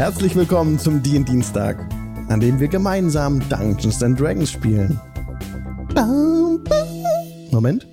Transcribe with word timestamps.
Herzlich 0.00 0.34
willkommen 0.34 0.78
zum 0.78 1.02
DIN 1.02 1.26
Dienstag, 1.26 1.78
an 2.30 2.40
dem 2.40 2.58
wir 2.58 2.68
gemeinsam 2.68 3.38
Dungeons 3.50 4.02
and 4.02 4.18
Dragons 4.18 4.50
spielen. 4.50 4.98
Moment. 7.50 7.86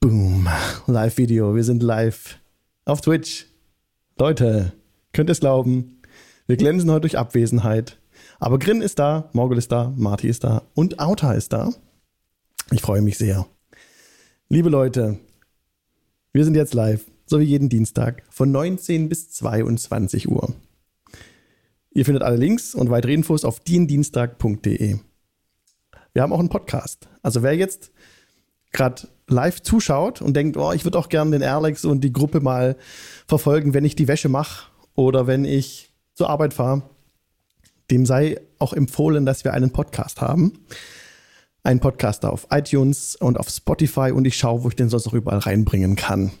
Boom. 0.00 0.48
Live-Video. 0.86 1.54
Wir 1.54 1.62
sind 1.62 1.82
live 1.82 2.38
auf 2.86 3.02
Twitch. 3.02 3.48
Leute, 4.16 4.72
könnt 5.12 5.28
ihr 5.28 5.32
es 5.32 5.40
glauben? 5.40 6.00
Wir 6.46 6.56
glänzen 6.56 6.90
heute 6.90 7.02
durch 7.02 7.18
Abwesenheit. 7.18 7.98
Aber 8.40 8.58
Grin 8.58 8.80
ist 8.80 8.98
da, 8.98 9.28
Morgul 9.34 9.58
ist 9.58 9.72
da, 9.72 9.92
Marty 9.94 10.26
ist 10.26 10.42
da 10.42 10.62
und 10.72 11.00
Auta 11.00 11.34
ist 11.34 11.52
da. 11.52 11.70
Ich 12.70 12.80
freue 12.80 13.02
mich 13.02 13.18
sehr. 13.18 13.44
Liebe 14.48 14.70
Leute, 14.70 15.18
wir 16.32 16.44
sind 16.46 16.56
jetzt 16.56 16.72
live 16.72 17.04
so 17.32 17.40
wie 17.40 17.44
jeden 17.44 17.70
Dienstag 17.70 18.24
von 18.28 18.52
19 18.52 19.08
bis 19.08 19.30
22 19.30 20.28
Uhr. 20.28 20.52
Ihr 21.90 22.04
findet 22.04 22.22
alle 22.22 22.36
Links 22.36 22.74
und 22.74 22.90
weitere 22.90 23.14
Infos 23.14 23.46
auf 23.46 23.58
diendienstag.de. 23.58 24.98
Wir 26.12 26.22
haben 26.22 26.32
auch 26.34 26.40
einen 26.40 26.50
Podcast. 26.50 27.08
Also 27.22 27.42
wer 27.42 27.56
jetzt 27.56 27.90
gerade 28.70 29.08
live 29.28 29.62
zuschaut 29.62 30.20
und 30.20 30.34
denkt, 30.34 30.58
oh, 30.58 30.72
ich 30.72 30.84
würde 30.84 30.98
auch 30.98 31.08
gerne 31.08 31.30
den 31.30 31.42
Alex 31.42 31.86
und 31.86 32.04
die 32.04 32.12
Gruppe 32.12 32.40
mal 32.40 32.76
verfolgen, 33.26 33.72
wenn 33.72 33.86
ich 33.86 33.96
die 33.96 34.08
Wäsche 34.08 34.28
mache 34.28 34.66
oder 34.94 35.26
wenn 35.26 35.46
ich 35.46 35.90
zur 36.12 36.28
Arbeit 36.28 36.52
fahre, 36.52 36.82
dem 37.90 38.04
sei 38.04 38.42
auch 38.58 38.74
empfohlen, 38.74 39.24
dass 39.24 39.42
wir 39.42 39.54
einen 39.54 39.70
Podcast 39.70 40.20
haben. 40.20 40.52
Einen 41.62 41.80
Podcast 41.80 42.26
auf 42.26 42.48
iTunes 42.50 43.16
und 43.16 43.40
auf 43.40 43.48
Spotify 43.48 44.10
und 44.12 44.26
ich 44.26 44.36
schaue, 44.36 44.64
wo 44.64 44.68
ich 44.68 44.76
den 44.76 44.90
sonst 44.90 45.06
noch 45.06 45.14
überall 45.14 45.38
reinbringen 45.38 45.96
kann. 45.96 46.32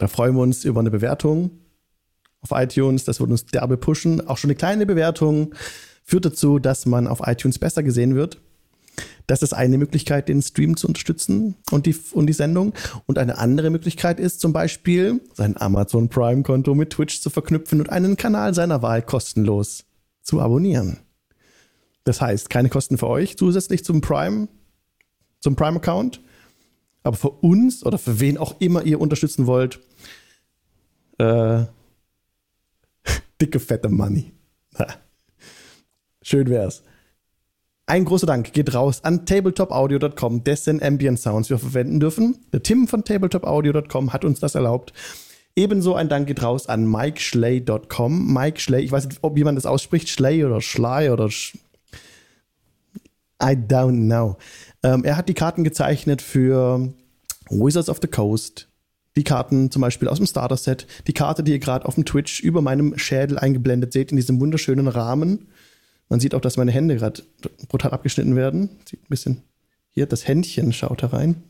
Da 0.00 0.08
freuen 0.08 0.34
wir 0.34 0.40
uns 0.40 0.64
über 0.64 0.80
eine 0.80 0.90
Bewertung 0.90 1.50
auf 2.40 2.50
iTunes. 2.52 3.04
Das 3.04 3.20
wird 3.20 3.30
uns 3.30 3.44
derbe 3.44 3.76
pushen. 3.76 4.26
Auch 4.26 4.38
schon 4.38 4.48
eine 4.48 4.56
kleine 4.56 4.86
Bewertung 4.86 5.54
führt 6.02 6.24
dazu, 6.24 6.58
dass 6.58 6.86
man 6.86 7.06
auf 7.06 7.20
iTunes 7.26 7.58
besser 7.58 7.82
gesehen 7.82 8.14
wird. 8.14 8.40
Das 9.26 9.42
ist 9.42 9.52
eine 9.52 9.76
Möglichkeit, 9.76 10.30
den 10.30 10.40
Stream 10.40 10.78
zu 10.78 10.88
unterstützen 10.88 11.54
und 11.70 11.84
die, 11.84 11.94
und 12.12 12.26
die 12.26 12.32
Sendung. 12.32 12.72
Und 13.04 13.18
eine 13.18 13.36
andere 13.36 13.68
Möglichkeit 13.68 14.18
ist 14.18 14.40
zum 14.40 14.54
Beispiel, 14.54 15.20
sein 15.34 15.60
Amazon 15.60 16.08
Prime-Konto 16.08 16.74
mit 16.74 16.90
Twitch 16.90 17.20
zu 17.20 17.28
verknüpfen 17.28 17.80
und 17.80 17.90
einen 17.90 18.16
Kanal 18.16 18.54
seiner 18.54 18.80
Wahl 18.80 19.02
kostenlos 19.02 19.84
zu 20.22 20.40
abonnieren. 20.40 21.00
Das 22.04 22.22
heißt, 22.22 22.48
keine 22.48 22.70
Kosten 22.70 22.96
für 22.96 23.06
euch 23.06 23.36
zusätzlich 23.36 23.84
zum 23.84 24.00
Prime, 24.00 24.48
zum 25.40 25.56
Prime-Account. 25.56 26.22
Aber 27.02 27.16
für 27.16 27.30
uns 27.30 27.84
oder 27.84 27.98
für 27.98 28.20
wen 28.20 28.38
auch 28.38 28.60
immer 28.60 28.84
ihr 28.84 29.00
unterstützen 29.00 29.46
wollt, 29.46 29.80
äh, 31.18 31.64
dicke, 33.40 33.60
fette 33.60 33.88
Money. 33.88 34.32
Schön 36.22 36.48
wär's. 36.48 36.82
Ein 37.86 38.04
großer 38.04 38.26
Dank 38.26 38.52
geht 38.52 38.72
raus 38.74 39.02
an 39.02 39.26
tabletopaudio.com, 39.26 40.44
dessen 40.44 40.80
Ambient 40.80 41.18
Sounds 41.18 41.50
wir 41.50 41.58
verwenden 41.58 41.98
dürfen. 41.98 42.38
Der 42.52 42.62
Tim 42.62 42.86
von 42.86 43.04
tabletopaudio.com 43.04 44.12
hat 44.12 44.24
uns 44.24 44.38
das 44.38 44.54
erlaubt. 44.54 44.92
Ebenso 45.56 45.94
ein 45.94 46.08
Dank 46.08 46.28
geht 46.28 46.42
raus 46.42 46.68
an 46.68 46.86
MikeSchley.com. 46.88 48.32
Mike 48.32 48.60
Schley, 48.60 48.84
ich 48.84 48.92
weiß 48.92 49.06
nicht, 49.06 49.18
ob 49.22 49.36
jemand 49.36 49.58
das 49.58 49.66
ausspricht, 49.66 50.08
Schley 50.08 50.44
oder 50.44 50.60
Schley 50.60 51.10
oder 51.10 51.30
Sch 51.30 51.56
I 53.42 53.56
don't 53.56 54.06
know. 54.06 54.36
Ähm, 54.82 55.04
er 55.04 55.16
hat 55.16 55.28
die 55.28 55.34
Karten 55.34 55.64
gezeichnet 55.64 56.22
für 56.22 56.92
Wizards 57.50 57.88
of 57.88 57.98
the 58.00 58.08
Coast, 58.08 58.68
die 59.16 59.24
Karten 59.24 59.70
zum 59.70 59.82
Beispiel 59.82 60.08
aus 60.08 60.18
dem 60.18 60.26
Starter-Set, 60.26 60.86
die 61.06 61.12
Karte, 61.12 61.42
die 61.42 61.52
ihr 61.52 61.58
gerade 61.58 61.86
auf 61.86 61.96
dem 61.96 62.04
Twitch 62.04 62.40
über 62.40 62.62
meinem 62.62 62.96
Schädel 62.96 63.38
eingeblendet 63.38 63.92
seht, 63.92 64.10
in 64.10 64.16
diesem 64.16 64.40
wunderschönen 64.40 64.88
Rahmen. 64.88 65.48
Man 66.08 66.20
sieht 66.20 66.34
auch, 66.34 66.40
dass 66.40 66.56
meine 66.56 66.72
Hände 66.72 66.96
gerade 66.96 67.22
brutal 67.68 67.92
abgeschnitten 67.92 68.36
werden. 68.36 68.70
Sieht 68.88 69.02
ein 69.02 69.08
bisschen 69.08 69.42
hier, 69.90 70.06
das 70.06 70.26
Händchen 70.26 70.72
schaut 70.72 71.02
herein. 71.02 71.42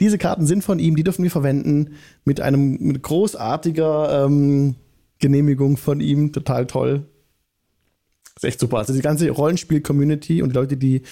Diese 0.00 0.18
Karten 0.18 0.46
sind 0.46 0.64
von 0.64 0.78
ihm, 0.78 0.96
die 0.96 1.04
dürfen 1.04 1.22
wir 1.22 1.30
verwenden 1.30 1.94
mit 2.24 2.40
einem 2.40 2.76
mit 2.80 3.02
großartiger 3.02 4.26
ähm, 4.26 4.74
Genehmigung 5.18 5.76
von 5.76 6.00
ihm. 6.00 6.32
Total 6.32 6.66
toll. 6.66 7.06
Ist 8.42 8.48
echt 8.48 8.60
super. 8.60 8.78
Also 8.78 8.92
die 8.92 9.00
ganze 9.00 9.30
Rollenspiel-Community 9.30 10.42
und 10.42 10.50
die 10.50 10.54
Leute, 10.54 10.76
die 10.76 11.02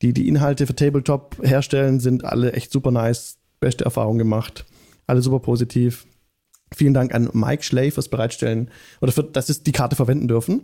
die 0.00 0.12
die 0.12 0.28
Inhalte 0.28 0.66
für 0.66 0.76
Tabletop 0.76 1.36
herstellen, 1.42 2.00
sind 2.00 2.24
alle 2.24 2.52
echt 2.52 2.70
super 2.70 2.90
nice. 2.90 3.36
Beste 3.60 3.84
Erfahrung 3.84 4.18
gemacht. 4.18 4.64
Alle 5.06 5.22
super 5.22 5.40
positiv. 5.40 6.06
Vielen 6.72 6.94
Dank 6.94 7.14
an 7.14 7.30
Mike 7.32 7.64
Schley 7.64 7.90
fürs 7.90 8.08
Bereitstellen 8.08 8.70
oder 9.00 9.10
für, 9.10 9.24
dass 9.24 9.48
sie 9.48 9.62
die 9.62 9.72
Karte 9.72 9.96
verwenden 9.96 10.28
dürfen. 10.28 10.62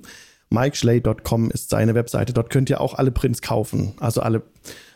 MikeSchley.com 0.51 1.51
ist 1.51 1.71
seine 1.71 1.95
Webseite. 1.95 2.33
Dort 2.33 2.51
könnt 2.51 2.71
ihr 2.71 2.81
auch 2.81 2.95
alle 2.95 3.11
Prints 3.11 3.43
kaufen. 3.43 3.95
Also 3.99 4.21
alle, 4.21 4.43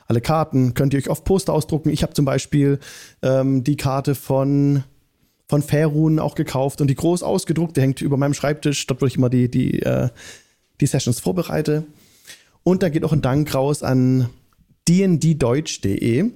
alle 0.07 0.21
Karten 0.21 0.75
könnt 0.75 0.93
ihr 0.93 0.99
euch 0.99 1.09
auf 1.09 1.25
Poster 1.25 1.53
ausdrucken. 1.53 1.89
Ich 1.91 2.03
habe 2.03 2.13
zum 2.13 2.27
Beispiel 2.27 2.79
ähm, 3.23 3.65
die 3.65 3.77
Karte 3.77 4.15
von, 4.15 4.85
von 5.49 5.63
Faerun 5.63 6.19
auch 6.19 6.35
gekauft 6.35 6.81
und 6.81 6.89
die 6.89 6.95
groß 6.95 7.23
ausgedruckt. 7.23 7.77
Die 7.77 7.81
hängt 7.81 8.03
über 8.03 8.19
meinem 8.19 8.35
Schreibtisch. 8.35 8.87
Dort, 8.87 9.01
wo 9.01 9.07
ich 9.07 9.17
immer 9.17 9.31
die, 9.31 9.51
die, 9.51 9.83
äh, 9.83 10.11
die 10.81 10.87
Sessions 10.87 11.21
vorbereite. 11.21 11.85
Und 12.63 12.83
da 12.83 12.89
geht 12.89 13.05
auch 13.05 13.13
ein 13.13 13.23
Dank 13.23 13.55
raus 13.55 13.83
an 13.83 14.29
dnddeutsch.de. 14.89 16.31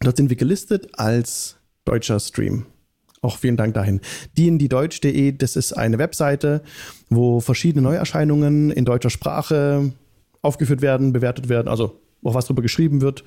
Dort 0.00 0.16
sind 0.16 0.30
wir 0.30 0.36
gelistet 0.36 0.88
als 0.92 1.56
deutscher 1.84 2.20
Stream. 2.20 2.66
Auch 3.20 3.38
vielen 3.38 3.56
Dank 3.56 3.74
dahin. 3.74 4.00
dnddeutsch.de, 4.36 5.32
das 5.32 5.56
ist 5.56 5.72
eine 5.72 5.98
Webseite, 5.98 6.62
wo 7.08 7.40
verschiedene 7.40 7.82
Neuerscheinungen 7.82 8.70
in 8.70 8.84
deutscher 8.84 9.10
Sprache 9.10 9.92
aufgeführt 10.42 10.82
werden, 10.82 11.12
bewertet 11.12 11.48
werden, 11.48 11.68
also 11.68 12.00
auch 12.24 12.34
was 12.34 12.46
darüber 12.46 12.62
geschrieben 12.62 13.00
wird. 13.00 13.24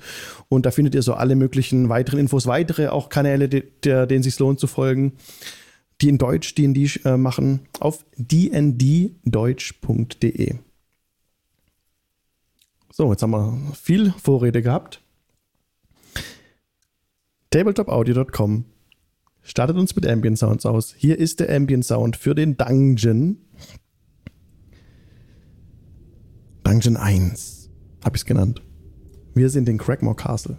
Und 0.48 0.66
da 0.66 0.70
findet 0.70 0.94
ihr 0.94 1.02
so 1.02 1.14
alle 1.14 1.36
möglichen 1.36 1.88
weiteren 1.88 2.20
Infos, 2.20 2.46
weitere 2.46 2.88
auch 2.88 3.08
Kanäle, 3.08 3.48
denen 3.48 4.10
es 4.10 4.24
sich 4.24 4.38
lohnt 4.38 4.60
zu 4.60 4.66
folgen, 4.66 5.12
die 6.02 6.08
in 6.08 6.18
Deutsch 6.18 6.54
D&D 6.54 6.90
äh, 7.04 7.16
machen, 7.16 7.68
auf 7.78 8.04
dnddeutsch.de. 8.16 10.56
So, 12.92 13.10
jetzt 13.10 13.22
haben 13.22 13.30
wir 13.30 13.58
viel 13.74 14.12
Vorrede 14.12 14.62
gehabt. 14.62 15.02
Tabletopaudio.com 17.50 18.64
startet 19.42 19.76
uns 19.76 19.94
mit 19.94 20.06
Ambient 20.06 20.38
Sounds 20.38 20.66
aus. 20.66 20.94
Hier 20.96 21.18
ist 21.18 21.40
der 21.40 21.54
Ambient 21.54 21.84
Sound 21.84 22.16
für 22.16 22.34
den 22.34 22.56
Dungeon. 22.56 23.38
Dungeon 26.64 26.96
1 26.96 27.70
habe 28.04 28.16
ich 28.16 28.22
es 28.22 28.26
genannt. 28.26 28.62
Wir 29.34 29.50
sind 29.50 29.68
in 29.68 29.78
Crackmore 29.78 30.16
Castle. 30.16 30.58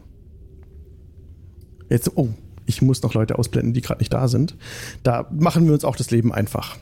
Jetzt, 1.89 2.15
oh, 2.15 2.29
ich 2.65 2.81
muss 2.81 3.01
noch 3.03 3.13
Leute 3.13 3.37
ausblenden, 3.37 3.73
die 3.73 3.81
gerade 3.81 3.99
nicht 3.99 4.13
da 4.13 4.27
sind. 4.27 4.55
Da 5.03 5.27
machen 5.31 5.65
wir 5.65 5.73
uns 5.73 5.83
auch 5.83 5.95
das 5.95 6.11
Leben 6.11 6.33
einfach 6.33 6.77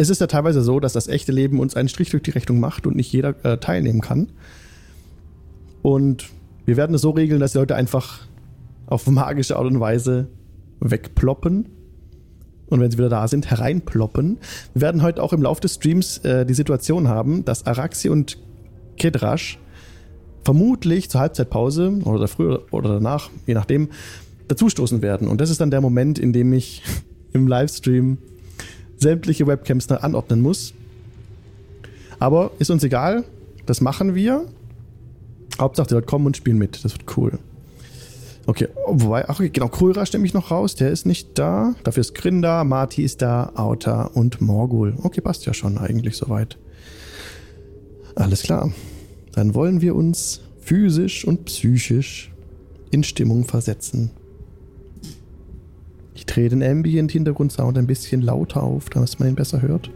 es 0.00 0.08
ist 0.08 0.20
ja 0.20 0.26
teilweise 0.26 0.62
so, 0.62 0.80
dass 0.80 0.94
das 0.94 1.08
echte 1.08 1.30
Leben 1.30 1.60
uns 1.60 1.76
einen 1.76 1.90
Strich 1.90 2.08
durch 2.08 2.22
die 2.22 2.30
Rechnung 2.30 2.58
macht 2.58 2.86
und 2.86 2.96
nicht 2.96 3.12
jeder 3.12 3.34
äh, 3.44 3.58
teilnehmen 3.58 4.00
kann. 4.00 4.28
Und 5.82 6.30
wir 6.64 6.78
werden 6.78 6.94
es 6.94 7.02
so 7.02 7.10
regeln, 7.10 7.38
dass 7.38 7.52
die 7.52 7.58
Leute 7.58 7.76
einfach 7.76 8.20
auf 8.86 9.06
magische 9.06 9.56
Art 9.56 9.66
und 9.66 9.78
Weise 9.78 10.28
wegploppen. 10.80 11.68
Und 12.68 12.80
wenn 12.80 12.90
sie 12.90 12.96
wieder 12.96 13.10
da 13.10 13.28
sind, 13.28 13.50
hereinploppen. 13.50 14.38
Wir 14.72 14.82
werden 14.82 15.02
heute 15.02 15.22
auch 15.22 15.34
im 15.34 15.42
Laufe 15.42 15.60
des 15.60 15.74
Streams 15.74 16.18
äh, 16.18 16.46
die 16.46 16.54
Situation 16.54 17.08
haben, 17.08 17.44
dass 17.44 17.66
Araxi 17.66 18.08
und 18.08 18.38
Kedrash 18.96 19.58
vermutlich 20.44 21.10
zur 21.10 21.20
Halbzeitpause 21.20 22.00
oder 22.04 22.28
früher 22.28 22.64
oder 22.70 22.88
danach, 22.94 23.30
je 23.46 23.54
nachdem, 23.54 23.88
dazustoßen 24.48 25.02
werden. 25.02 25.28
Und 25.28 25.40
das 25.40 25.50
ist 25.50 25.60
dann 25.60 25.70
der 25.70 25.80
Moment, 25.80 26.18
in 26.18 26.32
dem 26.32 26.52
ich 26.52 26.82
im 27.32 27.46
Livestream 27.46 28.18
sämtliche 28.96 29.46
Webcams 29.46 29.90
anordnen 29.90 30.40
muss. 30.40 30.74
Aber 32.18 32.50
ist 32.58 32.70
uns 32.70 32.84
egal. 32.84 33.24
Das 33.66 33.80
machen 33.80 34.14
wir. 34.14 34.44
Hauptsache, 35.58 35.88
die 35.88 35.94
Leute 35.94 36.06
kommen 36.06 36.26
und 36.26 36.36
spielen 36.36 36.58
mit. 36.58 36.84
Das 36.84 36.92
wird 36.92 37.16
cool. 37.16 37.38
Okay, 38.46 38.68
wobei, 38.86 39.28
ach, 39.28 39.40
genau, 39.40 39.68
Krura 39.68 40.04
stelle 40.06 40.24
ich 40.24 40.34
noch 40.34 40.50
raus. 40.50 40.74
Der 40.74 40.90
ist 40.90 41.06
nicht 41.06 41.38
da. 41.38 41.74
Dafür 41.84 42.00
ist 42.00 42.14
Grin 42.14 42.42
da, 42.42 42.64
Marty 42.64 43.02
ist 43.04 43.22
da, 43.22 43.52
Auta 43.54 44.04
und 44.04 44.40
Morgul. 44.40 44.94
Okay, 45.02 45.20
passt 45.20 45.46
ja 45.46 45.54
schon 45.54 45.78
eigentlich 45.78 46.16
soweit. 46.16 46.58
Alles 48.14 48.42
klar. 48.42 48.72
Dann 49.32 49.54
wollen 49.54 49.80
wir 49.80 49.94
uns 49.94 50.40
physisch 50.60 51.24
und 51.24 51.44
psychisch 51.46 52.32
in 52.90 53.04
Stimmung 53.04 53.44
versetzen. 53.44 54.10
Ich 56.14 56.26
drehe 56.26 56.48
den 56.48 56.62
Ambient-Hintergrundsound 56.62 57.78
ein 57.78 57.86
bisschen 57.86 58.20
lauter 58.20 58.62
auf, 58.62 58.90
damit 58.90 59.18
man 59.18 59.30
ihn 59.30 59.34
besser 59.36 59.62
hört. 59.62 59.90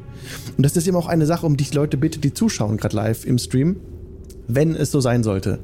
Und 0.57 0.65
das 0.65 0.77
ist 0.77 0.87
eben 0.87 0.97
auch 0.97 1.07
eine 1.07 1.27
Sache, 1.27 1.45
um 1.45 1.57
die 1.57 1.65
ich 1.65 1.75
Leute 1.75 1.97
bitte, 1.97 2.19
die 2.19 2.33
zuschauen, 2.33 2.77
gerade 2.77 2.97
live 2.97 3.27
im 3.27 3.39
Stream. 3.39 3.77
Wenn 4.49 4.75
es 4.75 4.91
so 4.91 5.01
sein 5.01 5.23
sollte, 5.23 5.59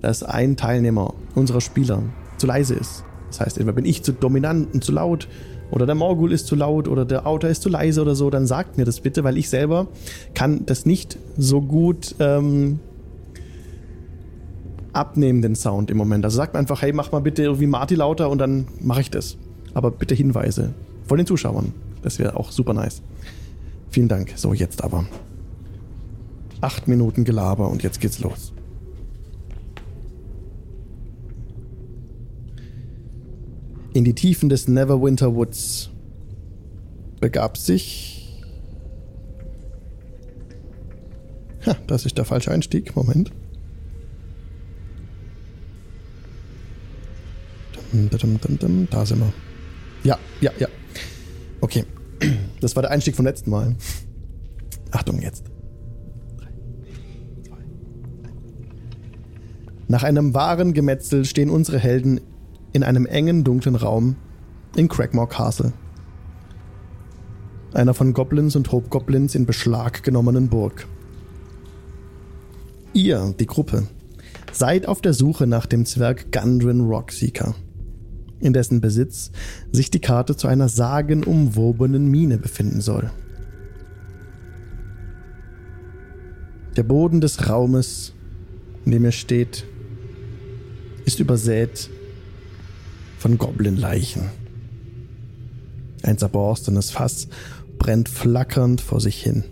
dass 0.00 0.22
ein 0.22 0.56
Teilnehmer 0.56 1.14
unserer 1.34 1.60
Spieler 1.60 2.02
zu 2.36 2.46
leise 2.46 2.74
ist, 2.74 3.04
Das 3.28 3.40
heißt, 3.40 3.58
entweder 3.58 3.76
bin 3.76 3.86
ich 3.86 4.02
zu 4.02 4.12
dominant 4.12 4.74
und 4.74 4.84
zu 4.84 4.92
laut 4.92 5.28
oder 5.70 5.86
der 5.86 5.94
Morgul 5.94 6.32
ist 6.32 6.46
zu 6.46 6.54
laut 6.54 6.86
oder 6.86 7.06
der 7.06 7.26
Outer 7.26 7.48
ist 7.48 7.62
zu 7.62 7.70
leise 7.70 8.02
oder 8.02 8.14
so, 8.14 8.28
dann 8.28 8.46
sagt 8.46 8.76
mir 8.76 8.84
das 8.84 9.00
bitte, 9.00 9.24
weil 9.24 9.38
ich 9.38 9.48
selber 9.48 9.88
kann 10.34 10.66
das 10.66 10.84
nicht 10.84 11.16
so 11.38 11.62
gut 11.62 12.14
ähm, 12.18 12.80
abnehmen, 14.92 15.42
den 15.42 15.54
Sound 15.54 15.90
im 15.90 15.96
Moment. 15.96 16.24
Also 16.24 16.36
sagt 16.36 16.54
mir 16.54 16.60
einfach, 16.60 16.82
hey, 16.82 16.92
mach 16.92 17.12
mal 17.12 17.20
bitte 17.20 17.42
irgendwie 17.42 17.66
Marty 17.66 17.94
lauter 17.94 18.30
und 18.30 18.38
dann 18.38 18.66
mache 18.80 19.00
ich 19.00 19.10
das. 19.10 19.36
Aber 19.74 19.90
bitte 19.90 20.14
Hinweise 20.14 20.74
von 21.06 21.16
den 21.16 21.26
Zuschauern. 21.26 21.72
Das 22.02 22.18
wäre 22.18 22.36
auch 22.36 22.50
super 22.50 22.74
nice. 22.74 23.02
Vielen 23.90 24.08
Dank. 24.08 24.32
So, 24.36 24.54
jetzt 24.54 24.82
aber. 24.82 25.06
Acht 26.60 26.88
Minuten 26.88 27.24
Gelaber 27.24 27.68
und 27.68 27.82
jetzt 27.82 28.00
geht's 28.00 28.20
los. 28.20 28.52
In 33.94 34.04
die 34.04 34.14
Tiefen 34.14 34.48
des 34.48 34.68
Neverwinter 34.68 35.34
Woods 35.34 35.90
begab 37.20 37.58
sich. 37.58 38.42
Ha, 41.66 41.76
das 41.86 42.06
ist 42.06 42.16
der 42.16 42.24
falsche 42.24 42.50
Einstieg. 42.50 42.96
Moment. 42.96 43.32
Da 48.90 49.06
sind 49.06 49.20
wir. 49.20 49.32
Ja, 50.04 50.18
ja, 50.40 50.50
ja. 50.58 50.68
Okay. 51.60 51.84
Das 52.60 52.76
war 52.76 52.82
der 52.82 52.90
Einstieg 52.90 53.16
vom 53.16 53.26
letzten 53.26 53.50
Mal. 53.50 53.76
Achtung 54.90 55.20
jetzt. 55.20 55.44
Nach 59.88 60.02
einem 60.02 60.32
wahren 60.32 60.72
Gemetzel 60.72 61.24
stehen 61.24 61.50
unsere 61.50 61.78
Helden 61.78 62.20
in 62.72 62.82
einem 62.82 63.04
engen, 63.04 63.44
dunklen 63.44 63.74
Raum 63.74 64.16
in 64.76 64.88
Craigmore 64.88 65.28
Castle. 65.28 65.72
Einer 67.74 67.94
von 67.94 68.12
Goblins 68.12 68.56
und 68.56 68.72
Hobgoblins 68.72 69.34
in 69.34 69.44
Beschlag 69.44 70.02
genommenen 70.02 70.48
Burg. 70.48 70.86
Ihr, 72.94 73.34
die 73.38 73.46
Gruppe, 73.46 73.86
seid 74.52 74.86
auf 74.86 75.00
der 75.00 75.14
Suche 75.14 75.46
nach 75.46 75.66
dem 75.66 75.84
Zwerg 75.86 76.32
Gundren 76.32 76.82
Rockseeker, 76.82 77.54
in 78.42 78.52
dessen 78.52 78.80
Besitz 78.80 79.30
sich 79.70 79.90
die 79.90 80.00
Karte 80.00 80.36
zu 80.36 80.48
einer 80.48 80.68
sagenumwobenen 80.68 82.06
Mine 82.06 82.38
befinden 82.38 82.80
soll. 82.80 83.10
Der 86.76 86.82
Boden 86.82 87.20
des 87.20 87.48
Raumes, 87.48 88.12
in 88.84 88.92
dem 88.92 89.04
er 89.04 89.12
steht, 89.12 89.64
ist 91.04 91.20
übersät 91.20 91.88
von 93.18 93.38
Goblin-Leichen. 93.38 94.30
Ein 96.02 96.18
zerborstenes 96.18 96.90
Fass 96.90 97.28
brennt 97.78 98.08
flackernd 98.08 98.80
vor 98.80 99.00
sich 99.00 99.22
hin. 99.22 99.44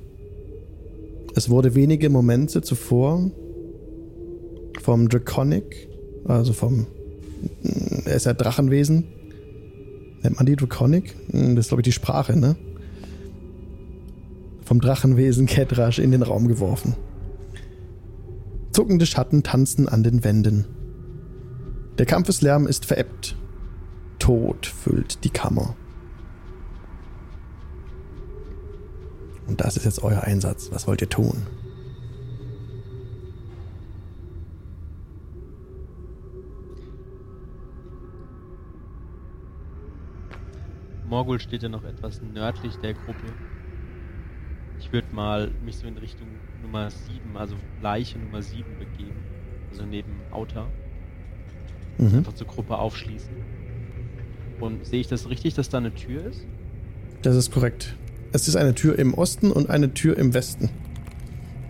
Es 1.37 1.48
wurde 1.48 1.75
wenige 1.75 2.10
Momente 2.10 2.62
zuvor 2.62 3.31
vom 4.81 5.08
Draconic, 5.08 5.88
also 6.25 6.52
vom, 6.52 6.87
er 8.04 8.14
ist 8.14 8.26
ja 8.26 8.32
Drachenwesen, 8.32 9.04
nennt 10.22 10.37
man 10.37 10.46
die 10.46 10.56
Draconic? 10.56 11.16
Hm, 11.31 11.56
das 11.56 11.66
ist 11.66 11.69
glaube 11.69 11.82
ich 11.82 11.87
die 11.87 11.92
Sprache, 11.92 12.38
ne? 12.38 12.56
Vom 14.64 14.81
Drachenwesen 14.81 15.46
Kedrasch 15.46 15.98
in 15.98 16.12
den 16.12 16.22
Raum 16.22 16.48
geworfen. 16.48 16.94
Zuckende 18.72 19.06
Schatten 19.06 19.42
tanzen 19.42 19.88
an 19.88 20.02
den 20.02 20.22
Wänden. 20.22 20.64
Der 21.98 22.06
Kampfeslärm 22.06 22.66
ist 22.66 22.87
verebbt 22.87 23.37
Tod 24.20 24.66
füllt 24.66 25.25
die 25.25 25.31
Kammer. 25.31 25.75
Und 29.48 29.60
das 29.60 29.76
ist 29.76 29.84
jetzt 29.84 30.02
euer 30.04 30.22
Einsatz. 30.22 30.70
Was 30.70 30.87
wollt 30.87 31.00
ihr 31.00 31.08
tun? 31.08 31.42
Morgul 41.10 41.40
steht 41.40 41.64
ja 41.64 41.68
noch 41.68 41.82
etwas 41.82 42.22
nördlich 42.22 42.76
der 42.76 42.94
Gruppe. 42.94 43.26
Ich 44.78 44.92
würde 44.92 45.08
mal 45.12 45.50
mich 45.64 45.76
so 45.76 45.88
in 45.88 45.98
Richtung 45.98 46.28
Nummer 46.62 46.88
7, 46.88 47.36
also 47.36 47.56
Leiche 47.82 48.16
Nummer 48.16 48.40
7 48.40 48.64
begeben. 48.78 49.16
Also 49.70 49.84
neben 49.84 50.12
Outer. 50.30 50.68
Mhm. 51.98 52.18
Einfach 52.18 52.34
zur 52.34 52.46
Gruppe 52.46 52.78
aufschließen. 52.78 53.32
Und 54.60 54.86
sehe 54.86 55.00
ich 55.00 55.08
das 55.08 55.28
richtig, 55.28 55.54
dass 55.54 55.68
da 55.68 55.78
eine 55.78 55.92
Tür 55.92 56.24
ist? 56.26 56.46
Das 57.22 57.34
ist 57.34 57.50
korrekt. 57.50 57.96
Es 58.32 58.46
ist 58.46 58.54
eine 58.54 58.76
Tür 58.76 58.96
im 58.96 59.14
Osten 59.14 59.50
und 59.50 59.68
eine 59.68 59.92
Tür 59.92 60.16
im 60.16 60.32
Westen. 60.32 60.70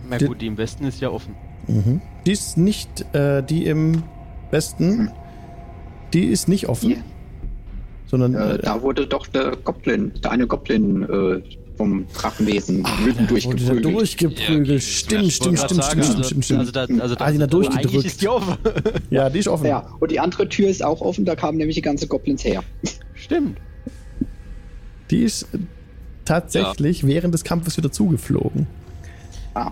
Na 0.07 0.19
gut, 0.19 0.35
die, 0.35 0.39
die 0.39 0.47
im 0.47 0.57
Westen 0.57 0.85
ist 0.85 1.01
ja 1.01 1.09
offen. 1.09 1.35
Mhm. 1.67 1.99
Die 2.27 2.31
ist 2.31 2.57
nicht, 2.57 3.05
äh, 3.15 3.41
die 3.41 3.65
im 3.65 4.03
Westen, 4.51 5.09
die 6.13 6.25
ist 6.25 6.47
nicht 6.47 6.69
offen. 6.69 7.03
Sondern. 8.11 8.35
Äh, 8.35 8.59
da 8.59 8.81
wurde 8.81 9.07
doch 9.07 9.25
der 9.25 9.55
Goblin, 9.63 10.11
der 10.21 10.31
eine 10.31 10.45
Goblin 10.45 11.03
äh, 11.03 11.41
vom 11.77 12.05
Drachenwesen 12.13 12.85
ah, 12.85 12.89
durchgeprügelt. 13.29 13.85
durchgeprügelt. 13.85 14.69
Ja, 14.69 14.79
stimmt, 14.79 15.31
stimmt, 15.31 15.59
stimmt, 15.59 15.83
stimmt, 15.85 16.05
stimmt, 16.05 16.25
stimmt, 16.25 16.45
stimmt. 16.45 16.59
Also, 16.59 16.71
da, 16.73 16.81
also 17.01 17.15
ah, 17.17 17.31
die 17.31 17.37
durchgedrückt. 17.47 17.85
Eigentlich 17.85 18.05
ist 18.05 18.21
die 18.21 18.27
offen. 18.27 18.57
ja, 19.09 19.29
die 19.29 19.39
ist 19.39 19.47
offen. 19.47 19.65
Ja, 19.65 19.87
und 20.01 20.11
die 20.11 20.19
andere 20.19 20.49
Tür 20.49 20.67
ist 20.67 20.83
auch 20.83 20.99
offen, 20.99 21.23
da 21.23 21.35
kamen 21.35 21.57
nämlich 21.57 21.75
die 21.75 21.81
ganzen 21.81 22.09
Goblins 22.09 22.43
her. 22.43 22.63
Stimmt. 23.13 23.57
Die 25.09 25.23
ist 25.23 25.47
tatsächlich 26.25 27.03
ja. 27.03 27.07
während 27.07 27.33
des 27.33 27.45
Kampfes 27.45 27.77
wieder 27.77 27.93
zugeflogen. 27.93 28.67
Ah. 29.53 29.71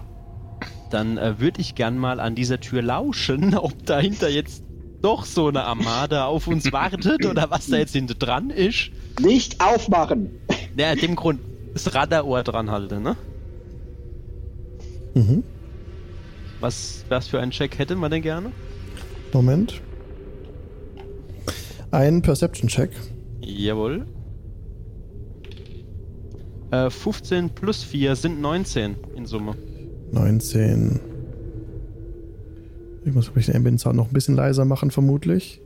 Dann 0.91 1.17
äh, 1.17 1.39
würde 1.39 1.59
ich 1.59 1.75
gern 1.75 1.97
mal 1.97 2.21
an 2.21 2.35
dieser 2.35 2.61
Tür 2.61 2.81
lauschen, 2.81 3.53
ob 3.57 3.85
dahinter 3.85 4.29
jetzt 4.29 4.63
doch 5.01 5.25
so 5.25 5.47
eine 5.47 5.63
Armada 5.63 6.25
auf 6.25 6.47
uns 6.47 6.71
wartet 6.71 7.25
oder 7.25 7.49
was 7.49 7.67
da 7.67 7.77
jetzt 7.77 7.93
hinter 7.93 8.15
dran 8.15 8.49
ist. 8.49 8.91
Nicht 9.21 9.61
aufmachen! 9.61 10.29
Ja, 10.77 10.95
dem 10.95 11.15
Grund, 11.15 11.39
das 11.73 11.93
Radarohr 11.93 12.43
dran 12.43 12.71
halte, 12.71 12.99
ne? 12.99 13.15
Mhm. 15.13 15.43
Was, 16.59 17.05
was 17.09 17.27
für 17.27 17.39
einen 17.39 17.51
Check 17.51 17.77
hätte 17.77 17.95
man 17.95 18.11
denn 18.11 18.21
gerne? 18.21 18.51
Moment. 19.33 19.81
Ein 21.91 22.21
Perception-Check. 22.21 22.91
Jawohl. 23.41 24.05
Äh, 26.71 26.89
15 26.89 27.49
plus 27.49 27.83
4 27.83 28.15
sind 28.15 28.41
19 28.41 28.95
in 29.15 29.25
Summe. 29.25 29.55
19. 30.11 30.99
Ich 33.09 33.15
muss 33.15 33.45
den 33.45 33.55
Ambient 33.55 33.79
Sound 33.79 33.95
noch 33.95 34.07
ein 34.07 34.13
bisschen 34.13 34.35
leiser 34.35 34.65
machen, 34.65 34.91
vermutlich. 34.91 35.61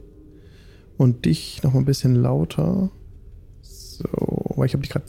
Und 0.98 1.26
dich 1.26 1.62
noch 1.64 1.76
ein 1.76 1.84
bisschen 1.84 2.16
lauter. 2.16 2.90
So, 3.62 4.06
weil 4.56 4.68
ich 4.68 4.74
habe 4.74 4.82
dich 4.82 4.92
gerade 4.92 5.06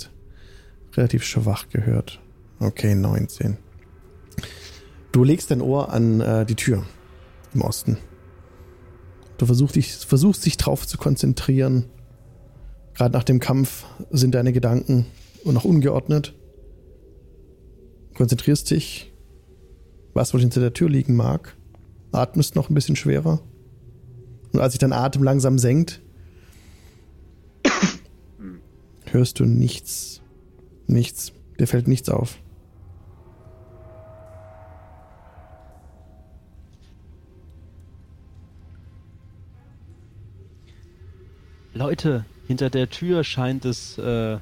relativ 0.95 1.23
schwach 1.23 1.69
gehört. 1.69 2.21
Okay, 2.59 2.95
19. 2.95 3.57
Du 5.13 5.23
legst 5.23 5.51
dein 5.51 5.61
Ohr 5.61 5.93
an 5.93 6.21
äh, 6.21 6.45
die 6.45 6.57
Tür 6.57 6.85
im 7.55 7.63
Osten. 7.63 7.99
Du 9.39 9.47
versuchst 9.47 9.77
dich, 9.77 9.93
versuchst 9.93 10.45
dich 10.45 10.57
drauf 10.57 10.87
zu 10.87 10.99
konzentrieren. 10.99 11.85
Gerade 12.95 13.13
nach 13.13 13.25
dem 13.25 13.39
Kampf 13.39 13.85
sind 14.11 14.35
deine 14.35 14.53
Gedanken 14.53 15.07
noch 15.45 15.65
ungeordnet. 15.65 16.35
Konzentrierst 18.15 18.71
dich, 18.71 19.13
was 20.15 20.35
wohl 20.35 20.41
hinter 20.41 20.61
der 20.61 20.73
Tür 20.73 20.89
liegen 20.89 21.15
mag. 21.15 21.57
Atmest 22.15 22.57
noch 22.57 22.71
ein 22.71 22.75
bisschen 22.75 22.97
schwerer. 22.97 23.41
Und 24.53 24.61
als 24.61 24.73
sich 24.73 24.79
dein 24.79 24.93
Atem 24.93 25.23
langsam 25.23 25.59
senkt, 25.59 26.01
hörst 29.11 29.41
du 29.41 29.45
nichts 29.45 30.15
Nichts. 30.87 31.33
Dir 31.59 31.67
fällt 31.67 31.89
nichts 31.89 32.09
auf. 32.09 32.39
Leute, 41.73 42.25
hinter 42.47 42.71
der 42.71 42.89
Tür 42.89 43.25
scheint 43.25 43.65
es 43.65 43.99
äh, 43.99 44.39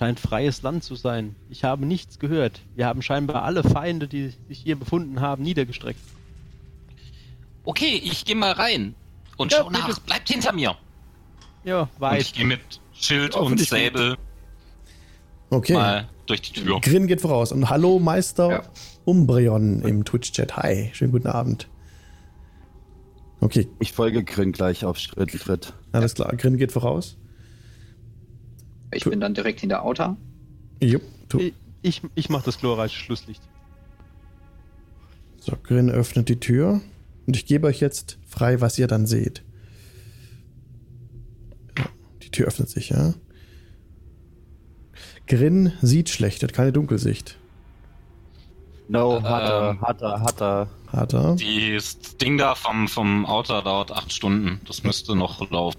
scheint 0.00 0.18
freies 0.18 0.62
Land 0.62 0.82
zu 0.82 0.94
sein. 0.94 1.36
Ich 1.50 1.62
habe 1.62 1.84
nichts 1.84 2.18
gehört. 2.18 2.62
Wir 2.74 2.86
haben 2.86 3.02
scheinbar 3.02 3.42
alle 3.42 3.62
Feinde, 3.62 4.08
die 4.08 4.32
sich 4.48 4.60
hier 4.60 4.76
befunden 4.76 5.20
haben, 5.20 5.42
niedergestreckt. 5.42 6.00
Okay, 7.64 8.00
ich 8.02 8.24
gehe 8.24 8.34
mal 8.34 8.52
rein 8.52 8.94
und 9.36 9.52
ja, 9.52 9.58
schau 9.58 9.68
nach. 9.68 9.98
Bleibt 9.98 10.30
hinter 10.30 10.54
mir. 10.54 10.74
Ja, 11.64 11.90
weit. 11.98 12.12
Und 12.12 12.20
ich 12.22 12.32
gehe 12.32 12.46
mit 12.46 12.60
Schild 12.94 13.36
und 13.36 13.60
Säbel 13.60 14.16
Okay. 15.50 15.74
Mal 15.74 16.08
durch 16.24 16.40
die 16.40 16.52
Tür. 16.54 16.80
Grin 16.80 17.06
geht 17.06 17.20
voraus. 17.20 17.52
Und 17.52 17.68
hallo 17.68 17.98
Meister 17.98 18.50
ja. 18.50 18.62
Umbreon 19.04 19.82
im 19.82 20.06
Twitch-Chat. 20.06 20.56
Hi, 20.56 20.88
schönen 20.94 21.12
guten 21.12 21.26
Abend. 21.26 21.68
Okay, 23.40 23.68
Ich 23.80 23.92
folge 23.92 24.24
Grin 24.24 24.52
gleich 24.52 24.86
auf 24.86 24.96
Schritt 24.96 25.32
Schritt. 25.32 25.74
alles 25.92 26.14
klar. 26.14 26.34
Grin 26.36 26.56
geht 26.56 26.72
voraus. 26.72 27.18
Ich 28.92 29.04
bin 29.04 29.20
dann 29.20 29.34
direkt 29.34 29.60
hinter 29.60 29.82
Auta. 29.82 30.16
Jupp, 30.80 31.02
tu. 31.28 31.38
Ich, 31.38 31.54
ich, 31.82 32.02
ich 32.14 32.28
mach 32.28 32.42
das 32.42 32.58
glorreiche 32.58 32.96
Schlusslicht. 32.98 33.42
So, 35.38 35.52
Grin 35.62 35.90
öffnet 35.90 36.28
die 36.28 36.40
Tür 36.40 36.80
und 37.26 37.36
ich 37.36 37.46
gebe 37.46 37.66
euch 37.66 37.80
jetzt 37.80 38.18
frei, 38.26 38.60
was 38.60 38.78
ihr 38.78 38.86
dann 38.86 39.06
seht. 39.06 39.42
Die 42.22 42.30
Tür 42.30 42.46
öffnet 42.48 42.68
sich, 42.68 42.90
ja. 42.90 43.14
Grin 45.26 45.72
sieht 45.80 46.08
schlecht, 46.08 46.42
hat 46.42 46.52
keine 46.52 46.72
Dunkelsicht. 46.72 47.38
No, 48.88 49.22
hat 49.22 49.42
er, 49.48 49.70
Ähm. 49.70 49.80
hat 49.82 50.02
er, 50.02 50.20
hat 50.20 50.40
er. 50.42 50.68
Hat 50.88 51.12
er? 51.14 51.36
Das 51.74 52.16
Ding 52.16 52.36
da 52.36 52.56
vom, 52.56 52.88
vom 52.88 53.24
Outer 53.24 53.62
dauert 53.62 53.92
acht 53.92 54.12
Stunden. 54.12 54.60
Das 54.66 54.82
müsste 54.82 55.14
noch 55.14 55.48
laufen. 55.50 55.78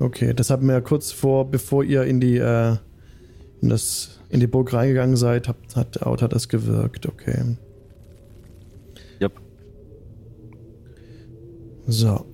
Okay, 0.00 0.32
das 0.32 0.48
hatten 0.48 0.66
wir 0.66 0.72
ja 0.72 0.80
kurz 0.80 1.12
vor, 1.12 1.50
bevor 1.50 1.84
ihr 1.84 2.04
in 2.04 2.20
die, 2.20 2.38
äh, 2.38 2.76
in 3.60 3.68
das, 3.68 4.18
in 4.30 4.40
die 4.40 4.46
Burg 4.46 4.72
reingegangen 4.72 5.14
seid, 5.14 5.46
hat, 5.46 5.58
hat 5.76 6.02
Out 6.02 6.22
hat 6.22 6.32
das 6.32 6.48
gewirkt, 6.48 7.06
okay. 7.06 7.56
Yep. 9.20 9.32
So. 11.86 12.24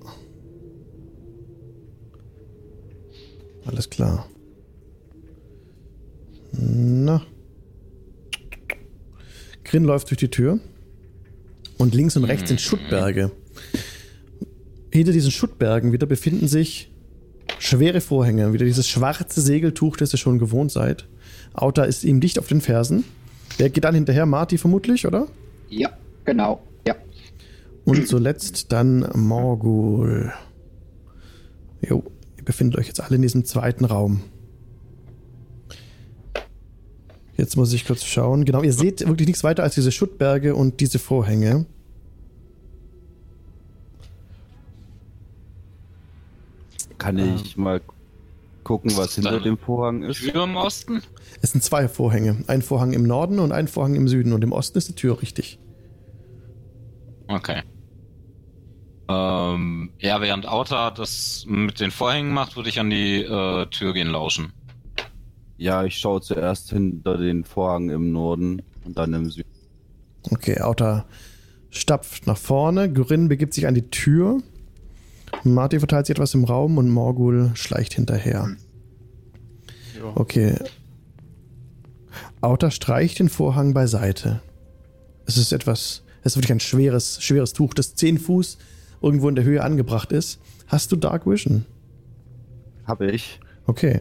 Alles 3.64 3.90
klar. 3.90 4.28
Na. 6.52 7.26
Grin 9.64 9.82
läuft 9.82 10.08
durch 10.10 10.18
die 10.18 10.30
Tür. 10.30 10.60
Und 11.78 11.94
links 11.96 12.16
und 12.16 12.22
rechts 12.22 12.48
sind 12.48 12.60
Schuttberge. 12.60 13.32
Hinter 14.92 15.10
diesen 15.10 15.32
Schuttbergen 15.32 15.92
wieder 15.92 16.06
befinden 16.06 16.46
sich 16.46 16.92
schwere 17.58 18.00
Vorhänge. 18.00 18.52
Wieder 18.52 18.64
dieses 18.64 18.88
schwarze 18.88 19.40
Segeltuch, 19.40 19.96
das 19.96 20.12
ihr 20.12 20.18
schon 20.18 20.38
gewohnt 20.38 20.72
seid. 20.72 21.06
Auta 21.54 21.84
ist 21.84 22.04
ihm 22.04 22.20
dicht 22.20 22.38
auf 22.38 22.48
den 22.48 22.60
Fersen. 22.60 23.04
Der 23.58 23.70
geht 23.70 23.84
dann 23.84 23.94
hinterher, 23.94 24.26
Marty 24.26 24.58
vermutlich, 24.58 25.06
oder? 25.06 25.28
Ja, 25.68 25.90
genau. 26.24 26.62
Ja. 26.86 26.94
Und 27.84 28.06
zuletzt 28.06 28.72
dann 28.72 29.08
Morgul. 29.14 30.32
Jo, 31.80 32.04
ihr 32.36 32.44
befindet 32.44 32.78
euch 32.78 32.86
jetzt 32.86 33.00
alle 33.00 33.16
in 33.16 33.22
diesem 33.22 33.44
zweiten 33.44 33.84
Raum. 33.84 34.22
Jetzt 37.36 37.56
muss 37.56 37.72
ich 37.72 37.86
kurz 37.86 38.04
schauen. 38.04 38.44
Genau, 38.44 38.62
ihr 38.62 38.72
seht 38.72 39.06
wirklich 39.06 39.28
nichts 39.28 39.44
weiter 39.44 39.62
als 39.62 39.74
diese 39.74 39.92
Schuttberge 39.92 40.54
und 40.54 40.80
diese 40.80 40.98
Vorhänge. 40.98 41.66
Kann 47.06 47.36
ich 47.36 47.56
mal 47.56 47.80
gucken, 48.64 48.96
was 48.96 49.14
hinter 49.14 49.38
dem 49.38 49.56
Vorhang 49.58 50.02
ist? 50.02 50.18
Tür 50.18 50.42
im 50.42 50.56
Osten? 50.56 51.02
Es 51.40 51.52
sind 51.52 51.62
zwei 51.62 51.86
Vorhänge. 51.86 52.42
Ein 52.48 52.62
Vorhang 52.62 52.92
im 52.92 53.04
Norden 53.04 53.38
und 53.38 53.52
ein 53.52 53.68
Vorhang 53.68 53.94
im 53.94 54.08
Süden. 54.08 54.32
Und 54.32 54.42
im 54.42 54.50
Osten 54.50 54.76
ist 54.78 54.88
die 54.88 54.94
Tür 54.94 55.22
richtig. 55.22 55.60
Okay. 57.28 57.62
Ähm, 59.08 59.90
ja, 60.00 60.20
während 60.20 60.48
Outer 60.48 60.90
das 60.90 61.44
mit 61.46 61.78
den 61.78 61.92
Vorhängen 61.92 62.32
macht, 62.32 62.56
würde 62.56 62.68
ich 62.68 62.80
an 62.80 62.90
die 62.90 63.22
äh, 63.22 63.66
Tür 63.66 63.92
gehen 63.92 64.08
lauschen. 64.08 64.52
Ja, 65.58 65.84
ich 65.84 65.96
schaue 65.98 66.20
zuerst 66.20 66.70
hinter 66.70 67.16
den 67.16 67.44
Vorhang 67.44 67.88
im 67.90 68.10
Norden 68.10 68.62
und 68.84 68.98
dann 68.98 69.14
im 69.14 69.30
Süden. 69.30 69.48
Okay, 70.30 70.60
Auta 70.60 71.06
stapft 71.70 72.26
nach 72.26 72.36
vorne. 72.36 72.92
Gurin 72.92 73.28
begibt 73.28 73.54
sich 73.54 73.68
an 73.68 73.74
die 73.74 73.90
Tür. 73.90 74.42
Marty 75.44 75.78
verteilt 75.78 76.06
sich 76.06 76.16
etwas 76.16 76.34
im 76.34 76.44
Raum 76.44 76.78
und 76.78 76.90
Morgul 76.90 77.52
schleicht 77.54 77.94
hinterher. 77.94 78.56
Ja. 79.96 80.12
Okay. 80.14 80.56
Auta 82.40 82.70
streicht 82.70 83.18
den 83.18 83.28
Vorhang 83.28 83.74
beiseite. 83.74 84.40
Es 85.26 85.36
ist 85.36 85.52
etwas, 85.52 86.02
es 86.22 86.32
ist 86.32 86.36
wirklich 86.36 86.52
ein 86.52 86.60
schweres, 86.60 87.22
schweres 87.22 87.52
Tuch, 87.52 87.74
das 87.74 87.94
10 87.94 88.18
Fuß 88.18 88.58
irgendwo 89.02 89.28
in 89.28 89.34
der 89.34 89.44
Höhe 89.44 89.62
angebracht 89.62 90.12
ist. 90.12 90.40
Hast 90.66 90.92
du 90.92 90.96
Dark 90.96 91.26
Vision? 91.26 91.64
Habe 92.84 93.10
ich. 93.10 93.40
Okay. 93.66 94.00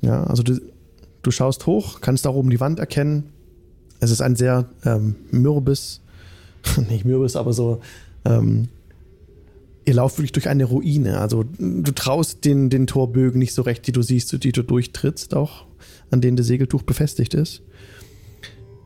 Ja, 0.00 0.24
also 0.24 0.42
du, 0.42 0.60
du 1.22 1.30
schaust 1.30 1.66
hoch, 1.66 2.00
kannst 2.00 2.24
da 2.24 2.30
oben 2.30 2.50
die 2.50 2.60
Wand 2.60 2.78
erkennen. 2.78 3.32
Es 4.00 4.10
ist 4.10 4.22
ein 4.22 4.36
sehr 4.36 4.66
ähm, 4.84 5.16
mürbes, 5.30 6.00
nicht 6.88 7.04
mürbes, 7.04 7.36
aber 7.36 7.52
so, 7.52 7.80
ähm, 8.24 8.68
ihr 9.90 9.96
lauft 9.96 10.18
wirklich 10.18 10.30
durch 10.30 10.48
eine 10.48 10.66
Ruine. 10.66 11.18
Also 11.18 11.44
du 11.58 11.90
traust 11.90 12.44
den, 12.44 12.70
den 12.70 12.86
Torbögen 12.86 13.40
nicht 13.40 13.52
so 13.52 13.62
recht, 13.62 13.84
die 13.88 13.92
du 13.92 14.02
siehst, 14.02 14.32
die 14.44 14.52
du 14.52 14.62
durchtrittst, 14.62 15.34
auch 15.34 15.66
an 16.12 16.20
denen 16.20 16.36
das 16.36 16.46
Segeltuch 16.46 16.82
befestigt 16.82 17.34
ist. 17.34 17.62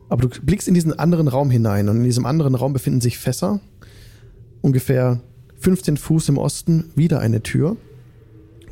Aber 0.09 0.27
du 0.27 0.41
blickst 0.41 0.67
in 0.67 0.73
diesen 0.73 0.97
anderen 0.97 1.27
Raum 1.27 1.51
hinein 1.51 1.89
und 1.89 1.97
in 1.97 2.03
diesem 2.03 2.25
anderen 2.25 2.55
Raum 2.55 2.73
befinden 2.73 3.01
sich 3.01 3.19
Fässer. 3.19 3.59
Ungefähr 4.61 5.21
15 5.59 5.97
Fuß 5.97 6.29
im 6.29 6.39
Osten 6.39 6.85
wieder 6.95 7.19
eine 7.19 7.43
Tür. 7.43 7.77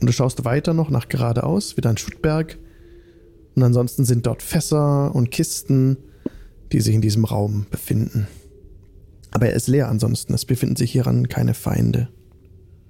Und 0.01 0.07
du 0.07 0.11
schaust 0.11 0.43
weiter 0.43 0.73
noch 0.73 0.89
nach 0.89 1.09
geradeaus, 1.09 1.77
wieder 1.77 1.91
ein 1.91 1.97
Schuttberg. 1.97 2.57
Und 3.53 3.61
ansonsten 3.61 4.05
sind 4.05 4.25
dort 4.25 4.41
Fässer 4.41 5.13
und 5.13 5.29
Kisten, 5.29 5.97
die 6.71 6.81
sich 6.81 6.95
in 6.95 7.01
diesem 7.01 7.25
Raum 7.25 7.67
befinden. 7.69 8.25
Aber 9.29 9.49
er 9.49 9.53
ist 9.53 9.67
leer 9.67 9.87
ansonsten. 9.87 10.33
Es 10.33 10.45
befinden 10.45 10.77
sich 10.77 10.91
hieran 10.91 11.29
keine 11.29 11.53
Feinde. 11.53 12.09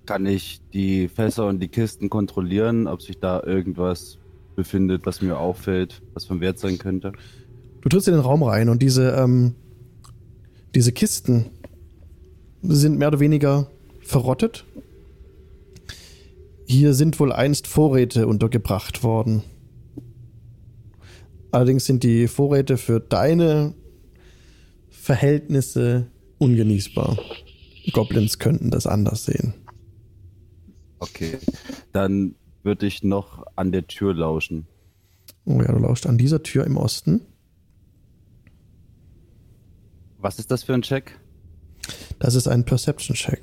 Kann 0.06 0.26
ich 0.26 0.62
die 0.74 1.08
Fässer 1.08 1.48
und 1.48 1.60
die 1.60 1.70
Kisten 1.70 2.10
kontrollieren, 2.10 2.88
ob 2.88 3.02
sich 3.02 3.20
da 3.20 3.42
irgendwas 3.42 4.18
befindet, 4.56 5.06
was 5.06 5.22
mir 5.22 5.38
auffällt, 5.38 6.02
was 6.14 6.26
von 6.26 6.42
Wert 6.42 6.60
sein 6.60 6.78
könnte? 6.78 7.14
Du 7.82 7.90
trittst 7.90 8.08
in 8.08 8.14
den 8.14 8.24
Raum 8.24 8.44
rein 8.44 8.70
und 8.70 8.82
diese, 8.82 9.12
ähm, 9.12 9.56
diese 10.76 10.92
Kisten 10.92 11.46
sind 12.62 12.98
mehr 12.98 13.10
oder 13.10 13.20
weniger 13.20 13.68
verrottet. 14.02 14.66
Hier 16.66 16.94
sind 16.94 17.20
wohl 17.20 17.32
einst 17.32 17.68
Vorräte 17.68 18.28
untergebracht 18.28 19.04
worden. 19.04 19.44
Allerdings 21.52 21.86
sind 21.86 22.04
die 22.04 22.28
Vorräte 22.28 22.78
für 22.78 23.00
deine 23.00 23.74
Verhältnisse 24.90 26.08
ungenießbar. 26.40 27.18
Goblins 27.92 28.40
könnten 28.40 28.72
das 28.72 28.88
anders 28.88 29.26
sehen. 29.26 29.54
Okay. 31.04 31.38
Dann 31.92 32.36
würde 32.64 32.86
ich 32.86 33.04
noch 33.04 33.46
an 33.56 33.72
der 33.72 33.88
Tür 33.88 34.14
lauschen. 34.14 34.68
Oh 35.46 35.62
ja, 35.62 35.72
du 35.72 35.80
lauscht 35.80 36.06
an 36.06 36.18
dieser 36.18 36.42
Tür 36.44 36.66
im 36.66 36.78
Osten. 36.78 37.22
Was 40.18 40.40
ist 40.40 40.50
das 40.50 40.64
für 40.64 40.74
ein 40.74 40.82
Check? 40.82 41.20
Das 42.20 42.36
ist 42.36 42.48
ein 42.48 42.64
Perception-Check. 42.64 43.42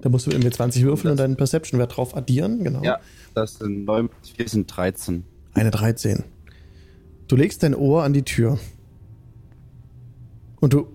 Da 0.00 0.08
musst 0.08 0.26
du 0.26 0.30
irgendwie 0.30 0.48
20 0.48 0.82
würfeln 0.84 1.10
und 1.10 1.18
deinen 1.18 1.36
Perception-Wert 1.36 1.94
drauf 1.94 2.16
addieren, 2.16 2.64
genau. 2.64 2.82
Ja, 2.82 3.00
das 3.34 3.56
sind 3.56 3.84
9 3.84 4.08
plus 4.08 4.30
4 4.30 4.48
sind 4.48 4.66
13. 4.74 5.24
Eine 5.52 5.70
13. 5.70 6.24
Du 7.28 7.36
legst 7.36 7.62
dein 7.62 7.74
Ohr 7.74 8.02
an 8.02 8.14
die 8.14 8.22
Tür. 8.22 8.58
Und 10.60 10.72
du 10.72 10.86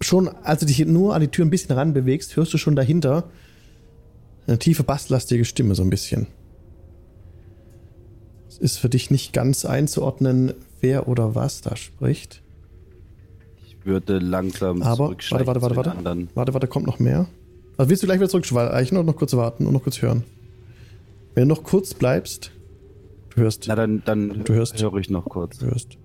schon, 0.00 0.28
als 0.28 0.60
du 0.60 0.66
dich 0.66 0.84
nur 0.86 1.14
an 1.14 1.20
die 1.20 1.28
Tür 1.28 1.44
ein 1.44 1.50
bisschen 1.50 1.74
ran 1.74 1.92
bewegst, 1.92 2.36
hörst 2.36 2.52
du 2.54 2.58
schon 2.58 2.76
dahinter 2.76 3.24
eine 4.46 4.58
tiefe, 4.58 4.82
basslastige 4.84 5.44
Stimme 5.44 5.74
so 5.74 5.82
ein 5.82 5.90
bisschen. 5.90 6.26
Es 8.48 8.58
ist 8.58 8.78
für 8.78 8.88
dich 8.88 9.10
nicht 9.10 9.32
ganz 9.32 9.64
einzuordnen, 9.64 10.54
wer 10.80 11.08
oder 11.08 11.34
was 11.34 11.60
da 11.60 11.76
spricht. 11.76 12.42
Ich 13.66 13.76
würde 13.84 14.18
langsam 14.18 14.82
Aber, 14.82 15.10
warte, 15.10 15.46
warte, 15.46 15.62
warte, 15.62 15.76
warte. 15.76 15.90
anderen. 15.92 16.28
Warte, 16.34 16.54
warte, 16.54 16.66
kommt 16.66 16.86
noch 16.86 16.98
mehr. 16.98 17.26
Also 17.76 17.90
willst 17.90 18.02
du 18.02 18.06
gleich 18.06 18.18
wieder 18.18 18.28
zurückschweichen 18.28 18.96
oder 18.96 19.06
noch 19.06 19.16
kurz 19.16 19.34
warten 19.34 19.66
und 19.66 19.72
noch 19.72 19.82
kurz 19.82 20.00
hören? 20.02 20.24
Wenn 21.34 21.48
du 21.48 21.54
noch 21.54 21.62
kurz 21.62 21.94
bleibst, 21.94 22.50
du 23.30 23.42
hörst, 23.42 23.66
Na, 23.68 23.76
dann, 23.76 24.02
dann 24.04 24.42
Du 24.44 24.54
hörst. 24.54 24.80
höre 24.82 24.94
ich 24.96 25.10
noch 25.10 25.24
kurz. 25.26 25.58
du 25.58 25.66
hörst. 25.66 25.96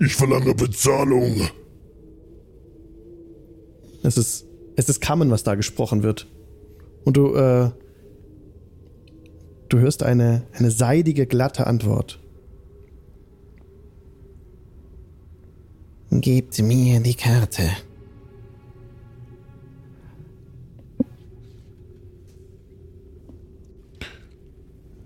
Ich 0.00 0.16
verlange 0.16 0.54
Bezahlung. 0.54 1.42
Es 4.02 4.16
ist, 4.16 4.46
es 4.76 4.88
ist 4.88 5.02
Kammen, 5.02 5.30
was 5.30 5.42
da 5.42 5.54
gesprochen 5.56 6.02
wird. 6.02 6.26
Und 7.04 7.18
du, 7.18 7.34
äh, 7.34 7.70
du 9.68 9.78
hörst 9.78 10.02
eine, 10.02 10.46
eine 10.54 10.70
seidige, 10.70 11.26
glatte 11.26 11.66
Antwort. 11.66 12.18
Gebt 16.10 16.58
mir 16.62 17.00
die 17.00 17.14
Karte. 17.14 17.68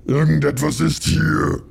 Irgendetwas 0.07 0.81
ist 0.81 1.03
hier. 1.03 1.63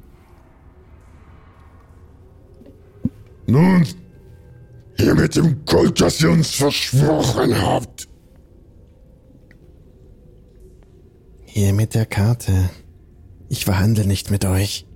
Nun, 3.47 3.85
hier 4.97 5.15
mit 5.15 5.35
dem 5.35 5.65
Gold, 5.65 5.99
das 5.99 6.21
ihr 6.21 6.31
uns 6.31 6.55
versprochen 6.55 7.61
habt. 7.61 8.07
Hier 11.45 11.73
mit 11.73 11.93
der 11.93 12.05
Karte. 12.05 12.69
Ich 13.49 13.65
verhandle 13.65 14.07
nicht 14.07 14.31
mit 14.31 14.45
euch. 14.45 14.87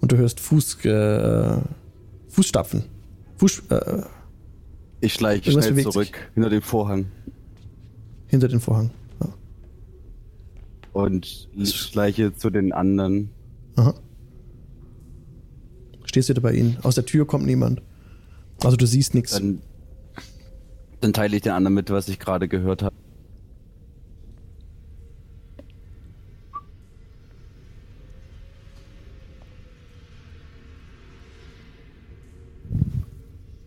Und 0.00 0.12
du 0.12 0.16
hörst 0.16 0.40
Fuß, 0.40 0.84
äh, 0.84 1.58
Fußstapfen. 2.28 2.84
Fuß, 3.36 3.62
äh, 3.70 4.02
Ich 5.00 5.14
schleiche 5.14 5.50
schnell 5.50 5.82
zurück 5.82 6.06
sich. 6.06 6.14
hinter 6.34 6.50
dem 6.50 6.62
Vorhang 6.62 7.06
hinter 8.26 8.48
den 8.48 8.58
Vorhang. 8.60 8.90
Ja. 9.20 9.32
und 10.92 11.48
schleiche 11.62 12.34
zu 12.34 12.50
den 12.50 12.72
anderen. 12.72 13.30
Aha. 13.76 13.94
Stehst 16.14 16.28
wieder 16.28 16.42
bei 16.42 16.52
ihnen. 16.52 16.78
Aus 16.84 16.94
der 16.94 17.04
Tür 17.04 17.26
kommt 17.26 17.44
niemand. 17.44 17.82
Also 18.62 18.76
du 18.76 18.86
siehst 18.86 19.14
nichts. 19.14 19.32
Dann, 19.32 19.60
dann 21.00 21.12
teile 21.12 21.34
ich 21.34 21.42
den 21.42 21.50
anderen 21.50 21.74
mit, 21.74 21.90
was 21.90 22.08
ich 22.08 22.20
gerade 22.20 22.46
gehört 22.46 22.84
habe. 22.84 22.94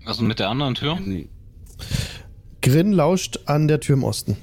Also 0.06 0.24
mit 0.24 0.39
der 0.39 0.48
anderen 0.48 0.75
Tür? 0.75 0.98
Nee. 1.01 1.27
Grin 2.62 2.94
lauscht 2.94 3.39
an 3.44 3.68
der 3.68 3.82
Tür 3.82 3.98
im 3.98 4.06
Osten. 4.06 4.38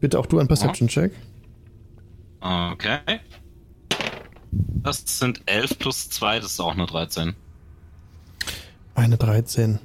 Bitte 0.00 0.18
auch 0.18 0.26
du 0.26 0.40
einen 0.40 0.48
Perception-Check. 0.48 1.12
Okay. 2.40 2.98
Das 4.82 5.02
sind 5.06 5.42
11 5.46 5.78
plus 5.78 6.10
2, 6.10 6.40
das 6.40 6.52
ist 6.52 6.60
auch 6.60 6.72
eine 6.72 6.86
13. 6.86 7.34
Eine 8.94 9.16
13. 9.16 9.78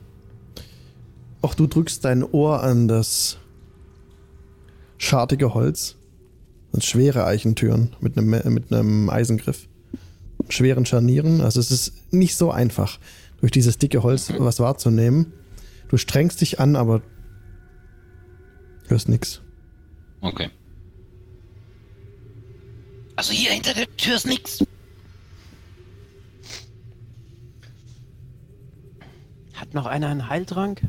Auch 1.42 1.56
du 1.56 1.68
drückst 1.68 2.06
dein 2.06 2.24
Ohr 2.24 2.64
an 2.64 2.88
das 2.88 3.38
schartige 4.98 5.54
Holz. 5.54 5.98
Und 6.72 6.84
schwere 6.84 7.26
Eichentüren 7.26 7.96
mit 8.00 8.18
einem, 8.18 8.52
mit 8.52 8.74
einem 8.74 9.08
Eisengriff. 9.08 9.68
Schweren 10.50 10.88
Scharnieren. 10.88 11.42
Also 11.42 11.60
es 11.60 11.70
ist 11.70 12.12
nicht 12.12 12.36
so 12.36 12.50
einfach, 12.50 12.98
durch 13.40 13.52
dieses 13.52 13.78
dicke 13.78 14.02
Holz 14.02 14.34
was 14.40 14.60
wahrzunehmen. 14.60 15.34
Du 15.90 15.98
strengst 15.98 16.42
dich 16.42 16.60
an, 16.60 16.76
aber 16.76 17.04
hörst 18.88 19.08
nichts. 19.08 19.42
Okay. 20.22 20.50
Also 23.16 23.32
hier 23.32 23.52
hinter 23.52 23.74
der 23.74 23.88
Tür 23.98 24.16
ist 24.16 24.26
nichts. 24.26 24.64
Hat 29.54 29.74
noch 29.74 29.86
einer 29.86 30.08
einen 30.08 30.28
Heiltrank? 30.30 30.82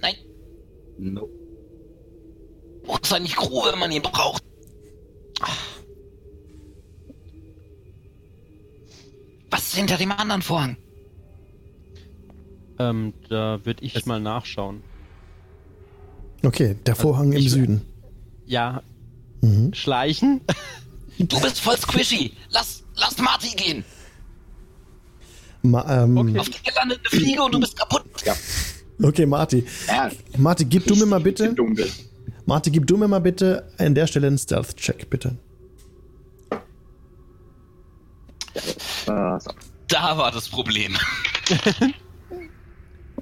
Nein. 0.00 0.14
No. 0.98 1.28
Wo 2.84 2.96
ist 2.96 3.12
eigentlich 3.12 3.36
Crew, 3.36 3.64
wenn 3.70 3.78
man 3.78 3.92
ihn 3.92 4.02
braucht? 4.02 4.42
Was 9.50 9.68
ist 9.68 9.76
hinter 9.76 9.96
dem 9.96 10.12
anderen 10.12 10.42
Vorhang? 10.42 10.76
Ähm, 12.78 13.12
da 13.28 13.64
würde 13.64 13.84
ich 13.84 13.94
Es- 13.94 14.06
mal 14.06 14.20
nachschauen. 14.20 14.82
Okay, 16.42 16.74
der 16.86 16.96
Vorhang 16.96 17.32
im 17.32 17.38
ich- 17.38 17.50
Süden. 17.50 17.82
Ja, 18.46 18.82
Mhm. 19.42 19.74
schleichen? 19.74 20.40
Du 21.18 21.38
bist 21.40 21.60
voll 21.60 21.76
squishy. 21.76 22.32
Lass, 22.48 22.82
lass 22.96 23.18
Marty 23.18 23.54
gehen. 23.54 23.84
Ma 25.62 26.04
ähm, 26.04 26.16
Okay. 26.16 26.30
okay. 26.30 26.38
Auf 26.40 26.48
die 26.48 26.62
gelandete 26.62 27.10
Fliege 27.10 27.42
und 27.42 27.54
du 27.54 27.60
bist 27.60 27.76
kaputt. 27.76 28.04
Ja. 28.24 28.34
Marty. 29.26 29.64
ja 29.86 30.10
Marty, 30.38 30.64
gib 30.64 30.86
du 30.86 30.96
mir 30.96 31.06
mal 31.06 31.20
bitte. 31.20 31.54
Marty, 32.46 32.70
gib 32.70 32.86
du 32.86 32.96
mir 32.96 33.08
mal 33.08 33.20
bitte 33.20 33.68
an 33.78 33.94
der 33.94 34.06
Stelle 34.06 34.26
einen 34.28 34.38
Stealth-Check, 34.38 35.10
bitte. 35.10 35.36
Äh, 38.54 39.38
so. 39.38 39.52
Da 39.88 40.16
war 40.16 40.32
das 40.32 40.48
Problem. 40.48 40.96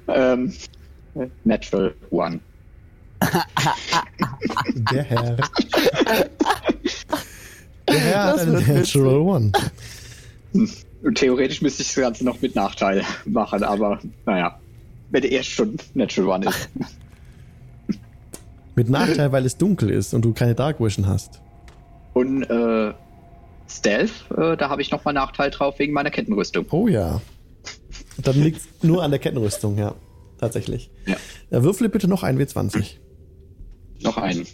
ähm, 0.07 0.53
Natural 1.43 1.93
One. 2.09 2.39
Der 4.91 5.03
Herr. 5.03 5.37
Der 7.87 7.99
Herr 7.99 8.23
hat 8.23 8.39
einen 8.39 8.75
Natural 8.75 9.17
One. 9.17 9.51
Theoretisch 11.15 11.61
müsste 11.61 11.83
ich 11.83 11.89
das 11.89 12.01
Ganze 12.01 12.25
noch 12.25 12.41
mit 12.41 12.55
Nachteil 12.55 13.03
machen, 13.25 13.63
aber 13.63 13.99
naja. 14.25 14.59
Wenn 15.09 15.23
er 15.23 15.31
erst 15.31 15.49
schon 15.49 15.77
Natural 15.93 16.39
One 16.39 16.49
ist. 16.49 16.69
Mit 18.75 18.89
Nachteil, 18.89 19.31
weil 19.31 19.45
es 19.45 19.57
dunkel 19.57 19.89
ist 19.89 20.13
und 20.13 20.23
du 20.23 20.33
keine 20.33 20.55
Dark 20.55 20.79
Vision 20.79 21.05
hast. 21.07 21.41
Und 22.13 22.43
äh, 22.43 22.93
Stealth, 23.69 24.11
äh, 24.37 24.55
da 24.57 24.69
habe 24.69 24.81
ich 24.81 24.91
nochmal 24.91 25.13
Nachteil 25.13 25.51
drauf 25.51 25.79
wegen 25.79 25.93
meiner 25.93 26.09
Kettenrüstung. 26.09 26.65
Oh 26.71 26.87
ja. 26.87 27.21
Dann 28.17 28.41
liegt 28.41 28.59
es 28.59 28.67
nur 28.83 29.03
an 29.03 29.11
der 29.11 29.19
Kettenrüstung, 29.19 29.77
ja. 29.77 29.95
Tatsächlich. 30.39 30.89
Ja. 31.05 31.17
Ja, 31.51 31.63
würfle 31.63 31.89
bitte 31.89 32.07
noch 32.07 32.23
ein 32.23 32.39
W20. 32.39 32.97
Noch 34.03 34.17
einen. 34.17 34.45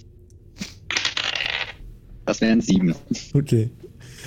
Das 2.25 2.41
wären 2.41 2.61
sieben. 2.61 2.93
Okay. 3.33 3.69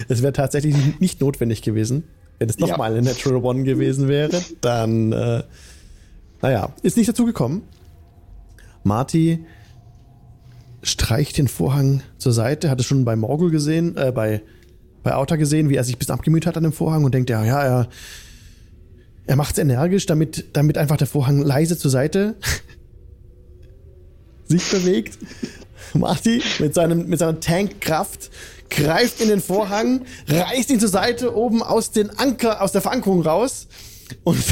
Es 0.08 0.22
wäre 0.22 0.32
tatsächlich 0.32 0.74
nicht 1.00 1.20
notwendig 1.20 1.62
gewesen. 1.62 2.04
Wenn 2.38 2.48
es 2.48 2.56
Ja. 2.58 2.66
nochmal 2.68 2.92
eine 2.92 3.02
Natural 3.02 3.44
One 3.44 3.64
gewesen 3.64 4.08
wäre, 4.08 4.42
dann, 4.62 5.12
äh, 5.12 5.42
naja, 6.40 6.72
ist 6.82 6.96
nicht 6.96 7.08
dazu 7.08 7.26
gekommen. 7.26 7.62
Marty 8.82 9.44
streicht 10.82 11.36
den 11.36 11.48
Vorhang 11.48 12.02
zur 12.16 12.32
Seite, 12.32 12.70
hat 12.70 12.80
es 12.80 12.86
schon 12.86 13.04
bei 13.04 13.14
Morgul 13.14 13.50
gesehen, 13.50 13.96
äh, 13.98 14.10
bei, 14.12 14.40
bei 15.02 15.14
Auta 15.14 15.36
gesehen, 15.36 15.68
wie 15.68 15.74
er 15.76 15.84
sich 15.84 15.96
ein 15.96 15.98
bisschen 15.98 16.14
abgemüht 16.14 16.46
hat 16.46 16.56
an 16.56 16.62
dem 16.62 16.72
Vorhang 16.72 17.04
und 17.04 17.12
denkt, 17.12 17.28
ja, 17.28 17.44
ja, 17.44 17.62
er, 17.62 17.88
er 19.26 19.36
macht 19.36 19.52
es 19.52 19.58
energisch, 19.58 20.06
damit, 20.06 20.46
damit 20.54 20.78
einfach 20.78 20.96
der 20.96 21.06
Vorhang 21.06 21.42
leise 21.42 21.76
zur 21.76 21.90
Seite 21.90 22.36
sich 24.50 24.68
bewegt. 24.70 25.18
Marty 25.94 26.42
mit, 26.58 26.74
seinem, 26.74 27.08
mit 27.08 27.18
seiner 27.18 27.40
Tankkraft 27.40 28.30
greift 28.68 29.20
in 29.20 29.28
den 29.28 29.40
Vorhang, 29.40 30.04
reißt 30.28 30.70
ihn 30.70 30.78
zur 30.78 30.88
Seite 30.88 31.34
oben 31.34 31.62
aus, 31.62 31.90
den 31.90 32.10
Anker, 32.10 32.62
aus 32.62 32.72
der 32.72 32.80
Verankerung 32.80 33.22
raus 33.22 33.66
und 34.24 34.42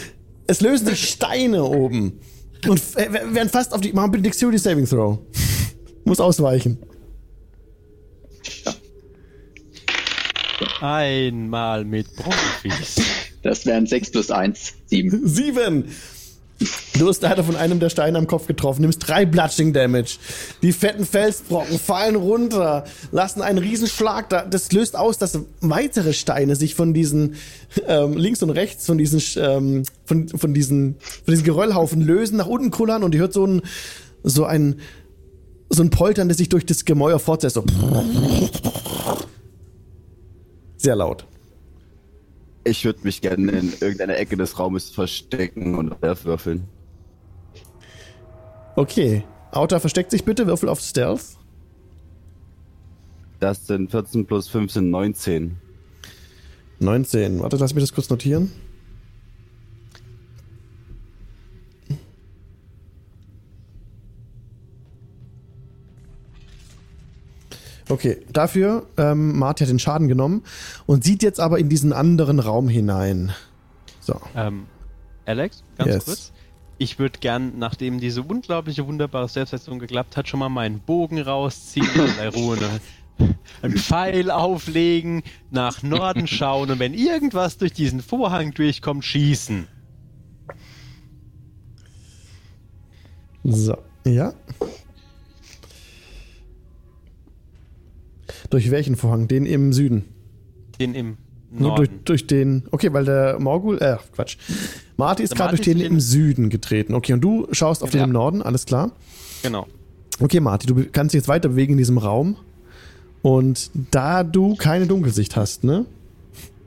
es 0.46 0.60
lösen 0.60 0.86
sich 0.86 1.08
Steine 1.08 1.64
oben 1.64 2.20
und 2.66 2.80
äh, 2.96 3.12
werden 3.12 3.48
fast 3.48 3.72
auf 3.72 3.80
die. 3.80 3.92
Machen 3.92 4.10
bitte 4.10 4.24
Dexterity 4.24 4.58
Saving 4.58 4.86
Throw. 4.86 5.18
Muss 6.04 6.20
ausweichen. 6.20 6.78
Einmal 10.80 11.84
mit 11.84 12.14
Profis. 12.16 12.96
Das 13.42 13.66
wären 13.66 13.86
sechs 13.86 14.10
plus 14.10 14.30
eins, 14.30 14.74
sieben. 14.86 15.26
Sieben. 15.28 15.84
Du 16.98 17.06
wirst 17.06 17.22
leider 17.22 17.44
von 17.44 17.54
einem 17.54 17.78
der 17.78 17.88
Steine 17.88 18.18
am 18.18 18.26
Kopf 18.26 18.46
getroffen, 18.48 18.82
nimmst 18.82 19.06
drei 19.06 19.24
Bludging 19.24 19.72
Damage. 19.72 20.18
Die 20.62 20.72
fetten 20.72 21.06
Felsbrocken 21.06 21.78
fallen 21.78 22.16
runter, 22.16 22.84
lassen 23.12 23.42
einen 23.42 23.58
Riesenschlag 23.58 24.28
da. 24.28 24.44
Das 24.44 24.72
löst 24.72 24.96
aus, 24.96 25.18
dass 25.18 25.38
weitere 25.60 26.12
Steine 26.12 26.56
sich 26.56 26.74
von 26.74 26.94
diesen 26.94 27.36
ähm, 27.86 28.16
links 28.16 28.42
und 28.42 28.50
rechts 28.50 28.86
von 28.86 28.98
diesen 28.98 29.22
ähm, 29.36 29.84
von, 30.04 30.28
von 30.28 30.52
diesen 30.52 30.96
von 30.98 31.32
diesen 31.32 31.44
Geröllhaufen 31.44 32.00
lösen, 32.00 32.36
nach 32.36 32.46
unten 32.46 32.70
kullern 32.70 33.04
und 33.04 33.14
ihr 33.14 33.20
hört 33.20 33.32
so 33.32 33.46
ein 33.46 33.62
so 34.24 34.44
ein 34.44 34.80
so 35.70 35.82
ein 35.82 35.90
Poltern, 35.90 36.28
das 36.28 36.38
sich 36.38 36.48
durch 36.48 36.66
das 36.66 36.84
Gemäuer 36.84 37.20
fortsetzt. 37.20 37.54
So. 37.54 37.64
Sehr 40.76 40.96
laut. 40.96 41.26
Ich 42.68 42.84
würde 42.84 43.00
mich 43.02 43.22
gerne 43.22 43.50
in 43.52 43.72
irgendeiner 43.80 44.18
Ecke 44.18 44.36
des 44.36 44.58
Raumes 44.58 44.90
verstecken 44.90 45.74
und 45.74 46.02
würfeln. 46.02 46.68
Okay. 48.76 49.24
Auta 49.50 49.80
versteckt 49.80 50.10
sich 50.10 50.24
bitte, 50.24 50.46
Würfel 50.46 50.68
auf 50.68 50.80
Stealth. 50.80 51.38
Das 53.40 53.66
sind 53.66 53.90
14 53.90 54.26
plus 54.26 54.48
5 54.48 54.70
sind 54.70 54.90
19. 54.90 55.56
19. 56.80 57.40
Warte, 57.40 57.56
lass 57.56 57.74
mich 57.74 57.82
das 57.82 57.94
kurz 57.94 58.10
notieren. 58.10 58.52
Okay, 67.88 68.18
dafür, 68.32 68.86
ähm, 68.96 69.38
Marty 69.38 69.64
hat 69.64 69.70
den 69.70 69.78
Schaden 69.78 70.08
genommen 70.08 70.42
und 70.86 71.04
sieht 71.04 71.22
jetzt 71.22 71.40
aber 71.40 71.58
in 71.58 71.68
diesen 71.68 71.92
anderen 71.92 72.38
Raum 72.40 72.68
hinein. 72.68 73.32
So. 74.00 74.20
Ähm, 74.36 74.66
Alex, 75.24 75.62
ganz 75.76 75.90
Yes. 75.90 76.04
kurz. 76.04 76.32
ich 76.78 76.98
würde 76.98 77.18
gern, 77.18 77.58
nachdem 77.58 77.98
diese 78.00 78.22
unglaubliche, 78.22 78.86
wunderbare 78.86 79.28
Selbstleistung 79.28 79.78
geklappt 79.78 80.16
hat, 80.16 80.28
schon 80.28 80.40
mal 80.40 80.48
meinen 80.48 80.80
Bogen 80.80 81.18
rausziehen 81.20 81.88
und 81.94 82.08
in 82.08 82.16
der 82.16 82.34
Ruhe 82.34 82.56
eine- 82.56 82.80
einen 83.62 83.76
Pfeil 83.76 84.30
auflegen, 84.30 85.22
nach 85.50 85.82
Norden 85.82 86.26
schauen 86.28 86.70
und 86.70 86.78
wenn 86.78 86.94
irgendwas 86.94 87.58
durch 87.58 87.72
diesen 87.72 88.00
Vorhang 88.00 88.52
durchkommt, 88.52 89.04
schießen. 89.04 89.66
So, 93.44 93.76
ja. 94.04 94.32
Durch 98.50 98.70
welchen 98.70 98.96
Vorhang? 98.96 99.28
Den 99.28 99.44
im 99.46 99.72
Süden. 99.72 100.04
Den 100.80 100.94
im 100.94 101.16
Nur 101.50 101.76
durch, 101.76 101.88
Norden. 101.90 102.04
durch 102.04 102.26
den. 102.26 102.62
Okay, 102.70 102.92
weil 102.92 103.04
der 103.04 103.38
Morgul. 103.38 103.78
Äh, 103.78 103.96
Quatsch. 104.14 104.36
Marty 104.96 105.22
ist 105.22 105.34
gerade 105.36 105.56
durch 105.56 105.64
den 105.66 105.78
im 105.80 105.94
den- 105.94 106.00
Süden 106.00 106.48
getreten. 106.50 106.94
Okay, 106.94 107.12
und 107.12 107.20
du 107.20 107.46
schaust 107.52 107.82
auf 107.82 107.90
den 107.90 107.98
Ja. 108.00 108.04
im 108.06 108.12
Norden, 108.12 108.42
alles 108.42 108.64
klar. 108.66 108.92
Genau. 109.42 109.66
Okay, 110.20 110.40
Marty, 110.40 110.66
du 110.66 110.84
kannst 110.90 111.14
dich 111.14 111.20
jetzt 111.20 111.28
weiter 111.28 111.50
bewegen 111.50 111.72
in 111.72 111.78
diesem 111.78 111.98
Raum. 111.98 112.36
Und 113.22 113.70
da 113.90 114.24
du 114.24 114.54
keine 114.56 114.86
Dunkelsicht 114.86 115.36
hast, 115.36 115.64
ne? 115.64 115.86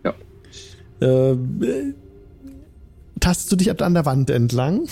Ja. 0.04 0.14
Äh, 1.02 1.32
äh, 1.32 1.38
tastest 3.20 3.52
du 3.52 3.56
dich 3.56 3.72
ab 3.72 3.82
an 3.82 3.94
der 3.94 4.06
Wand 4.06 4.30
entlang? 4.30 4.88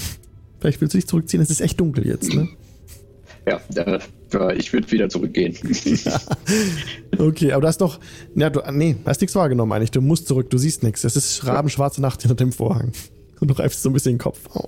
Vielleicht 0.59 0.81
willst 0.81 0.93
du 0.93 0.97
dich 0.97 1.07
zurückziehen, 1.07 1.41
es 1.41 1.49
ist 1.49 1.61
echt 1.61 1.79
dunkel 1.79 2.05
jetzt, 2.07 2.33
ne? 2.33 2.47
Ja, 3.49 3.99
äh, 4.33 4.55
ich 4.57 4.71
würde 4.73 4.91
wieder 4.91 5.09
zurückgehen. 5.09 5.57
Okay, 7.17 7.51
aber 7.51 7.61
du 7.63 7.67
hast 7.67 7.81
doch. 7.81 7.99
Ja, 8.35 8.49
du. 8.49 8.61
Nee, 8.71 8.95
hast 9.05 9.19
nichts 9.19 9.35
wahrgenommen 9.35 9.73
eigentlich. 9.73 9.91
Du 9.91 9.99
musst 9.99 10.27
zurück, 10.27 10.49
du 10.51 10.57
siehst 10.57 10.83
nichts. 10.83 11.03
Es 11.03 11.17
ist 11.17 11.45
rabenschwarze 11.45 12.01
Nacht 12.01 12.21
hinter 12.21 12.35
dem 12.35 12.53
Vorhang. 12.53 12.93
Und 13.41 13.49
du 13.49 13.53
reifst 13.55 13.81
so 13.81 13.89
ein 13.89 13.93
bisschen 13.93 14.13
den 14.13 14.19
Kopf. 14.19 14.39
Oh. 14.53 14.63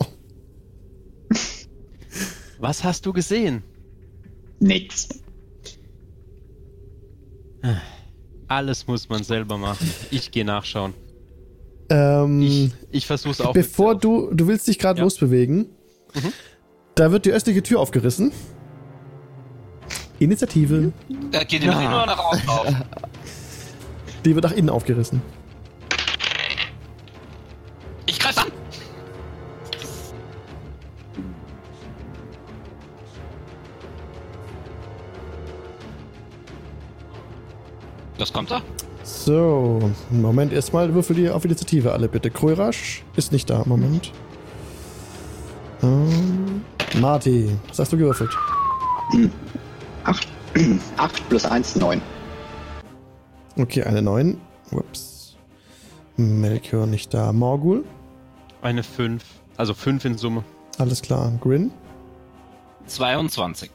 Was 2.59 2.83
hast 2.83 3.05
du 3.05 3.13
gesehen? 3.13 3.63
Nix. 4.59 5.07
Alles 8.47 8.87
muss 8.87 9.07
man 9.07 9.23
selber 9.23 9.57
machen. 9.57 9.89
Ich 10.09 10.31
gehe 10.31 10.43
nachschauen. 10.43 10.93
Ähm, 11.89 12.41
Ich, 12.41 12.71
ich 12.91 13.07
versuch's 13.07 13.39
auch. 13.39 13.53
mit- 13.53 13.63
bevor 13.65 13.97
du. 13.97 14.29
Du 14.33 14.47
willst 14.47 14.67
dich 14.67 14.77
gerade 14.79 14.97
Ja. 14.99 15.03
losbewegen. 15.05 15.67
Da 16.95 17.11
wird 17.11 17.25
die 17.25 17.31
östliche 17.31 17.63
Tür 17.63 17.79
aufgerissen. 17.79 18.31
Initiative. 20.21 20.93
Äh, 21.31 21.45
geht 21.45 21.63
die 21.63 21.67
nach 21.67 21.81
innen 21.81 21.93
oder 21.93 22.05
nach 22.05 22.19
außen 22.19 22.49
auf? 22.49 22.67
Die 24.25 24.35
wird 24.35 24.45
nach 24.45 24.51
innen 24.51 24.69
aufgerissen. 24.69 25.19
Ich 28.05 28.19
greif 28.19 28.37
an! 28.37 28.51
Was 38.19 38.31
kommt 38.31 38.51
da? 38.51 38.61
So, 39.01 39.91
Moment, 40.11 40.53
erstmal 40.53 40.93
würfel 40.93 41.15
die 41.15 41.31
auf 41.31 41.43
Initiative 41.45 41.93
alle 41.93 42.07
bitte. 42.07 42.29
Kroirasch 42.29 43.03
ist 43.15 43.31
nicht 43.31 43.49
da, 43.49 43.63
Moment. 43.65 44.11
Ähm, 45.81 46.63
Marty, 46.99 47.49
was 47.69 47.79
hast 47.79 47.91
du 47.91 47.97
gewürfelt? 47.97 48.29
8. 50.03 50.27
8 50.97 51.21
plus 51.29 51.45
1, 51.45 51.75
9. 51.77 52.01
Okay, 53.57 53.83
eine 53.83 54.01
9. 54.01 54.39
Ups. 54.71 55.35
Melchior 56.17 56.85
nicht 56.87 57.13
da. 57.13 57.31
Morgul, 57.33 57.83
Eine 58.61 58.83
5. 58.83 59.23
Also 59.57 59.73
5 59.73 60.05
in 60.05 60.17
Summe. 60.17 60.43
alles 60.77 61.01
klar. 61.01 61.31
Grin, 61.41 61.71
22. 62.87 63.71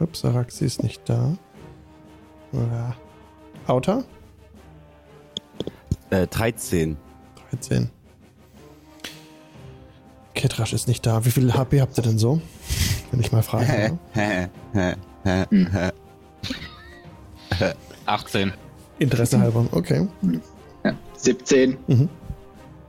ups, 0.00 0.24
Araxi 0.24 0.64
ist 0.64 0.82
nicht 0.82 1.08
da. 1.08 1.36
Ja. 2.52 2.94
Auta, 3.66 4.04
Äh, 6.10 6.26
13. 6.26 6.96
13. 7.50 7.90
Ketrasch 10.34 10.72
ist 10.72 10.88
nicht 10.88 11.04
da. 11.06 11.24
Wie 11.24 11.30
viel 11.30 11.52
HP 11.54 11.80
habt 11.80 11.96
ihr 11.98 12.02
denn 12.02 12.18
so? 12.18 12.40
Wenn 13.10 13.20
ich 13.20 13.32
mal 13.32 13.42
frage. 13.42 13.98
oder? 14.74 15.92
18. 18.06 18.52
Interesse 18.98 19.38
halber. 19.40 19.66
Okay. 19.72 20.08
Ja, 20.84 20.94
17. 21.16 22.08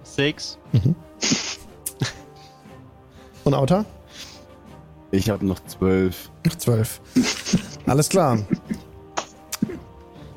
6. 0.03 0.57
Und 3.43 3.53
Auta? 3.53 3.85
Ich 5.11 5.29
habe 5.29 5.45
noch 5.45 5.59
12. 5.63 6.31
Noch 6.45 6.55
zwölf. 6.55 7.01
Alles 7.85 8.09
klar. 8.09 8.39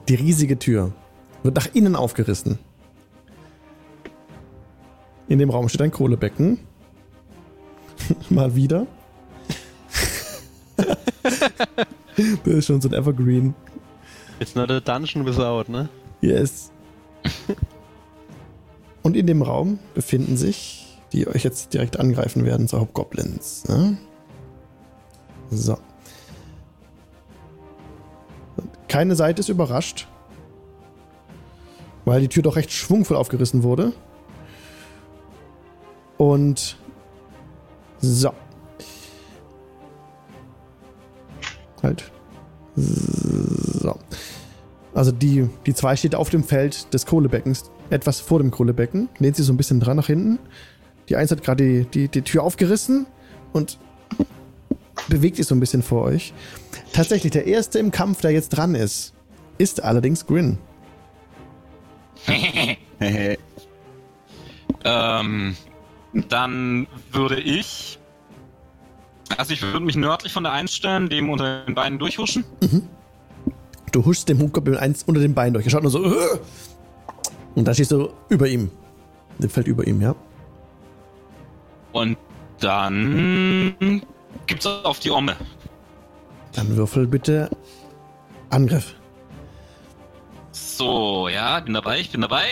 Die 0.09 0.15
riesige 0.15 0.59
Tür 0.59 0.93
wird 1.43 1.57
nach 1.57 1.69
innen 1.75 1.97
aufgerissen. 1.97 2.59
In 5.29 5.39
dem 5.39 5.51
Raum 5.51 5.69
steht 5.69 5.83
ein 5.83 5.91
Kohlebecken. 5.91 6.59
Mal 8.31 8.55
wieder. 8.55 8.87
das 10.77 12.55
ist 12.55 12.67
schon 12.67 12.81
so 12.81 12.89
ein 12.89 12.95
Evergreen. 12.95 13.55
It's 14.39 14.55
not 14.55 14.71
a 14.71 14.81
dungeon 14.81 15.25
without, 15.25 15.71
ne? 15.71 15.89
Yes. 16.21 16.71
Und 19.03 19.17
in 19.17 19.27
dem 19.27 19.43
Raum 19.43 19.79
befinden 19.95 20.37
sich, 20.37 20.99
die 21.13 21.27
euch 21.29 21.45
jetzt 21.45 21.73
direkt 21.73 21.99
angreifen 21.99 22.45
werden, 22.45 22.69
so 22.69 22.81
Hobgoblins. 22.81 23.65
Ne? 23.69 23.97
So. 25.51 25.79
Keine 28.89 29.17
Seite 29.17 29.41
ist 29.41 29.49
überrascht, 29.49 30.09
weil 32.05 32.21
die 32.21 32.29
Tür 32.29 32.43
doch 32.43 32.57
recht 32.57 32.73
schwungvoll 32.73 33.17
aufgerissen 33.17 33.63
wurde. 33.63 33.93
Und 36.17 36.77
so. 38.11 38.33
Halt. 41.83 42.11
So. 42.75 43.99
Also 44.95 45.13
die, 45.13 45.49
die 45.67 45.75
2 45.75 45.97
steht 45.97 46.15
auf 46.15 46.31
dem 46.31 46.43
Feld 46.43 46.93
des 46.95 47.07
Kohlebeckens, 47.07 47.71
etwas 47.91 48.21
vor 48.21 48.39
dem 48.39 48.51
Kohlebecken, 48.51 49.09
lehnt 49.19 49.37
sie 49.37 49.43
so 49.43 49.53
ein 49.53 49.57
bisschen 49.57 49.81
dran 49.81 49.97
nach 49.97 50.07
hinten. 50.07 50.39
Die 51.09 51.17
1 51.17 51.31
hat 51.31 51.43
gerade 51.43 51.65
die, 51.65 51.85
die, 51.85 52.09
die 52.09 52.23
Tür 52.23 52.43
aufgerissen 52.43 53.07
und 53.53 53.79
bewegt 55.09 55.37
sich 55.37 55.47
so 55.47 55.55
ein 55.55 55.61
bisschen 55.61 55.83
vor 55.83 56.03
euch. 56.05 56.33
Tatsächlich, 56.93 57.33
der 57.33 57.47
erste 57.47 57.79
im 57.79 57.91
Kampf, 57.91 58.21
der 58.23 58.31
jetzt 58.31 58.51
dran 58.51 58.75
ist, 58.75 59.13
ist 59.59 59.83
allerdings 59.83 60.27
Grin. 60.27 60.59
ähm, 64.85 65.57
dann 66.13 66.87
würde 67.13 67.41
ich. 67.41 67.99
Also 69.37 69.53
ich 69.53 69.63
würde 69.63 69.81
mich 69.81 69.97
nördlich 69.97 70.33
von 70.33 70.45
der 70.45 70.53
1 70.53 70.75
stellen, 70.75 71.09
dem 71.09 71.31
unter 71.31 71.65
den 71.65 71.75
Beinen 71.75 71.99
durchhuschen. 71.99 72.45
Du 73.93 74.05
huschst 74.05 74.29
dem 74.29 74.41
Hubgoblin 74.41 74.77
eins 74.77 75.03
unter 75.05 75.21
den 75.21 75.35
Beinen 75.35 75.55
durch. 75.55 75.67
Er 75.67 75.71
schaut 75.71 75.83
nur 75.83 75.91
so. 75.91 76.05
"Ugh!" 76.05 76.41
Und 77.55 77.67
da 77.67 77.75
stehst 77.75 77.91
du 77.91 78.11
über 78.29 78.47
ihm. 78.47 78.71
Der 79.39 79.51
fällt 79.51 79.67
über 79.67 79.87
ihm, 79.87 80.01
ja. 80.01 80.15
Und 81.93 82.17
dann 82.61 84.03
gibt's 84.47 84.67
auf 84.67 84.99
die 85.01 85.11
Omme. 85.11 85.35
Dann 86.53 86.77
würfel 86.77 87.07
bitte 87.07 87.51
Angriff. 88.51 88.95
So, 90.53 91.29
ja, 91.29 91.61
bin 91.61 91.75
dabei, 91.75 92.01
ich 92.01 92.11
bin 92.11 92.21
dabei. 92.21 92.45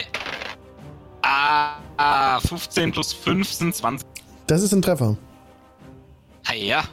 Ah, 1.23 1.77
ah 1.97 2.41
15 2.41 2.93
plus 2.93 3.13
5 3.13 3.53
sind 3.53 3.75
20. 3.75 4.07
Das 4.47 4.63
ist 4.63 4.73
ein 4.73 4.83
Treffer. 4.83 5.17
Ja. 6.55 6.85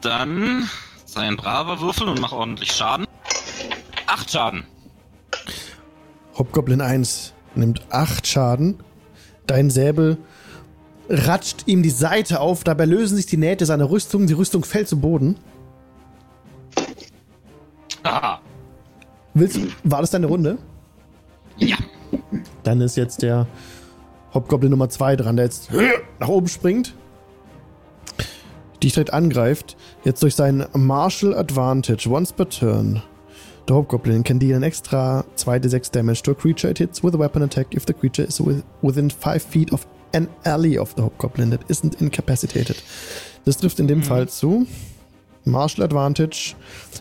Dann 0.00 0.68
sei 1.04 1.22
ein 1.22 1.36
braver 1.36 1.80
Würfel 1.80 2.08
und 2.08 2.20
mach 2.20 2.32
ordentlich 2.32 2.72
Schaden. 2.72 3.06
8 4.06 4.30
Schaden. 4.30 4.64
Hobgoblin 6.38 6.80
1 6.80 7.34
nimmt 7.54 7.82
8 7.90 8.26
Schaden. 8.26 8.82
Dein 9.46 9.70
Säbel 9.70 10.16
ratscht 11.08 11.66
ihm 11.66 11.82
die 11.82 11.90
Seite 11.90 12.40
auf. 12.40 12.64
Dabei 12.64 12.86
lösen 12.86 13.16
sich 13.16 13.26
die 13.26 13.36
Nähte 13.36 13.66
seiner 13.66 13.90
Rüstung. 13.90 14.26
Die 14.26 14.32
Rüstung 14.32 14.64
fällt 14.64 14.88
zu 14.88 15.00
Boden. 15.00 15.36
Haha. 18.04 18.40
Willst, 19.34 19.60
war 19.84 20.00
das 20.00 20.10
deine 20.10 20.26
Runde? 20.26 20.58
Ja. 21.58 21.76
Dann 22.70 22.80
ist 22.82 22.96
jetzt 22.96 23.22
der 23.22 23.48
Hobgoblin 24.32 24.70
Nummer 24.70 24.88
2 24.88 25.16
dran, 25.16 25.34
der 25.34 25.46
jetzt 25.46 25.70
nach 26.20 26.28
oben 26.28 26.46
springt. 26.46 26.94
Dich 28.80 28.92
direkt 28.92 29.12
angreift. 29.12 29.76
Jetzt 30.04 30.22
durch 30.22 30.36
seinen 30.36 30.66
Martial 30.74 31.34
Advantage. 31.36 32.08
Once 32.08 32.32
per 32.32 32.48
turn. 32.48 33.02
The 33.66 33.74
Hobgoblin 33.74 34.22
can 34.22 34.38
deal 34.38 34.54
an 34.54 34.62
extra 34.62 35.24
2d6 35.36 35.90
damage 35.90 36.22
to 36.22 36.30
a 36.30 36.34
creature 36.34 36.70
it 36.70 36.78
hits 36.78 37.02
with 37.02 37.12
a 37.12 37.18
weapon 37.18 37.42
attack 37.42 37.74
if 37.74 37.86
the 37.86 37.92
creature 37.92 38.22
is 38.22 38.40
with, 38.40 38.62
within 38.82 39.10
5 39.10 39.42
feet 39.42 39.72
of 39.72 39.84
an 40.14 40.28
ally 40.44 40.78
of 40.78 40.94
the 40.94 41.02
Hobgoblin 41.02 41.50
that 41.50 41.68
isn't 41.68 42.00
incapacitated. 42.00 42.80
Das 43.46 43.56
trifft 43.56 43.80
in 43.80 43.88
dem 43.88 44.04
Fall 44.04 44.28
zu. 44.28 44.64
Martial 45.44 45.84
Advantage. 45.84 46.54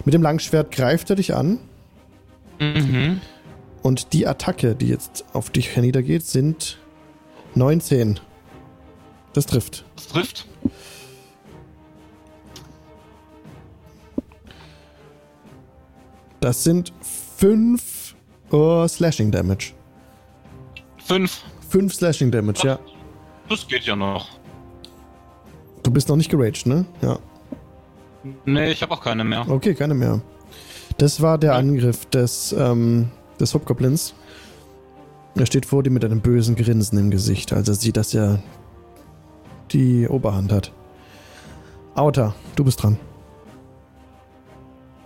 Mit 0.03 0.15
dem 0.15 0.23
Langschwert 0.23 0.71
greift 0.71 1.11
er 1.11 1.15
dich 1.15 1.35
an. 1.35 1.59
Mhm. 2.59 3.21
Und 3.81 4.13
die 4.13 4.27
Attacke, 4.27 4.75
die 4.75 4.87
jetzt 4.87 5.25
auf 5.33 5.49
dich 5.49 5.75
herniedergeht, 5.75 6.25
sind 6.25 6.79
19. 7.55 8.19
Das 9.33 9.45
trifft. 9.45 9.85
Das 9.95 10.07
trifft. 10.07 10.47
Das 16.41 16.63
sind 16.63 16.93
5 17.37 18.15
uh, 18.51 18.87
Slashing 18.87 19.31
Damage. 19.31 19.73
Fünf. 20.97 21.43
5 21.69 21.93
Slashing 21.93 22.31
Damage, 22.31 22.65
ja. 22.65 22.79
Das 23.49 23.67
geht 23.67 23.83
ja 23.83 23.95
noch. 23.95 24.29
Du 25.83 25.91
bist 25.91 26.07
noch 26.09 26.15
nicht 26.15 26.29
geraged, 26.29 26.65
ne? 26.65 26.85
Ja. 27.01 27.19
Nee, 28.45 28.71
ich 28.71 28.81
habe 28.81 28.93
auch 28.93 29.01
keine 29.01 29.23
mehr. 29.23 29.47
Okay, 29.49 29.73
keine 29.73 29.93
mehr. 29.93 30.21
Das 30.97 31.21
war 31.21 31.37
der 31.37 31.55
Angriff 31.55 32.05
des, 32.07 32.51
ähm, 32.51 33.09
des 33.39 33.53
Hobgoblins. 33.53 34.13
Er 35.35 35.45
steht 35.45 35.65
vor 35.65 35.83
dir 35.83 35.91
mit 35.91 36.03
einem 36.03 36.21
bösen 36.21 36.55
Grinsen 36.55 36.97
im 36.97 37.11
Gesicht, 37.11 37.53
als 37.53 37.67
er 37.67 37.75
sieht, 37.75 37.97
dass 37.97 38.13
er 38.13 38.41
die 39.71 40.07
Oberhand 40.07 40.51
hat. 40.51 40.71
Auta, 41.95 42.33
du 42.55 42.63
bist 42.63 42.81
dran. 42.81 42.97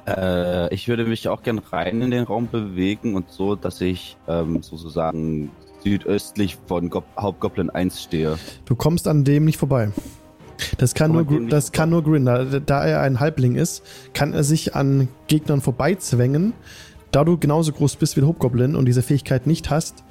Äh, 0.08 0.74
ich 0.74 0.88
würde 0.88 1.06
mich 1.06 1.28
auch 1.28 1.44
gern 1.44 1.60
rein 1.60 2.02
in 2.02 2.12
den 2.12 2.24
Raum 2.24 2.48
bewegen 2.48 3.16
und 3.16 3.30
so, 3.30 3.56
dass 3.56 3.80
ich 3.82 4.18
ähm, 4.28 4.62
sozusagen 4.62 5.52
südöstlich 5.84 6.58
von 6.68 6.90
Go 6.90 7.04
Hauptgoblin 7.18 7.70
1 7.70 8.02
stehe. 8.02 8.38
Du 8.66 8.76
kommst 8.76 9.08
an 9.08 9.24
dem 9.24 9.46
nicht 9.46 9.58
vorbei. 9.58 9.92
Das 10.78 10.94
kann, 10.94 11.12
nur, 11.12 11.26
das 11.50 11.72
kann 11.72 11.90
nur 11.90 12.04
Grin. 12.04 12.26
Da, 12.26 12.44
da 12.44 12.86
er 12.86 13.02
ein 13.02 13.20
Halbling 13.20 13.56
ist, 13.56 13.84
kann 14.14 14.34
er 14.34 14.44
sich 14.44 14.76
an 14.76 15.10
Gegnern 15.28 15.62
vorbeizwängen. 15.62 16.54
Da 17.14 17.24
du 17.24 17.38
genauso 17.38 17.72
groß 17.72 17.98
bist 17.98 18.18
wie 18.18 18.22
der 18.22 18.28
Hobgoblin 18.28 18.76
und 18.76 18.86
diese 18.86 19.04
Fähigkeit 19.04 19.46
nicht 19.46 19.70
hast, 19.70 20.04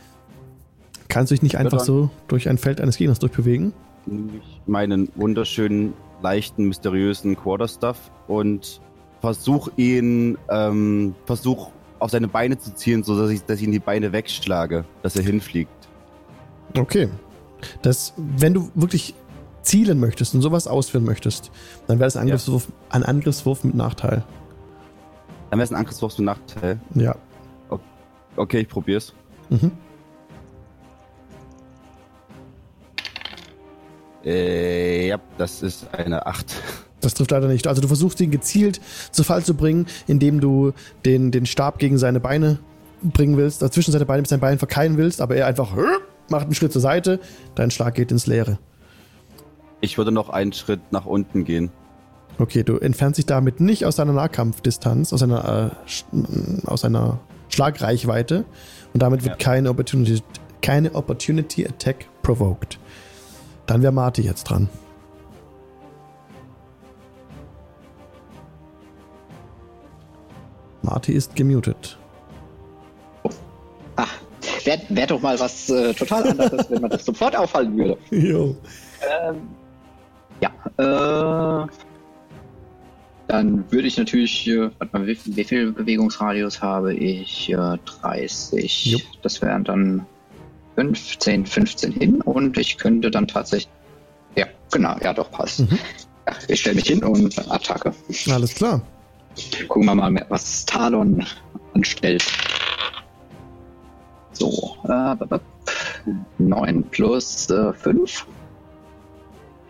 kannst 1.09 1.33
du 1.33 1.35
dich 1.35 1.43
nicht 1.43 1.59
einfach 1.59 1.81
so 1.81 2.11
durch 2.29 2.49
ein 2.49 2.59
Feld 2.59 2.81
eines 2.81 2.97
Gegners 2.97 3.19
durchbewegen. 3.19 3.73
Nehme 4.07 4.31
ich 4.39 4.61
meinen 4.67 5.09
wunderschönen, 5.17 5.95
leichten, 6.23 6.67
mysteriösen 6.69 7.35
Quarterstaff 7.35 8.13
und 8.29 8.81
versuch 9.21 9.69
ihn, 9.77 10.39
ähm, 10.49 11.17
versuch 11.27 11.71
auf 11.99 12.13
seine 12.13 12.29
Beine 12.29 12.57
zu 12.57 12.73
ziehen, 12.73 13.03
so 13.03 13.19
dass 13.19 13.31
ich, 13.31 13.43
dass 13.43 13.59
ich 13.59 13.65
ihn 13.65 13.73
die 13.73 13.81
Beine 13.81 14.13
wegschlage, 14.13 14.85
dass 15.03 15.17
er 15.17 15.25
hinfliegt. 15.25 15.89
Okay. 16.79 17.09
Das, 17.83 18.15
wenn 18.17 18.55
du 18.55 18.71
wirklich 18.77 19.17
zielen 19.63 19.99
möchtest 19.99 20.37
und 20.37 20.41
sowas 20.43 20.69
ausführen 20.69 21.05
möchtest, 21.05 21.51
dann 21.89 21.99
wäre 21.99 22.07
das 22.07 22.17
ein 22.17 22.23
Angriffswurf, 22.23 22.69
ein 22.91 23.03
Angriffswurf 23.03 23.65
mit 23.65 23.75
Nachteil. 23.75 24.23
Dann 25.53 25.59
wäre 25.59 25.65
es 25.65 25.71
ein 25.71 25.77
Angriffswurf 25.77 26.15
zum 26.15 26.25
Nachteil. 26.25 26.81
Ja. 26.95 27.15
Okay, 28.37 28.61
ich 28.61 28.69
probier's. 28.71 29.13
Mhm. 29.51 29.71
Äh, 34.25 35.09
ja, 35.09 35.19
das 35.37 35.63
ist 35.63 35.93
eine 35.93 36.25
8. 36.25 36.55
Das 37.03 37.13
trifft 37.13 37.33
leider 37.33 37.49
nicht. 37.49 37.67
Also 37.67 37.83
du 37.83 37.89
versuchst 37.89 38.19
ihn 38.23 38.31
gezielt 38.31 38.81
zu 39.11 39.25
Fall 39.25 39.45
zu 39.45 39.55
bringen, 39.55 39.89
indem 40.07 40.41
du 40.41 40.73
den, 41.05 41.31
den 41.33 41.45
Stab 41.45 41.79
gegen 41.79 41.99
seine 41.99 42.19
Beine 42.19 42.59
bringen 43.03 43.37
willst, 43.37 43.63
also 43.63 43.75
zwischen 43.75 43.93
seine 43.93 44.07
Beine 44.07 44.23
mit 44.23 44.29
seinen 44.29 44.41
Beinen 44.41 44.59
verkeilen 44.59 44.97
willst, 44.97 45.21
aber 45.21 45.37
er 45.37 45.47
einfach 45.47 45.77
macht 46.31 46.45
einen 46.45 46.55
Schritt 46.55 46.73
zur 46.73 46.81
Seite, 46.81 47.21
dein 47.57 47.71
Schlag 47.71 47.95
geht 47.95 48.11
ins 48.11 48.27
Leere. 48.27 48.59
Ich 49.83 49.99
würde 49.99 50.13
noch 50.13 50.31
einen 50.31 50.55
Schritt 50.55 50.81
nach 50.93 51.05
unten 51.05 51.45
gehen. 51.45 51.71
Okay, 52.39 52.63
du 52.65 52.79
entfernst 52.79 53.19
dich 53.19 53.27
damit 53.27 53.61
nicht 53.61 53.85
aus 53.87 53.97
deiner 53.97 54.13
Nahkampfdistanz, 54.13 55.13
aus 55.13 55.23
einer, 55.23 55.73
äh, 55.87 55.89
Sch- 55.89 56.67
aus 56.67 56.85
einer 56.85 57.21
Schlagreichweite 57.49 58.45
und 58.95 59.03
damit 59.03 59.23
wird 59.25 59.41
Ja. 59.41 59.45
keine, 59.53 59.71
Opportunity, 59.71 60.23
keine 60.61 60.95
Opportunity 60.95 61.67
Attack 61.67 62.07
provoked. 62.23 62.79
Dann 63.67 63.83
wäre 63.83 63.93
Marty 63.93 64.23
jetzt 64.23 64.45
dran. 64.45 64.69
Marty 70.83 71.13
ist 71.13 71.37
gemutet. 71.37 71.97
Ah, 73.97 74.07
wäre 74.65 74.81
wär 74.89 75.07
doch 75.07 75.21
mal 75.21 75.39
was 75.39 75.69
äh, 75.71 75.95
total 75.95 76.29
anderes, 76.29 76.71
wenn 76.71 76.81
man 76.83 76.91
das 76.91 77.05
sofort 77.05 77.37
aufhalten 77.37 77.77
würde. 77.77 77.97
Jo. 78.11 78.57
Ähm, 79.29 79.49
ja, 80.41 80.51
äh, 81.65 81.67
dann 83.33 83.65
würde 83.73 83.89
ich 83.89 83.97
natürlich, 83.97 84.47
äh, 84.47 84.71
warte 84.79 84.99
mal, 84.99 85.07
wie, 85.07 85.19
wie 85.25 85.45
viel 85.45 85.73
Bewegungsradius 85.73 86.61
habe 86.61 86.93
ich? 86.95 87.51
Äh, 87.51 87.79
30. 88.03 88.87
Jupp. 88.87 89.03
Das 89.23 89.41
wären 89.41 89.65
dann 89.65 90.07
15, 90.77 91.47
15 91.47 91.93
hin 91.93 92.21
und 92.21 92.59
ich 92.59 92.77
könnte 92.77 93.11
dann 93.11 93.27
tatsächlich. 93.27 93.73
Ja, 94.37 94.47
genau, 94.71 94.97
ja, 95.03 95.15
doch, 95.15 95.31
passt. 95.31 95.61
Mhm. 95.61 95.79
Ja, 96.27 96.35
ich 96.49 96.61
stelle 96.61 96.77
mich 96.77 96.87
hin 96.87 97.03
und 97.03 97.51
Attacke. 97.51 97.95
Alles 98.31 98.55
klar. 98.55 98.83
Gucken 99.67 99.87
wir 99.87 99.95
mal, 99.95 100.27
was 100.29 100.67
Talon 100.67 101.25
anstellt. 101.73 102.25
So, 104.33 104.77
äh, 104.85 105.17
9 106.37 106.83
plus 106.85 107.49
äh, 107.49 107.73
5. 107.73 108.27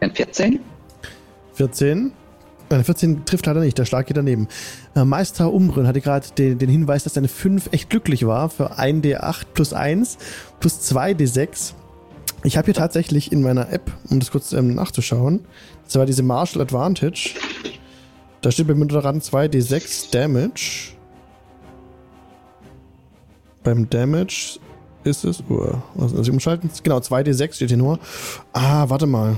Wären 0.01 0.15
14. 0.15 0.61
14. 1.55 2.13
Eine 2.73 2.85
14 2.85 3.25
trifft 3.25 3.47
leider 3.47 3.61
nicht, 3.61 3.77
der 3.79 3.85
Schlag 3.85 4.07
geht 4.07 4.17
daneben. 4.17 4.49
Äh, 4.95 5.05
Meister 5.05 5.53
Umbrün 5.53 5.87
hatte 5.87 6.01
gerade 6.01 6.27
den, 6.37 6.59
den 6.59 6.69
Hinweis, 6.69 7.05
dass 7.05 7.13
deine 7.13 7.29
5 7.29 7.73
echt 7.73 7.91
glücklich 7.91 8.27
war 8.27 8.49
für 8.49 8.79
1d8 8.79 9.45
plus 9.53 9.73
1 9.73 10.19
plus 10.61 10.81
2d6. 10.93 11.75
Ich 12.45 12.57
habe 12.57 12.67
hier 12.67 12.75
tatsächlich 12.75 13.31
in 13.31 13.43
meiner 13.43 13.73
App, 13.73 13.93
um 14.11 14.19
das 14.19 14.31
kurz 14.31 14.53
ähm, 14.53 14.75
nachzuschauen, 14.75 15.41
das 15.85 15.97
war 15.97 16.07
diese 16.07 16.23
Martial 16.23 16.63
Advantage. 16.63 17.35
Da 18.41 18.51
steht 18.51 18.67
bei 18.67 18.75
mir 18.75 18.87
dran 18.87 19.21
2d6 19.21 20.11
Damage. 20.11 20.95
Beim 23.63 23.89
Damage 23.89 24.59
ist 25.05 25.25
es. 25.25 25.43
Uh, 25.49 25.75
also 25.99 26.21
ich 26.21 26.31
umschalten. 26.31 26.71
Genau, 26.83 26.99
2d6 26.99 27.55
steht 27.55 27.69
hier 27.69 27.77
nur. 27.77 27.99
Ah, 28.53 28.89
warte 28.89 29.07
mal. 29.07 29.37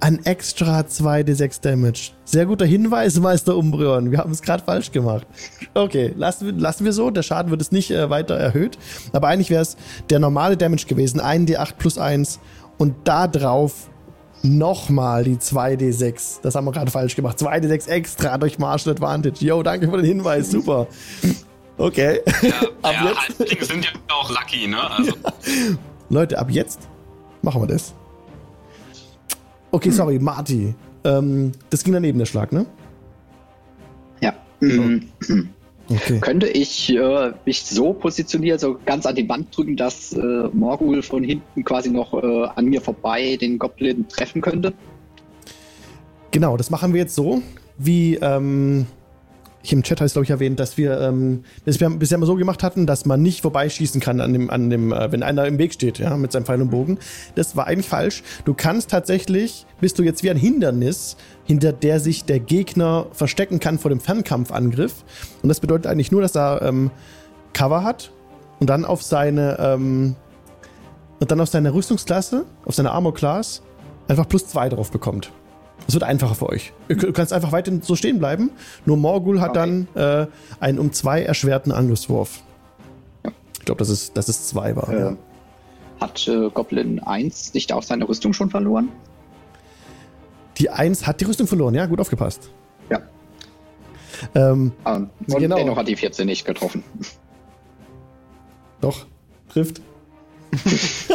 Ein 0.00 0.24
extra 0.24 0.80
2d6 0.80 1.60
Damage. 1.60 2.12
Sehr 2.24 2.46
guter 2.46 2.64
Hinweis, 2.64 3.18
Meister 3.18 3.56
Umbreon. 3.56 4.12
Wir 4.12 4.18
haben 4.18 4.30
es 4.30 4.42
gerade 4.42 4.62
falsch 4.62 4.92
gemacht. 4.92 5.26
Okay, 5.74 6.14
lassen 6.16 6.46
wir, 6.46 6.52
lassen 6.52 6.84
wir 6.84 6.92
so. 6.92 7.10
Der 7.10 7.22
Schaden 7.22 7.50
wird 7.50 7.60
es 7.60 7.72
nicht 7.72 7.90
äh, 7.90 8.08
weiter 8.08 8.36
erhöht. 8.36 8.78
Aber 9.12 9.26
eigentlich 9.26 9.50
wäre 9.50 9.62
es 9.62 9.76
der 10.08 10.20
normale 10.20 10.56
Damage 10.56 10.86
gewesen. 10.86 11.20
1d8 11.20 11.74
plus 11.78 11.98
1. 11.98 12.38
Und 12.78 12.94
da 13.04 13.26
drauf 13.26 13.90
nochmal 14.42 15.24
die 15.24 15.36
2d6. 15.36 16.42
Das 16.42 16.54
haben 16.54 16.64
wir 16.66 16.72
gerade 16.72 16.92
falsch 16.92 17.16
gemacht. 17.16 17.38
2d6 17.38 17.88
extra 17.88 18.38
durch 18.38 18.58
Martial 18.58 18.94
Advantage. 18.94 19.44
Yo, 19.44 19.62
danke 19.64 19.90
für 19.90 19.96
den 19.96 20.06
Hinweis. 20.06 20.52
Super. 20.52 20.86
Okay. 21.76 22.20
ab 22.82 22.92
ja, 22.92 23.12
jetzt. 23.44 23.68
Sind 23.68 23.84
ja 23.84 23.90
auch 24.08 24.30
lucky, 24.30 24.68
ne? 24.68 24.78
Also, 24.90 25.12
Leute, 26.08 26.38
ab 26.38 26.50
jetzt 26.50 26.88
machen 27.42 27.62
wir 27.62 27.66
das. 27.66 27.94
Okay, 29.78 29.90
sorry, 29.90 30.18
Marty. 30.18 30.74
Ähm, 31.04 31.52
das 31.70 31.84
ging 31.84 31.92
daneben, 31.92 32.18
der 32.18 32.26
Schlag, 32.26 32.50
ne? 32.50 32.66
Ja. 34.20 34.34
Mhm. 34.58 35.08
Okay. 35.88 36.18
Könnte 36.20 36.48
ich 36.48 36.92
äh, 36.94 37.32
mich 37.46 37.62
so 37.62 37.92
positionieren, 37.92 38.58
so 38.58 38.76
ganz 38.84 39.06
an 39.06 39.14
die 39.14 39.28
Wand 39.28 39.56
drücken, 39.56 39.76
dass 39.76 40.12
äh, 40.12 40.48
Morgul 40.52 41.00
von 41.00 41.22
hinten 41.22 41.62
quasi 41.62 41.90
noch 41.90 42.12
äh, 42.12 42.48
an 42.56 42.64
mir 42.64 42.80
vorbei 42.80 43.38
den 43.40 43.56
Goblin 43.56 44.08
treffen 44.08 44.42
könnte? 44.42 44.74
Genau, 46.32 46.56
das 46.56 46.70
machen 46.70 46.92
wir 46.92 47.02
jetzt 47.02 47.14
so, 47.14 47.40
wie 47.78 48.16
ähm, 48.16 48.86
ich 49.68 49.72
im 49.74 49.82
Chat 49.82 50.00
habe 50.00 50.06
ich 50.06 50.12
glaube 50.12 50.24
ich 50.24 50.30
erwähnt, 50.30 50.58
dass 50.58 50.76
wir 50.78 50.98
ähm, 51.00 51.44
bisher 51.64 52.18
mal 52.18 52.26
so 52.26 52.34
gemacht 52.34 52.62
hatten, 52.62 52.86
dass 52.86 53.04
man 53.04 53.22
nicht 53.22 53.42
vorbeischießen 53.42 54.00
kann 54.00 54.20
an 54.20 54.32
dem, 54.32 54.50
an 54.50 54.70
dem, 54.70 54.92
äh, 54.92 55.12
wenn 55.12 55.22
einer 55.22 55.46
im 55.46 55.58
Weg 55.58 55.74
steht, 55.74 55.98
ja, 55.98 56.16
mit 56.16 56.32
seinem 56.32 56.46
Pfeil 56.46 56.62
und 56.62 56.70
Bogen. 56.70 56.98
Das 57.34 57.54
war 57.54 57.66
eigentlich 57.66 57.88
falsch. 57.88 58.22
Du 58.44 58.54
kannst 58.54 58.90
tatsächlich, 58.90 59.66
bist 59.80 59.98
du 59.98 60.02
jetzt 60.02 60.22
wie 60.22 60.30
ein 60.30 60.36
Hindernis, 60.36 61.16
hinter 61.44 61.72
der 61.72 62.00
sich 62.00 62.24
der 62.24 62.40
Gegner 62.40 63.06
verstecken 63.12 63.60
kann 63.60 63.78
vor 63.78 63.90
dem 63.90 64.00
Fernkampfangriff. 64.00 65.04
Und 65.42 65.48
das 65.48 65.60
bedeutet 65.60 65.86
eigentlich 65.86 66.12
nur, 66.12 66.22
dass 66.22 66.34
er 66.34 66.62
ähm, 66.62 66.90
Cover 67.52 67.84
hat 67.84 68.10
und 68.60 68.70
dann 68.70 68.84
auf 68.84 69.02
seine 69.02 69.58
ähm, 69.58 70.16
und 71.20 71.30
dann 71.30 71.40
auf 71.40 71.48
seine 71.48 71.74
Rüstungsklasse, 71.74 72.44
auf 72.64 72.74
seine 72.74 72.92
Armor 72.92 73.12
Class 73.12 73.62
einfach 74.06 74.28
plus 74.28 74.46
zwei 74.46 74.68
drauf 74.68 74.90
bekommt. 74.90 75.32
Es 75.86 75.94
wird 75.94 76.02
einfacher 76.04 76.34
für 76.34 76.48
euch. 76.48 76.72
Ihr 76.88 76.96
könnt- 76.96 77.14
kannst 77.14 77.32
einfach 77.32 77.52
weiterhin 77.52 77.80
so 77.82 77.96
stehen 77.96 78.18
bleiben. 78.18 78.50
Nur 78.84 78.96
Morgul 78.98 79.40
hat 79.40 79.50
Okay. 79.56 79.86
dann 79.94 80.22
äh, 80.22 80.26
einen 80.60 80.78
um 80.78 80.92
zwei 80.92 81.22
erschwerten 81.22 81.72
Angriffswurf. 81.72 82.42
Ich 83.58 83.64
glaube, 83.64 83.78
dass 83.78 83.88
es, 83.88 84.12
dass 84.12 84.28
es 84.28 84.48
zwei 84.48 84.76
war. 84.76 84.88
Äh, 84.90 84.98
Ja. 85.00 85.16
Hat 86.00 86.28
äh, 86.28 86.48
Goblin 86.50 87.00
1 87.00 87.54
nicht 87.54 87.72
auch 87.72 87.82
seine 87.82 88.08
Rüstung 88.08 88.32
schon 88.32 88.50
verloren? 88.50 88.88
Die 90.58 90.70
Eins 90.70 91.06
hat 91.06 91.20
die 91.20 91.24
Rüstung 91.24 91.46
verloren. 91.46 91.74
Ja, 91.74 91.86
gut 91.86 92.00
aufgepasst. 92.00 92.50
Ja. 92.90 93.00
Ähm, 94.34 94.72
Ähm, 94.86 95.10
und 95.26 95.38
Genau. 95.38 95.56
dennoch 95.56 95.76
hat 95.76 95.88
die 95.88 95.96
14 95.96 96.26
nicht 96.26 96.44
getroffen. 96.44 96.82
doch, 98.80 99.06
trifft. 99.48 99.80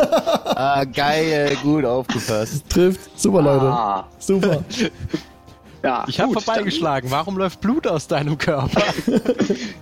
Ah, 0.56 0.84
geil, 0.86 1.58
gut 1.64 1.86
aufgepasst. 1.86 2.70
Trifft. 2.70 3.20
Super, 3.20 3.42
Leute. 3.42 3.66
Ah, 3.66 4.08
Super. 4.20 4.64
ja, 5.84 6.06
Ich 6.08 6.20
habe 6.20 6.34
vorbeigeschlagen. 6.34 7.10
Warum 7.12 7.38
läuft 7.38 7.60
Blut 7.62 7.88
aus 7.88 8.08
deinem 8.08 8.38
Körper? 8.38 8.82
Dann, 9.06 9.22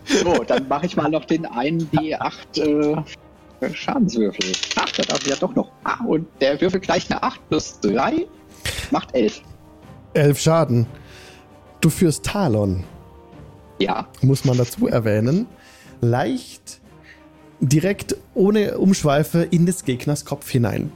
so, 0.23 0.43
dann 0.43 0.67
mache 0.67 0.85
ich 0.85 0.95
mal 0.95 1.09
noch 1.09 1.25
den 1.25 1.45
einen 1.45 1.89
D8 1.91 3.03
äh, 3.61 3.73
Schadenswürfel. 3.73 4.51
Ach, 4.77 4.89
da 4.91 5.03
darf 5.03 5.21
ich 5.21 5.27
ja 5.27 5.35
doch 5.35 5.53
noch. 5.55 5.71
Ah, 5.83 6.03
und 6.05 6.27
der 6.39 6.59
Würfel 6.59 6.79
gleich 6.79 7.09
eine 7.11 7.21
8 7.21 7.49
plus 7.49 7.79
3 7.81 8.25
macht 8.91 9.13
11. 9.13 9.41
Elf 10.13 10.39
Schaden. 10.39 10.87
Du 11.79 11.89
führst 11.89 12.25
Talon, 12.25 12.83
Ja, 13.79 14.07
muss 14.21 14.45
man 14.45 14.57
dazu 14.57 14.87
erwähnen. 14.87 15.47
Leicht 16.01 16.80
direkt 17.61 18.17
ohne 18.33 18.77
Umschweife 18.77 19.43
in 19.43 19.65
des 19.65 19.85
Gegners 19.85 20.25
Kopf 20.25 20.49
hinein. 20.49 20.91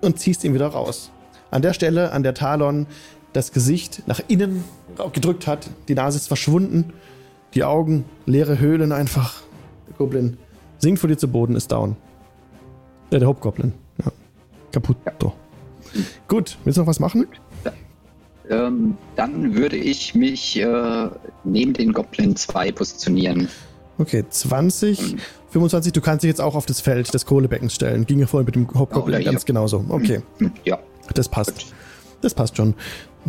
Und 0.00 0.18
ziehst 0.18 0.44
ihn 0.44 0.54
wieder 0.54 0.68
raus. 0.68 1.10
An 1.50 1.62
der 1.62 1.72
Stelle, 1.72 2.12
an 2.12 2.22
der 2.22 2.34
Talon 2.34 2.86
das 3.32 3.52
Gesicht 3.52 4.02
nach 4.06 4.20
innen 4.28 4.64
gedrückt 5.12 5.46
hat, 5.46 5.70
die 5.88 5.94
Nase 5.94 6.18
ist 6.18 6.26
verschwunden, 6.26 6.92
die 7.54 7.64
Augen, 7.64 8.04
leere 8.26 8.58
Höhlen 8.58 8.92
einfach. 8.92 9.42
Der 9.88 9.96
Goblin 9.96 10.36
sinkt 10.78 11.00
vor 11.00 11.08
dir 11.08 11.16
zu 11.16 11.28
Boden, 11.28 11.56
ist 11.56 11.72
down. 11.72 11.96
Äh, 13.10 13.18
der 13.18 13.28
Hauptgoblin. 13.28 13.72
Ja. 14.04 14.12
Kaputt. 14.72 14.96
So. 15.20 15.32
Gut, 16.28 16.58
willst 16.64 16.76
du 16.76 16.82
noch 16.82 16.88
was 16.88 17.00
machen? 17.00 17.26
ähm, 18.48 18.96
dann 19.16 19.54
würde 19.54 19.76
ich 19.76 20.14
mich 20.14 20.58
äh, 20.58 21.08
neben 21.44 21.72
den 21.72 21.92
Goblin 21.92 22.36
2 22.36 22.72
positionieren. 22.72 23.48
Okay, 24.00 24.24
20, 24.28 25.16
25, 25.50 25.92
du 25.92 26.00
kannst 26.00 26.22
dich 26.24 26.28
jetzt 26.28 26.40
auch 26.40 26.54
auf 26.54 26.64
das 26.66 26.80
Feld 26.80 27.12
des 27.12 27.26
Kohlebeckens 27.26 27.74
stellen. 27.74 28.06
Ging 28.06 28.18
ja 28.18 28.26
vorhin 28.26 28.46
mit 28.46 28.54
dem 28.54 28.66
Hauptgoblin 28.74 29.14
Oder 29.16 29.22
hier. 29.22 29.30
ganz 29.32 29.44
genauso. 29.44 29.84
Okay, 29.88 30.22
Hm, 30.38 30.52
Ja, 30.64 30.78
das 31.14 31.28
passt. 31.28 31.66
Das 32.22 32.34
passt 32.34 32.56
schon. 32.56 32.74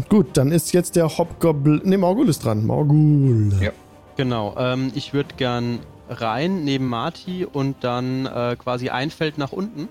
Gut, 0.09 0.37
dann 0.37 0.51
ist 0.51 0.71
jetzt 0.73 0.95
der 0.95 1.17
Hauptgoblin. 1.17 1.81
Ne, 1.83 1.97
Morgul 1.97 2.29
ist 2.29 2.45
dran. 2.45 2.65
Morgul. 2.65 3.51
Ja. 3.61 3.71
genau. 4.15 4.55
Ähm, 4.57 4.91
ich 4.95 5.13
würde 5.13 5.29
gern 5.37 5.79
rein 6.09 6.63
neben 6.63 6.87
Marty 6.87 7.45
und 7.45 7.83
dann 7.83 8.25
äh, 8.25 8.55
quasi 8.57 8.89
ein 8.89 9.09
Feld 9.11 9.37
nach 9.37 9.51
unten. 9.51 9.87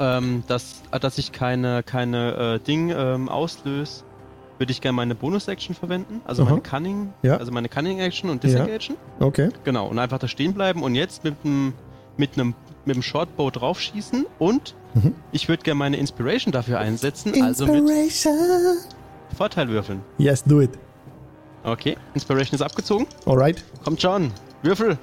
Ähm, 0.00 0.42
dass, 0.48 0.82
äh, 0.92 0.98
dass 0.98 1.18
ich 1.18 1.30
keine, 1.30 1.82
keine 1.82 2.54
äh, 2.54 2.58
Ding 2.64 2.90
ähm, 2.96 3.28
auslöse, 3.28 4.02
würde 4.60 4.72
ich 4.72 4.80
gerne 4.82 4.94
meine 4.94 5.14
Bonus-Action 5.14 5.74
verwenden. 5.74 6.20
Also 6.26 6.42
Aha. 6.42 6.50
meine 6.50 6.60
Cunning, 6.60 7.12
Ja. 7.22 7.38
also 7.38 7.50
meine 7.50 7.68
Cunning-Action 7.70 8.28
und 8.28 8.44
Ja. 8.44 8.50
Disengage. 8.50 8.90
Okay. 9.18 9.48
Genau, 9.64 9.88
und 9.88 9.98
einfach 9.98 10.18
da 10.18 10.28
stehen 10.28 10.52
bleiben 10.52 10.82
und 10.82 10.94
jetzt 10.94 11.24
mit 11.24 11.34
einem 11.44 11.72
mit 12.18 12.34
einem 12.34 12.54
mit 12.84 12.96
dem 12.96 13.02
Shortbow 13.02 13.50
draufschießen 13.50 14.26
und 14.38 14.74
Mhm. 14.94 15.14
ich 15.32 15.48
würde 15.48 15.62
gerne 15.62 15.78
meine 15.78 15.96
Inspiration 15.96 16.52
dafür 16.52 16.78
einsetzen, 16.78 17.42
also 17.42 17.64
mit 17.66 17.84
Vorteil 19.36 19.68
würfeln. 19.68 20.02
Yes, 20.18 20.42
do 20.44 20.60
it. 20.60 20.70
Okay, 21.62 21.96
Inspiration 22.14 22.54
ist 22.56 22.62
abgezogen. 22.62 23.06
Alright. 23.26 23.62
Kommt 23.84 24.02
schon. 24.02 24.32
Würfel. 24.62 24.98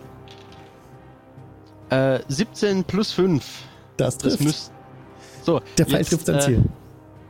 Äh, 1.90 2.20
17 2.28 2.84
plus 2.84 3.12
5. 3.12 3.44
Das 3.96 4.18
Das 4.18 4.34
trifft. 4.34 4.44
müsst. 4.44 4.72
So, 5.44 5.62
der 5.78 5.86
Pfeil 5.86 6.00
jetzt, 6.00 6.10
trifft 6.10 6.26
sein 6.26 6.36
äh, 6.36 6.40
Ziel. 6.42 6.64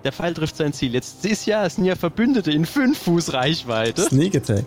Der 0.03 0.11
Pfeil 0.11 0.33
trifft 0.33 0.57
sein 0.57 0.73
Ziel. 0.73 0.93
Jetzt 0.93 1.25
ist 1.25 1.45
ja, 1.45 1.65
es 1.65 1.75
sind 1.75 1.85
ja 1.85 1.95
Verbündete 1.95 2.51
in 2.51 2.65
5 2.65 2.97
Fuß 2.97 3.33
Reichweite. 3.33 4.03
Sneak 4.03 4.35
Attack. 4.35 4.65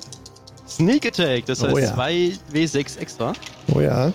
Sneak 0.68 1.06
Attack, 1.06 1.46
das 1.46 1.62
Oh 1.62 1.68
heißt 1.68 1.78
ja. 1.78 1.94
2 1.94 2.32
W6 2.52 2.98
extra. 2.98 3.32
Oh 3.74 3.80
ja. 3.80 4.12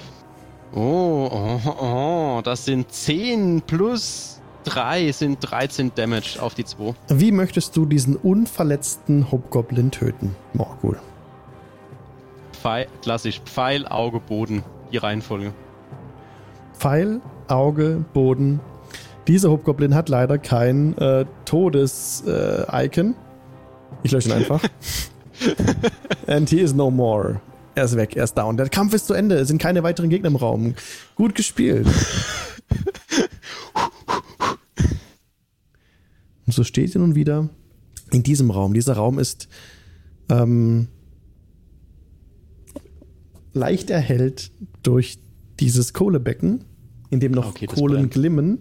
Oh, 0.73 1.29
oh, 1.31 1.59
oh, 1.79 2.41
das 2.43 2.65
sind 2.65 2.91
10 2.91 3.61
plus 3.61 4.41
3 4.65 5.11
sind 5.11 5.39
13 5.41 5.93
Damage 5.95 6.41
auf 6.41 6.53
die 6.53 6.65
2. 6.65 6.93
Wie 7.09 7.31
möchtest 7.31 7.77
du 7.77 7.85
diesen 7.85 8.15
unverletzten 8.15 9.31
Hobgoblin 9.31 9.91
töten, 9.91 10.35
Morgul? 10.53 10.99
Pfeil, 12.51 12.87
klassisch, 13.01 13.41
Pfeil, 13.45 13.87
Auge, 13.87 14.19
Boden. 14.19 14.63
Die 14.91 14.97
Reihenfolge. 14.97 15.53
Pfeil, 16.77 17.21
Auge, 17.47 18.03
Boden. 18.13 18.59
Dieser 19.27 19.49
Hobgoblin 19.49 19.95
hat 19.95 20.09
leider 20.09 20.37
kein 20.37 20.97
äh, 20.97 21.25
Todes-Icon. 21.45 23.15
ich 24.03 24.11
lösche 24.11 24.29
ihn 24.29 24.33
einfach. 24.35 24.63
And 26.27 26.47
he 26.49 26.59
is 26.59 26.73
no 26.73 26.91
more. 26.91 27.41
Er 27.73 27.85
ist 27.85 27.95
weg, 27.97 28.15
er 28.15 28.23
ist 28.23 28.35
down. 28.37 28.55
Der 28.55 28.69
Kampf 28.69 28.93
ist 28.93 29.07
zu 29.07 29.13
Ende. 29.13 29.35
Es 29.35 29.47
sind 29.49 29.57
keine 29.61 29.83
weiteren 29.83 30.09
Gegner 30.09 30.27
im 30.29 30.35
Raum. 30.35 30.75
Gut 31.15 31.35
gespielt. 31.35 31.87
Und 36.45 36.53
so 36.53 36.63
steht 36.63 36.93
ihr 36.95 37.01
nun 37.01 37.15
wieder 37.15 37.49
in 38.11 38.23
diesem 38.23 38.51
Raum. 38.51 38.73
Dieser 38.73 38.93
Raum 38.93 39.17
ist 39.19 39.49
ähm, 40.29 40.87
leicht 43.53 43.89
erhellt 43.89 44.51
durch 44.83 45.17
dieses 45.59 45.93
Kohlebecken, 45.93 46.63
in 47.09 47.19
dem 47.19 47.31
noch 47.31 47.49
Okay, 47.49 47.65
Kohlen 47.65 47.95
brennt. 47.97 48.13
glimmen. 48.13 48.57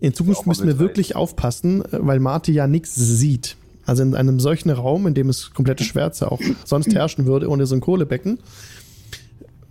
In 0.00 0.14
Zukunft 0.14 0.46
müssen 0.46 0.66
wir 0.66 0.78
wirklich 0.78 1.16
aufpassen, 1.16 1.84
äh, 1.84 1.98
weil 2.00 2.20
Marty 2.20 2.52
ja 2.52 2.66
nichts 2.66 2.94
sieht. 2.94 3.56
Also 3.84 4.02
in 4.02 4.14
einem 4.14 4.40
solchen 4.40 4.70
Raum, 4.70 5.06
in 5.06 5.14
dem 5.14 5.28
es 5.28 5.52
komplette 5.52 5.84
Schwärze 5.84 6.30
auch 6.30 6.40
sonst 6.64 6.92
herrschen 6.94 7.26
würde, 7.26 7.48
ohne 7.48 7.66
so 7.66 7.74
ein 7.74 7.80
Kohlebecken, 7.80 8.38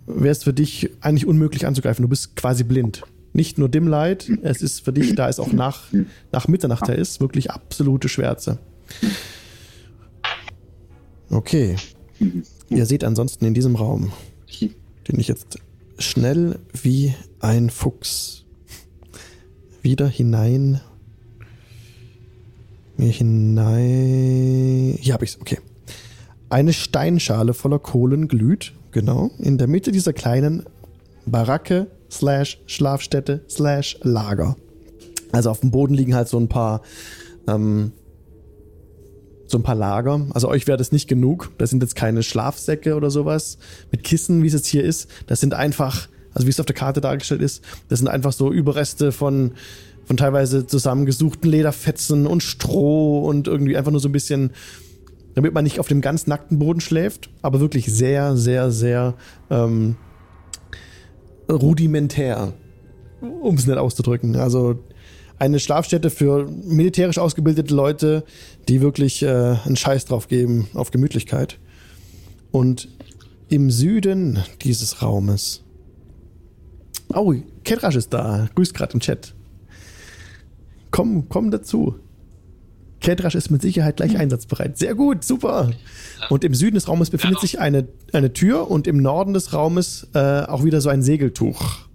wäre 0.06 0.32
es 0.32 0.44
für 0.44 0.52
dich 0.52 0.90
eigentlich 1.00 1.26
unmöglich 1.26 1.66
anzugreifen. 1.66 2.02
Du 2.02 2.08
bist 2.08 2.36
quasi 2.36 2.64
blind. 2.64 3.02
Nicht 3.32 3.58
nur 3.58 3.68
Dim 3.68 3.86
Light, 3.86 4.30
es 4.42 4.62
ist 4.62 4.82
für 4.82 4.94
dich, 4.94 5.14
da 5.14 5.28
es 5.28 5.38
auch 5.38 5.52
nach, 5.52 5.88
nach 6.32 6.48
Mitternacht 6.48 6.88
da 6.88 6.94
ist, 6.94 7.20
wirklich 7.20 7.50
absolute 7.50 8.08
Schwärze. 8.08 8.58
Okay. 11.28 11.76
Ihr 12.70 12.86
seht 12.86 13.04
ansonsten 13.04 13.44
in 13.44 13.52
diesem 13.52 13.76
Raum, 13.76 14.10
den 14.58 15.20
ich 15.20 15.28
jetzt 15.28 15.58
schnell 15.98 16.58
wie 16.72 17.14
ein 17.40 17.68
Fuchs 17.68 18.45
wieder 19.86 20.08
hinein 20.08 20.80
mir 22.96 23.10
hinein. 23.10 24.98
Hier 25.00 25.14
habe 25.14 25.24
ich's, 25.24 25.38
okay. 25.40 25.58
Eine 26.48 26.72
Steinschale 26.72 27.54
voller 27.54 27.78
Kohlen 27.78 28.28
glüht, 28.28 28.72
genau, 28.92 29.30
in 29.38 29.58
der 29.58 29.66
Mitte 29.66 29.92
dieser 29.92 30.12
kleinen 30.12 30.64
Baracke 31.24 31.88
slash 32.10 32.60
Schlafstätte 32.66 33.44
slash 33.48 33.98
Lager. 34.02 34.56
Also 35.32 35.50
auf 35.50 35.60
dem 35.60 35.70
Boden 35.70 35.94
liegen 35.94 36.14
halt 36.14 36.28
so 36.28 36.38
ein 36.38 36.48
paar 36.48 36.82
ähm, 37.48 37.92
so 39.48 39.58
ein 39.58 39.62
paar 39.62 39.74
Lager. 39.74 40.26
Also 40.30 40.48
euch 40.48 40.66
wäre 40.66 40.78
das 40.78 40.90
nicht 40.90 41.08
genug. 41.08 41.52
Das 41.58 41.70
sind 41.70 41.82
jetzt 41.82 41.94
keine 41.94 42.22
Schlafsäcke 42.24 42.96
oder 42.96 43.10
sowas 43.10 43.58
mit 43.92 44.02
Kissen, 44.02 44.42
wie 44.42 44.48
es 44.48 44.52
jetzt 44.52 44.66
hier 44.66 44.82
ist. 44.82 45.08
Das 45.28 45.40
sind 45.40 45.54
einfach, 45.54 46.08
also 46.36 46.46
wie 46.46 46.50
es 46.50 46.60
auf 46.60 46.66
der 46.66 46.76
Karte 46.76 47.00
dargestellt 47.00 47.40
ist, 47.40 47.64
das 47.88 47.98
sind 47.98 48.08
einfach 48.08 48.30
so 48.30 48.52
Überreste 48.52 49.10
von, 49.10 49.52
von 50.04 50.18
teilweise 50.18 50.66
zusammengesuchten 50.66 51.50
Lederfetzen 51.50 52.26
und 52.26 52.42
Stroh 52.42 53.24
und 53.26 53.48
irgendwie 53.48 53.74
einfach 53.74 53.90
nur 53.90 54.00
so 54.00 54.10
ein 54.10 54.12
bisschen, 54.12 54.50
damit 55.34 55.54
man 55.54 55.64
nicht 55.64 55.80
auf 55.80 55.88
dem 55.88 56.02
ganz 56.02 56.26
nackten 56.26 56.58
Boden 56.58 56.82
schläft, 56.82 57.30
aber 57.40 57.60
wirklich 57.60 57.86
sehr, 57.86 58.36
sehr, 58.36 58.70
sehr 58.70 59.14
ähm, 59.48 59.96
rudimentär, 61.50 62.52
um 63.22 63.54
es 63.54 63.66
nicht 63.66 63.78
auszudrücken. 63.78 64.36
Also 64.36 64.78
eine 65.38 65.58
Schlafstätte 65.58 66.10
für 66.10 66.50
militärisch 66.66 67.16
ausgebildete 67.16 67.74
Leute, 67.74 68.24
die 68.68 68.82
wirklich 68.82 69.22
äh, 69.22 69.56
einen 69.64 69.76
Scheiß 69.76 70.04
drauf 70.04 70.28
geben 70.28 70.68
auf 70.74 70.90
Gemütlichkeit. 70.90 71.58
Und 72.50 72.90
im 73.48 73.70
Süden 73.70 74.40
dieses 74.60 75.00
Raumes. 75.00 75.62
Oh, 77.14 77.34
Ketrasch 77.64 77.96
ist 77.96 78.12
da. 78.12 78.48
Grüßt 78.54 78.74
gerade 78.74 78.94
im 78.94 79.00
Chat. 79.00 79.34
Komm, 80.90 81.28
komm 81.28 81.50
dazu. 81.50 81.96
Ketrasch 83.00 83.34
ist 83.34 83.50
mit 83.50 83.62
Sicherheit 83.62 83.96
gleich 83.96 84.16
einsatzbereit. 84.16 84.78
Sehr 84.78 84.94
gut, 84.94 85.22
super. 85.22 85.70
Und 86.30 86.44
im 86.44 86.54
Süden 86.54 86.74
des 86.74 86.88
Raumes 86.88 87.10
befindet 87.10 87.40
sich 87.40 87.60
eine, 87.60 87.86
eine 88.12 88.32
Tür 88.32 88.70
und 88.70 88.86
im 88.86 88.96
Norden 88.96 89.34
des 89.34 89.52
Raumes 89.52 90.08
äh, 90.14 90.42
auch 90.42 90.64
wieder 90.64 90.80
so 90.80 90.88
ein 90.88 91.02
Segeltuch. 91.02 91.86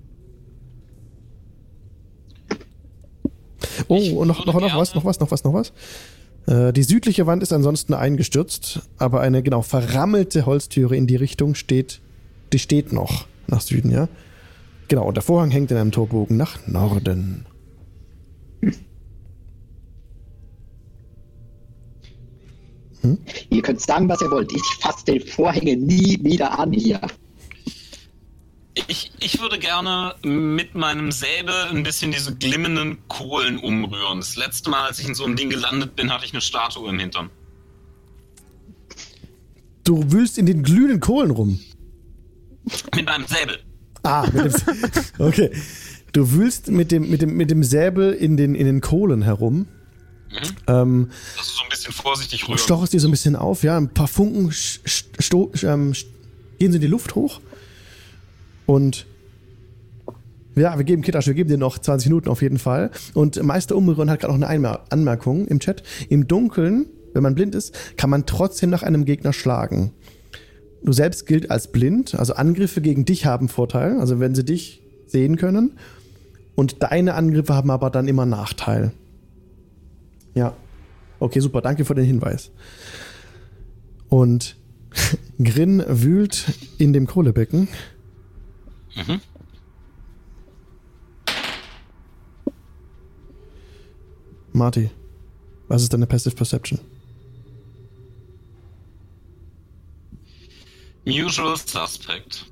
Oh, 3.87 4.19
und 4.19 4.27
noch, 4.27 4.45
noch, 4.45 4.61
noch 4.61 4.75
was, 4.77 4.95
noch 4.95 5.05
was, 5.05 5.19
noch 5.19 5.31
was, 5.31 5.43
noch 5.43 5.53
was. 5.53 5.73
Äh, 6.45 6.73
die 6.73 6.83
südliche 6.83 7.25
Wand 7.27 7.43
ist 7.43 7.53
ansonsten 7.53 7.93
eingestürzt, 7.93 8.81
aber 8.97 9.21
eine 9.21 9.43
genau 9.43 9.61
verrammelte 9.61 10.45
Holztüre 10.45 10.95
in 10.95 11.07
die 11.07 11.15
Richtung 11.15 11.55
steht, 11.55 11.99
die 12.53 12.59
steht 12.59 12.93
noch 12.93 13.25
nach 13.47 13.61
Süden, 13.61 13.91
ja. 13.91 14.07
Genau, 14.91 15.05
und 15.05 15.15
der 15.15 15.23
Vorhang 15.23 15.51
hängt 15.51 15.71
in 15.71 15.77
einem 15.77 15.93
Torbogen 15.93 16.35
nach 16.35 16.67
Norden. 16.67 17.45
Ihr 23.49 23.61
könnt 23.61 23.79
sagen, 23.79 24.09
was 24.09 24.21
ihr 24.21 24.29
wollt. 24.29 24.51
Ich 24.51 24.61
fasse 24.81 25.05
die 25.05 25.21
Vorhänge 25.21 25.77
nie 25.77 26.21
wieder 26.21 26.59
an 26.59 26.73
hier. 26.73 26.99
Ich, 28.89 29.13
ich 29.21 29.39
würde 29.39 29.59
gerne 29.59 30.15
mit 30.23 30.75
meinem 30.75 31.13
Säbel 31.13 31.55
ein 31.69 31.83
bisschen 31.83 32.11
diese 32.11 32.35
glimmenden 32.35 32.97
Kohlen 33.07 33.59
umrühren. 33.59 34.17
Das 34.17 34.35
letzte 34.35 34.69
Mal, 34.69 34.87
als 34.87 34.99
ich 34.99 35.07
in 35.07 35.15
so 35.15 35.23
einem 35.23 35.37
Ding 35.37 35.49
gelandet 35.49 35.95
bin, 35.95 36.11
hatte 36.11 36.25
ich 36.25 36.33
eine 36.33 36.41
Statue 36.41 36.89
im 36.89 36.99
Hintern. 36.99 37.29
Du 39.85 40.11
wühlst 40.11 40.37
in 40.37 40.47
den 40.47 40.63
glühenden 40.63 40.99
Kohlen 40.99 41.31
rum. 41.31 41.61
Mit 42.93 43.05
meinem 43.05 43.25
Säbel. 43.25 43.70
Ah, 44.03 44.25
mit 44.33 44.45
dem, 44.45 44.75
okay. 45.19 45.51
Du 46.13 46.31
wühlst 46.33 46.69
mit 46.69 46.91
dem, 46.91 47.09
mit 47.09 47.21
dem, 47.21 47.35
mit 47.37 47.51
dem 47.51 47.63
Säbel 47.63 48.11
in 48.13 48.35
den, 48.37 48.55
in 48.55 48.65
den 48.65 48.81
Kohlen 48.81 49.21
herum. 49.21 49.67
Ähm, 50.67 51.09
Also 51.37 51.51
so 51.57 51.63
ein 51.63 51.69
bisschen 51.69 51.93
vorsichtig 51.93 52.47
rühren. 52.47 52.57
stocherst 52.57 52.93
dir 52.93 52.99
so 52.99 53.07
ein 53.07 53.11
bisschen 53.11 53.35
auf, 53.35 53.63
ja, 53.63 53.77
ein 53.77 53.89
paar 53.89 54.07
Funken 54.07 54.51
sto- 54.51 55.51
ähm, 55.63 55.93
gehen 56.59 56.71
so 56.71 56.75
in 56.75 56.81
die 56.81 56.87
Luft 56.87 57.15
hoch. 57.15 57.41
Und 58.65 59.05
ja, 60.55 60.77
wir 60.77 60.83
geben 60.83 61.01
Kitasch, 61.01 61.27
wir 61.27 61.33
geben 61.33 61.49
dir 61.49 61.57
noch 61.57 61.77
20 61.79 62.09
Minuten 62.09 62.29
auf 62.29 62.41
jeden 62.41 62.59
Fall. 62.59 62.91
Und 63.13 63.41
Meister 63.41 63.75
Umrühren 63.75 64.09
hat 64.09 64.19
gerade 64.21 64.37
noch 64.37 64.47
eine 64.47 64.91
Anmerkung 64.91 65.47
im 65.47 65.59
Chat. 65.59 65.83
Im 66.09 66.27
Dunkeln, 66.27 66.87
wenn 67.13 67.23
man 67.23 67.35
blind 67.35 67.55
ist, 67.55 67.73
kann 67.97 68.09
man 68.09 68.25
trotzdem 68.25 68.69
nach 68.69 68.83
einem 68.83 69.05
Gegner 69.05 69.31
schlagen. 69.33 69.91
Du 70.83 70.93
selbst 70.93 71.27
gilt 71.27 71.51
als 71.51 71.71
blind, 71.71 72.15
also 72.15 72.33
Angriffe 72.33 72.81
gegen 72.81 73.05
dich 73.05 73.25
haben 73.25 73.49
Vorteil, 73.49 73.99
also 73.99 74.19
wenn 74.19 74.33
sie 74.33 74.43
dich 74.43 74.81
sehen 75.05 75.37
können. 75.37 75.77
Und 76.55 76.81
deine 76.83 77.13
Angriffe 77.13 77.53
haben 77.53 77.69
aber 77.69 77.89
dann 77.89 78.07
immer 78.07 78.25
Nachteil. 78.25 78.91
Ja. 80.33 80.55
Okay, 81.19 81.39
super, 81.39 81.61
danke 81.61 81.85
für 81.85 81.93
den 81.93 82.05
Hinweis. 82.05 82.51
Und 84.09 84.57
Grin 85.43 85.83
wühlt 85.87 86.45
in 86.77 86.93
dem 86.93 87.05
Kohlebecken. 87.05 87.67
Mhm. 88.95 89.21
Marty, 94.53 94.89
was 95.67 95.83
ist 95.83 95.93
deine 95.93 96.07
Passive 96.07 96.35
Perception? 96.35 96.79
Usual 101.05 101.57
Suspect. 101.57 102.45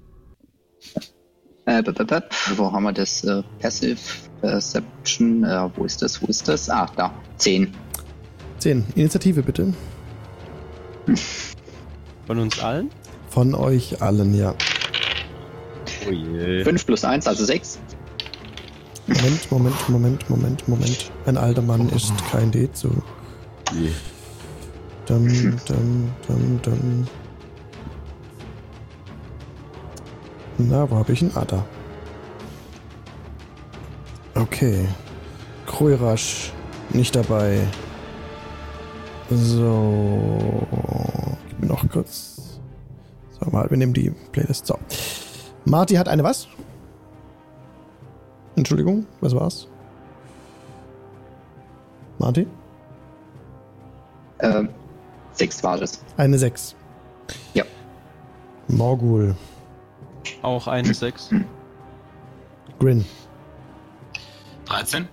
Äh, 1.66 1.84
b 1.84 1.92
-b 1.92 2.04
-b 2.04 2.24
wo 2.58 2.72
haben 2.72 2.84
wir 2.84 2.94
das? 2.94 3.24
Äh, 3.24 3.44
Passive 3.60 4.00
Perception. 4.42 5.44
Äh, 5.44 5.70
wo 5.76 5.86
ist 5.86 6.02
das? 6.02 6.22
Wo 6.22 6.26
ist 6.28 6.48
das? 6.48 6.70
Ah, 6.70 6.88
da. 6.96 7.14
10. 7.38 7.72
10. 8.58 8.86
Initiative 8.96 9.44
bitte. 9.44 9.74
Von 12.28 12.40
uns 12.40 12.60
allen? 12.60 12.90
Von 13.30 13.54
euch 13.54 14.02
allen, 14.02 14.34
ja. 14.34 14.56
Oh 16.08 16.12
je. 16.12 16.64
5 16.64 16.86
plus 16.86 17.04
1, 17.04 17.28
also 17.28 17.46
6. 17.46 17.80
Moment, 19.06 19.52
Moment, 19.52 19.90
Moment, 19.90 20.30
Moment, 20.30 20.68
Moment. 20.68 21.12
Ein 21.26 21.38
alter 21.38 21.62
Mann 21.62 21.90
ist 21.90 22.14
kein 22.32 22.52
D-Zug. 22.52 23.04
je. 23.74 23.92
Dum, 25.06 25.28
dum, 25.68 26.12
dum, 26.28 26.62
dum. 26.62 27.08
Na, 30.60 30.90
wo 30.92 30.98
habe 30.98 31.14
ich 31.14 31.22
ihn? 31.22 31.32
Ah, 31.36 31.46
da. 31.46 31.64
Okay. 34.36 34.88
Kroirasch 35.66 36.52
nicht 36.90 37.16
dabei. 37.16 37.66
So. 39.30 40.68
Gib 41.48 41.60
mir 41.62 41.68
noch 41.68 41.88
kurz. 41.90 42.60
So, 43.40 43.50
mal, 43.52 43.70
wir 43.70 43.78
nehmen 43.78 43.94
die 43.94 44.10
Playlist. 44.34 44.68
So. 44.68 44.78
Marty 45.64 45.96
hat 45.96 46.10
eine 46.10 46.24
was? 46.26 46.50
Entschuldigung, 48.58 49.06
was 49.22 49.34
war's? 49.34 49.68
Marty? 52.18 52.46
Äh, 54.40 54.64
6 55.32 55.64
war 55.64 55.78
das. 55.78 56.04
Eine 56.18 56.38
6. 56.38 56.76
Ja. 57.54 57.64
Morgul. 58.68 59.36
Auch 60.42 60.68
eine 60.68 60.94
6. 60.94 61.32
Grin. 62.80 63.06
13. 64.66 65.08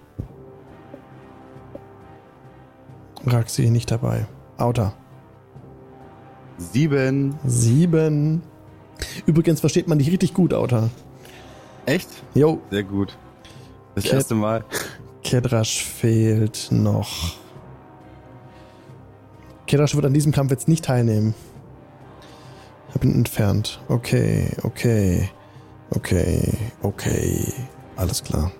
Raxi 3.27 3.71
nicht 3.71 3.91
dabei. 3.91 4.27
Outer. 4.59 4.93
Sieben. 6.59 7.39
Sieben. 7.45 8.43
Übrigens 9.27 9.61
versteht 9.61 9.89
man 9.89 9.99
dich 9.99 10.11
richtig 10.11 10.33
gut, 10.33 10.55
Outer. 10.55 10.91
Echt? 11.87 12.09
Jo, 12.35 12.61
Sehr 12.71 12.83
gut. 12.85 13.17
Das 13.95 14.05
Okay. 14.05 14.15
erste 14.15 14.35
Mal. 14.35 14.65
Kedrasch 15.23 15.85
fehlt 15.85 16.69
noch. 16.71 17.35
Kedrasch 19.67 19.95
wird 19.97 20.07
an 20.07 20.15
diesem 20.15 20.33
Kampf 20.33 20.51
jetzt 20.53 20.69
nicht 20.69 20.85
teilnehmen. 20.85 21.35
Hab 22.97 23.05
ihn 23.05 23.15
entfernt. 23.15 23.79
Okay, 23.89 24.49
okay, 24.63 25.29
okay, 25.91 26.57
okay. 26.81 27.53
Alles 27.95 28.25
klar. 28.25 28.51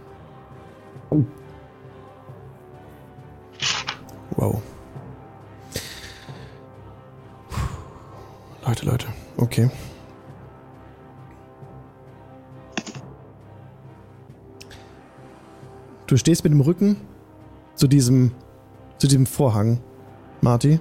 Wow. 4.33 4.61
Leute, 8.67 8.85
Leute. 8.85 9.07
Okay. 9.39 9.71
Du 16.07 16.19
stehst 16.19 16.45
mit 16.45 16.53
dem 16.53 16.61
Rücken 16.61 16.99
zu 17.75 17.89
diesem, 17.89 18.33
zu 18.99 19.07
diesem 19.07 19.25
Vorhang, 19.25 19.81
Marty. 20.43 20.79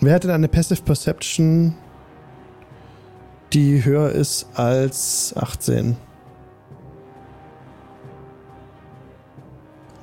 Wer 0.00 0.14
hat 0.14 0.24
denn 0.24 0.30
eine 0.30 0.48
Passive 0.48 0.82
Perception, 0.82 1.74
die 3.52 3.84
höher 3.84 4.10
ist 4.10 4.46
als 4.54 5.34
18? 5.36 5.96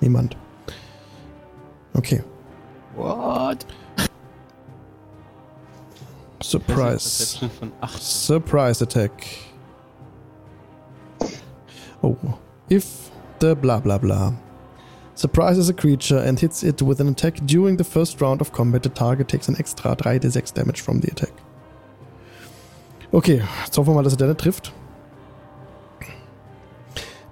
Niemand. 0.02 0.36
Okay. 1.93 2.24
What? 2.96 3.66
Surprise. 6.43 7.38
Perception 7.38 7.50
von 7.50 7.72
8. 7.82 8.04
Surprise 8.04 8.84
attack. 8.84 9.12
Oh. 12.02 12.16
If 12.70 13.10
the 13.39 13.56
blah 13.56 13.80
blah 13.80 13.98
blah 13.98 14.34
surprises 15.16 15.70
a 15.70 15.74
creature 15.74 16.20
and 16.20 16.39
hits 16.39 16.63
it 16.63 16.82
with 16.82 16.99
an 16.99 17.07
attack 17.07 17.36
during 17.45 17.78
the 17.78 17.84
first 17.84 18.22
round 18.22 18.41
of 18.41 18.51
combat, 18.51 18.84
the 18.84 18.89
target 18.89 19.28
takes 19.28 19.47
an 19.47 19.55
extra 19.57 19.95
3d6 19.95 20.53
damage 20.53 20.82
from 20.82 21.01
the 21.01 21.09
attack. 21.11 21.34
Okay, 23.11 23.41
jetzt 23.63 23.78
hoffen 23.78 23.91
wir 23.91 23.95
mal, 23.95 24.03
dass 24.03 24.13
er 24.13 24.18
der 24.18 24.28
nicht 24.28 24.41
trifft. 24.41 24.74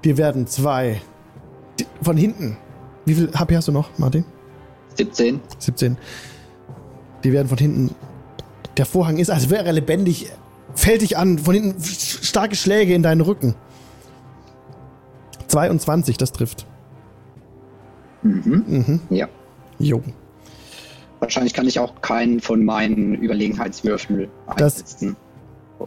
Wir 0.01 0.17
werden 0.17 0.47
zwei. 0.47 1.01
Von 2.01 2.17
hinten. 2.17 2.57
Wie 3.05 3.15
viel 3.15 3.31
HP 3.33 3.55
hast 3.55 3.67
du 3.67 3.71
noch, 3.71 3.89
Martin? 3.97 4.25
17. 4.97 5.41
17. 5.59 5.97
Die 7.23 7.31
werden 7.31 7.47
von 7.47 7.57
hinten. 7.57 7.95
Der 8.77 8.85
Vorhang 8.85 9.17
ist, 9.17 9.29
als 9.29 9.49
wäre 9.49 9.65
er 9.65 9.73
lebendig. 9.73 10.31
Fällt 10.75 11.01
dich 11.01 11.17
an. 11.17 11.39
Von 11.39 11.53
hinten 11.53 11.81
starke 11.81 12.55
Schläge 12.55 12.93
in 12.93 13.03
deinen 13.03 13.21
Rücken. 13.21 13.55
22, 15.47 16.17
das 16.17 16.31
trifft. 16.31 16.65
Mhm. 18.23 18.63
Mhm. 18.67 18.99
Ja. 19.09 19.27
Jo. 19.79 20.01
Wahrscheinlich 21.19 21.53
kann 21.53 21.67
ich 21.67 21.79
auch 21.79 22.01
keinen 22.01 22.39
von 22.39 22.65
meinen 22.65 23.15
Überlegenheitswürfeln 23.15 24.29
einsetzen, 24.47 25.15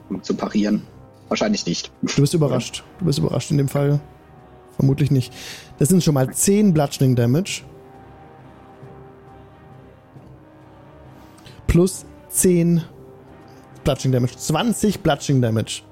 um 0.08 0.22
zu 0.22 0.34
parieren. 0.34 0.82
Wahrscheinlich 1.28 1.66
nicht. 1.66 1.90
Du 2.02 2.20
bist 2.20 2.34
überrascht. 2.34 2.84
Du 2.98 3.04
bist 3.04 3.18
überrascht 3.18 3.50
in 3.50 3.58
dem 3.58 3.68
Fall. 3.68 4.00
Vermutlich 4.76 5.10
nicht. 5.10 5.32
Das 5.78 5.88
sind 5.88 6.02
schon 6.04 6.14
mal 6.14 6.32
10 6.32 6.72
Bludgeoning 6.72 7.16
Damage. 7.16 7.62
Plus 11.66 12.06
10 12.28 12.82
Bludgeoning 13.84 14.12
Damage. 14.12 14.36
20 14.36 15.00
Bludgeoning 15.00 15.42
Damage. 15.42 15.82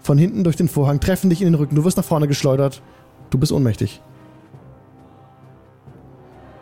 Von 0.00 0.18
hinten 0.18 0.44
durch 0.44 0.56
den 0.56 0.68
Vorhang 0.68 1.00
treffen 1.00 1.30
dich 1.30 1.40
in 1.40 1.46
den 1.46 1.54
Rücken. 1.54 1.74
Du 1.74 1.84
wirst 1.84 1.96
nach 1.96 2.04
vorne 2.04 2.28
geschleudert 2.28 2.82
Du 3.34 3.38
bist 3.38 3.50
ohnmächtig. 3.50 4.00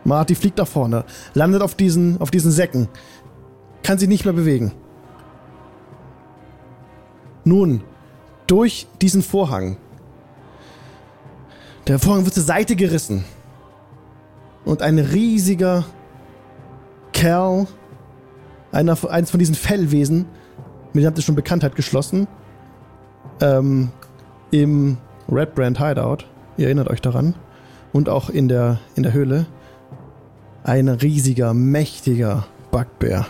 Marty 0.05 0.35
fliegt 0.35 0.59
nach 0.59 0.67
vorne, 0.67 1.05
landet 1.35 1.63
auf 1.63 1.75
diesen, 1.75 2.21
auf 2.21 2.31
diesen 2.31 2.51
Säcken, 2.51 2.89
kann 3.83 3.99
sich 3.99 4.09
nicht 4.09 4.25
mehr 4.25 4.35
bewegen. 4.35 4.73
Nun, 7.45 7.83
durch 8.47 8.87
diesen 9.01 9.23
Vorhang. 9.23 9.77
Der 11.87 11.99
Vorhang 11.99 12.25
wird 12.25 12.35
zur 12.35 12.45
Seite 12.45 12.77
gerissen. 12.77 13.25
Und 14.65 14.83
ein 14.83 14.99
riesiger 14.99 15.85
Kerl, 17.13 17.67
einer, 18.71 18.97
eins 19.11 19.31
von 19.31 19.39
diesen 19.39 19.57
Fellwesen, 19.57 20.27
mit 20.93 21.03
dem 21.03 21.07
habt 21.07 21.19
ihr 21.19 21.23
schon 21.23 21.35
Bekanntheit 21.35 21.75
geschlossen, 21.75 22.29
ähm, 23.41 23.91
im 24.51 24.99
Red 25.31 25.55
Brand 25.55 25.79
Hideout, 25.79 26.27
ihr 26.57 26.67
erinnert 26.67 26.89
euch 26.89 27.01
daran, 27.01 27.35
und 27.93 28.09
auch 28.09 28.31
in 28.31 28.49
der, 28.49 28.79
in 28.95 29.03
der 29.03 29.13
Höhle, 29.13 29.47
ein 30.65 30.89
riesiger, 30.89 31.55
mächtiger 31.55 32.47
Bugbear 32.71 33.27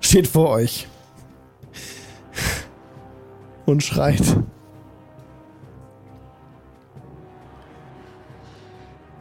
steht 0.00 0.28
vor 0.28 0.50
euch 0.50 0.86
und 3.66 3.82
schreit. 3.82 4.22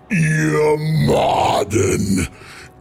Ihr 0.09 0.77
Maden! 1.07 2.27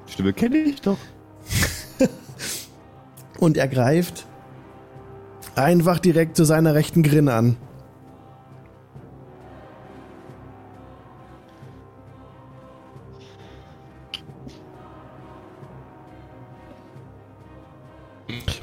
Stimme 0.06 0.32
kenne 0.32 0.56
ich 0.56 0.80
doch. 0.80 0.98
Und 3.38 3.56
er 3.56 3.68
greift 3.68 4.26
einfach 5.54 5.98
direkt 5.98 6.36
zu 6.36 6.44
seiner 6.44 6.74
rechten 6.74 7.02
Grinne 7.02 7.32
an. 7.32 7.56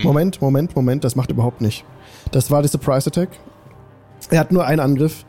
Moment, 0.02 0.42
Moment, 0.42 0.76
Moment, 0.76 1.04
das 1.04 1.16
macht 1.16 1.30
überhaupt 1.30 1.62
nicht. 1.62 1.86
Das 2.32 2.50
war 2.50 2.62
die 2.62 2.68
Surprise 2.68 3.08
Attack. 3.10 3.30
Er 4.30 4.40
hat 4.40 4.52
nur 4.52 4.66
einen 4.66 4.80
Angriff. 4.80 5.26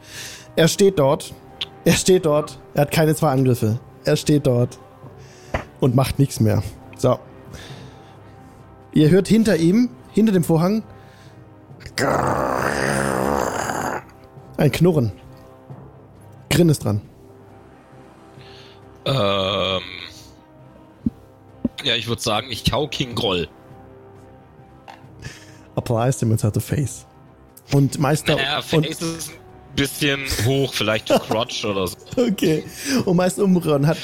Er 0.56 0.68
steht 0.68 0.98
dort. 0.98 1.34
Er 1.84 1.92
steht 1.92 2.24
dort. 2.24 2.58
Er 2.74 2.82
hat 2.82 2.90
keine 2.90 3.14
zwei 3.14 3.30
Angriffe. 3.30 3.80
Er 4.04 4.16
steht 4.16 4.46
dort 4.46 4.78
und 5.80 5.94
macht 5.94 6.18
nichts 6.18 6.40
mehr. 6.40 6.62
So. 6.96 7.18
Ihr 8.92 9.10
hört 9.10 9.28
hinter 9.28 9.56
ihm, 9.56 9.90
hinter 10.12 10.32
dem 10.32 10.44
Vorhang, 10.44 10.82
ein 14.56 14.72
Knurren. 14.72 15.12
Grin 16.50 16.68
ist 16.68 16.84
dran. 16.84 17.00
Ähm. 19.04 19.80
Ja, 21.82 21.94
ich 21.96 22.08
würde 22.08 22.20
sagen, 22.20 22.48
ich 22.50 22.70
hau 22.72 22.86
King 22.88 23.14
Groll. 23.14 23.48
Applies 25.76 26.18
damage 26.18 26.46
at 26.46 26.54
the 26.54 26.60
face. 26.60 27.06
Und 27.72 27.98
Meister. 27.98 28.36
Naja, 28.36 28.58
und, 28.58 28.64
Face 28.64 29.00
ist 29.00 29.30
ein 29.30 29.76
bisschen 29.76 30.20
hoch, 30.44 30.74
vielleicht 30.74 31.08
Crotch 31.08 31.64
oder 31.64 31.86
so. 31.86 31.96
okay. 32.16 32.64
Und 33.04 33.16
Meister 33.16 33.44
Umbrion 33.44 33.86
hat. 33.86 33.98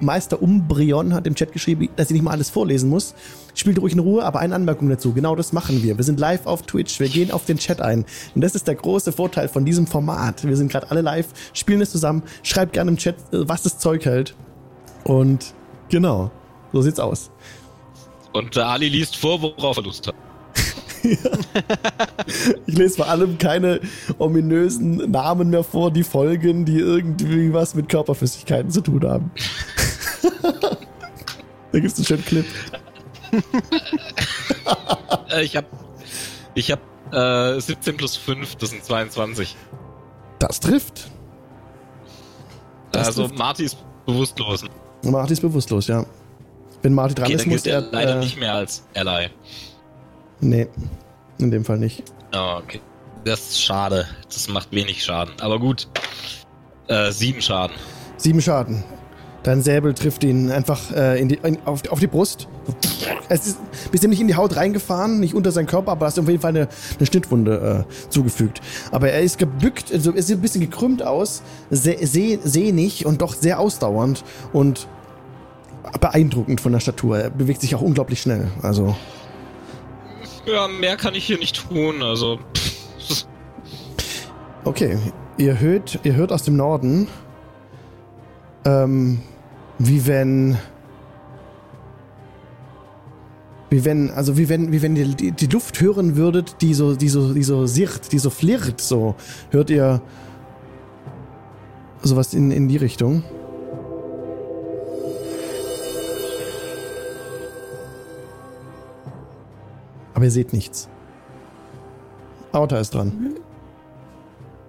Meister 0.00 0.42
Umbrion 0.42 1.14
hat 1.14 1.26
im 1.26 1.34
Chat 1.34 1.52
geschrieben, 1.52 1.88
dass 1.96 2.08
ich 2.08 2.14
nicht 2.14 2.22
mal 2.22 2.32
alles 2.32 2.50
vorlesen 2.50 2.90
muss. 2.90 3.14
Spielt 3.56 3.80
ruhig 3.80 3.94
in 3.94 4.00
Ruhe, 4.00 4.22
aber 4.22 4.40
eine 4.40 4.54
Anmerkung 4.54 4.90
dazu. 4.90 5.14
Genau 5.14 5.34
das 5.34 5.54
machen 5.54 5.82
wir. 5.82 5.96
Wir 5.96 6.04
sind 6.04 6.20
live 6.20 6.44
auf 6.44 6.62
Twitch. 6.62 7.00
Wir 7.00 7.08
gehen 7.08 7.30
auf 7.30 7.46
den 7.46 7.56
Chat 7.56 7.80
ein. 7.80 8.04
Und 8.34 8.42
das 8.42 8.54
ist 8.54 8.68
der 8.68 8.74
große 8.74 9.12
Vorteil 9.12 9.48
von 9.48 9.64
diesem 9.64 9.86
Format. 9.86 10.44
Wir 10.44 10.58
sind 10.58 10.70
gerade 10.70 10.90
alle 10.90 11.00
live, 11.00 11.28
spielen 11.54 11.80
es 11.80 11.90
zusammen. 11.90 12.22
Schreibt 12.42 12.74
gerne 12.74 12.90
im 12.90 12.98
Chat, 12.98 13.16
äh, 13.32 13.48
was 13.48 13.62
das 13.62 13.78
Zeug 13.78 14.04
hält. 14.04 14.34
Und 15.04 15.54
genau, 15.88 16.30
so 16.74 16.82
sieht's 16.82 17.00
aus. 17.00 17.30
Und 18.34 18.54
der 18.56 18.66
Ali 18.66 18.90
liest 18.90 19.16
vor, 19.16 19.40
worauf 19.40 19.78
er 19.78 19.84
Lust 19.84 20.06
hat. 20.06 20.14
Ich 22.66 22.76
lese 22.76 22.96
vor 22.96 23.08
allem 23.08 23.38
keine 23.38 23.80
ominösen 24.18 25.10
Namen 25.10 25.50
mehr 25.50 25.62
vor, 25.62 25.92
die 25.92 26.02
folgen, 26.02 26.64
die 26.64 26.78
irgendwie 26.78 27.52
was 27.52 27.76
mit 27.76 27.88
Körperflüssigkeiten 27.88 28.70
zu 28.70 28.80
tun 28.80 29.04
haben. 29.04 29.30
da 31.72 31.78
gibt's 31.78 31.96
einen 31.98 32.06
schönen 32.06 32.24
Clip. 32.24 32.44
Äh, 35.30 35.42
ich 35.44 35.56
hab. 35.56 35.64
Ich 36.54 36.70
hab 36.72 36.80
äh, 37.12 37.60
17 37.60 37.96
plus 37.96 38.16
5, 38.16 38.56
das 38.56 38.70
sind 38.70 38.84
22. 38.84 39.56
Das 40.38 40.60
trifft. 40.60 41.10
Das 42.92 43.08
also 43.08 43.24
trifft. 43.26 43.38
Marty 43.38 43.64
ist 43.64 43.76
bewusstlos. 44.06 44.64
Marty 45.02 45.32
ist 45.34 45.40
bewusstlos, 45.40 45.86
ja. 45.88 46.04
Wenn 46.82 46.94
Marty 46.94 47.14
dran 47.14 47.26
Okay, 47.26 47.34
ist, 47.34 47.46
muss 47.46 47.66
er 47.66 47.76
er. 47.84 47.90
leider 47.92 48.16
Äh, 48.16 48.20
nicht 48.20 48.38
mehr 48.38 48.54
als 48.54 48.84
Ally. 48.94 49.28
nee, 50.40 50.66
in 51.38 51.50
dem 51.50 51.64
Fall 51.64 51.78
nicht. 51.78 52.04
Ah, 52.32 52.58
okay. 52.58 52.80
Das 53.24 53.40
ist 53.40 53.62
schade. 53.62 54.06
Das 54.24 54.48
macht 54.48 54.70
wenig 54.72 55.02
Schaden. 55.04 55.34
Aber 55.40 55.58
gut. 55.58 55.88
Äh, 56.88 57.10
sieben 57.10 57.42
Schaden. 57.42 57.74
Sieben 58.16 58.40
Schaden. 58.40 58.84
Dein 59.46 59.62
Säbel 59.62 59.94
trifft 59.94 60.24
ihn 60.24 60.50
einfach 60.50 60.90
äh, 60.90 61.24
die, 61.24 61.36
in, 61.36 61.58
auf, 61.64 61.88
auf 61.90 62.00
die 62.00 62.08
Brust. 62.08 62.48
Es 63.28 63.46
ist 63.46 63.60
ein 63.60 63.90
bisschen 63.92 64.10
nicht 64.10 64.20
in 64.20 64.26
die 64.26 64.34
Haut 64.34 64.56
reingefahren, 64.56 65.20
nicht 65.20 65.34
unter 65.34 65.52
seinen 65.52 65.68
Körper, 65.68 65.92
aber 65.92 66.06
hast 66.06 66.18
auf 66.18 66.28
jeden 66.28 66.40
Fall 66.40 66.48
eine, 66.48 66.66
eine 66.98 67.06
Schnittwunde 67.06 67.86
äh, 67.88 68.10
zugefügt. 68.10 68.60
Aber 68.90 69.08
er 69.08 69.20
ist 69.20 69.38
gebückt, 69.38 69.92
also 69.92 70.12
er 70.12 70.22
sieht 70.24 70.38
ein 70.38 70.40
bisschen 70.40 70.62
gekrümmt 70.62 71.04
aus, 71.04 71.44
seh, 71.70 72.04
seh, 72.04 72.40
sehnig 72.42 73.06
und 73.06 73.22
doch 73.22 73.34
sehr 73.34 73.60
ausdauernd 73.60 74.24
und 74.52 74.88
beeindruckend 76.00 76.60
von 76.60 76.72
der 76.72 76.80
Statur. 76.80 77.16
Er 77.16 77.30
bewegt 77.30 77.60
sich 77.60 77.76
auch 77.76 77.82
unglaublich 77.82 78.20
schnell. 78.20 78.48
Also, 78.62 78.96
Ja, 80.44 80.66
mehr 80.66 80.96
kann 80.96 81.14
ich 81.14 81.24
hier 81.24 81.38
nicht 81.38 81.68
tun. 81.68 82.02
Also. 82.02 82.40
okay. 84.64 84.98
Ihr 85.38 85.60
hört, 85.60 86.00
ihr 86.02 86.16
hört 86.16 86.32
aus 86.32 86.42
dem 86.42 86.56
Norden, 86.56 87.06
ähm, 88.64 89.20
wie 89.78 90.06
wenn 90.06 90.56
wie 93.68 93.84
wenn, 93.84 94.10
also 94.10 94.38
wie 94.38 94.48
wenn, 94.48 94.72
wie 94.72 94.80
wenn 94.80 94.96
ihr 94.96 95.08
die, 95.08 95.32
die 95.32 95.46
Luft 95.46 95.80
hören 95.80 96.16
würdet, 96.16 96.56
die 96.60 96.72
so, 96.72 96.94
die 96.94 97.08
so, 97.08 97.34
die 97.34 97.42
so 97.42 97.66
sirrt, 97.66 98.12
die 98.12 98.18
so 98.18 98.30
flirrt, 98.30 98.80
so. 98.80 99.16
Hört 99.50 99.70
ihr 99.70 100.00
sowas 102.02 102.32
in, 102.32 102.50
in 102.50 102.68
die 102.68 102.76
Richtung? 102.76 103.24
Aber 110.14 110.24
ihr 110.24 110.30
seht 110.30 110.52
nichts. 110.52 110.88
Auta 112.52 112.78
ist 112.78 112.94
dran. 112.94 113.34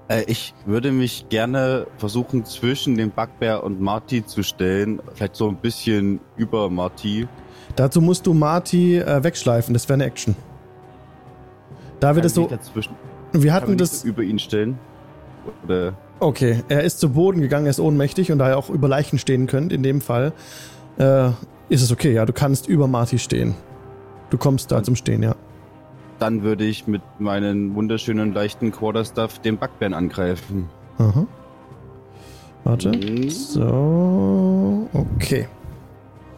Äh, 0.09 0.23
ich 0.27 0.53
würde 0.65 0.91
mich 0.91 1.27
gerne 1.29 1.87
versuchen, 1.97 2.45
zwischen 2.45 2.97
dem 2.97 3.11
Bugbear 3.11 3.63
und 3.63 3.81
Marty 3.81 4.25
zu 4.25 4.43
stellen. 4.43 5.01
Vielleicht 5.13 5.35
so 5.35 5.47
ein 5.49 5.57
bisschen 5.57 6.19
über 6.37 6.69
Marty. 6.69 7.27
Dazu 7.75 8.01
musst 8.01 8.25
du 8.25 8.33
Marty 8.33 8.97
äh, 8.97 9.23
wegschleifen, 9.23 9.73
das 9.73 9.87
wäre 9.89 9.95
eine 9.95 10.05
Action. 10.05 10.35
Da 11.99 12.15
wird 12.15 12.23
Kann 12.23 12.27
es 12.27 12.33
so. 12.35 12.47
Dazwischen, 12.47 12.95
Wir 13.33 13.51
kann 13.51 13.55
hatten 13.61 13.71
mich 13.71 13.79
das. 13.79 14.03
über 14.03 14.23
ihn 14.23 14.39
stellen. 14.39 14.77
Oder 15.65 15.93
Okay, 16.19 16.63
er 16.67 16.83
ist 16.83 16.99
zu 16.99 17.09
Boden 17.11 17.41
gegangen, 17.41 17.67
er 17.67 17.69
ist 17.69 17.79
ohnmächtig 17.79 18.31
und 18.31 18.39
da 18.39 18.49
ihr 18.49 18.57
auch 18.57 18.69
über 18.71 18.87
Leichen 18.87 19.19
stehen 19.19 19.45
könnt, 19.45 19.71
in 19.71 19.83
dem 19.83 20.01
Fall, 20.01 20.33
äh, 20.97 21.29
ist 21.69 21.83
es 21.83 21.91
okay, 21.91 22.11
ja. 22.13 22.25
Du 22.25 22.33
kannst 22.33 22.67
über 22.67 22.87
Marty 22.87 23.19
stehen. 23.19 23.53
Du 24.31 24.37
kommst 24.37 24.71
da 24.71 24.81
zum 24.81 24.95
Stehen, 24.95 25.21
ja. 25.21 25.35
Dann 26.19 26.43
würde 26.43 26.65
ich 26.65 26.87
mit 26.87 27.01
meinen 27.19 27.75
wunderschönen 27.75 28.33
leichten 28.33 28.71
Quarterstaff 28.71 29.39
den 29.39 29.57
Bugbear 29.57 29.93
angreifen. 29.93 30.69
Aha. 30.97 31.25
Warte. 32.63 32.89
Mhm. 32.91 33.29
So. 33.29 34.89
Okay. 34.93 35.47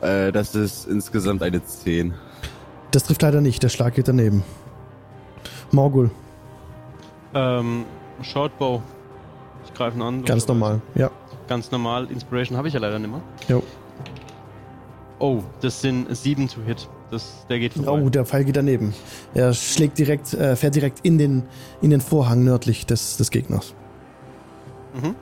Äh, 0.02 0.32
das 0.32 0.56
ist 0.56 0.88
insgesamt 0.88 1.42
eine 1.44 1.64
10. 1.64 2.14
Das 2.92 3.04
trifft 3.04 3.22
leider 3.22 3.42
nicht, 3.42 3.62
der 3.64 3.70
Schlag 3.70 3.96
geht 3.96 4.08
daneben. 4.08 4.44
Morgul, 5.72 6.10
Ähm, 7.34 7.86
Shortbow. 8.24 8.82
Ich 9.66 9.74
greife 9.76 9.98
ihn 9.98 10.02
an. 10.02 10.26
ganz 10.26 10.48
normal. 10.48 10.82
Ja. 10.96 11.12
Ganz 11.48 11.70
normal. 11.72 12.08
Inspiration 12.12 12.58
habe 12.58 12.68
ich 12.68 12.74
ja 12.74 12.80
leider 12.80 12.98
nicht 13.00 13.12
mehr. 13.12 13.22
Jo. 13.48 13.64
Oh, 15.20 15.44
das 15.62 15.82
sind 15.82 16.16
sieben 16.16 16.48
to 16.48 16.62
hit. 16.62 16.88
Das, 17.12 17.46
der 17.50 17.60
geht 17.60 17.74
vorbei. 17.74 18.02
Oh, 18.04 18.10
der 18.10 18.26
Pfeil 18.26 18.44
geht 18.44 18.56
daneben. 18.56 18.94
Er 19.34 19.54
schlägt 19.54 19.98
direkt, 19.98 20.34
äh, 20.34 20.56
fährt 20.56 20.76
direkt 20.76 21.00
in 21.04 21.18
den, 21.18 21.44
in 21.82 21.90
den 21.90 22.02
Vorhang 22.02 22.44
nördlich 22.44 22.86
des, 22.86 23.18
des 23.18 23.32
Gegners. 23.32 23.74
Mhm. 24.94 25.16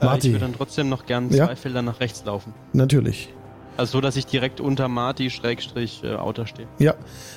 Äh, 0.00 0.18
ich 0.18 0.24
würde 0.24 0.38
dann 0.40 0.54
trotzdem 0.54 0.88
noch 0.88 1.06
gern 1.06 1.30
Ja? 1.30 1.46
zwei 1.46 1.56
Felder 1.56 1.82
nach 1.82 2.00
rechts 2.00 2.24
laufen. 2.24 2.54
Natürlich. 2.72 3.32
Also 3.76 3.92
so, 3.92 4.00
dass 4.00 4.16
ich 4.16 4.26
direkt 4.26 4.60
unter 4.60 4.88
Marty 4.88 5.30
Schrägstrich 5.30 6.02
äh, 6.04 6.14
Outer 6.14 6.46
stehe. 6.46 6.68
Ja. 6.78 6.94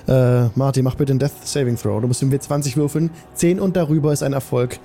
Äh, 0.08 0.50
Marty, 0.56 0.82
mach 0.82 0.96
bitte 0.96 1.14
einen 1.14 1.20
Death 1.20 1.32
Saving 1.46 1.78
Throw. 1.78 2.02
Du 2.02 2.08
musst 2.08 2.22
im 2.22 2.32
W20 2.32 2.76
würfeln. 2.76 3.10
10 3.36 3.60
und 3.60 3.76
darüber 3.76 4.12
ist 4.12 4.22
ein 4.22 4.34
Erfolg. 4.34 4.80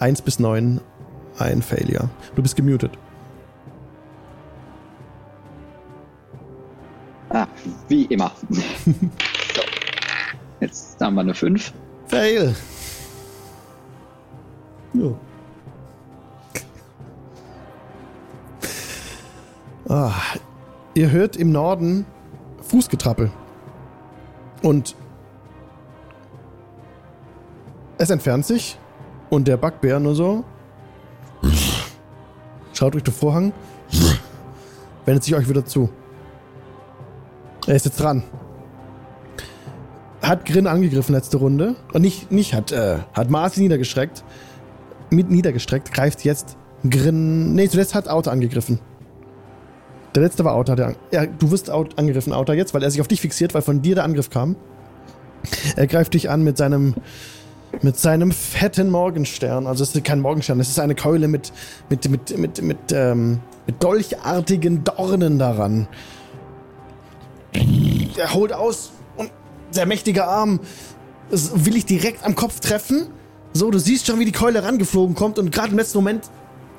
1 0.00 0.22
bis 0.22 0.38
9 0.40 0.80
ein 1.38 1.62
Failure. 1.62 2.08
Du 2.34 2.42
bist 2.42 2.56
gemutet. 2.56 2.92
Ah, 7.30 7.46
wie 7.88 8.04
immer. 8.04 8.32
so. 8.50 9.62
Jetzt 10.60 11.00
haben 11.00 11.14
wir 11.14 11.22
eine 11.22 11.34
5. 11.34 11.72
Fail. 12.06 12.54
Jo. 14.92 15.18
Ah, 19.88 20.12
ihr 20.94 21.10
hört 21.10 21.36
im 21.36 21.52
Norden 21.52 22.06
Fußgetrappel. 22.62 23.30
Und 24.62 24.96
es 27.98 28.10
entfernt 28.10 28.46
sich 28.46 28.78
und 29.30 29.46
der 29.48 29.56
Backbär 29.56 30.00
nur 30.00 30.14
so 30.14 30.44
schaut 32.76 32.94
durch 32.94 33.04
den 33.04 33.14
Vorhang, 33.14 33.52
wendet 35.04 35.24
sich 35.24 35.34
euch 35.34 35.48
wieder 35.48 35.64
zu. 35.64 35.88
Er 37.66 37.74
ist 37.74 37.84
jetzt 37.84 38.00
dran. 38.00 38.22
Hat 40.22 40.44
Grin 40.44 40.66
angegriffen 40.66 41.14
letzte 41.14 41.36
Runde. 41.36 41.76
Und 41.92 42.02
nicht, 42.02 42.30
nicht 42.30 42.54
hat, 42.54 42.72
äh, 42.72 42.98
hat 43.12 43.30
Marcy 43.30 43.60
niedergestreckt. 43.60 44.24
Mit 45.10 45.30
niedergestreckt, 45.30 45.92
greift 45.92 46.24
jetzt 46.24 46.56
Grin. 46.88 47.54
Nee, 47.54 47.68
zuletzt 47.68 47.94
hat 47.94 48.08
Auto 48.08 48.30
angegriffen. 48.30 48.80
Der 50.14 50.22
letzte 50.22 50.44
war 50.44 50.54
Auto. 50.54 50.74
Der, 50.74 50.94
ja, 51.12 51.26
du 51.26 51.50
wirst 51.50 51.70
out, 51.70 51.98
angegriffen, 51.98 52.32
Auto, 52.32 52.52
jetzt, 52.52 52.72
weil 52.74 52.82
er 52.82 52.90
sich 52.90 53.00
auf 53.00 53.08
dich 53.08 53.20
fixiert, 53.20 53.54
weil 53.54 53.62
von 53.62 53.82
dir 53.82 53.94
der 53.94 54.04
Angriff 54.04 54.30
kam. 54.30 54.56
Er 55.76 55.86
greift 55.86 56.14
dich 56.14 56.30
an 56.30 56.42
mit 56.42 56.56
seinem 56.56 56.94
mit 57.82 57.98
seinem 57.98 58.32
fetten 58.32 58.90
Morgenstern. 58.90 59.66
Also 59.66 59.82
es 59.82 59.94
ist 59.94 60.04
kein 60.04 60.20
Morgenstern, 60.20 60.58
es 60.60 60.68
ist 60.68 60.80
eine 60.80 60.94
Keule 60.94 61.28
mit 61.28 61.52
mit 61.90 62.08
mit 62.08 62.38
mit 62.38 62.62
mit, 62.62 62.78
ähm, 62.92 63.40
mit 63.66 63.82
dolchartigen 63.82 64.82
Dornen 64.84 65.38
daran. 65.38 65.86
Er 68.16 68.34
holt 68.34 68.52
aus 68.52 68.90
und 69.16 69.30
der 69.74 69.86
mächtige 69.86 70.26
Arm 70.26 70.60
will 71.30 71.76
ich 71.76 71.86
direkt 71.86 72.24
am 72.24 72.34
Kopf 72.34 72.60
treffen. 72.60 73.08
So, 73.52 73.70
du 73.70 73.78
siehst 73.78 74.06
schon, 74.06 74.18
wie 74.18 74.24
die 74.24 74.32
Keule 74.32 74.62
rangeflogen 74.62 75.14
kommt 75.14 75.38
und 75.38 75.50
gerade 75.50 75.70
im 75.70 75.78
letzten 75.78 75.98
Moment 75.98 76.30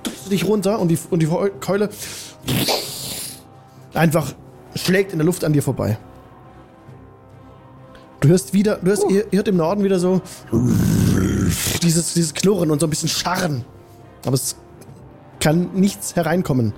drückst 0.04 0.26
du 0.26 0.30
dich 0.30 0.46
runter 0.46 0.80
und 0.80 0.90
die, 0.90 0.98
und 1.10 1.22
die 1.22 1.30
Keule 1.60 1.90
einfach 3.94 4.34
schlägt 4.76 5.12
in 5.12 5.18
der 5.18 5.26
Luft 5.26 5.44
an 5.44 5.54
dir 5.54 5.64
vorbei. 5.64 5.98
Du 8.20 8.30
hörst 8.30 8.54
wieder, 8.54 8.78
du 8.78 8.88
hörst, 8.88 9.06
ihr, 9.10 9.26
ihr 9.32 9.38
hört 9.38 9.48
im 9.48 9.58
Norden 9.58 9.84
wieder 9.84 10.00
so 10.00 10.22
dieses, 11.82 12.14
dieses 12.14 12.34
Knurren 12.34 12.72
und 12.72 12.80
so 12.80 12.88
ein 12.88 12.90
bisschen 12.90 13.10
Scharren. 13.10 13.64
Aber 14.26 14.34
es 14.34 14.56
kann 15.40 15.70
nichts 15.74 16.16
hereinkommen. 16.16 16.74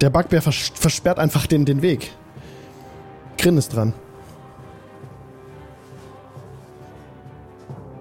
Der 0.00 0.10
Backbär 0.10 0.42
vers 0.42 0.72
versperrt 0.74 1.18
einfach 1.18 1.46
den, 1.46 1.64
den 1.64 1.82
Weg. 1.82 2.12
Grin 3.38 3.56
ist 3.56 3.74
dran. 3.74 3.92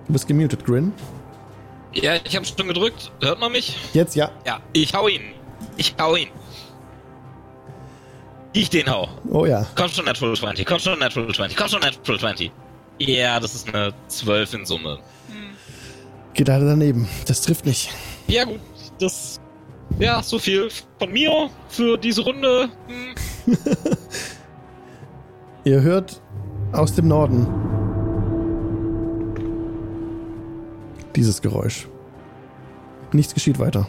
Du 0.07 0.13
bist 0.13 0.27
gemutet, 0.27 0.65
Grin. 0.65 0.93
Ja, 1.93 2.15
ich 2.23 2.35
habe 2.35 2.45
schon 2.45 2.67
gedrückt. 2.67 3.11
Hört 3.21 3.39
man 3.39 3.51
mich? 3.51 3.77
Jetzt 3.93 4.15
ja. 4.15 4.31
Ja, 4.45 4.59
ich 4.73 4.93
hau 4.93 5.07
ihn. 5.07 5.21
Ich 5.77 5.95
hau 5.99 6.15
ihn. 6.15 6.29
Ich 8.53 8.69
den 8.69 8.89
hau. 8.89 9.07
Oh 9.29 9.45
ja. 9.45 9.65
Komm 9.75 9.89
schon, 9.89 10.05
Natural 10.05 10.35
20. 10.35 10.65
Komm 10.65 10.79
schon, 10.79 10.99
Natural 10.99 11.33
20. 11.33 11.57
Komm 11.57 11.69
schon, 11.69 11.79
Natural 11.79 12.19
20. 12.19 12.51
Ja, 12.99 13.39
das 13.39 13.55
ist 13.55 13.73
eine 13.73 13.93
12 14.07 14.53
in 14.53 14.65
Summe. 14.65 14.99
Geht 16.33 16.47
leider 16.47 16.65
daneben. 16.65 17.07
Das 17.25 17.41
trifft 17.41 17.65
nicht. 17.65 17.89
Ja, 18.27 18.45
gut. 18.45 18.59
Das. 18.99 19.39
Ja, 19.99 20.23
so 20.23 20.39
viel 20.39 20.69
von 20.99 21.11
mir 21.11 21.49
für 21.67 21.97
diese 21.97 22.21
Runde. 22.21 22.69
Hm. 22.87 23.55
Ihr 25.63 25.81
hört 25.81 26.21
aus 26.71 26.95
dem 26.95 27.07
Norden 27.07 27.45
dieses 31.15 31.41
Geräusch. 31.41 31.87
Nichts 33.11 33.33
geschieht 33.33 33.59
weiter. 33.59 33.87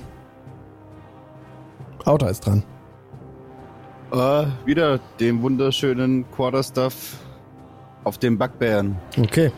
Auto 2.04 2.26
ist 2.26 2.44
dran. 2.44 2.62
Äh, 4.12 4.46
wieder 4.66 5.00
den 5.18 5.40
wunderschönen 5.40 6.30
Quarterstuff 6.32 7.16
auf 8.04 8.18
dem 8.18 8.36
Backbären. 8.36 8.96
Okay. 9.18 9.50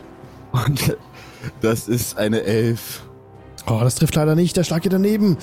Und 0.53 0.97
das 1.61 1.89
ist 1.89 2.17
eine 2.17 2.43
Elf. 2.43 3.03
Oh, 3.67 3.79
das 3.81 3.95
trifft 3.95 4.15
leider 4.15 4.35
nicht. 4.35 4.55
Der 4.55 4.63
Schlag 4.63 4.83
geht 4.83 4.93
daneben. 4.93 5.37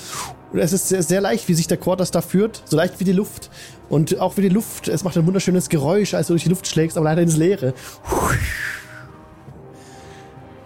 Es 0.53 0.71
ist 0.71 0.87
sehr, 0.89 1.01
sehr 1.01 1.19
leicht, 1.21 1.47
wie 1.47 1.53
sich 1.55 1.67
der 1.67 1.77
Quarterstaff 1.77 2.25
führt. 2.25 2.61
So 2.65 2.77
leicht 2.77 2.99
wie 2.99 3.03
die 3.03 3.11
Luft. 3.13 3.49
Und 3.89 4.19
auch 4.19 4.37
wie 4.37 4.41
die 4.41 4.49
Luft. 4.49 4.87
Es 4.87 5.03
macht 5.03 5.17
ein 5.17 5.25
wunderschönes 5.25 5.69
Geräusch, 5.69 6.13
als 6.13 6.27
du 6.27 6.33
durch 6.33 6.43
die 6.43 6.49
Luft 6.49 6.67
schlägst, 6.67 6.97
aber 6.97 7.05
leider 7.05 7.21
ins 7.23 7.37
Leere. 7.37 7.73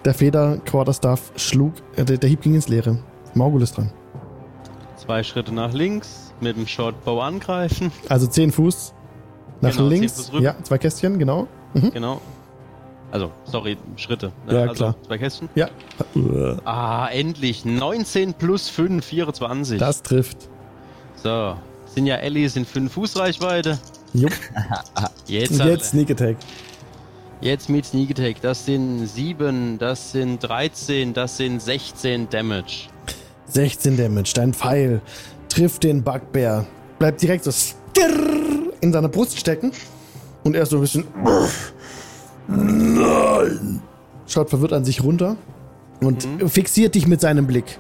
Der 0.06 0.14
Feder 0.14 0.58
Quarterstaff 0.66 1.32
schlug. 1.36 1.74
Äh, 1.96 2.06
der, 2.06 2.18
der 2.18 2.30
Hieb 2.30 2.42
ging 2.42 2.56
ins 2.56 2.68
Leere. 2.68 3.00
Morgul 3.34 3.62
ist 3.62 3.78
dran. 3.78 3.92
Zwei 4.98 5.24
Schritte 5.24 5.54
nach 5.54 5.74
links, 5.74 6.34
mit 6.42 6.58
dem 6.58 6.68
Shortbow 6.68 7.20
angreifen. 7.22 7.92
Also 8.10 8.28
10 8.28 8.52
Fuß 8.52 8.94
nach 9.62 9.72
Genau, 9.72 9.90
10 9.90 10.00
links. 10.00 10.30
Fuß. 10.30 10.42
Ja, 10.42 10.56
zwei 10.64 10.78
Kästchen, 10.78 11.18
genau. 11.20 11.48
Mhm. 11.74 11.92
Genau. 11.92 12.22
Also, 13.12 13.32
sorry, 13.46 13.78
Schritte. 13.96 14.32
ne? 14.48 14.54
Ja, 14.54 14.62
also, 14.62 14.74
klar. 14.74 14.96
Zwei 15.08 15.18
Kästchen. 15.18 15.50
Ja. 15.56 15.70
Ah, 16.66 17.08
endlich. 17.08 17.64
19 17.66 18.34
plus 18.34 18.70
5, 18.70 19.04
24. 19.06 19.80
Das 19.80 20.02
trifft. 20.04 20.50
So. 21.24 21.56
Sind 21.86 22.06
ja 22.06 22.16
Ellies 22.18 22.56
in 22.58 22.66
5 22.66 22.92
Fußreichweite. 22.92 23.80
Jupp. 24.14 24.32
Jetzt, 25.28 25.60
Und 25.60 25.68
jetzt 25.68 25.90
Sneak 25.92 26.12
Attack. 26.12 26.38
jetzt 27.42 27.70
mit 27.70 27.86
Sneak 27.86 28.12
Attack. 28.12 28.42
Das 28.42 28.66
sind 28.66 29.06
7, 29.08 29.78
das 29.78 30.12
sind 30.14 30.40
13, 30.40 31.14
das 31.14 31.38
sind 31.38 31.62
16 31.62 32.30
Damage. 32.30 32.88
16 33.48 33.98
Damage. 33.98 34.32
Dein 34.36 34.54
Pfeil 34.54 35.02
trifft 35.50 35.84
den 35.84 36.04
Bugbear. 36.04 36.66
Bleibt 37.00 37.22
direkt 37.22 37.44
so 37.46 37.52
in 38.82 38.94
seiner 38.94 39.10
Brust 39.10 39.38
stecken. 39.40 39.72
Und 40.44 40.56
er 40.56 40.64
ist 40.64 40.70
so 40.70 40.78
ein 40.78 40.82
bisschen. 40.82 41.04
Nein! 42.48 43.82
Schaut 44.28 44.50
verwirrt 44.50 44.74
an 44.74 44.86
sich 44.86 45.04
runter. 45.04 45.38
Und 46.00 46.28
fixiert 46.48 46.96
dich 46.96 47.08
mit 47.08 47.22
seinem 47.22 47.48
Blick. 47.48 47.80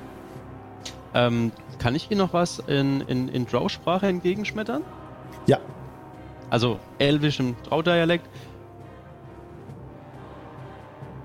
Ähm, 1.13 1.51
kann 1.80 1.95
ich 1.95 2.09
Ihnen 2.09 2.20
noch 2.20 2.34
was 2.34 2.59
in, 2.59 3.01
in, 3.01 3.30
in 3.30 3.45
Drow-Sprache 3.45 4.07
entgegenschmettern? 4.07 4.84
Ja. 5.45 5.59
Also 6.49 6.80
Elvisch 6.97 7.39
im 7.39 7.55
Drau-Dialekt. 7.63 8.28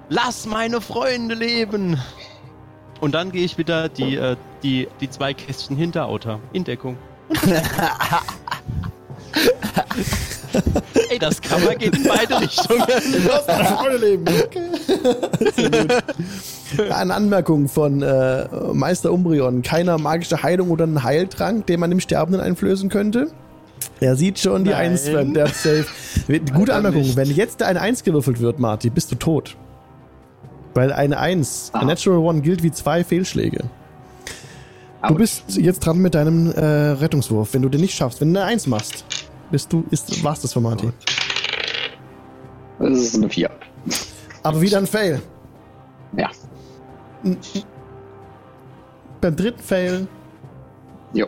Lass 0.09 0.47
meine 0.47 0.81
Freunde 0.81 1.35
leben! 1.35 1.99
Und 3.01 3.15
dann 3.15 3.33
gehe 3.33 3.45
ich 3.45 3.59
wieder 3.59 3.89
die, 3.89 4.17
äh, 4.17 4.37
die, 4.63 4.87
die 5.01 5.11
zwei 5.11 5.35
Kästchen 5.35 5.77
hinter 5.77 6.07
Outer 6.07 6.39
in 6.53 6.63
Deckung. 6.63 6.97
Ey, 11.11 11.19
das 11.19 11.41
Kammer 11.41 11.75
geht 11.75 11.97
in 11.97 12.05
beide 12.05 12.41
Richtungen. 12.41 12.85
Lass 13.29 13.47
meine 13.47 13.65
Freunde 13.65 13.97
leben. 13.99 14.25
Sehr 15.55 15.71
gut. 15.71 16.91
Eine 16.93 17.15
Anmerkung 17.15 17.69
von 17.69 18.03
äh, 18.03 18.47
Meister 18.73 19.13
Umbrion. 19.13 19.63
Keiner 19.63 19.99
magische 19.99 20.43
Heilung 20.43 20.71
oder 20.71 20.85
einen 20.85 21.03
Heiltrank, 21.03 21.67
den 21.67 21.81
man 21.81 21.91
dem 21.91 22.01
Sterbenden 22.01 22.41
einflößen 22.41 22.89
könnte. 22.89 23.29
Er 24.01 24.17
sieht 24.17 24.39
schon 24.39 24.65
die 24.65 24.71
Nein. 24.71 24.93
1, 24.93 25.13
wenn 25.13 25.35
der 25.35 25.49
safe. 25.49 25.87
Gute 26.55 26.75
Anmerkung. 26.75 27.15
Wenn 27.17 27.31
jetzt 27.31 27.63
eine 27.63 27.81
1 27.81 28.05
gewürfelt 28.05 28.41
wird, 28.41 28.59
Marty, 28.59 28.91
bist 28.91 29.11
du 29.13 29.17
tot. 29.17 29.57
Weil 30.75 30.93
eine 30.93 31.19
1, 31.19 31.71
Ah. 31.75 31.81
a 31.81 31.85
Natural 31.85 32.19
One, 32.21 32.41
gilt 32.41 32.63
wie 32.63 32.71
zwei 32.73 33.05
Fehlschläge. 33.05 33.65
Du 35.07 35.15
bist 35.17 35.43
jetzt 35.57 35.81
dran 35.81 35.99
mit 35.99 36.15
deinem 36.15 36.53
äh, 36.53 36.65
Rettungswurf. 36.65 37.53
Wenn 37.55 37.63
du 37.63 37.69
den 37.69 37.81
nicht 37.81 37.95
schaffst, 37.95 38.21
wenn 38.21 38.33
du 38.33 38.41
eine 38.41 38.49
1 38.49 38.69
machst, 38.69 39.05
bist 39.53 39.73
du, 39.73 39.85
ist, 39.91 40.25
war's 40.25 40.41
das 40.41 40.53
für 40.53 40.61
Marty. 40.61 40.91
Das 42.81 42.99
ist 42.99 43.15
eine 43.15 43.29
4. 43.29 43.49
Aber 44.43 44.61
wieder 44.61 44.79
ein 44.79 44.87
Fail. 44.87 45.23
Ja. 46.17 46.31
Beim 49.21 49.37
dritten 49.37 49.63
Fail 49.63 50.09
Jo. 51.13 51.27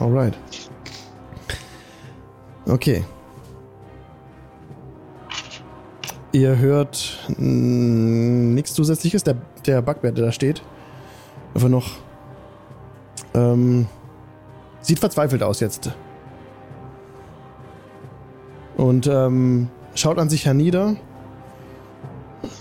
Alright. 0.00 0.36
Okay. 2.66 3.04
Ihr 6.32 6.58
hört 6.58 7.18
nichts 7.38 8.72
zusätzliches. 8.72 9.22
Der, 9.22 9.36
der 9.66 9.82
Backbär, 9.82 10.12
der 10.12 10.26
da 10.26 10.32
steht, 10.32 10.62
einfach 11.54 11.68
noch. 11.68 11.90
Ähm, 13.34 13.86
sieht 14.80 14.98
verzweifelt 14.98 15.42
aus 15.42 15.60
jetzt. 15.60 15.90
Und 18.76 19.06
ähm, 19.06 19.68
schaut 19.94 20.18
an 20.18 20.28
sich 20.28 20.46
hernieder, 20.46 20.96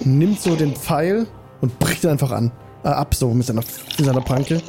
nimmt 0.01 0.41
so 0.41 0.55
den 0.55 0.75
Pfeil 0.75 1.27
und 1.61 1.79
bricht 1.79 2.03
ihn 2.03 2.09
einfach 2.09 2.31
an. 2.31 2.51
Äh, 2.83 2.89
ab 2.89 3.13
so 3.13 3.33
mit 3.33 3.45
seiner, 3.45 3.61
mit 3.97 4.05
seiner 4.05 4.21
Pranke. 4.21 4.61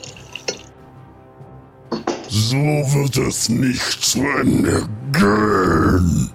So 2.28 2.56
wird 2.56 3.16
es 3.18 3.48
nicht 3.48 4.02
zu 4.02 4.20
Ende 4.20 4.88
gehen. 5.12 6.30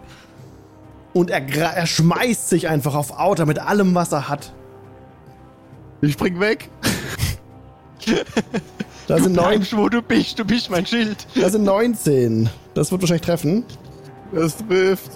Und 1.13 1.31
er, 1.31 1.41
er 1.49 1.87
schmeißt 1.87 2.49
sich 2.49 2.67
einfach 2.67 2.93
auf 2.93 3.17
Outer 3.17 3.45
mit 3.45 3.59
allem, 3.59 3.95
was 3.95 4.11
er 4.11 4.29
hat. 4.29 4.53
Ich 6.01 6.13
spring 6.13 6.39
weg. 6.39 6.69
Da 9.07 9.19
sind, 9.19 9.35
neun, 9.35 9.65
wo 9.71 9.89
du 9.89 10.01
bist, 10.01 10.37
du 10.37 10.45
bist 10.45 10.69
mein 10.69 10.85
Schild. 10.85 11.25
da 11.35 11.49
sind 11.49 11.63
19. 11.63 12.49
Das 12.73 12.91
wird 12.91 13.01
wahrscheinlich 13.01 13.25
treffen. 13.25 13.63
Das 14.31 14.57
trifft. 14.57 15.11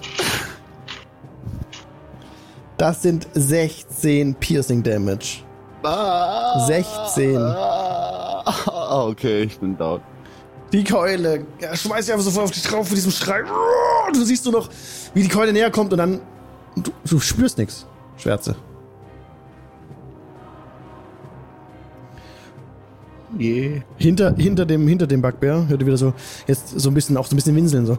Das 2.78 3.02
sind 3.02 3.28
16 3.34 4.34
Piercing 4.34 4.82
Damage. 4.82 5.42
Ah, 5.82 6.66
16. 6.66 7.36
Ah, 7.36 9.04
okay, 9.06 9.42
ich 9.42 9.58
bin 9.58 9.76
down. 9.76 10.00
Die 10.72 10.84
Keule, 10.84 11.44
schmeißt 11.74 12.06
sich 12.06 12.12
einfach 12.12 12.24
sofort 12.24 12.44
auf 12.46 12.50
dich 12.50 12.62
drauf 12.62 12.88
mit 12.88 12.96
diesem 12.96 13.12
Schrei. 13.12 13.42
Du 14.12 14.24
siehst 14.24 14.44
nur 14.46 14.54
noch, 14.54 14.70
wie 15.12 15.22
die 15.22 15.28
Keule 15.28 15.52
näher 15.52 15.70
kommt 15.70 15.92
und 15.92 15.98
dann. 15.98 16.20
Du, 16.76 16.90
du 17.04 17.20
spürst 17.20 17.58
nichts. 17.58 17.86
Schwärze. 18.16 18.56
Yeah. 23.38 23.82
Hinter, 23.96 24.34
hinter, 24.36 24.66
dem, 24.66 24.86
hinter 24.86 25.06
dem 25.06 25.22
Bugbear 25.22 25.66
hört 25.68 25.80
ihr 25.80 25.86
wieder 25.86 25.96
so, 25.96 26.12
jetzt 26.46 26.78
so 26.78 26.90
ein 26.90 26.94
bisschen, 26.94 27.16
auch 27.16 27.26
so 27.26 27.34
ein 27.34 27.36
bisschen 27.36 27.56
winseln, 27.56 27.86
so. 27.86 27.96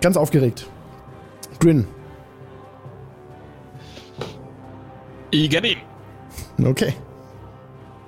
Ganz 0.00 0.16
aufgeregt. 0.16 0.66
Grin. 1.58 1.86
Ich 5.30 5.52
ihn. 5.52 5.78
Okay. 6.64 6.94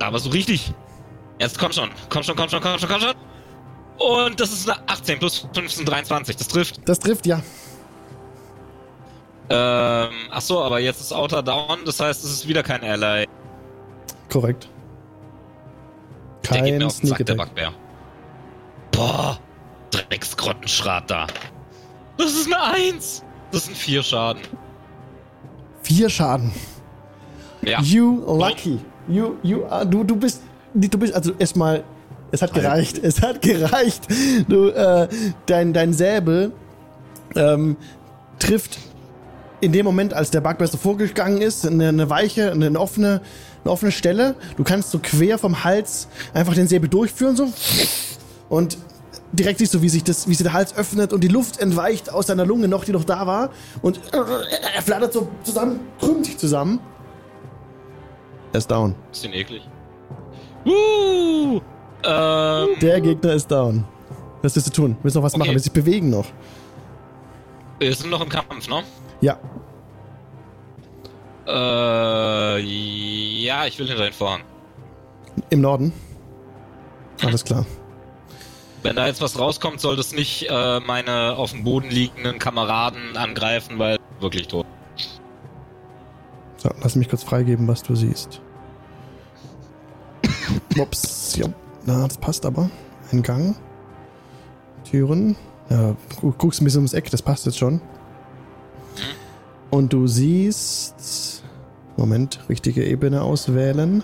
Aber 0.00 0.18
so 0.18 0.30
richtig. 0.30 0.74
Jetzt 1.38 1.58
komm 1.58 1.72
schon. 1.72 1.90
Komm 2.08 2.22
schon, 2.22 2.36
komm 2.36 2.48
schon, 2.48 2.60
komm 2.60 2.78
schon, 2.78 2.88
komm 2.88 3.00
schon. 3.00 3.14
Und 3.98 4.40
das 4.40 4.52
ist 4.52 4.68
eine 4.68 4.80
18 4.88 5.18
plus 5.18 5.46
15, 5.54 5.84
23. 5.84 6.36
Das 6.36 6.48
trifft. 6.48 6.80
Das 6.88 6.98
trifft 6.98 7.26
ja. 7.26 7.40
Ähm, 9.48 10.10
ach 10.30 10.40
so, 10.40 10.62
aber 10.62 10.80
jetzt 10.80 11.00
ist 11.00 11.12
Outer 11.12 11.42
down. 11.42 11.80
Das 11.84 12.00
heißt, 12.00 12.24
es 12.24 12.30
ist 12.30 12.48
wieder 12.48 12.62
kein 12.62 12.82
Ally. 12.82 13.26
Korrekt. 14.30 14.68
Der 16.50 16.62
geht 16.62 16.64
mir 16.64 16.78
Kein 16.78 16.82
auf 16.84 17.00
den 17.00 17.08
Sack, 17.08 17.26
der. 17.26 17.34
Bugbear. 17.34 17.72
Boah. 18.92 19.38
Drecksgrottenschrat 19.90 21.10
da. 21.10 21.26
Das 22.16 22.32
ist 22.32 22.46
eine 22.46 22.62
1. 22.94 23.22
Das 23.50 23.64
sind 23.66 23.76
4 23.76 24.02
Schaden. 24.02 24.42
Vier 25.82 26.08
Schaden. 26.08 26.52
Ja. 27.62 27.80
You 27.82 28.22
lucky. 28.38 28.78
You, 29.08 29.34
you, 29.42 29.64
are- 29.66 29.84
du, 29.86 30.04
du 30.04 30.16
bist, 30.16 30.40
du 30.74 30.96
bist, 30.98 31.12
also 31.14 31.32
erstmal, 31.38 31.82
es 32.30 32.40
hat 32.40 32.54
gereicht, 32.54 32.98
es 33.02 33.20
hat 33.20 33.42
gereicht. 33.42 34.06
Du, 34.48 34.68
äh, 34.68 35.08
dein, 35.46 35.72
dein 35.72 35.92
Säbel 35.92 36.52
ähm, 37.34 37.76
trifft 38.38 38.78
in 39.60 39.72
dem 39.72 39.84
Moment, 39.84 40.14
als 40.14 40.30
der 40.30 40.40
Bugbear 40.40 40.68
vorgegangen 40.68 41.40
ist, 41.40 41.66
eine, 41.66 41.88
eine 41.88 42.08
weiche, 42.10 42.50
eine, 42.52 42.66
eine 42.66 42.80
offene, 42.80 43.20
eine 43.64 43.72
offene 43.72 43.92
Stelle. 43.92 44.34
Du 44.56 44.64
kannst 44.64 44.90
so 44.90 44.98
quer 45.00 45.36
vom 45.38 45.62
Hals 45.64 46.08
einfach 46.32 46.54
den 46.54 46.68
Säbel 46.68 46.88
durchführen, 46.88 47.36
so. 47.36 47.48
Und 48.52 48.76
direkt 49.32 49.60
siehst 49.60 49.72
du, 49.72 49.80
wie 49.80 49.88
sich, 49.88 50.04
das, 50.04 50.28
wie 50.28 50.34
sich 50.34 50.42
der 50.44 50.52
Hals 50.52 50.76
öffnet 50.76 51.14
und 51.14 51.24
die 51.24 51.28
Luft 51.28 51.58
entweicht 51.58 52.12
aus 52.12 52.26
seiner 52.26 52.44
Lunge 52.44 52.68
noch, 52.68 52.84
die 52.84 52.92
noch 52.92 53.04
da 53.04 53.26
war. 53.26 53.48
Und 53.80 53.98
er 54.12 54.82
flattert 54.82 55.14
so 55.14 55.26
zusammen, 55.42 55.80
krümmt 55.98 56.26
sich 56.26 56.36
zusammen. 56.36 56.78
Er 58.52 58.58
ist 58.58 58.70
down. 58.70 58.94
Bisschen 59.10 59.32
eklig. 59.32 59.66
Uh, 60.66 61.60
ähm, 62.04 62.68
Der 62.82 63.00
Gegner 63.00 63.32
ist 63.32 63.50
down. 63.50 63.84
Was 64.42 64.54
willst 64.54 64.68
du 64.68 64.72
tun? 64.72 64.98
Willst 65.02 65.16
du 65.16 65.20
noch 65.20 65.24
was 65.24 65.32
Okay. 65.32 65.38
machen? 65.38 65.52
Willst 65.54 65.64
du 65.66 65.70
dich 65.70 65.82
bewegen 65.82 66.10
noch? 66.10 66.26
wir 67.78 67.94
sind 67.94 68.10
noch 68.10 68.20
im 68.20 68.28
Kampf, 68.28 68.68
ne? 68.68 68.82
Ja. 69.22 69.38
Äh, 71.46 72.60
ja, 72.60 73.64
ich 73.64 73.78
will 73.78 73.88
hinter 73.88 74.04
den 74.04 74.12
Vorhang. 74.12 74.42
Im 75.48 75.62
Norden. 75.62 75.90
Alles 77.24 77.42
klar. 77.42 77.64
Wenn 78.82 78.96
da 78.96 79.06
jetzt 79.06 79.20
was 79.20 79.38
rauskommt, 79.38 79.80
soll 79.80 79.96
das 79.96 80.12
nicht 80.12 80.46
äh, 80.50 80.80
meine 80.80 81.36
auf 81.36 81.52
dem 81.52 81.62
Boden 81.62 81.88
liegenden 81.88 82.38
Kameraden 82.38 83.16
angreifen, 83.16 83.78
weil 83.78 83.98
wirklich 84.20 84.48
tot. 84.48 84.66
So, 86.56 86.70
lass 86.82 86.96
mich 86.96 87.08
kurz 87.08 87.22
freigeben, 87.22 87.68
was 87.68 87.82
du 87.82 87.94
siehst. 87.94 88.40
Ups, 90.78 91.36
ja. 91.36 91.46
Na, 91.84 92.06
das 92.06 92.18
passt 92.18 92.44
aber. 92.44 92.70
Ein 93.12 93.22
Gang. 93.22 93.56
Türen. 94.84 95.36
Ja, 95.70 95.96
gu 96.20 96.32
guckst 96.36 96.60
ein 96.60 96.64
bisschen 96.64 96.80
ums 96.80 96.92
Eck, 96.92 97.10
das 97.10 97.22
passt 97.22 97.46
jetzt 97.46 97.58
schon. 97.58 97.80
Und 99.70 99.92
du 99.92 100.06
siehst. 100.06 101.42
Moment, 101.96 102.40
richtige 102.48 102.84
Ebene 102.84 103.22
auswählen. 103.22 104.02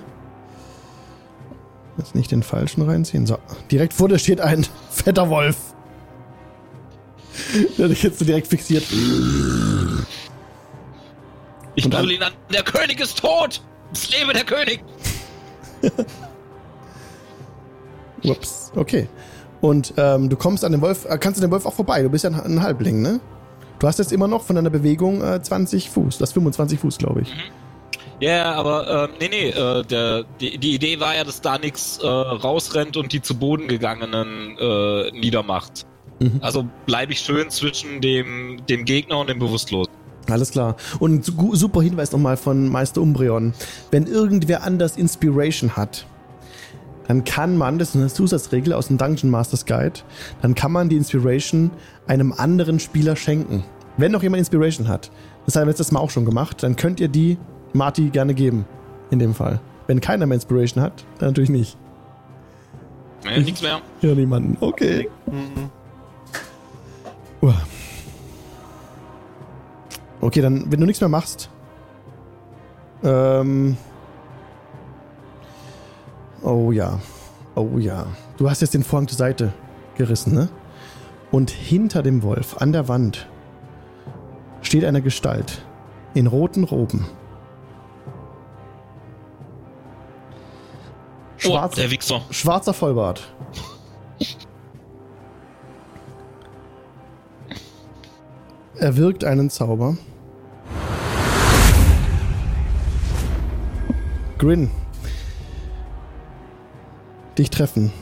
Jetzt 1.98 2.14
nicht 2.14 2.30
den 2.30 2.42
falschen 2.42 2.82
reinziehen. 2.82 3.26
So, 3.26 3.38
direkt 3.70 3.92
vor 3.92 4.08
dir 4.08 4.18
steht 4.18 4.40
ein 4.40 4.64
fetter 4.90 5.28
Wolf. 5.28 5.56
Der 7.76 7.84
hat 7.84 7.90
dich 7.90 8.02
jetzt 8.02 8.18
so 8.18 8.24
direkt 8.24 8.46
fixiert. 8.46 8.84
Ich 11.74 11.90
brülle 11.90 12.14
ihn 12.14 12.22
an. 12.22 12.32
Der 12.52 12.62
König 12.62 13.00
ist 13.00 13.18
tot! 13.18 13.60
Es 13.92 14.10
lebe 14.10 14.32
der 14.32 14.44
König! 14.44 14.82
Ups, 18.24 18.72
okay. 18.74 19.08
Und 19.60 19.94
ähm, 19.96 20.28
du 20.28 20.36
kommst 20.36 20.64
an 20.64 20.72
dem 20.72 20.80
Wolf, 20.80 21.04
äh, 21.04 21.18
kannst 21.18 21.40
an 21.40 21.48
dem 21.48 21.50
Wolf 21.50 21.66
auch 21.66 21.74
vorbei. 21.74 22.02
Du 22.02 22.10
bist 22.10 22.24
ja 22.24 22.30
ein, 22.30 22.40
ein 22.40 22.62
Halbling, 22.62 23.02
ne? 23.02 23.20
Du 23.78 23.86
hast 23.86 23.98
jetzt 23.98 24.12
immer 24.12 24.26
noch 24.26 24.42
von 24.42 24.56
deiner 24.56 24.70
Bewegung 24.70 25.22
äh, 25.22 25.40
20 25.40 25.90
Fuß. 25.90 26.18
Das 26.18 26.32
25 26.32 26.80
Fuß, 26.80 26.98
glaube 26.98 27.22
ich. 27.22 27.32
Ja, 28.20 28.54
aber 28.54 29.04
ähm, 29.04 29.10
nee, 29.20 29.28
nee, 29.28 29.48
äh, 29.50 29.84
der, 29.84 30.24
die, 30.40 30.58
die 30.58 30.74
Idee 30.74 30.98
war 30.98 31.14
ja, 31.14 31.24
dass 31.24 31.40
da 31.40 31.58
nichts 31.58 31.98
äh, 31.98 32.06
rausrennt 32.06 32.96
und 32.96 33.12
die 33.12 33.22
zu 33.22 33.36
Boden 33.36 33.68
gegangenen 33.68 34.56
äh, 34.58 35.10
niedermacht. 35.12 35.86
Mhm. 36.18 36.38
Also 36.40 36.66
bleibe 36.86 37.12
ich 37.12 37.20
schön 37.20 37.48
zwischen 37.50 38.00
dem, 38.00 38.60
dem 38.68 38.84
Gegner 38.84 39.18
und 39.18 39.28
dem 39.28 39.38
Bewusstlosen. 39.38 39.92
Alles 40.28 40.50
klar. 40.50 40.76
Und 40.98 41.24
super 41.24 41.80
Hinweis 41.80 42.12
nochmal 42.12 42.36
von 42.36 42.68
Meister 42.68 43.00
Umbreon. 43.00 43.54
Wenn 43.90 44.06
irgendwer 44.06 44.62
anders 44.62 44.96
Inspiration 44.96 45.76
hat, 45.76 46.04
dann 47.06 47.24
kann 47.24 47.56
man, 47.56 47.78
das 47.78 47.90
ist 47.90 47.96
eine 47.96 48.08
Zusatzregel 48.08 48.74
aus 48.74 48.88
dem 48.88 48.98
Dungeon 48.98 49.30
Masters 49.30 49.64
Guide, 49.64 50.00
dann 50.42 50.54
kann 50.54 50.72
man 50.72 50.90
die 50.90 50.96
Inspiration 50.96 51.70
einem 52.06 52.32
anderen 52.32 52.78
Spieler 52.78 53.16
schenken. 53.16 53.64
Wenn 53.96 54.12
noch 54.12 54.22
jemand 54.22 54.40
Inspiration 54.40 54.88
hat, 54.88 55.10
das 55.46 55.56
haben 55.56 55.62
wir 55.62 55.68
letztes 55.68 55.90
Mal 55.92 56.00
auch 56.00 56.10
schon 56.10 56.26
gemacht, 56.26 56.62
dann 56.62 56.76
könnt 56.76 57.00
ihr 57.00 57.08
die 57.08 57.38
Marty 57.72 58.10
gerne 58.10 58.34
geben. 58.34 58.64
In 59.10 59.18
dem 59.18 59.34
Fall. 59.34 59.60
Wenn 59.86 60.00
keiner 60.00 60.26
mehr 60.26 60.34
Inspiration 60.34 60.82
hat, 60.82 61.04
dann 61.18 61.30
natürlich 61.30 61.50
nicht. 61.50 61.78
Nee, 63.24 63.40
nichts 63.40 63.62
mehr. 63.62 63.80
Ja, 64.02 64.14
niemanden. 64.14 64.56
Okay. 64.60 65.08
Uah. 67.40 67.54
Okay, 70.20 70.40
dann, 70.40 70.70
wenn 70.70 70.80
du 70.80 70.86
nichts 70.86 71.00
mehr 71.00 71.08
machst. 71.08 71.48
Ähm. 73.02 73.76
Oh 76.42 76.70
ja. 76.70 76.98
Oh 77.54 77.78
ja. 77.78 78.06
Du 78.36 78.48
hast 78.50 78.60
jetzt 78.60 78.74
den 78.74 78.82
Vorhang 78.82 79.08
zur 79.08 79.18
Seite 79.18 79.52
gerissen, 79.96 80.34
ne? 80.34 80.48
Und 81.30 81.50
hinter 81.50 82.02
dem 82.02 82.22
Wolf, 82.22 82.56
an 82.58 82.72
der 82.72 82.88
Wand, 82.88 83.28
steht 84.62 84.84
eine 84.84 85.02
Gestalt. 85.02 85.64
In 86.14 86.26
roten 86.26 86.64
Roben. 86.64 87.06
Oh, 91.44 91.50
Schwarz, 91.50 91.74
der 91.76 91.90
Wichser. 91.90 92.22
Schwarzer 92.30 92.74
Vollbart. 92.74 93.22
Er 98.76 98.96
wirkt 98.96 99.24
einen 99.24 99.48
Zauber. 99.48 99.96
Grin. 104.38 104.70
Dich 107.36 107.50
treffen. 107.50 107.92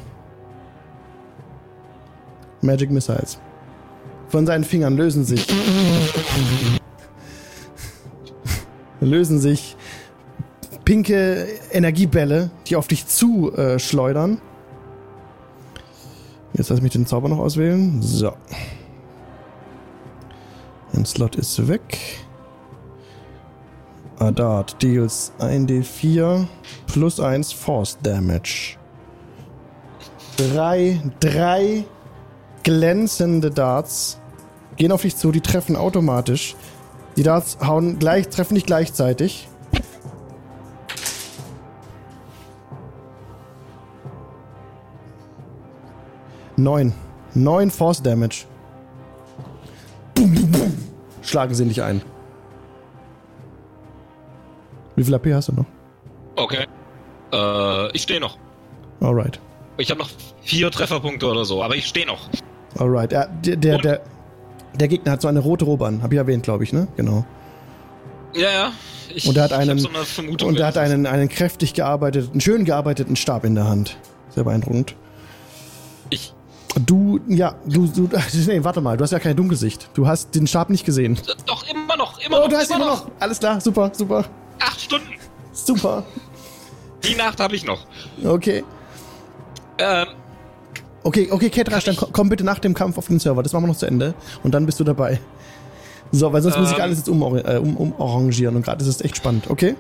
Magic 2.63 2.91
Missiles. 2.91 3.39
Von 4.29 4.47
seinen 4.47 4.65
Fingern 4.65 4.97
lösen 4.97 5.25
sich. 5.25 5.47
lösen 9.01 9.39
sich 9.41 9.76
pinke 10.87 11.49
Energiebälle, 11.73 12.51
die 12.69 12.77
auf 12.77 12.89
dich 12.89 13.07
zu 13.07 13.53
äh, 13.53 13.79
schleudern. 13.79 14.41
Jetzt 16.55 16.71
lass 16.71 16.81
mich 16.81 16.93
den 16.93 17.05
Zauber 17.05 17.29
noch 17.29 17.39
auswählen. 17.39 18.01
So. 18.01 18.33
Ein 20.95 21.05
Slot 21.05 21.37
ist 21.37 21.69
weg. 21.69 21.99
Adat 24.19 24.83
deals 24.83 25.33
1d4 25.39 26.47
plus 26.87 27.21
1 27.21 27.53
Force 27.53 27.99
Damage. 28.03 28.79
Drei, 30.39 31.03
drei 31.21 31.85
glänzende 32.63 33.51
Darts 33.51 34.19
gehen 34.77 34.93
auf 34.93 35.03
dich 35.03 35.17
zu, 35.17 35.33
die 35.33 35.41
treffen 35.41 35.77
automatisch. 35.77 36.55
Die 37.17 37.23
Darts 37.23 37.59
hauen 37.61 37.99
gleich, 37.99 38.29
treffen 38.29 38.55
nicht 38.55 38.67
gleichzeitig. 38.67 39.49
Neun. 46.57 46.93
Neun 47.35 47.71
Force 47.71 48.03
Damage. 48.03 48.47
Bum, 50.15 50.35
bum, 50.35 50.51
bum. 50.51 50.77
Schlagen 51.23 51.55
sie 51.55 51.65
nicht 51.65 51.83
ein. 51.83 52.01
Wie 54.95 55.05
viel 55.05 55.15
AP 55.15 55.27
hast 55.33 55.49
du 55.49 55.53
noch? 55.53 55.67
Okay. 56.37 56.67
Äh, 57.33 57.93
ich 57.93 58.03
stehe 58.03 58.21
noch. 58.21 58.39
Alright. 59.01 59.41
Ich 59.77 59.91
habe 59.91 60.01
noch 60.01 60.09
vier 60.43 60.71
Trefferpunkte 60.71 61.27
oder 61.27 61.45
so, 61.45 61.63
aber 61.63 61.77
ich 61.77 61.87
stehe 61.87 62.07
noch. 62.07 62.29
Alright. 62.79 63.13
Ja, 63.13 63.27
der, 63.27 63.57
der, 63.57 63.79
der, 63.79 64.01
der 64.75 64.89
Gegner 64.89 65.13
hat 65.13 65.21
so 65.23 65.29
eine 65.29 65.41
rote 65.41 65.67
Robe 65.67 65.87
an. 65.87 66.03
Hab 66.03 66.13
ich 66.13 66.19
erwähnt, 66.19 66.45
glaube 66.45 66.65
ich, 66.65 66.73
ne? 66.73 66.89
Genau. 66.97 67.27
Ja, 68.35 68.51
ja. 68.51 68.73
Ich, 69.15 69.27
Und 69.29 69.37
er 69.37 69.45
hat 69.45 69.53
einen, 69.53 69.79
so 69.79 69.89
und 70.47 70.59
er 70.59 70.67
hat 70.67 70.77
einen, 70.77 71.07
einen 71.07 71.29
kräftig 71.29 71.75
gearbeiteten, 71.75 72.41
schön 72.41 72.65
gearbeiteten 72.65 73.17
Stab 73.17 73.45
in 73.45 73.55
der 73.55 73.67
Hand. 73.67 73.97
Sehr 74.31 74.45
beeindruckend. 74.45 74.95
Du, 76.85 77.21
ja, 77.29 77.55
du, 77.67 77.87
du, 77.87 78.09
nee, 78.47 78.63
warte 78.63 78.81
mal, 78.81 78.97
du 78.97 79.03
hast 79.05 79.11
ja 79.11 79.19
keine 79.19 79.35
Dunkelsicht. 79.35 79.89
Du 79.95 80.07
hast 80.07 80.35
den 80.35 80.47
Stab 80.47 80.69
nicht 80.71 80.85
gesehen. 80.85 81.19
doch, 81.47 81.65
immer 81.69 81.97
noch, 81.97 82.19
immer 82.21 82.39
Oh, 82.39 82.43
noch. 82.43 82.49
du 82.49 82.57
hast 82.57 82.71
ihn 82.71 82.77
immer 82.77 82.87
noch. 82.87 83.11
Alles 83.19 83.39
klar, 83.39 83.61
super, 83.61 83.91
super, 83.95 84.25
Acht 84.61 84.81
Stunden. 84.81 85.09
super. 85.53 86.05
Die 87.05 87.15
Nacht 87.15 87.41
habe 87.41 87.55
ich 87.57 87.65
noch. 87.65 87.87
Okay. 88.25 88.65
Ähm, 89.79 90.07
Okay, 91.03 91.29
okay, 91.31 91.51
Ketrash, 91.51 91.85
dann 91.85 91.95
komm, 91.97 92.29
bitte 92.29 92.43
nach 92.43 92.59
dem 92.59 92.75
Kampf 92.75 92.99
auf 92.99 93.07
den 93.07 93.21
Server. 93.21 93.41
Das 93.41 93.53
machen 93.53 93.63
wir 93.63 93.69
noch 93.69 93.77
zu 93.77 93.87
Ende. 93.87 94.13
Und 94.43 94.53
dann 94.57 94.67
bist 94.67 94.81
du 94.81 94.85
dabei. 94.85 95.21
So, 96.11 96.33
weil 96.33 96.43
sonst 96.43 96.59
muss 96.59 96.71
ich 96.71 96.77
Ähm. 96.77 96.83
alles 96.83 96.99
jetzt 96.99 97.09
umor 97.09 97.37
äh, 97.49 97.59
um, 97.59 97.77
umarrangieren. 97.77 98.57
Und 98.57 98.63
gerade 98.65 98.83
ist 98.83 98.89
es 98.89 99.01
echt 99.01 99.17
spannend, 99.17 99.49
okay? 99.49 99.77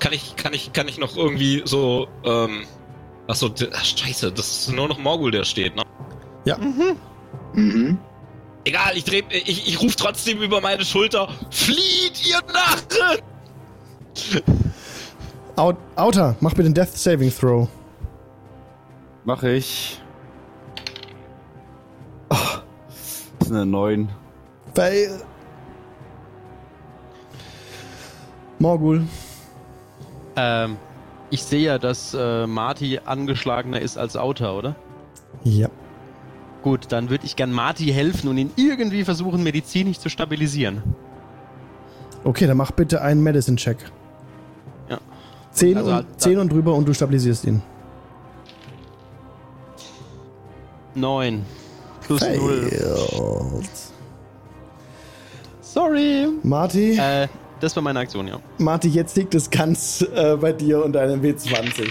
kann 0.00 0.12
ich, 0.12 0.34
kann 0.34 0.52
ich, 0.52 0.72
kann 0.72 0.88
ich 0.88 0.98
noch 0.98 1.16
irgendwie 1.16 1.62
so, 1.64 2.08
ähm, 2.24 2.64
achso, 3.26 3.50
ach, 3.72 3.84
scheiße, 3.84 4.32
das 4.32 4.48
ist 4.48 4.72
nur 4.72 4.88
noch 4.88 4.98
Morgul, 4.98 5.30
der 5.30 5.44
steht, 5.44 5.76
ne? 5.76 5.82
Ja. 6.44 6.58
Mhm. 7.54 7.98
Egal, 8.64 8.96
ich 8.96 9.04
dreh, 9.04 9.22
ich, 9.30 9.68
ich 9.68 9.82
ruf 9.82 9.94
trotzdem 9.96 10.40
über 10.42 10.60
meine 10.60 10.84
Schulter, 10.84 11.28
flieht, 11.50 12.26
ihr 12.26 12.40
Narren! 12.52 13.20
Out, 15.56 15.76
Outer, 15.96 16.36
mach 16.40 16.50
bitte 16.50 16.64
den 16.64 16.74
Death 16.74 16.96
Saving 16.96 17.32
Throw. 17.32 17.68
Mache 19.24 19.52
ich. 19.52 20.00
Oh, 22.30 22.36
das 22.88 23.46
ist 23.46 23.50
eine 23.52 23.64
9. 23.64 24.08
Fail. 24.74 25.22
Morgul. 28.58 29.06
Ähm, 30.36 30.76
ich 31.30 31.42
sehe 31.42 31.60
ja, 31.62 31.78
dass 31.78 32.14
äh, 32.14 32.46
Marty 32.46 33.00
angeschlagener 33.04 33.80
ist 33.80 33.96
als 33.98 34.16
Autor, 34.16 34.56
oder? 34.58 34.76
Ja. 35.44 35.68
Gut, 36.62 36.86
dann 36.90 37.10
würde 37.10 37.26
ich 37.26 37.36
gern 37.36 37.52
Marty 37.52 37.86
helfen 37.86 38.28
und 38.28 38.38
ihn 38.38 38.50
irgendwie 38.56 39.04
versuchen, 39.04 39.42
medizinisch 39.42 39.98
zu 39.98 40.08
stabilisieren. 40.08 40.82
Okay, 42.24 42.46
dann 42.46 42.56
mach 42.56 42.70
bitte 42.70 43.02
einen 43.02 43.22
Medicine-Check. 43.22 43.76
Ja. 44.88 44.98
10, 45.52 45.76
Also 45.76 45.90
und, 45.90 45.94
halt- 45.96 46.06
10 46.16 46.38
und 46.38 46.50
drüber 46.52 46.74
und 46.74 46.88
du 46.88 46.94
stabilisierst 46.94 47.44
ihn. 47.44 47.62
Neun. 50.94 51.44
Plus 52.02 52.20
null. 52.20 52.68
Failed. 52.70 53.70
Sorry. 55.60 56.28
Marty, 56.42 56.96
Äh, 56.98 57.28
das 57.64 57.74
war 57.76 57.82
meine 57.82 58.00
Aktion, 58.00 58.28
ja. 58.28 58.38
Marty, 58.58 58.88
jetzt 58.88 59.16
liegt 59.16 59.34
es 59.34 59.48
ganz 59.48 60.04
äh, 60.14 60.36
bei 60.36 60.52
dir 60.52 60.84
und 60.84 60.92
deinem 60.92 61.22
W20. 61.22 61.88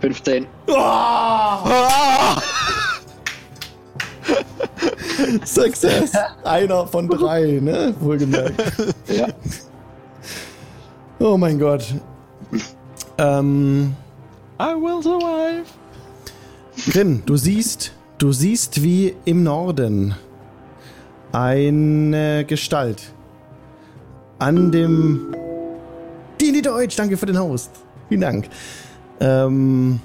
15. 0.00 0.46
Success! 5.44 6.10
Einer 6.44 6.86
von 6.88 7.08
drei, 7.08 7.60
ne? 7.62 7.94
Wohlgemerkt. 8.00 8.60
Ja. 9.08 9.28
Oh 11.20 11.38
mein 11.38 11.58
Gott. 11.58 11.94
Ähm, 13.18 13.94
I 14.60 14.74
will 14.74 15.02
survive. 15.02 15.64
Grin, 16.90 17.22
du 17.24 17.36
siehst, 17.36 17.92
du 18.18 18.32
siehst, 18.32 18.82
wie 18.82 19.14
im 19.24 19.44
Norden 19.44 20.14
eine 21.32 22.44
Gestalt 22.44 23.14
an 24.38 24.70
dem. 24.70 25.34
Die 26.40 26.62
Deutsch, 26.62 26.96
danke 26.96 27.16
für 27.16 27.26
den 27.26 27.38
Host. 27.38 27.70
Vielen 28.08 28.20
Dank. 28.20 28.48
Ähm, 29.20 30.00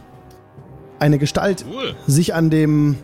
eine 1.00 1.18
Gestalt 1.18 1.66
Cool. 1.70 1.96
sich 2.08 2.34
an 2.34 2.50
dem 2.50 2.98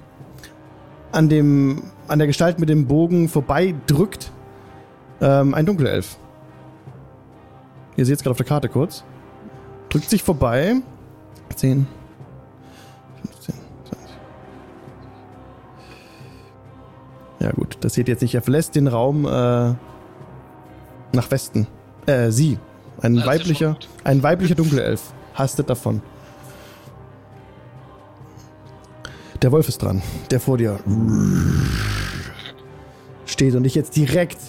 an 1.11 1.29
dem 1.29 1.83
an 2.07 2.19
der 2.19 2.27
Gestalt 2.27 2.59
mit 2.59 2.69
dem 2.69 2.87
Bogen 2.87 3.27
vorbei 3.27 3.75
drückt. 3.87 4.31
Ähm, 5.19 5.53
ein 5.53 5.65
Dunkelelf. 5.65 6.17
Ihr 7.97 8.05
seht 8.05 8.17
es 8.17 8.23
gerade 8.23 8.31
auf 8.31 8.37
der 8.37 8.45
Karte 8.45 8.69
kurz. 8.69 9.03
Drückt 9.89 10.09
sich 10.09 10.21
vorbei. 10.23 10.75
10, 11.55 11.87
15, 13.23 13.55
20. 13.89 14.09
Ja 17.39 17.51
gut, 17.51 17.77
das 17.81 17.93
seht 17.93 18.07
ihr 18.07 18.13
jetzt 18.13 18.21
nicht. 18.21 18.35
Er 18.35 18.41
verlässt 18.41 18.75
den 18.75 18.87
Raum 18.87 19.25
äh, 19.25 19.73
nach 21.17 21.29
Westen. 21.29 21.67
Äh, 22.05 22.31
sie. 22.31 22.57
Ein 23.01 23.17
schon 23.17 23.27
weiblicher, 23.27 23.77
ein 24.03 24.23
weiblicher 24.23 24.55
Dunkelelf. 24.55 25.01
Hastet 25.33 25.69
davon. 25.69 26.01
Der 29.41 29.51
Wolf 29.51 29.67
ist 29.67 29.83
dran, 29.83 30.01
der 30.31 30.39
vor 30.39 30.57
dir 30.57 30.79
steht 33.25 33.53
und 33.53 33.63
dich 33.63 33.75
jetzt 33.75 33.95
direkt, 33.95 34.39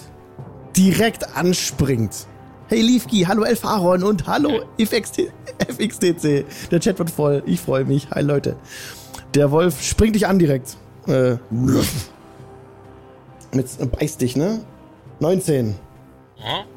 direkt 0.75 1.35
anspringt. 1.35 2.25
Hey 2.69 2.81
Liefki, 2.81 3.21
hallo 3.27 3.43
Elfaron 3.43 4.03
und 4.03 4.25
hallo 4.25 4.63
FXT, 4.79 5.31
FXTC. 5.67 6.45
Der 6.71 6.79
Chat 6.79 6.97
wird 6.97 7.11
voll, 7.11 7.43
ich 7.45 7.59
freue 7.59 7.85
mich. 7.85 8.09
Hi 8.09 8.23
Leute. 8.23 8.55
Der 9.35 9.51
Wolf 9.51 9.83
springt 9.83 10.15
dich 10.15 10.25
an 10.25 10.39
direkt. 10.39 10.77
Äh, 11.07 11.37
mit, 13.51 13.91
beißt 13.91 14.21
dich, 14.21 14.35
ne? 14.35 14.61
19. 15.19 15.75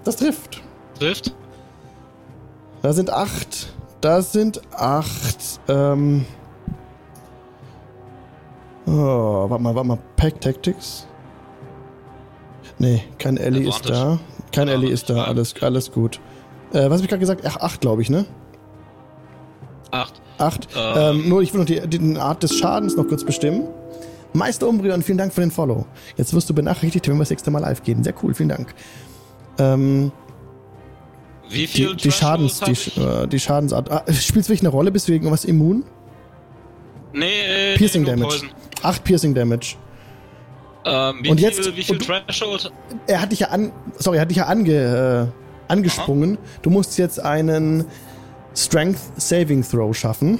Das 0.04 0.16
trifft. 0.16 0.62
trifft. 0.98 1.34
Da 2.82 2.92
sind 2.92 3.10
acht. 3.10 3.72
Da 4.00 4.22
sind 4.22 4.60
acht. 4.74 5.60
Ähm. 5.68 6.26
Oh, 8.86 8.90
warte 9.48 9.62
mal, 9.62 9.74
warte 9.74 9.88
mal. 9.88 9.98
Pack 10.16 10.40
Tactics. 10.40 11.06
Nee, 12.78 13.04
kein 13.18 13.36
Ellie 13.36 13.68
ist 13.68 13.88
da. 13.88 14.18
Kein 14.50 14.66
Ja, 14.66 14.74
Ellie 14.74 14.90
ist 14.90 15.08
da. 15.08 15.24
Alles, 15.24 15.54
alles 15.62 15.92
gut. 15.92 16.18
Äh, 16.72 16.84
was 16.90 16.94
habe 16.94 17.02
ich 17.02 17.08
gerade 17.08 17.20
gesagt? 17.20 17.42
Ach, 17.46 17.56
acht, 17.58 17.80
glaube 17.80 18.02
ich, 18.02 18.10
ne? 18.10 18.24
Acht. 19.92 20.20
Acht. 20.38 20.68
Ähm. 20.76 21.20
Ähm, 21.22 21.28
nur, 21.28 21.42
ich 21.42 21.52
will 21.52 21.60
noch 21.60 21.66
die, 21.66 21.80
die 21.86 22.16
Art 22.18 22.42
des 22.42 22.56
Schadens 22.56 22.96
noch 22.96 23.06
kurz 23.06 23.22
bestimmen. 23.24 23.68
Meister 24.32 24.66
Umbrion, 24.66 25.02
vielen 25.02 25.18
Dank 25.18 25.32
für 25.32 25.42
den 25.42 25.50
Follow. 25.50 25.84
Jetzt 26.16 26.32
wirst 26.34 26.48
du 26.50 26.54
benachrichtigt, 26.54 27.06
wenn 27.06 27.14
wir 27.16 27.20
das 27.20 27.30
nächste 27.30 27.50
Mal 27.50 27.60
live 27.60 27.82
gehen. 27.82 28.02
Sehr 28.02 28.14
cool, 28.22 28.34
vielen 28.34 28.48
Dank. 28.48 28.74
Ähm, 29.58 30.12
Wie 31.48 31.66
viel 31.66 31.90
die, 31.96 31.96
die 32.04 32.10
Schadens, 32.12 32.60
die, 32.60 32.72
ich? 32.72 32.96
äh, 32.96 33.26
die 33.26 33.38
Schadensart. 33.40 33.90
Ah, 33.90 34.04
spielst 34.12 34.48
du 34.48 34.52
wirklich 34.52 34.60
eine 34.60 34.68
Rolle? 34.70 34.90
Bist 34.90 35.08
du 35.08 35.12
wegen 35.12 35.30
was 35.30 35.44
immun? 35.44 35.84
Nee, 37.12 37.72
äh, 37.74 37.76
Piercing 37.76 38.02
nee, 38.02 38.10
Damage. 38.10 38.28
Poison. 38.28 38.48
8 38.82 39.04
Piercing 39.04 39.34
Damage. 39.34 39.76
Ähm, 40.84 41.18
wie 41.22 41.28
Und 41.30 41.38
viel, 41.38 41.46
jetzt- 41.48 41.76
wie 41.76 41.82
viel 41.82 41.94
und 41.96 42.08
du- 42.08 42.12
Threshold? 42.26 42.72
Er 43.06 43.20
hat 43.20 43.30
dich 43.30 43.40
ja 43.40 43.48
an, 43.48 43.70
sorry, 43.98 44.16
er 44.16 44.22
hat 44.22 44.30
dich 44.30 44.38
ja 44.38 44.46
ange, 44.46 45.30
äh, 45.68 45.72
angesprungen. 45.72 46.38
Du 46.62 46.70
musst 46.70 46.98
jetzt 46.98 47.20
einen 47.20 47.84
Strength 48.56 48.98
Saving 49.16 49.62
Throw 49.62 49.96
schaffen. 49.96 50.38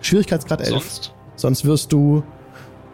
Schwierigkeitsgrad 0.00 0.60
11. 0.60 0.70
Sonst? 0.70 1.14
Sonst 1.36 1.64
wirst 1.64 1.92
du 1.92 2.22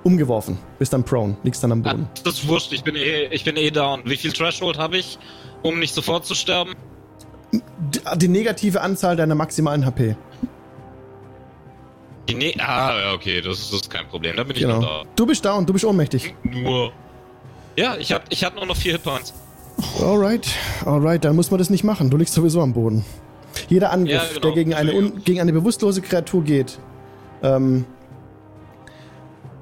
umgeworfen. 0.04 0.58
Bist 0.78 0.92
dann 0.92 1.02
prone, 1.04 1.36
liegst 1.42 1.62
dann 1.64 1.72
am 1.72 1.82
Ah, 1.84 1.92
Boden. 1.92 2.08
das 2.24 2.34
ist 2.34 2.48
wurscht, 2.48 2.72
ich 2.72 2.84
bin 2.84 2.94
eh, 2.94 3.26
ich 3.32 3.42
bin 3.44 3.56
eh 3.56 3.70
down. 3.70 4.02
Wie 4.04 4.16
viel 4.16 4.32
Threshold 4.32 4.78
habe 4.78 4.96
ich, 4.98 5.18
um 5.62 5.78
nicht 5.80 5.94
sofort 5.94 6.24
zu 6.24 6.34
sterben? 6.34 6.74
Die 8.16 8.28
negative 8.28 8.80
Anzahl 8.80 9.16
deiner 9.16 9.34
maximalen 9.34 9.84
HP. 9.84 10.16
Die 12.28 12.34
ne 12.34 12.54
ah, 12.58 12.98
ja, 12.98 13.12
okay, 13.12 13.40
das 13.42 13.58
ist, 13.58 13.72
das 13.72 13.80
ist 13.82 13.90
kein 13.90 14.06
Problem. 14.08 14.36
Da 14.36 14.44
bin 14.44 14.56
ich 14.56 14.62
Genau. 14.62 14.80
noch 14.80 15.04
Du 15.14 15.26
bist 15.26 15.44
down, 15.44 15.66
du 15.66 15.72
bist 15.72 15.84
ohnmächtig. 15.84 16.34
da. 16.44 16.50
Nur. 16.50 16.92
Ja, 17.76 17.96
ich 17.98 18.12
hab, 18.12 18.22
ich 18.30 18.44
hab 18.44 18.54
nur 18.54 18.66
noch 18.66 18.76
vier 18.76 18.92
Hitpoints. 18.92 19.34
Alright, 20.00 20.46
alright, 20.86 21.24
dann 21.24 21.34
muss 21.36 21.50
man 21.50 21.58
das 21.58 21.68
nicht 21.68 21.82
machen. 21.84 22.08
Du 22.10 22.16
liegst 22.16 22.32
sowieso 22.34 22.60
am 22.62 22.72
Boden. 22.72 23.04
Jeder 23.68 23.90
Angriff, 23.92 24.12
Ja, 24.22 24.28
genau. 24.28 24.40
der 24.40 24.52
gegen 24.52 24.74
eine, 24.74 25.10
gegen 25.24 25.40
eine 25.40 25.52
bewusstlose 25.52 26.00
Kreatur 26.00 26.44
geht, 26.44 26.78
ähm, 27.42 27.84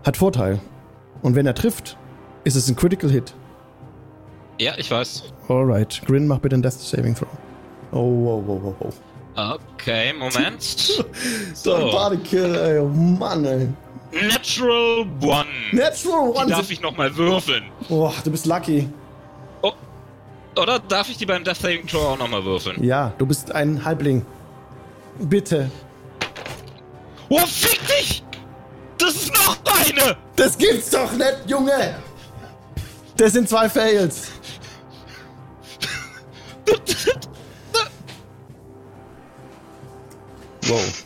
hat 0.05 0.17
Vorteil. 0.17 0.61
Und 1.23 1.35
wenn 1.35 1.47
er 1.47 1.55
trifft, 1.55 1.97
ist 2.45 2.57
es 2.57 2.69
ein 2.69 2.77
Critical 2.77 3.11
Hit. 3.11 3.35
Ja, 4.59 4.73
ich 4.77 4.91
weiß. 4.91 5.25
Alright, 5.49 6.03
Grin, 6.07 6.27
mach 6.27 6.39
bitte 6.39 6.55
einen 6.57 6.63
Death 6.63 6.73
Saving 6.75 7.15
Throw. 7.15 7.29
Oh, 7.93 8.25
wow, 8.25 8.43
wow, 8.47 8.61
wow, 8.63 8.75
wow. 8.81 9.59
Okay, 9.75 10.13
Moment. 10.13 10.63
So 11.55 11.75
ein 11.75 11.91
Bodykill, 11.91 12.55
ey, 12.55 12.79
oh 12.79 12.89
Mann, 12.89 13.45
ey. 13.45 13.69
Natural 14.13 15.07
One. 15.23 15.47
Natural 15.73 16.33
Die 16.33 16.39
One. 16.39 16.51
darf 16.51 16.71
ich 16.71 16.81
nochmal 16.83 17.17
würfeln. 17.17 17.65
Boah, 17.89 18.13
du 18.25 18.31
bist 18.31 18.47
lucky. 18.47 18.89
Oder 20.55 20.79
darf 20.81 21.09
ich 21.09 21.17
die 21.17 21.25
beim 21.25 21.45
Death 21.45 21.57
Saving 21.57 21.87
Throw 21.87 22.13
auch 22.13 22.19
nochmal 22.19 22.45
würfeln? 22.45 22.83
Ja, 22.85 23.13
du 23.17 23.25
bist 23.25 23.55
ein 23.55 23.85
Halbling. 23.85 24.25
Bitte. 25.19 25.71
Oh, 27.31 27.39
fick 27.47 27.81
dich! 27.87 28.23
Das 29.03 29.15
ist 29.17 29.33
noch 29.35 29.57
eine! 29.67 30.17
Das 30.37 30.57
gibt's 30.57 30.91
doch 30.91 31.11
nicht, 31.13 31.39
Junge! 31.47 31.97
Das 33.17 33.33
sind 33.33 33.49
zwei 33.49 33.69
Fails. 33.69 34.29
Wow. 40.63 41.05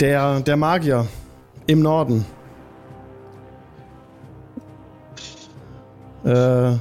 Der, 0.00 0.40
der 0.40 0.56
Magier 0.56 1.06
im 1.66 1.80
Norden. 1.80 2.26
Äh, 6.24 6.72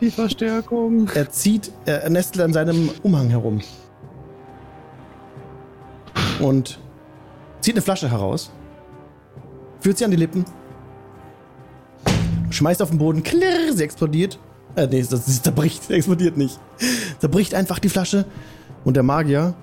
Die 0.00 0.10
Verstärkung. 0.10 1.10
er 1.14 1.30
zieht, 1.30 1.70
er, 1.84 2.04
er 2.04 2.10
nestelt 2.10 2.44
an 2.44 2.52
seinem 2.54 2.90
Umhang 3.02 3.28
herum. 3.28 3.60
Und 6.40 6.78
zieht 7.66 7.74
eine 7.74 7.82
Flasche 7.82 8.08
heraus. 8.08 8.52
Führt 9.80 9.98
sie 9.98 10.04
an 10.04 10.12
die 10.12 10.16
Lippen. 10.16 10.44
Schmeißt 12.50 12.80
auf 12.80 12.90
den 12.90 12.98
Boden. 12.98 13.24
Klirr, 13.24 13.72
sie 13.72 13.82
explodiert. 13.82 14.38
Äh, 14.76 14.86
nee, 14.86 15.00
das, 15.00 15.10
das 15.24 15.42
zerbricht. 15.42 15.82
Sie 15.82 15.94
explodiert 15.94 16.36
nicht. 16.36 16.60
Zerbricht 17.18 17.54
einfach 17.54 17.80
die 17.80 17.88
Flasche. 17.88 18.24
Und 18.84 18.94
der 18.94 19.02
Magier, 19.02 19.54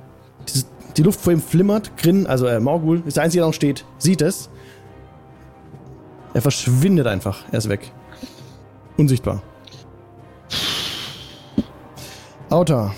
dieses, 0.49 0.67
die 0.97 1.03
Luft 1.03 1.21
vor 1.21 1.31
ihm 1.31 1.41
flimmert. 1.41 1.95
Grin, 1.95 2.27
also 2.27 2.45
äh, 2.45 2.59
Morgul, 2.59 3.03
ist 3.05 3.15
der 3.15 3.23
Einzige, 3.23 3.39
der 3.39 3.47
noch 3.47 3.53
steht, 3.53 3.85
sieht 3.99 4.21
es. 4.21 4.49
Er 6.33 6.41
verschwindet 6.41 7.07
einfach. 7.07 7.45
Er 7.53 7.59
ist 7.59 7.69
weg. 7.69 7.89
Unsichtbar. 8.97 9.41
Auta. 12.49 12.93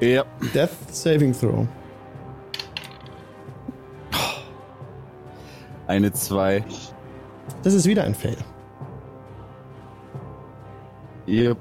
Ja. 0.00 0.26
Death 0.54 0.76
Saving 0.92 1.32
Throw. 1.32 1.66
Eine 5.86 6.12
2. 6.12 6.64
Das 7.62 7.74
ist 7.74 7.86
wieder 7.86 8.04
ein 8.04 8.14
Fail. 8.14 8.36
Yep. 11.26 11.58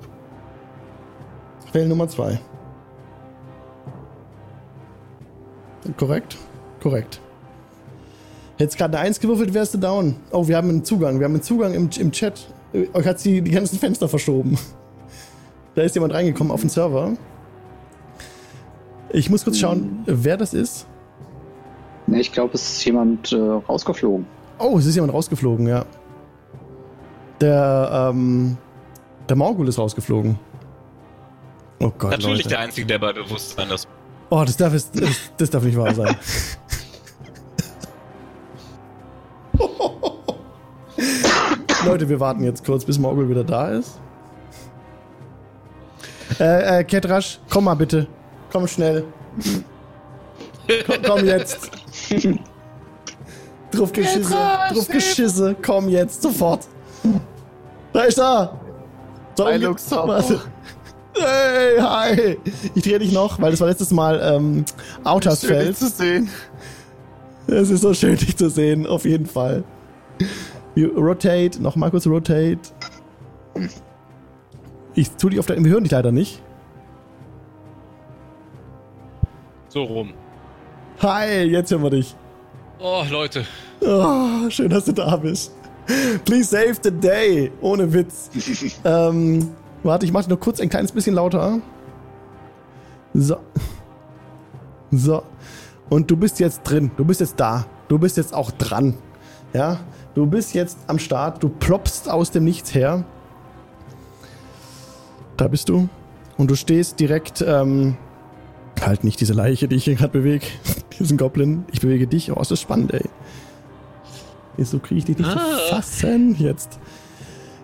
Fail 1.71 1.88
Nummer 1.88 2.07
2. 2.07 2.39
Korrekt? 5.97 6.38
Korrekt. 6.82 7.19
Hättest 8.57 8.78
gerade 8.78 8.97
eine 8.97 9.07
1 9.07 9.19
gewürfelt, 9.19 9.53
wärst 9.53 9.74
du 9.74 9.78
down. 9.78 10.15
Oh, 10.32 10.47
wir 10.47 10.55
haben 10.55 10.69
einen 10.69 10.86
Zugang. 10.86 11.19
Wir 11.19 11.26
haben 11.26 11.34
einen 11.34 11.43
Zugang 11.43 11.74
im, 11.74 11.89
im 11.97 12.11
Chat. 12.11 12.47
Äh, 12.71 12.88
Euch 12.93 13.05
hat 13.05 13.24
die, 13.26 13.41
die 13.41 13.51
ganzen 13.51 13.80
Fenster 13.80 14.07
verschoben. 14.07 14.57
Da 15.76 15.82
ist 15.82 15.95
jemand 15.95 16.13
reingekommen 16.13 16.51
auf 16.51 16.61
den 16.61 16.69
Server. 16.69 17.13
Ich 19.09 19.30
muss 19.30 19.43
kurz 19.43 19.57
schauen, 19.57 20.03
wer 20.05 20.38
das 20.38 20.53
ist. 20.53 20.88
Ne, 22.08 22.20
ich 22.20 22.32
glaube, 22.32 22.54
es 22.54 22.78
ist 22.78 22.86
jemand 22.86 23.32
äh, 23.32 23.38
rausgeflogen. 23.38 24.26
Oh, 24.60 24.78
es 24.78 24.86
ist 24.86 24.95
jemand 24.95 25.14
rausgeflogen, 25.14 25.68
ja. 25.68 25.86
Der, 27.41 28.10
ähm, 28.12 28.58
der 29.28 29.36
Morgul 29.36 29.68
ist 29.68 29.80
rausgeflogen. 29.80 30.38
Oh 31.80 31.91
Gott, 31.97 32.12
Natürlich 32.12 32.39
Leute. 32.39 32.49
der 32.49 32.60
Einzige, 32.60 32.88
der 32.88 32.99
bei 32.99 33.14
Bewusstsein 33.14 33.70
ist. 33.70 33.88
Oh, 34.30 34.43
das 34.45 34.58
darf, 34.58 34.74
es, 34.74 34.89
das, 34.91 35.10
das 35.38 35.49
darf 35.49 35.64
nicht 35.64 35.78
wahr 35.78 35.93
sein. 35.93 36.16
Leute, 41.86 42.08
wir 42.08 42.20
warten 42.20 42.43
jetzt 42.43 42.66
kurz, 42.66 42.86
bis 42.86 42.97
Morgul 42.97 43.30
wieder 43.30 43.43
da 43.43 43.70
ist. 43.70 43.99
Äh, 46.39 46.80
äh, 46.80 46.84
Ketrasch, 46.84 47.39
komm 47.49 47.66
mal 47.66 47.76
bitte. 47.76 48.08
Komm 48.51 48.68
schnell. 48.68 49.04
Komm, 50.88 50.95
komm 51.06 51.26
jetzt. 51.26 51.70
Drauf 53.72 53.91
geschisse. 53.91 54.30
Drauf 54.30 54.88
geschisse. 54.88 55.55
Komm 55.61 55.89
jetzt, 55.89 56.22
sofort. 56.22 56.68
Da 57.91 58.01
ist 58.03 58.20
er. 58.20 58.59
So, 59.36 59.45
Hi, 59.45 59.57
Luxor. 59.57 60.07
Warte. 60.07 60.41
Hey, 61.16 61.80
hi. 61.80 62.38
Ich 62.76 62.84
drehe 62.84 62.99
dich 62.99 63.11
noch, 63.11 63.39
weil 63.41 63.51
das 63.51 63.59
war 63.59 63.68
letztes 63.68 63.91
Mal 63.91 64.20
ähm, 64.24 64.66
Outers 65.03 65.41
Schön, 65.41 65.68
dich 65.68 65.78
zu 65.78 65.89
sehen. 65.89 66.30
Es 67.47 67.70
ist 67.70 67.82
so 67.82 67.93
schön, 67.93 68.16
dich 68.16 68.38
zu 68.38 68.49
sehen, 68.49 68.88
auf 68.88 69.05
jeden 69.05 69.26
Fall. 69.26 69.64
Wir 70.76 70.95
rotate, 70.95 71.61
nochmal 71.61 71.91
kurz 71.91 72.07
rotate. 72.07 72.59
Ich 74.95 75.11
tu 75.11 75.30
dich 75.30 75.39
auf 75.39 75.45
der. 75.45 75.64
Wir 75.64 75.72
hören 75.72 75.84
dich 75.84 75.91
leider 75.91 76.11
nicht. 76.11 76.41
So 79.70 79.84
rum. 79.84 80.14
Hi, 81.02 81.44
jetzt 81.44 81.72
hören 81.72 81.84
wir 81.84 81.89
dich. 81.89 82.16
Oh, 82.80 83.04
Leute. 83.10 83.46
Oh, 83.82 84.50
schön, 84.50 84.70
dass 84.70 84.86
du 84.86 84.91
da 84.94 85.18
bist. 85.18 85.52
Please 86.26 86.50
save 86.50 86.76
the 86.82 86.91
day. 86.91 87.52
Ohne 87.62 87.91
Witz. 87.91 88.30
ähm, 88.86 89.50
warte, 89.84 90.06
ich 90.06 90.12
mache 90.12 90.30
nur 90.30 90.39
kurz 90.39 90.60
ein 90.60 90.70
kleines 90.70 90.91
bisschen 90.91 91.16
lauter. 91.16 91.60
So. 93.14 93.38
So. 94.91 95.24
Und 95.89 96.10
du 96.10 96.16
bist 96.16 96.39
jetzt 96.39 96.64
drin. 96.64 96.91
Du 96.96 97.04
bist 97.04 97.20
jetzt 97.20 97.39
da. 97.39 97.66
Du 97.88 97.98
bist 98.00 98.18
jetzt 98.18 98.34
auch 98.34 98.52
dran. 98.52 98.98
Ja. 99.54 99.80
Du 100.16 100.26
bist 100.26 100.54
jetzt 100.54 100.78
am 100.88 101.00
Start. 101.00 101.44
Du 101.44 101.50
ploppst 101.50 102.10
aus 102.10 102.32
dem 102.32 102.46
Nichts 102.46 102.74
her. 102.74 103.04
Da 105.38 105.48
bist 105.48 105.70
du. 105.70 105.89
Und 106.38 106.50
du 106.50 106.56
stehst 106.56 107.00
direkt. 107.00 107.44
Ähm, 107.46 107.98
halt 108.82 109.04
nicht 109.04 109.20
diese 109.20 109.34
Leiche, 109.34 109.68
die 109.68 109.76
ich 109.76 109.84
hier 109.86 109.96
gerade 109.96 110.14
bewege. 110.14 110.46
Diesen 111.00 111.18
Goblin. 111.18 111.66
Ich 111.72 111.82
bewege 111.82 112.08
dich. 112.08 112.32
Oh, 112.32 112.41
ist 112.41 112.52
das 112.52 112.62
spannend, 112.62 112.94
ey. 112.94 113.10
Wieso 114.58 114.80
kriege 114.80 115.00
ich 115.00 115.06
dich 115.06 115.18
nicht 115.18 115.32
zu 115.32 115.38
fassen 115.70 116.36
jetzt? 116.38 116.80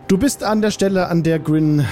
Du 0.08 0.18
bist 0.18 0.44
an 0.44 0.62
der 0.62 0.72
Stelle, 0.72 1.08
an 1.08 1.22
der 1.24 1.38
Grin 1.40 1.86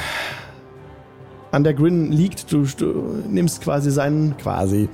an 1.52 1.64
der 1.64 1.74
Grin 1.74 2.12
liegt. 2.12 2.52
Du, 2.52 2.64
du 2.64 3.24
nimmst 3.28 3.62
quasi 3.62 3.92
seinen, 3.92 4.38
quasi, 4.38 4.90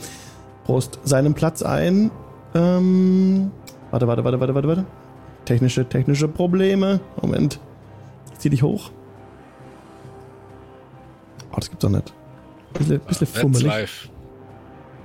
Prost, 0.66 1.00
seinen 1.04 1.34
Platz 1.34 1.62
ein. 1.62 2.12
Ähm, 2.56 3.52
warte, 3.92 4.08
warte, 4.08 4.24
warte, 4.24 4.40
warte, 4.40 4.56
warte, 4.56 4.68
warte. 4.68 4.86
Technische, 5.46 5.88
technische 5.88 6.28
Probleme. 6.28 7.00
Moment. 7.22 7.60
Ich 8.32 8.40
zieh 8.40 8.50
dich 8.50 8.64
hoch. 8.64 8.92
Oh, 11.52 11.56
das 11.58 11.70
gibt's 11.70 11.84
doch 11.84 11.90
nicht. 11.90 12.14
Bisschen, 12.74 13.00
bisschen 13.02 13.28
That's 13.28 13.40
fummelig. 13.40 13.64
live. 13.68 14.10
Im 14.10 14.13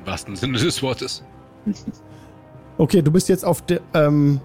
wahrsten 0.09 0.37
Sinne 0.37 0.59
des 0.59 0.83
Wortes. 0.83 1.23
Okay, 2.79 3.03
du 3.03 3.11
bist 3.11 3.29
jetzt 3.29 3.45
auf 3.45 3.63
der, 3.63 3.81
ähm, 3.95 4.41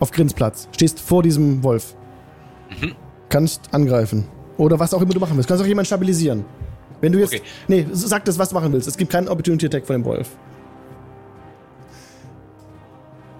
auf 0.00 0.10
Grins 0.10 0.34
Platz. 0.34 0.68
Stehst 0.72 1.00
vor 1.00 1.22
diesem 1.22 1.62
Wolf. 1.62 1.94
Mhm. 2.80 2.94
Kannst 3.28 3.72
angreifen. 3.72 4.26
Oder 4.56 4.78
was 4.78 4.94
auch 4.94 5.02
immer 5.02 5.12
du 5.12 5.20
machen 5.20 5.36
willst. 5.36 5.48
Kannst 5.48 5.62
auch 5.62 5.68
jemanden 5.68 5.86
stabilisieren. 5.86 6.44
Wenn 7.00 7.12
du 7.12 7.18
jetzt. 7.18 7.34
Okay. 7.34 7.42
Nee, 7.68 7.86
sag 7.92 8.24
das, 8.24 8.38
was 8.38 8.48
du 8.48 8.54
machen 8.54 8.72
willst. 8.72 8.88
Es 8.88 8.96
gibt 8.96 9.12
keinen 9.12 9.28
Opportunity 9.28 9.66
Attack 9.66 9.86
von 9.86 9.96
dem 9.96 10.04
Wolf. 10.04 10.30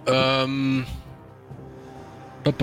Ähm. 0.07 0.85
Bup. 2.45 2.55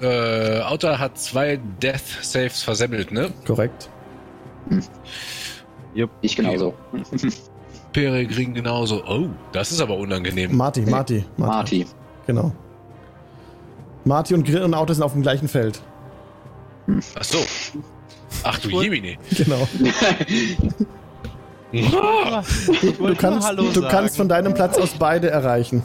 Äh, 0.00 0.60
hat 0.62 1.18
zwei 1.18 1.60
Death 1.80 2.02
Saves 2.22 2.62
versemmelt, 2.62 3.12
ne? 3.12 3.32
Korrekt. 3.46 3.88
Ich 6.20 6.36
genauso. 6.36 6.74
Peregrin 7.92 8.54
genauso. 8.54 9.02
Oh, 9.06 9.28
das 9.52 9.70
ist 9.70 9.80
aber 9.80 9.96
unangenehm. 9.96 10.56
Marty, 10.56 10.82
Marty, 10.82 11.24
Marty. 11.36 11.80
Marty. 11.82 11.86
Genau. 12.26 12.52
Marty 14.04 14.34
und 14.34 14.44
Grill 14.44 14.62
und 14.62 14.74
Auto 14.74 14.92
sind 14.92 15.02
auf 15.02 15.12
dem 15.12 15.22
gleichen 15.22 15.48
Feld. 15.48 15.80
Ach 17.18 17.24
so. 17.24 17.38
Ach 18.42 18.58
du 18.58 18.80
Jemine. 18.82 19.16
Genau. 19.36 19.68
Ich 21.72 21.90
Du 21.90 23.16
kannst, 23.16 23.50
du 23.58 23.88
kannst 23.88 24.16
von 24.16 24.28
deinem 24.28 24.54
Platz 24.54 24.78
aus 24.78 24.94
beide 24.96 25.28
erreichen. 25.28 25.82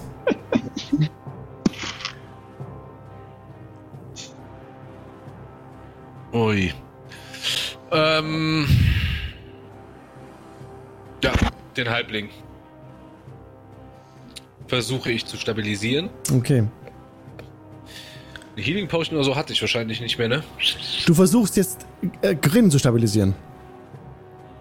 Ui. 6.32 6.72
Ähm. 7.91 8.68
Ja, 11.24 11.34
den 11.76 11.89
Halbling. 11.89 12.30
Versuche 14.67 15.11
ich 15.11 15.26
zu 15.26 15.38
stabilisieren. 15.38 16.09
Okay. 16.34 16.63
Eine 18.55 18.65
Healing 18.65 18.88
Potion 18.88 19.15
oder 19.17 19.26
so 19.26 19.36
hatte 19.36 19.53
ich 19.53 19.61
wahrscheinlich 19.61 20.01
nicht 20.01 20.17
mehr, 20.17 20.28
ne? 20.28 20.43
Du 21.05 21.13
versuchst 21.13 21.57
jetzt 21.57 21.86
äh, 22.22 22.36
Grin 22.36 22.70
zu 22.70 22.78
stabilisieren. 22.78 23.34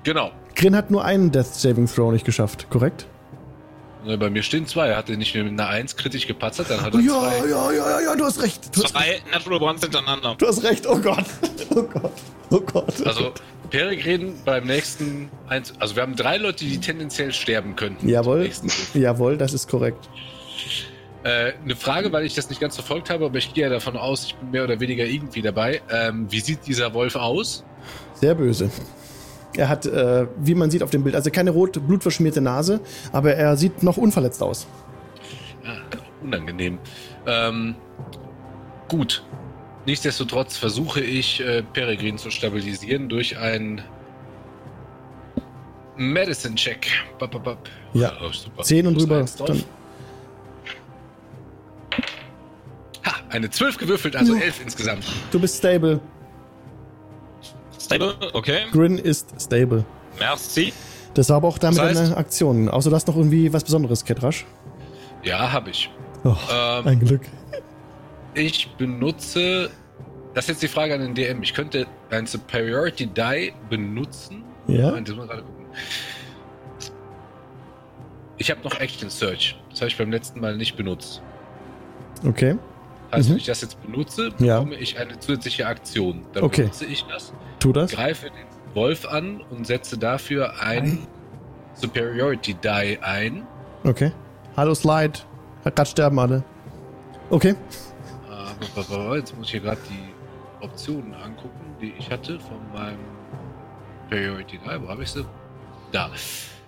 Genau. 0.05 0.31
Grin 0.55 0.75
hat 0.75 0.91
nur 0.91 1.05
einen 1.05 1.31
Death 1.31 1.55
Saving 1.55 1.87
Throw 1.87 2.13
nicht 2.13 2.25
geschafft, 2.25 2.71
korrekt? 2.71 3.07
Ne, 4.09 4.17
Bei 4.17 4.31
mir 4.31 4.43
stehen 4.43 4.67
zwei. 4.67 4.89
Er 4.89 4.97
hatte 4.97 5.15
nicht 5.19 5.35
mehr 5.35 5.45
mit 5.45 5.53
einer 5.53 5.69
1 5.69 5.97
kritisch 5.97 6.27
gepatzert, 6.27 6.71
dann 6.71 6.81
hat 6.81 6.95
er 6.95 7.01
Ja, 7.01 7.21
zwei. 7.21 7.49
ja, 7.49 7.73
ja, 7.73 7.73
ja, 7.73 8.01
ja, 8.01 8.17
du 8.17 8.25
hast 8.25 8.43
recht. 8.43 8.75
Du 8.75 8.83
hast, 8.83 8.93
Zwei 8.93 9.21
Natural 9.31 9.61
Ones 9.63 9.83
hintereinander. 9.83 10.35
du 10.39 10.47
hast 10.47 10.63
recht, 10.65 10.87
oh 10.87 10.99
Gott. 10.99 11.27
Oh 11.71 11.83
Gott. 11.83 12.13
Oh 12.51 12.61
Gott. 12.61 13.07
Also, 13.07 13.33
Peregrin 13.69 14.33
beim 14.47 14.65
nächsten. 14.65 15.29
Eins, 15.49 15.75
also, 15.79 15.95
wir 15.97 16.03
haben 16.05 16.17
drei 16.17 16.39
Leute, 16.39 16.65
die 16.65 16.79
tendenziell 16.81 17.35
sterben 17.35 17.77
könnten. 17.77 18.09
Jawohl. 18.09 18.49
Jawohl, 18.95 19.37
das 19.37 19.53
ist 19.53 19.69
korrekt. 19.69 20.09
Äh, 21.25 21.53
eine 21.63 21.77
Frage, 21.77 22.11
weil 22.11 22.25
ich 22.25 22.35
das 22.35 22.49
nicht 22.49 22.63
ganz 22.63 22.77
verfolgt 22.77 23.11
habe, 23.11 23.27
aber 23.27 23.37
ich 23.37 23.53
gehe 23.53 23.65
ja 23.65 23.71
davon 23.71 23.99
aus, 23.99 24.25
ich 24.25 24.35
bin 24.37 24.53
mehr 24.53 24.65
oder 24.65 24.81
weniger 24.81 25.05
irgendwie 25.05 25.43
dabei. 25.43 25.83
Ähm, 25.91 26.27
wie 26.31 26.41
sieht 26.41 26.67
dieser 26.67 26.95
Wolf 26.95 27.15
aus? 27.17 27.65
Sehr 28.15 28.35
böse. 28.35 28.71
Er 29.57 29.69
hat, 29.69 29.87
äh, 29.87 30.27
wie 30.39 30.55
man 30.55 30.71
sieht 30.71 30.83
auf 30.83 30.91
dem 30.91 31.03
Bild, 31.05 31.15
also 31.17 31.31
keine 31.31 31.51
rot 31.51 31.81
blutverschmierte 31.87 32.41
Nase, 32.41 32.81
aber 33.13 33.35
er 33.35 33.57
sieht 33.57 33.83
noch 33.83 33.97
unverletzt 33.97 34.43
aus. 34.43 34.67
Ah, 35.67 35.79
unangenehm. 36.23 36.79
Ähm, 37.27 37.75
gut. 38.89 39.25
Nichtsdestotrotz 39.87 40.57
versuche 40.57 41.01
ich, 41.01 41.41
äh, 41.41 41.63
Peregrin 41.63 42.19
zu 42.19 42.31
stabilisieren 42.31 43.09
durch 43.09 43.39
einen 43.39 43.83
Medicine-Check. 45.97 46.87
Ja. 47.95 48.13
Oh, 48.23 48.31
super. 48.33 48.63
10 48.63 48.87
und 48.87 49.01
drüber. 49.01 49.25
Ha, 53.05 53.15
eine 53.31 53.51
12 53.51 53.79
gewürfelt, 53.79 54.15
also 54.15 54.35
Ja. 54.35 54.43
11 54.43 54.63
insgesamt. 54.63 55.05
du 55.31 55.41
bist 55.41 55.59
stable. 55.59 56.01
Stable, 57.89 58.15
okay. 58.35 58.61
Grin 58.73 58.99
ist 58.99 59.29
stable. 59.41 59.85
Merci. 60.19 60.73
Das 61.15 61.29
war 61.31 61.37
aber 61.39 61.49
auch 61.49 61.59
damit 61.59 61.79
Das 61.79 61.97
heißt- 61.97 62.07
eine 62.07 62.17
Aktion. 62.17 62.69
Außer 62.69 62.91
du 62.91 62.97
hast 62.97 63.09
noch 63.09 63.17
irgendwie 63.17 63.53
was 63.53 63.65
Besonderes, 63.65 64.05
Ketrasch. 64.05 64.45
Ja, 65.25 65.51
habe 65.53 65.71
ich. 65.71 65.91
Oh, 66.25 66.35
Ähm, 66.53 66.87
ein 66.87 67.01
Glück. 67.01 67.23
Ich 68.35 68.69
benutze. 68.77 69.71
Das 70.35 70.45
ist 70.45 70.49
jetzt 70.51 70.63
die 70.63 70.69
Frage 70.69 70.95
an 70.95 71.01
den 71.01 71.15
DM. 71.15 71.43
Ich 71.43 71.55
könnte 71.55 71.87
ein 72.11 72.27
Superiority 72.27 73.07
Die 73.07 73.53
benutzen. 73.71 74.45
Ja? 74.67 74.89
Moment, 74.91 75.09
das 75.09 75.17
muss 75.17 75.25
ich 75.25 75.31
gerade 75.31 75.43
gucken. 75.43 75.65
Ich 78.37 78.51
habe 78.51 78.61
noch 78.63 78.79
Action 78.79 79.11
Search. 79.11 79.59
Das 79.71 79.81
habe 79.81 79.89
ich 79.89 79.97
beim 79.97 80.11
letzten 80.13 80.41
Mal 80.41 80.57
nicht 80.57 80.77
benutzt. 80.77 81.23
Okay. 82.27 82.57
Also, 83.11 83.29
Mhm. 83.29 83.33
wenn 83.35 83.39
ich 83.39 83.47
das 83.47 83.61
jetzt 83.63 83.81
benutze, 83.83 84.31
Ja. 84.39 84.59
bekomme 84.61 84.77
ich 84.77 84.99
eine 84.99 85.19
zusätzliche 85.19 85.67
Aktion. 85.67 86.27
Dann 86.33 86.45
Okay. 86.45 86.63
benutze 86.63 86.85
ich 86.87 87.05
das, 87.05 87.33
Tu 87.59 87.73
das. 87.73 87.91
greife 87.93 88.27
den 88.31 88.75
Wolf 88.75 89.07
an 89.07 89.41
und 89.51 89.67
setze 89.67 89.97
dafür 89.99 90.61
ein 90.61 91.07
Superiority 91.75 92.55
Die 92.55 92.99
ein. 93.01 93.47
Okay. 93.85 94.13
Hallo 94.57 94.75
Slide. 94.75 95.21
Hat 95.65 95.77
grad 95.77 95.89
sterben 95.89 96.19
alle. 96.19 96.43
Okay. 97.31 97.55
Aber 98.77 99.17
jetzt 99.17 99.37
muss 99.37 99.47
ich 99.47 99.53
hier 99.53 99.61
gerade 99.61 99.81
die 99.91 100.65
Optionen 100.65 101.15
angucken, 101.15 101.61
die 101.81 101.93
ich 101.99 102.11
hatte 102.11 102.39
von 102.41 102.59
meinem 102.73 102.99
Priority 104.09 104.59
3. 104.65 104.83
Wo 104.83 104.89
habe 104.89 105.03
ich 105.03 105.11
sie? 105.11 105.25
Da. 105.93 106.11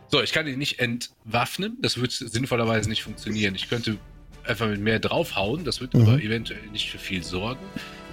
So, 0.08 0.20
ich 0.22 0.32
kann 0.32 0.46
ihn 0.46 0.58
nicht 0.58 0.78
entwaffnen. 0.80 1.78
Das 1.80 2.00
wird 2.00 2.10
sinnvollerweise 2.12 2.88
nicht 2.88 3.02
funktionieren. 3.02 3.54
Ich 3.54 3.68
könnte 3.68 3.96
einfach 4.50 4.68
mit 4.68 4.80
mehr 4.80 4.98
draufhauen. 4.98 5.64
Das 5.64 5.80
wird 5.80 5.94
Mhm. 5.94 6.02
aber 6.02 6.20
eventuell 6.22 6.60
nicht 6.72 6.90
für 6.90 6.98
viel 6.98 7.22
sorgen. 7.22 7.60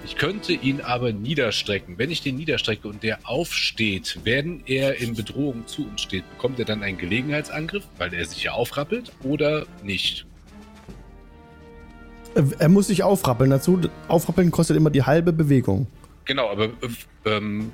Ich 0.04 0.16
könnte 0.16 0.52
ihn 0.52 0.80
aber 0.80 1.12
niederstrecken. 1.12 1.98
Wenn 1.98 2.10
ich 2.10 2.22
den 2.22 2.36
niederstrecke 2.36 2.88
und 2.88 3.02
der 3.02 3.18
aufsteht, 3.24 4.20
wenn 4.24 4.62
er 4.64 4.96
in 5.00 5.14
Bedrohung 5.14 5.66
zu 5.66 5.86
uns 5.86 6.00
steht, 6.02 6.24
bekommt 6.30 6.58
er 6.58 6.64
dann 6.64 6.82
einen 6.82 6.96
Gelegenheitsangriff, 6.96 7.84
weil 7.98 8.14
er 8.14 8.24
sich 8.24 8.44
ja 8.44 8.52
aufrappelt 8.52 9.12
oder 9.24 9.66
nicht? 9.82 10.24
Äh, 12.34 12.42
Er 12.58 12.68
muss 12.68 12.86
sich 12.86 13.02
aufrappeln. 13.02 13.50
Dazu, 13.50 13.80
aufrappeln 14.08 14.50
kostet 14.50 14.76
immer 14.76 14.90
die 14.90 15.02
halbe 15.02 15.32
Bewegung. 15.32 15.86
Genau, 16.24 16.48
aber 16.48 16.66
äh, 16.66 16.70
ähm, 17.26 17.72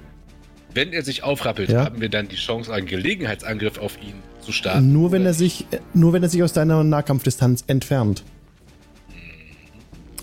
wenn 0.72 0.92
er 0.92 1.02
sich 1.02 1.22
aufrappelt, 1.22 1.70
Ja. 1.70 1.84
haben 1.84 2.00
wir 2.00 2.08
dann 2.08 2.28
die 2.28 2.36
Chance, 2.36 2.72
einen 2.72 2.86
Gelegenheitsangriff 2.86 3.78
auf 3.78 3.96
ihn 4.02 4.14
zu 4.40 4.50
starten. 4.52 4.92
Nur 4.92 5.12
wenn 5.12 5.24
er 5.26 5.34
sich, 5.34 5.66
äh, 5.72 5.78
nur 5.92 6.12
wenn 6.12 6.22
er 6.22 6.28
sich 6.28 6.42
aus 6.42 6.52
deiner 6.52 6.82
Nahkampfdistanz 6.84 7.64
entfernt. 7.66 8.24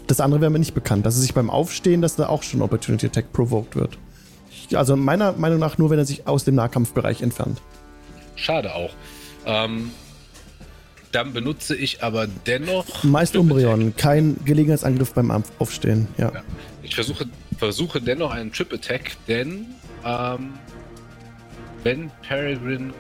Das 0.07 0.19
andere 0.19 0.41
wäre 0.41 0.51
mir 0.51 0.59
nicht 0.59 0.73
bekannt, 0.73 1.05
dass 1.05 1.15
er 1.15 1.21
sich 1.21 1.33
beim 1.33 1.49
Aufstehen, 1.49 2.01
dass 2.01 2.15
da 2.15 2.27
auch 2.27 2.43
schon 2.43 2.61
Opportunity 2.61 3.05
Attack 3.07 3.31
provoked 3.31 3.75
wird. 3.75 3.97
Also 4.73 4.95
meiner 4.95 5.33
Meinung 5.33 5.59
nach 5.59 5.77
nur, 5.77 5.89
wenn 5.89 5.99
er 5.99 6.05
sich 6.05 6.27
aus 6.27 6.43
dem 6.45 6.55
Nahkampfbereich 6.55 7.21
entfernt. 7.21 7.61
Schade 8.35 8.73
auch. 8.73 8.91
Ähm, 9.45 9.91
dann 11.11 11.33
benutze 11.33 11.75
ich 11.75 12.03
aber 12.03 12.27
dennoch. 12.45 13.03
Meist 13.03 13.35
Umbreon, 13.35 13.95
kein 13.97 14.37
Gelegenheitsangriff 14.45 15.13
beim 15.13 15.29
Auf- 15.31 15.51
Aufstehen. 15.59 16.07
Ja. 16.17 16.31
Ja. 16.33 16.43
Ich 16.83 16.95
versuche, 16.95 17.25
versuche 17.57 18.01
dennoch 18.01 18.31
einen 18.31 18.51
Trip 18.51 18.71
Attack, 18.73 19.11
denn 19.27 19.65
ähm, 20.05 20.53
wenn 21.83 22.11
Peregrine. 22.27 22.93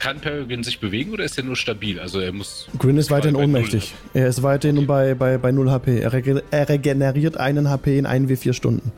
Kann 0.00 0.18
Peregrine 0.18 0.64
sich 0.64 0.80
bewegen 0.80 1.12
oder 1.12 1.24
ist 1.24 1.36
er 1.38 1.44
nur 1.44 1.56
stabil? 1.56 2.00
Also 2.00 2.18
er 2.20 2.32
muss. 2.32 2.66
Grin 2.78 2.96
ist 2.96 3.10
weiterhin 3.10 3.36
ohnmächtig. 3.36 3.94
Er 4.14 4.26
ist 4.28 4.42
weiterhin 4.42 4.86
bei, 4.86 5.14
bei, 5.14 5.36
bei 5.38 5.52
0 5.52 5.70
HP. 5.70 6.00
Er, 6.00 6.12
rege- 6.12 6.42
er 6.50 6.68
regeneriert 6.68 7.36
einen 7.36 7.68
HP 7.68 7.98
in 7.98 8.06
1 8.06 8.28
W4 8.30 8.52
Stunden. 8.54 8.90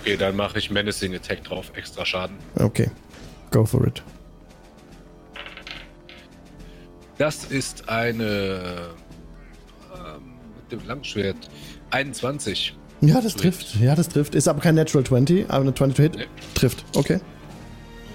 Okay, 0.00 0.16
dann 0.16 0.34
mache 0.36 0.58
ich 0.58 0.70
Menacing 0.70 1.14
Attack 1.14 1.44
drauf, 1.44 1.70
extra 1.76 2.04
Schaden. 2.06 2.36
Okay. 2.56 2.90
Go 3.50 3.64
for 3.66 3.86
it. 3.86 4.02
Das 7.18 7.44
ist 7.44 7.88
eine. 7.88 8.88
Ähm, 9.94 10.22
mit 10.70 10.80
dem 10.80 10.86
Langschwert. 10.88 11.36
21. 11.90 12.74
Ja, 13.00 13.20
das 13.20 13.34
trifft. 13.36 13.76
Ja, 13.76 13.94
das 13.94 14.08
trifft. 14.08 14.34
Ist 14.34 14.48
aber 14.48 14.60
kein 14.60 14.74
Natural 14.76 15.04
20, 15.04 15.50
aber 15.50 15.60
eine 15.62 15.74
20 15.74 15.96
to 15.96 16.02
Hit. 16.02 16.16
Nee. 16.16 16.24
Trifft. 16.54 16.84
Okay. 16.94 17.20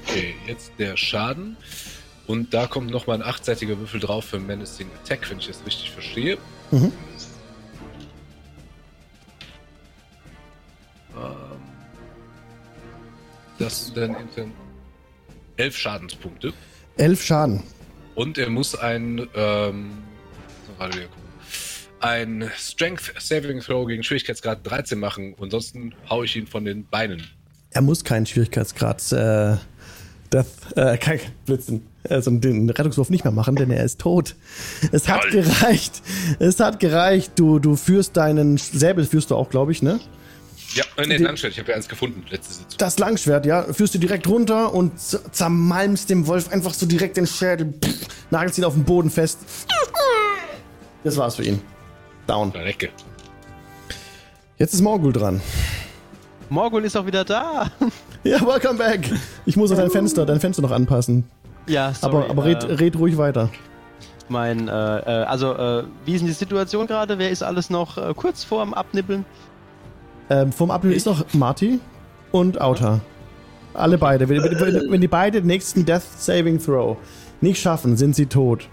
Okay, 0.07 0.33
jetzt 0.47 0.71
der 0.79 0.97
Schaden. 0.97 1.57
Und 2.25 2.53
da 2.53 2.67
kommt 2.67 2.89
nochmal 2.89 3.17
ein 3.17 3.27
achtseitiger 3.27 3.77
Würfel 3.77 3.99
drauf 3.99 4.25
für 4.25 4.39
Menacing 4.39 4.89
Attack, 5.03 5.29
wenn 5.29 5.39
ich 5.39 5.47
das 5.47 5.65
richtig 5.65 5.91
verstehe. 5.91 6.37
Mhm. 6.71 6.91
Ähm, 11.15 11.33
das 13.59 13.85
sind 13.85 13.97
dann 13.97 14.15
elf 15.57 15.77
Schadenspunkte. 15.77 16.53
Elf 16.97 17.23
Schaden. 17.23 17.63
Und 18.15 18.37
er 18.37 18.49
muss 18.49 18.75
ein, 18.75 19.27
ähm, 19.35 19.91
ein 21.99 22.51
Strength 22.55 23.13
Saving 23.19 23.59
Throw 23.59 23.87
gegen 23.87 24.03
Schwierigkeitsgrad 24.03 24.59
13 24.63 24.99
machen. 24.99 25.35
Ansonsten 25.39 25.95
hau 26.09 26.23
ich 26.23 26.35
ihn 26.35 26.47
von 26.47 26.65
den 26.65 26.85
Beinen. 26.85 27.23
Er 27.71 27.81
muss 27.81 28.03
keinen 28.03 28.25
Schwierigkeitsgrad 28.25 29.11
äh, 29.11 29.57
Death, 30.31 30.45
äh, 30.75 30.97
kein 30.99 31.19
Blitzen, 31.45 31.85
also 32.09 32.31
den 32.31 32.69
Rettungswurf 32.69 33.09
nicht 33.09 33.23
mehr 33.23 33.33
machen, 33.33 33.55
denn 33.55 33.71
er 33.71 33.83
ist 33.83 33.99
tot. 33.99 34.35
Es 34.91 35.07
hat 35.07 35.29
gereicht. 35.31 36.01
Es 36.39 36.59
hat 36.59 36.79
gereicht. 36.79 37.33
Du, 37.35 37.59
du 37.59 37.75
führst 37.75 38.17
deinen 38.17 38.57
Säbel, 38.57 39.05
führst 39.05 39.31
du 39.31 39.35
auch, 39.35 39.49
glaube 39.49 39.71
ich, 39.71 39.81
ne? 39.81 39.99
Ja, 40.73 40.83
äh, 40.97 41.05
nee, 41.05 41.17
Langschwert. 41.17 41.53
Ich 41.53 41.59
habe 41.59 41.69
ja 41.69 41.75
eins 41.75 41.87
gefunden, 41.87 42.25
letzte 42.29 42.53
Sitzung. 42.53 42.77
Das 42.77 42.97
Langschwert, 42.97 43.45
ja, 43.45 43.63
führst 43.71 43.93
du 43.93 43.99
direkt 43.99 44.27
runter 44.27 44.73
und 44.73 44.93
zermalmst 44.99 46.09
dem 46.09 46.25
Wolf 46.27 46.51
einfach 46.51 46.73
so 46.73 46.85
direkt 46.85 47.17
den 47.17 47.27
Schädel, 47.27 47.73
pff, 47.73 48.07
nagelst 48.31 48.57
ihn 48.57 48.63
auf 48.63 48.73
den 48.73 48.83
Boden 48.83 49.09
fest. 49.09 49.39
Das 51.03 51.17
war's 51.17 51.35
für 51.35 51.43
ihn. 51.43 51.61
Down. 52.27 52.51
Recke. 52.51 52.89
Jetzt 54.57 54.73
ist 54.73 54.81
Morgul 54.81 55.13
dran. 55.13 55.41
Morgul 56.49 56.85
ist 56.85 56.95
auch 56.95 57.05
wieder 57.05 57.23
da. 57.23 57.71
Ja, 58.25 58.39
welcome 58.39 58.77
back. 58.77 59.01
Ich 59.45 59.57
muss 59.57 59.69
auf 59.73 59.77
dein 59.77 59.91
Fenster, 59.91 60.25
dein 60.25 60.39
Fenster 60.39 60.61
noch 60.61 60.71
anpassen. 60.71 61.25
Ja, 61.67 61.93
sorry. 61.93 62.15
aber 62.15 62.29
aber 62.29 62.45
red, 62.45 62.63
äh, 62.63 62.73
red 62.73 62.97
ruhig 62.97 63.17
weiter. 63.17 63.49
mein, 64.29 64.67
äh, 64.67 64.71
äh, 64.71 65.23
also, 65.23 65.53
äh, 65.53 65.83
wie 66.05 66.13
ist 66.13 66.21
denn 66.21 66.27
die 66.27 66.33
Situation 66.33 66.87
gerade? 66.87 67.17
Wer 67.19 67.29
ist 67.29 67.43
alles 67.43 67.69
noch 67.69 67.97
äh, 67.97 68.13
kurz 68.15 68.43
vorm 68.43 68.73
Abnippeln? 68.73 69.25
Ähm, 70.29 70.51
vom 70.51 70.71
Apfel 70.71 70.93
ist 70.93 71.05
noch 71.05 71.25
Marty 71.33 71.79
und 72.31 72.59
Auta. 72.61 73.01
Alle 73.73 73.97
beide. 73.97 74.29
Wenn, 74.29 74.41
wenn, 74.43 74.91
wenn 74.91 75.01
die 75.01 75.07
beide 75.07 75.41
den 75.41 75.47
nächsten 75.47 75.85
Death 75.85 76.03
Saving 76.17 76.59
Throw 76.59 76.97
nicht 77.41 77.61
schaffen, 77.61 77.97
sind 77.97 78.15
sie 78.15 78.27
tot. 78.27 78.67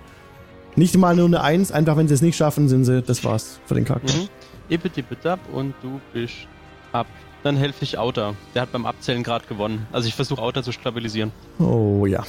Nicht 0.76 0.96
mal 0.96 1.16
nur 1.16 1.26
eine 1.26 1.42
Eins, 1.42 1.72
einfach 1.72 1.96
wenn 1.96 2.06
sie 2.06 2.14
es 2.14 2.22
nicht 2.22 2.36
schaffen, 2.36 2.68
sind 2.68 2.84
sie, 2.84 3.02
das 3.02 3.24
war's 3.24 3.60
für 3.66 3.74
den 3.74 3.84
Charakter. 3.84 4.14
Mhm. 4.14 4.28
Ippetippetap 4.68 5.40
und 5.52 5.74
du 5.82 6.00
bist 6.12 6.46
ab. 6.92 7.06
Dann 7.42 7.56
helfe 7.56 7.82
ich 7.84 7.98
Outer. 7.98 8.34
Der 8.54 8.62
hat 8.62 8.72
beim 8.72 8.86
Abzählen 8.86 9.22
gerade 9.22 9.46
gewonnen. 9.46 9.86
Also 9.92 10.06
ich 10.06 10.14
versuche 10.14 10.40
Outer 10.40 10.62
zu 10.62 10.72
stabilisieren. 10.72 11.32
Oh 11.58 12.06
ja. 12.06 12.22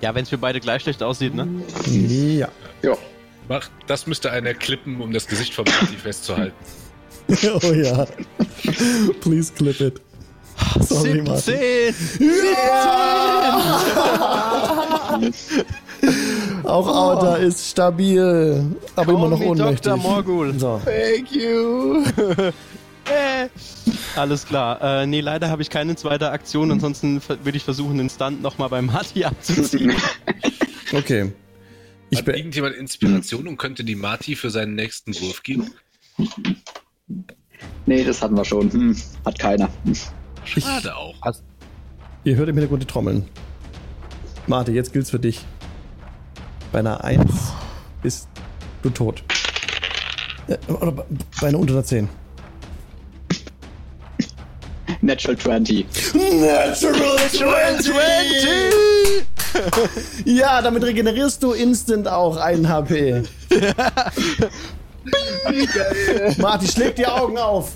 Ja, 0.00 0.14
wenn 0.14 0.24
es 0.24 0.28
für 0.28 0.38
beide 0.38 0.60
gleich 0.60 0.82
schlecht 0.82 1.02
aussieht, 1.02 1.34
ne? 1.34 1.48
Ja. 1.86 2.48
Ja. 2.82 2.96
Mach, 3.48 3.68
das 3.86 4.06
müsste 4.06 4.30
einer 4.30 4.54
klippen, 4.54 5.00
um 5.00 5.12
das 5.12 5.26
Gesicht 5.26 5.54
von 5.54 5.64
Marty 5.64 5.96
festzuhalten. 5.96 6.54
oh 7.62 7.72
ja. 7.72 8.06
Please 9.20 9.52
clip 9.52 9.80
it. 9.80 10.00
Sorry, 10.80 11.22
Martin. 11.22 11.54
17! 11.94 12.24
Auch 16.64 16.86
Outer 16.86 17.38
ist 17.38 17.70
stabil, 17.70 18.64
aber 18.96 19.12
immer 19.12 19.28
noch 19.28 19.40
ohnmächtig. 19.40 19.80
Dr. 19.82 19.96
Morgul. 19.96 20.58
So. 20.58 20.80
Thank 20.84 21.32
you. 21.32 22.04
Äh. 23.06 23.48
Alles 24.16 24.46
klar. 24.46 24.80
Äh, 25.02 25.06
nee, 25.06 25.20
leider 25.20 25.50
habe 25.50 25.62
ich 25.62 25.70
keine 25.70 25.96
zweite 25.96 26.30
Aktion. 26.30 26.70
Ansonsten 26.70 27.20
würde 27.26 27.56
ich 27.56 27.64
versuchen, 27.64 27.98
den 27.98 28.08
Stunt 28.08 28.42
nochmal 28.42 28.68
bei 28.68 28.82
Marty 28.82 29.24
abzuziehen. 29.24 29.94
Okay. 30.92 31.32
Ich 32.10 32.20
Hat 32.20 32.28
irgendjemand 32.28 32.76
Inspiration 32.76 33.48
und 33.48 33.56
könnte 33.56 33.82
die 33.82 33.96
Marty 33.96 34.36
für 34.36 34.50
seinen 34.50 34.76
nächsten 34.76 35.12
Wurf 35.20 35.42
geben? 35.42 35.72
Nee, 37.86 38.04
das 38.04 38.22
hatten 38.22 38.36
wir 38.36 38.44
schon. 38.44 38.70
Hm, 38.70 38.96
hat 39.24 39.36
keiner. 39.38 39.68
Schade 40.44 40.94
auch. 40.94 41.14
Ihr 42.22 42.36
hört 42.36 42.48
im 42.48 42.54
Hintergrund 42.54 42.82
die 42.82 42.86
Trommeln. 42.86 43.26
Marte, 44.46 44.70
jetzt 44.70 44.92
gilt's 44.92 45.10
für 45.10 45.18
dich. 45.18 45.40
Bei 46.70 46.78
einer 46.78 47.02
1 47.02 47.24
bist 48.02 48.28
du 48.82 48.90
tot. 48.90 49.24
Äh, 50.46 50.58
oder 50.70 50.92
bei- 50.92 51.04
bei 51.40 51.48
einer 51.48 51.58
unter 51.58 51.72
einer 51.74 51.84
10. 51.84 52.08
Natural 55.04 55.36
20. 55.36 55.86
Natural 56.14 57.28
20! 57.28 57.92
ja, 60.24 60.62
damit 60.62 60.82
regenerierst 60.82 61.42
du 61.42 61.52
instant 61.52 62.08
auch 62.08 62.38
einen 62.38 62.66
HP. 62.66 63.22
Marty, 66.38 66.68
schlägt 66.68 66.96
die 66.96 67.06
Augen 67.06 67.36
auf. 67.36 67.72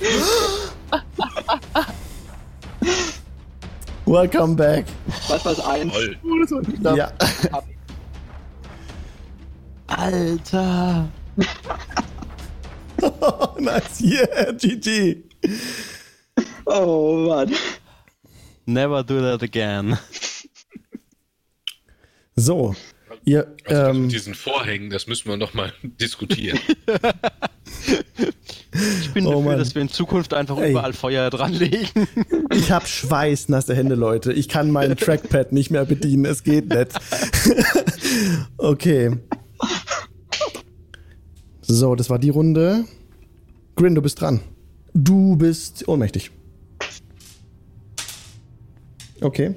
Welcome 4.07 4.57
back. 4.57 4.87
Was 5.29 5.45
war's? 5.45 5.61
Eins? 5.61 5.93
Toll. 5.93 6.17
Ja. 6.97 7.13
Alter! 9.87 11.07
nice. 13.59 14.01
Yeah, 14.01 14.53
GG. 14.53 15.25
Oh 16.71 17.27
Mann. 17.29 17.53
Never 18.67 19.03
do 19.03 19.21
that 19.21 19.43
again. 19.43 19.97
So. 22.37 22.75
Ihr, 23.25 23.47
Also 23.65 23.83
das 23.83 23.89
ähm, 23.97 24.03
mit 24.03 24.13
diesen 24.13 24.35
Vorhängen, 24.35 24.91
das 24.91 25.07
müssen 25.07 25.29
wir 25.29 25.37
noch 25.37 25.55
mal 25.55 25.73
diskutieren. 25.83 26.59
Ich 29.01 29.13
bin 29.13 29.27
Oh 29.27 29.31
dafür, 29.31 29.43
Mann. 29.45 29.59
dass 29.59 29.75
wir 29.75 29.83
in 29.83 29.89
Zukunft 29.89 30.35
einfach 30.35 30.59
Ey. 30.59 30.71
überall 30.71 30.93
Feuer 30.93 31.31
dranlegen. 31.31 31.89
ich 32.53 32.71
habe 32.71 32.87
schweißnasse 32.87 33.75
Hände, 33.75 33.95
Leute. 33.97 34.33
Ich 34.33 34.49
kann 34.49 34.71
mein 34.71 34.97
Trackpad 34.97 35.53
nicht 35.53 35.71
mehr 35.71 35.85
bedienen. 35.85 36.25
Es 36.27 36.43
geht 36.45 36.69
nicht. 36.69 36.93
okay. 38.59 39.17
So, 41.63 41.95
das 41.97 42.09
war 42.09 42.19
die 42.19 42.31
Runde. 42.31 42.85
Grin, 43.77 43.95
du 43.95 44.03
bist 44.03 44.21
dran. 44.21 44.41
Du 44.95 45.37
bist 45.37 45.87
ohnmächtig. 45.89 46.31
Okay. 49.21 49.55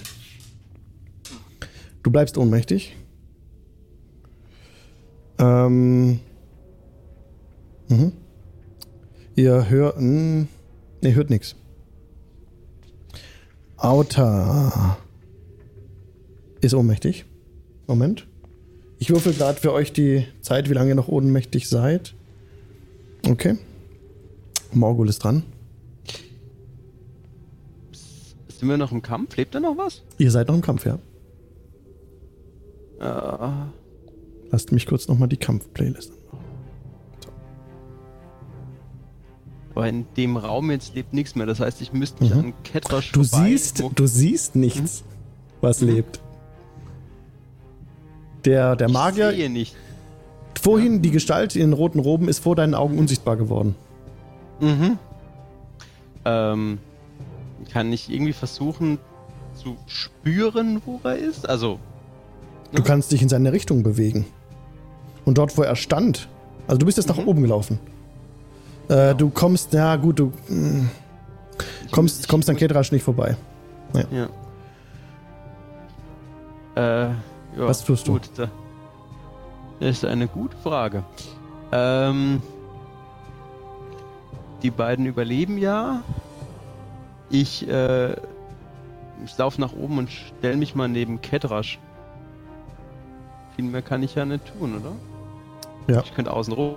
Du 2.03 2.11
bleibst 2.11 2.37
ohnmächtig. 2.37 2.95
Ähm. 5.37 6.19
Mhm. 7.89 8.13
Ihr 9.35 9.69
hört. 9.69 9.97
Hm, 9.97 10.47
ne, 11.01 11.15
hört 11.15 11.29
nix. 11.29 11.55
Outer 13.77 14.97
ist 16.61 16.73
ohnmächtig. 16.73 17.25
Moment. 17.87 18.27
Ich 18.99 19.09
würfel 19.09 19.33
gerade 19.33 19.59
für 19.59 19.73
euch 19.73 19.91
die 19.93 20.25
Zeit, 20.41 20.69
wie 20.69 20.73
lange 20.73 20.89
ihr 20.89 20.95
noch 20.95 21.07
ohnmächtig 21.07 21.67
seid. 21.67 22.13
Okay. 23.27 23.57
Morgul 24.71 25.09
ist 25.09 25.19
dran. 25.23 25.43
Sind 28.61 28.69
wir 28.69 28.77
noch 28.77 28.91
im 28.91 29.01
Kampf? 29.01 29.35
Lebt 29.37 29.55
da 29.55 29.59
noch 29.59 29.75
was? 29.75 30.03
Ihr 30.19 30.29
seid 30.29 30.47
noch 30.47 30.53
im 30.53 30.61
Kampf, 30.61 30.85
ja. 30.85 30.99
Äh, 32.99 33.49
Lasst 34.51 34.71
mich 34.71 34.85
kurz 34.85 35.07
nochmal 35.07 35.27
die 35.29 35.37
Kampf-Playlist 35.37 36.11
anmachen. 36.11 36.45
aber 39.73 39.87
in 39.87 40.05
dem 40.15 40.37
Raum 40.37 40.69
jetzt 40.69 40.93
lebt 40.93 41.11
nichts 41.13 41.33
mehr. 41.35 41.47
Das 41.47 41.59
heißt, 41.59 41.81
ich 41.81 41.91
müsste 41.91 42.23
mich 42.23 42.33
Mhm. 42.35 42.39
an 42.39 42.53
Ketrasch 42.63 43.11
Du 43.13 43.23
siehst, 43.23 43.81
du 43.95 44.05
siehst 44.05 44.55
nichts, 44.55 45.03
was 45.61 45.81
lebt. 45.81 46.19
Der, 48.45 48.75
der 48.75 48.87
ich 48.89 48.93
Magier, 48.93 49.31
sehe 49.31 49.49
nicht. 49.49 49.75
vorhin 50.61 51.01
die 51.01 51.09
Gestalt 51.09 51.55
in 51.55 51.61
den 51.71 51.73
roten 51.73 51.97
Roben 51.99 52.27
ist 52.27 52.39
vor 52.39 52.55
deinen 52.55 52.75
Augen 52.75 52.99
unsichtbar 52.99 53.37
geworden. 53.37 53.73
Mhm. 54.59 54.99
Ähm, 56.25 56.77
kann 57.71 57.91
ich 57.93 58.09
irgendwie 58.11 58.33
versuchen 58.33 58.99
zu 59.55 59.77
spüren, 59.87 60.81
wo 60.85 60.99
er 61.03 61.15
ist? 61.17 61.47
Also, 61.47 61.79
Du 62.73 62.81
kannst 62.83 63.11
dich 63.11 63.21
in 63.21 63.27
seine 63.29 63.51
Richtung 63.51 63.83
bewegen. 63.83 64.25
Und 65.25 65.37
dort, 65.37 65.57
wo 65.57 65.61
er 65.61 65.75
stand, 65.75 66.29
also 66.67 66.77
du 66.77 66.85
bist 66.85 66.97
jetzt 66.97 67.07
nach 67.09 67.17
Mhm. 67.17 67.27
oben 67.27 67.41
gelaufen. 67.41 67.79
Äh, 68.87 69.13
du 69.15 69.29
kommst, 69.29 69.73
ja 69.73 69.95
gut, 69.97 70.19
du 70.19 70.31
ich 71.85 71.91
kommst, 71.91 72.21
ich 72.21 72.27
kommst 72.29 72.49
an 72.49 72.55
Kedrasch 72.55 72.91
nicht 72.93 73.03
vorbei. 73.03 73.35
Ja. 73.93 74.27
Äh, 76.75 77.09
ja, 77.09 77.13
Was 77.57 77.83
tust 77.83 78.07
du? 78.07 78.13
Gut, 78.13 78.29
da, 78.37 78.49
das 79.79 79.89
ist 79.97 80.05
eine 80.05 80.27
gute 80.27 80.55
Frage. 80.57 81.03
Ähm, 81.73 82.41
die 84.63 84.71
beiden 84.71 85.05
überleben 85.05 85.57
ja. 85.57 86.01
Ich, 87.31 87.67
äh, 87.67 88.11
ich 89.25 89.37
laufe 89.37 89.59
nach 89.59 89.73
oben 89.73 89.97
und 89.97 90.09
stelle 90.11 90.57
mich 90.57 90.75
mal 90.75 90.87
neben 90.87 91.21
Ketrasch. 91.21 91.79
Viel 93.55 93.65
mehr 93.65 93.81
kann 93.81 94.03
ich 94.03 94.15
ja 94.15 94.25
nicht 94.25 94.43
tun, 94.57 94.77
oder? 94.77 95.93
Ja. 95.93 96.01
Ich 96.03 96.13
könnte 96.13 96.31
außen 96.31 96.53
rum 96.53 96.75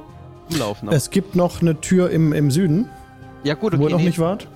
rumlaufen. 0.51 0.89
Es 0.91 1.11
gibt 1.11 1.35
noch 1.35 1.61
eine 1.61 1.81
Tür 1.81 2.11
im, 2.11 2.33
im 2.33 2.51
Süden, 2.51 2.89
ja 3.43 3.55
gut, 3.55 3.73
wo 3.73 3.77
okay, 3.77 3.85
ihr 3.85 3.91
noch 3.91 3.99
nee, 3.99 4.07
nicht 4.07 4.19
wart. 4.19 4.49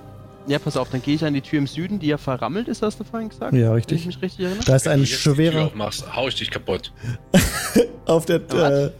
Ja, 0.47 0.57
pass 0.57 0.77
auf, 0.77 0.89
dann 0.89 1.01
gehe 1.01 1.13
ich 1.13 1.23
an 1.23 1.33
die 1.33 1.41
Tür 1.41 1.59
im 1.59 1.67
Süden, 1.67 1.99
die 1.99 2.07
ja 2.07 2.17
verrammelt 2.17 2.67
ist, 2.67 2.81
hast 2.81 2.99
du 2.99 3.03
vorhin 3.03 3.29
gesagt? 3.29 3.53
Ja, 3.53 3.71
Wenn 3.71 3.77
ich 3.77 3.85
richtig. 3.91 4.05
mich 4.07 4.21
richtig 4.21 4.45
erinnere. 4.45 4.65
Da 4.65 4.75
ist 4.75 4.85
Wenn 4.85 4.93
ein 4.93 4.97
du 4.99 5.03
jetzt 5.05 5.19
die 5.19 5.23
Tür 5.23 5.35
schwerer. 5.35 5.65
aufmachst, 5.65 6.15
hau 6.15 6.27
ich 6.27 6.35
dich 6.35 6.49
kaputt. 6.49 6.91
Auf 8.05 8.25
der, 8.25 8.37
äh, 8.51 8.91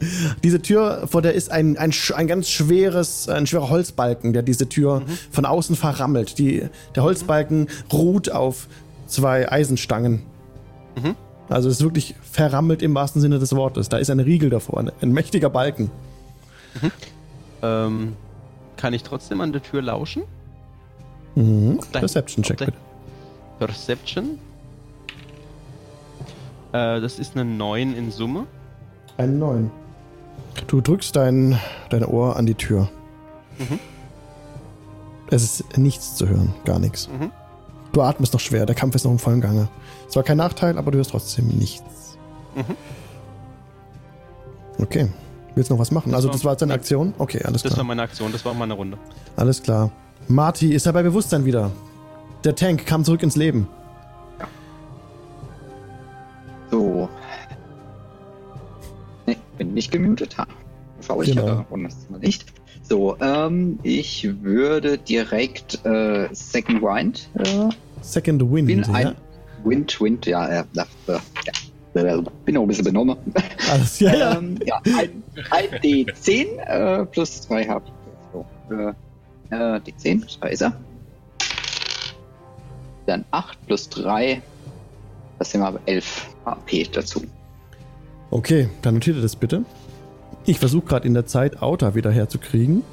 diese 0.43 0.61
Tür, 0.61 1.07
vor 1.07 1.21
der 1.21 1.33
ist 1.33 1.51
ein, 1.51 1.77
ein, 1.77 1.91
ein 2.15 2.27
ganz 2.27 2.49
schweres, 2.49 3.27
ein 3.27 3.47
schwerer 3.47 3.69
Holzbalken, 3.69 4.33
der 4.33 4.43
diese 4.43 4.69
Tür 4.69 5.01
von 5.31 5.45
außen 5.45 5.75
verrammelt. 5.75 6.37
Die, 6.37 6.67
der 6.95 7.03
Holzbalken 7.03 7.67
ruht 7.91 8.31
auf 8.31 8.67
zwei 9.07 9.51
Eisenstangen. 9.51 10.21
Mhm. 10.95 11.15
Also 11.49 11.69
es 11.69 11.77
ist 11.77 11.83
wirklich 11.83 12.15
verrammelt 12.21 12.83
im 12.83 12.93
wahrsten 12.93 13.21
Sinne 13.21 13.39
des 13.39 13.55
Wortes. 13.55 13.89
Da 13.89 13.97
ist 13.97 14.11
ein 14.11 14.19
Riegel 14.19 14.51
davor, 14.51 14.79
ein, 14.79 14.91
ein 15.01 15.11
mächtiger 15.11 15.49
Balken. 15.49 15.89
Ähm, 17.61 18.15
kann 18.77 18.93
ich 18.93 19.03
trotzdem 19.03 19.41
an 19.41 19.51
der 19.51 19.63
Tür 19.63 19.81
lauschen? 19.81 20.23
Mhm. 21.35 21.79
Perception-Check 21.91 22.59
bitte. 22.59 22.73
Perception. 23.57 24.39
Äh, 26.71 27.01
das 27.01 27.19
ist 27.19 27.35
eine 27.35 27.45
9 27.45 27.93
in 27.93 28.11
Summe. 28.11 28.45
Einen 29.19 29.37
neuen. 29.37 29.71
Du 30.67 30.79
drückst 30.79 31.13
dein, 31.15 31.59
dein 31.89 32.05
Ohr 32.05 32.37
an 32.37 32.45
die 32.45 32.55
Tür. 32.55 32.89
Mhm. 33.57 33.79
Es 35.29 35.43
ist 35.43 35.77
nichts 35.77 36.15
zu 36.15 36.27
hören, 36.27 36.53
gar 36.63 36.79
nichts. 36.79 37.09
Mhm. 37.09 37.29
Du 37.91 38.01
atmest 38.01 38.31
noch 38.33 38.39
schwer, 38.39 38.65
der 38.65 38.75
Kampf 38.75 38.95
ist 38.95 39.03
noch 39.03 39.11
im 39.11 39.19
vollen 39.19 39.41
Gange. 39.41 39.67
Es 40.07 40.15
war 40.15 40.23
kein 40.23 40.37
Nachteil, 40.37 40.77
aber 40.77 40.91
du 40.91 40.97
hörst 40.99 41.11
trotzdem 41.11 41.47
nichts. 41.47 42.17
Mhm. 42.55 42.75
Okay. 44.81 45.09
Willst 45.53 45.69
du 45.69 45.73
noch 45.73 45.81
was 45.81 45.91
machen? 45.91 46.11
Das 46.11 46.17
also 46.19 46.29
war- 46.29 46.33
das 46.33 46.45
war 46.45 46.51
jetzt 46.53 46.61
deine 46.61 46.73
Aktion? 46.73 47.13
Okay, 47.17 47.41
alles 47.43 47.63
Das 47.63 47.71
war 47.71 47.75
klar. 47.77 47.85
meine 47.85 48.01
Aktion, 48.03 48.31
das 48.31 48.45
war 48.45 48.53
meine 48.53 48.73
Runde. 48.73 48.97
Alles 49.35 49.61
klar. 49.61 49.91
Marty 50.29 50.73
ist 50.73 50.85
er 50.85 50.93
bei 50.93 51.03
Bewusstsein 51.03 51.43
wieder. 51.43 51.71
Der 52.45 52.55
Tank 52.55 52.85
kam 52.85 53.03
zurück 53.03 53.21
ins 53.23 53.35
Leben. 53.35 53.67
Nicht 59.65 59.91
gemutet. 59.91 60.37
Ha. 60.37 60.47
Schau 61.01 61.21
ich 61.21 61.29
Genau. 61.29 61.47
ja 61.47 61.65
und 61.69 61.83
das 61.83 62.09
mal 62.09 62.19
nicht. 62.19 62.45
So, 62.83 63.15
ähm, 63.21 63.79
ich 63.83 64.27
würde 64.41 64.97
direkt 64.97 65.85
äh, 65.85 66.27
Second 66.31 66.81
Wind 66.81 67.29
äh, 67.35 67.69
Second 68.01 68.41
Wind, 68.51 68.67
bin 68.67 68.81
ja. 68.83 68.93
ein 68.93 69.15
Wind, 69.63 69.99
Wind, 70.01 70.25
ja, 70.25 70.47
äh, 70.47 70.63
ja. 70.73 70.85
Bin 72.45 72.57
auch 72.57 72.61
ein 72.61 72.67
bisschen 72.67 72.85
benommen. 72.85 73.17
Alles, 73.71 73.99
ja, 73.99 74.13
ja. 74.15 74.37
Ähm, 74.37 74.57
ja, 74.65 74.79
ein, 74.85 75.23
ein 75.49 75.79
D10 75.81 76.57
äh, 76.57 77.05
plus 77.05 77.41
2 77.41 77.67
habe 77.67 77.85
ich. 77.85 77.93
So, 78.31 78.45
äh, 78.73 78.93
äh, 79.49 79.79
D10, 79.79 80.37
da 80.39 80.47
ist 80.47 80.61
er. 80.61 80.73
Dann 83.05 83.25
8 83.31 83.65
plus 83.65 83.89
3, 83.89 84.41
das 85.39 85.51
sind 85.51 85.61
wir 85.61 85.67
aber 85.67 85.79
11 85.85 86.27
AP 86.45 86.91
dazu. 86.93 87.23
Okay, 88.31 88.69
dann 88.81 88.95
notiert 88.95 89.15
ihr 89.15 89.21
das 89.21 89.35
bitte. 89.35 89.63
Ich 90.45 90.59
versuche 90.59 90.85
gerade 90.85 91.07
in 91.07 91.13
der 91.13 91.25
Zeit 91.25 91.61
Outer 91.61 91.95
wieder 91.95 92.11
herzukriegen. 92.11 92.83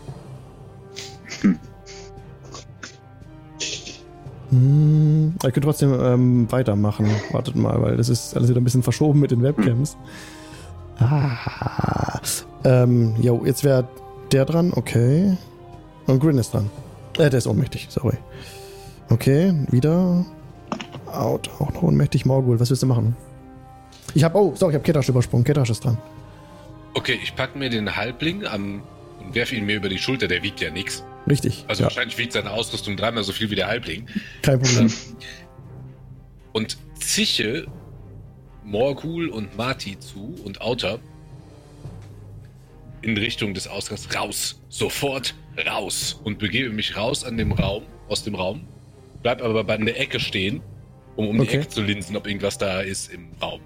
Hm, 4.51 5.35
ich 5.35 5.43
könnte 5.43 5.61
trotzdem 5.61 5.93
ähm, 6.01 6.51
weitermachen. 6.51 7.11
Wartet 7.33 7.57
mal, 7.57 7.81
weil 7.83 7.97
das 7.97 8.09
ist 8.09 8.37
alles 8.37 8.49
wieder 8.49 8.61
ein 8.61 8.65
bisschen 8.65 8.83
verschoben 8.83 9.21
mit 9.21 9.31
den 9.31 9.43
Webcams. 9.43 9.97
Ah. 10.99 12.21
Ähm, 12.65 13.15
jo, 13.21 13.45
jetzt 13.45 13.63
wäre 13.63 13.87
der 14.33 14.45
dran, 14.45 14.73
okay. 14.75 15.37
Und 16.07 16.21
Grin 16.21 16.39
ist 16.39 16.53
dran. 16.53 16.71
Äh, 17.19 17.31
der 17.31 17.39
ist 17.39 17.47
ohnmächtig, 17.47 17.87
sorry. 17.91 18.17
Okay, 19.09 19.55
wieder. 19.71 20.25
Out, 21.13 21.49
auch 21.61 21.73
noch 21.73 21.83
ohnmächtig. 21.83 22.27
Morgul, 22.27 22.59
was 22.59 22.71
willst 22.71 22.83
du 22.83 22.87
machen? 22.87 23.17
Ich 24.15 24.25
hab, 24.25 24.35
oh, 24.35 24.55
sorry, 24.57 24.73
ich 24.73 24.77
hab 24.77 24.85
Ketrasch 24.85 25.09
übersprungen. 25.09 25.45
Ketrasch 25.45 25.71
ist 25.71 25.85
dran. 25.85 25.99
Okay, 26.95 27.19
ich 27.23 27.35
packe 27.35 27.59
mir 27.59 27.69
den 27.69 27.95
Halbling 27.97 28.45
an 28.47 28.83
und 29.21 29.35
werfe 29.35 29.55
ihn 29.57 29.67
mir 29.67 29.77
über 29.77 29.89
die 29.89 29.99
Schulter. 29.99 30.29
Der 30.29 30.43
wiegt 30.43 30.61
ja 30.61 30.71
nichts. 30.71 31.05
Richtig. 31.29 31.65
Also 31.69 31.83
ja, 31.83 31.89
wahrscheinlich 31.89 32.17
wiegt 32.19 32.33
seine 32.33 32.51
Ausrüstung 32.51 32.97
dreimal 32.97 33.25
so 33.25 33.33
viel 33.33 33.51
wie 33.51 33.57
der 33.57 33.67
Halbling. 33.67 34.07
kein 34.43 34.61
Problem. 34.61 34.93
Und 36.53 36.79
zische 36.99 37.67
Morgul 38.65 39.29
und 39.29 39.57
Marty 39.57 39.99
zu 39.99 40.35
und 40.45 40.61
Outer 40.61 40.99
in 43.03 43.17
Richtung 43.17 43.55
des 43.55 43.69
Ausgangs 43.69 44.09
raus. 44.15 44.61
Sofort 44.69 45.35
raus. 45.67 46.19
Und 46.25 46.39
begebe 46.39 46.71
mich 46.71 46.97
raus 46.97 47.25
an 47.25 47.37
dem 47.37 47.53
Raum, 47.53 47.83
aus 48.09 48.25
dem 48.25 48.35
Raum. 48.35 48.63
Bleib 49.23 49.43
aber 49.43 49.65
bei 49.65 49.77
der 49.77 50.01
Ecke 50.01 50.19
stehen, 50.21 50.63
um 51.17 51.29
um 51.29 51.41
Okay. 51.41 51.51
die 51.51 51.57
Ecke 51.59 51.69
zu 51.69 51.83
linsen, 51.83 52.17
ob 52.17 52.27
irgendwas 52.27 52.57
da 52.59 52.81
ist 52.81 53.13
im 53.13 53.29
Raum. 53.41 53.61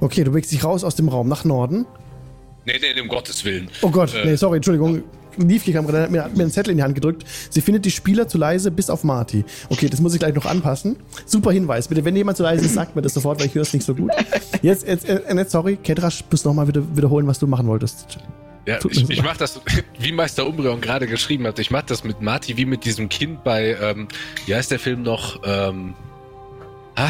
Okay, 0.00 0.24
du 0.24 0.30
bewegst 0.30 0.52
dich 0.52 0.64
raus 0.64 0.84
aus 0.84 0.94
dem 0.96 1.08
Raum 1.08 1.28
nach 1.28 1.44
Norden. 1.44 1.86
Nee, 2.64 2.74
nee, 2.80 3.00
um 3.00 3.08
Gottes 3.08 3.44
Willen. 3.44 3.68
Oh 3.82 3.90
Gott, 3.90 4.14
Äh, 4.14 4.24
nee, 4.26 4.36
sorry, 4.36 4.56
Entschuldigung. 4.56 5.02
Liefke 5.36 5.72
hat 5.72 6.10
mir, 6.10 6.22
hat 6.22 6.36
mir 6.36 6.42
einen 6.42 6.50
Zettel 6.50 6.72
in 6.72 6.78
die 6.78 6.82
Hand 6.82 6.94
gedrückt. 6.94 7.24
Sie 7.50 7.60
findet 7.60 7.84
die 7.84 7.90
Spieler 7.90 8.26
zu 8.28 8.36
leise 8.36 8.70
bis 8.70 8.90
auf 8.90 9.04
Marty. 9.04 9.44
Okay, 9.68 9.88
das 9.88 10.00
muss 10.00 10.12
ich 10.12 10.18
gleich 10.18 10.34
noch 10.34 10.44
anpassen. 10.44 10.96
Super 11.24 11.52
Hinweis. 11.52 11.88
Bitte, 11.88 12.04
wenn 12.04 12.16
jemand 12.16 12.36
zu 12.36 12.42
leise 12.42 12.64
ist, 12.64 12.74
sagt 12.74 12.96
mir 12.96 13.02
das 13.02 13.14
sofort, 13.14 13.38
weil 13.40 13.46
ich 13.46 13.54
höre 13.54 13.62
es 13.62 13.72
nicht 13.72 13.84
so 13.86 13.94
gut. 13.94 14.10
Jetzt, 14.60 14.86
jetzt, 14.86 15.08
äh, 15.08 15.20
jetzt 15.34 15.52
sorry, 15.52 15.76
Kedrasch, 15.76 16.24
musst 16.30 16.44
nochmal 16.44 16.68
wieder 16.68 16.82
wiederholen, 16.96 17.26
was 17.26 17.38
du 17.38 17.46
machen 17.46 17.66
wolltest. 17.68 18.18
Ja, 18.66 18.78
Tut 18.78 18.92
ich, 18.92 19.08
ich 19.08 19.16
leid. 19.18 19.24
mach 19.26 19.36
das, 19.36 19.60
wie 19.98 20.12
Meister 20.12 20.46
Umbreon 20.46 20.80
gerade 20.80 21.06
geschrieben 21.06 21.46
hat, 21.46 21.58
ich 21.58 21.70
mach 21.70 21.82
das 21.82 22.04
mit 22.04 22.20
Marty 22.20 22.56
wie 22.56 22.66
mit 22.66 22.84
diesem 22.84 23.08
Kind 23.08 23.42
bei, 23.42 23.76
ähm, 23.80 24.08
wie 24.46 24.54
heißt 24.54 24.70
der 24.70 24.78
Film 24.78 25.02
noch? 25.02 25.40
Ähm, 25.44 25.94
ah, 26.96 27.08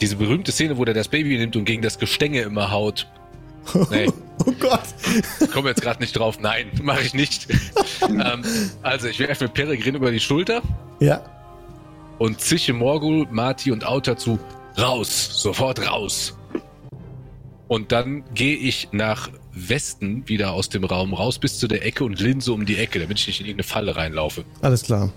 diese 0.00 0.16
berühmte 0.16 0.52
Szene, 0.52 0.76
wo 0.78 0.84
der 0.84 0.94
das 0.94 1.08
Baby 1.08 1.36
nimmt 1.38 1.56
und 1.56 1.64
gegen 1.64 1.82
das 1.82 1.98
Gestänge 1.98 2.42
immer 2.42 2.70
haut. 2.70 3.06
Nee, 3.90 4.06
Oh 4.46 4.52
Gott. 4.60 4.80
ich 5.40 5.50
komme 5.50 5.68
jetzt 5.70 5.82
gerade 5.82 6.00
nicht 6.00 6.16
drauf. 6.16 6.38
Nein, 6.40 6.68
mache 6.82 7.02
ich 7.02 7.12
nicht. 7.12 7.48
ähm, 8.02 8.42
also 8.82 9.08
ich 9.08 9.18
werfe 9.18 9.44
mir 9.44 9.50
Peregrin 9.50 9.96
über 9.96 10.10
die 10.12 10.20
Schulter 10.20 10.62
Ja, 11.00 11.22
und 12.18 12.40
zische 12.40 12.72
Morgul, 12.72 13.26
Marty 13.30 13.70
und 13.72 13.84
Auta 13.84 14.16
zu 14.16 14.38
raus, 14.78 15.30
sofort 15.42 15.88
raus. 15.90 16.36
Und 17.66 17.92
dann 17.92 18.24
gehe 18.34 18.56
ich 18.56 18.88
nach 18.92 19.28
Westen 19.52 20.26
wieder 20.28 20.52
aus 20.52 20.68
dem 20.68 20.84
Raum 20.84 21.12
raus 21.14 21.38
bis 21.38 21.58
zu 21.58 21.68
der 21.68 21.84
Ecke 21.84 22.04
und 22.04 22.20
linse 22.20 22.52
um 22.52 22.64
die 22.64 22.76
Ecke, 22.78 23.00
damit 23.00 23.18
ich 23.18 23.26
nicht 23.26 23.40
in 23.40 23.46
irgendeine 23.46 23.68
Falle 23.68 23.96
reinlaufe. 23.96 24.44
alles 24.62 24.82
klar. 24.84 25.12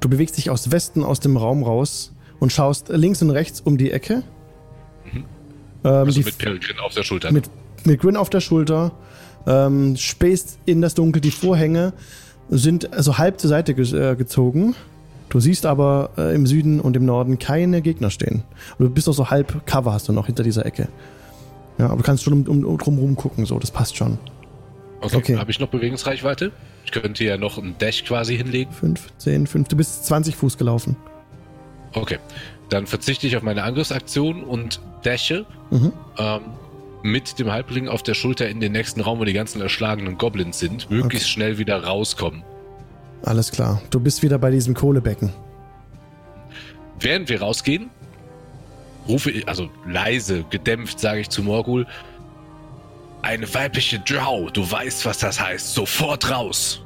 Du 0.00 0.08
bewegst 0.08 0.36
dich 0.38 0.50
aus 0.50 0.70
Westen 0.72 1.04
aus 1.04 1.20
dem 1.20 1.36
Raum 1.36 1.62
raus 1.62 2.12
und 2.40 2.52
schaust 2.52 2.88
links 2.88 3.22
und 3.22 3.30
rechts 3.30 3.60
um 3.60 3.78
die 3.78 3.90
Ecke. 3.90 4.22
Ähm, 5.84 5.90
Also 5.90 6.20
die 6.20 6.24
mit 6.24 6.38
Peregrin 6.38 6.78
auf 6.78 6.94
der 6.94 7.02
Schulter. 7.02 7.32
mit, 7.32 7.50
mit 7.84 8.00
Grin 8.00 8.16
auf 8.16 8.30
der 8.30 8.40
Schulter, 8.40 8.92
ähm, 9.46 9.96
spähst 9.96 10.58
in 10.66 10.80
das 10.80 10.94
Dunkel. 10.94 11.20
Die 11.20 11.30
Vorhänge 11.30 11.92
sind 12.50 12.92
also 12.92 13.18
halb 13.18 13.40
zur 13.40 13.50
Seite 13.50 13.74
ge 13.74 14.12
äh, 14.12 14.16
gezogen. 14.16 14.74
Du 15.28 15.40
siehst 15.40 15.66
aber 15.66 16.10
äh, 16.16 16.34
im 16.34 16.46
Süden 16.46 16.80
und 16.80 16.96
im 16.96 17.04
Norden 17.04 17.38
keine 17.38 17.82
Gegner 17.82 18.10
stehen. 18.10 18.44
Du 18.78 18.88
bist 18.88 19.08
auch 19.08 19.12
so 19.12 19.30
halb 19.30 19.66
Cover 19.66 19.92
hast 19.92 20.08
du 20.08 20.12
noch 20.12 20.26
hinter 20.26 20.42
dieser 20.42 20.64
Ecke. 20.64 20.88
Ja, 21.78 21.86
aber 21.86 21.98
du 21.98 22.02
kannst 22.02 22.24
schon 22.24 22.32
um, 22.32 22.64
um, 22.64 22.78
drumherum 22.78 23.14
gucken, 23.14 23.46
so, 23.46 23.58
das 23.58 23.70
passt 23.70 23.96
schon. 23.96 24.18
okay. 25.00 25.16
okay. 25.16 25.36
Habe 25.36 25.50
ich 25.50 25.60
noch 25.60 25.68
Bewegungsreichweite? 25.68 26.50
Ich 26.84 26.92
könnte 26.92 27.22
ja 27.22 27.36
noch 27.36 27.58
einen 27.58 27.76
Dash 27.78 28.04
quasi 28.04 28.36
hinlegen. 28.36 28.72
5, 28.72 29.18
10, 29.18 29.46
5, 29.46 29.68
du 29.68 29.76
bist 29.76 30.06
20 30.06 30.34
Fuß 30.34 30.56
gelaufen. 30.56 30.96
Okay. 32.00 32.18
Dann 32.68 32.86
verzichte 32.86 33.26
ich 33.26 33.36
auf 33.36 33.42
meine 33.42 33.62
Angriffsaktion 33.62 34.44
und 34.44 34.80
dashe 35.02 35.46
Mhm. 35.70 35.92
ähm, 36.18 36.40
mit 37.02 37.38
dem 37.38 37.50
Halbling 37.52 37.88
auf 37.88 38.02
der 38.02 38.14
Schulter 38.14 38.48
in 38.48 38.60
den 38.60 38.72
nächsten 38.72 39.00
Raum, 39.00 39.20
wo 39.20 39.24
die 39.24 39.32
ganzen 39.32 39.60
erschlagenen 39.62 40.18
Goblins 40.18 40.58
sind, 40.58 40.90
möglichst 40.90 41.30
schnell 41.30 41.56
wieder 41.58 41.84
rauskommen. 41.84 42.42
Alles 43.22 43.50
klar. 43.52 43.80
Du 43.90 44.00
bist 44.00 44.22
wieder 44.22 44.38
bei 44.38 44.50
diesem 44.50 44.74
Kohlebecken. 44.74 45.32
Während 47.00 47.28
wir 47.28 47.40
rausgehen, 47.40 47.90
rufe 49.08 49.30
ich, 49.30 49.48
also 49.48 49.68
leise, 49.86 50.44
gedämpft, 50.50 50.98
sage 51.00 51.20
ich 51.20 51.28
zu 51.30 51.42
Morgul, 51.42 51.86
eine 53.22 53.52
weibliche 53.54 54.00
Drow, 54.00 54.50
du 54.50 54.68
weißt, 54.70 55.04
was 55.06 55.18
das 55.18 55.40
heißt, 55.40 55.74
sofort 55.74 56.30
raus. 56.30 56.82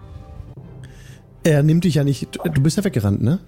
Er 1.44 1.62
nimmt 1.62 1.84
dich 1.84 1.94
ja 1.96 2.04
nicht. 2.04 2.28
Du 2.44 2.62
bist 2.62 2.76
ja 2.76 2.84
weggerannt, 2.84 3.22
ne? 3.22 3.40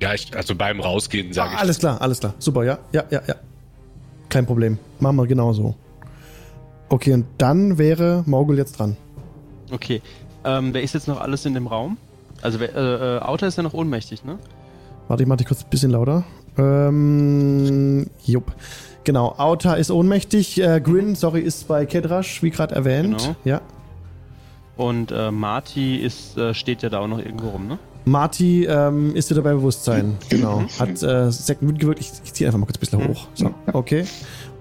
Ja, 0.00 0.14
ich, 0.14 0.34
also 0.36 0.54
beim 0.54 0.80
Rausgehen 0.80 1.32
sage 1.32 1.50
Ah, 1.50 1.54
ich. 1.54 1.60
alles 1.60 1.78
klar, 1.78 2.00
alles 2.00 2.20
klar. 2.20 2.34
Super, 2.38 2.64
ja, 2.64 2.78
ja, 2.92 3.04
ja, 3.10 3.20
ja. 3.26 3.34
Kein 4.28 4.46
Problem. 4.46 4.78
Machen 4.98 5.16
wir 5.16 5.26
genauso. 5.26 5.74
Okay, 6.88 7.12
und 7.12 7.26
dann 7.38 7.78
wäre 7.78 8.22
Morgul 8.26 8.56
jetzt 8.58 8.78
dran. 8.78 8.96
Okay. 9.70 10.00
Ähm, 10.44 10.72
wer 10.72 10.82
ist 10.82 10.94
jetzt 10.94 11.06
noch 11.06 11.20
alles 11.20 11.44
in 11.44 11.54
dem 11.54 11.66
Raum? 11.66 11.96
Also, 12.42 12.58
wer, 12.60 12.74
äh, 12.74 13.16
äh, 13.16 13.20
Outer 13.20 13.46
ist 13.46 13.56
ja 13.58 13.62
noch 13.62 13.74
ohnmächtig, 13.74 14.24
ne? 14.24 14.38
Warte, 15.08 15.22
ich 15.22 15.28
mach 15.28 15.36
dich 15.36 15.46
kurz 15.46 15.62
ein 15.64 15.70
bisschen 15.70 15.90
lauter. 15.90 16.24
Ähm, 16.56 18.06
jupp. 18.24 18.52
Genau, 19.04 19.34
Auta 19.36 19.74
ist 19.74 19.90
ohnmächtig. 19.90 20.60
Äh, 20.60 20.80
Grin, 20.80 21.14
sorry, 21.14 21.40
ist 21.40 21.68
bei 21.68 21.84
Kedrash, 21.86 22.42
wie 22.42 22.50
gerade 22.50 22.74
erwähnt. 22.74 23.18
Genau. 23.18 23.36
Ja. 23.44 23.60
Und 24.76 25.10
äh, 25.12 25.30
Marty 25.30 25.96
ist, 25.96 26.36
äh, 26.38 26.54
steht 26.54 26.82
ja 26.82 26.88
da 26.88 27.00
auch 27.00 27.06
noch 27.08 27.18
irgendwo 27.18 27.48
rum, 27.50 27.66
ne? 27.68 27.78
Marty 28.10 28.64
ähm, 28.64 29.14
ist 29.14 29.30
wieder 29.30 29.42
bei 29.42 29.52
Bewusstsein. 29.52 30.18
Genau. 30.28 30.64
Hat 30.80 31.00
äh, 31.02 31.30
Second 31.30 31.68
Wind 31.68 31.78
gewirkt. 31.78 32.00
Ich, 32.00 32.10
ich 32.24 32.34
ziehe 32.34 32.48
einfach 32.48 32.58
mal 32.58 32.66
kurz 32.66 32.78
ein 32.78 32.80
bisschen 32.80 33.08
hoch. 33.08 33.28
So, 33.34 33.54
okay. 33.72 34.04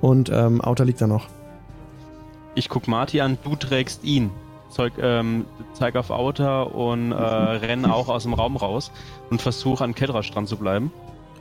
Und 0.02 0.30
ähm, 0.32 0.62
Auta 0.62 0.84
liegt 0.84 1.02
da 1.02 1.08
noch. 1.08 1.28
Ich 2.54 2.70
guck 2.70 2.88
Marty 2.88 3.22
an, 3.22 3.40
du 3.44 3.56
trägst 3.56 4.04
ihn. 4.04 4.30
Zeug, 4.70 4.94
ähm, 5.02 5.46
zeig 5.74 5.96
auf 5.96 6.12
Outer 6.12 6.76
und 6.76 7.12
äh, 7.12 7.16
renn 7.16 7.86
auch 7.86 8.08
aus 8.08 8.22
dem 8.22 8.36
Raum 8.36 8.56
raus 8.56 8.92
und 9.32 9.42
versuche 9.42 9.84
an 9.84 9.96
Kedrasch 9.96 10.30
dran 10.30 10.46
zu 10.46 10.56
bleiben. 10.58 10.92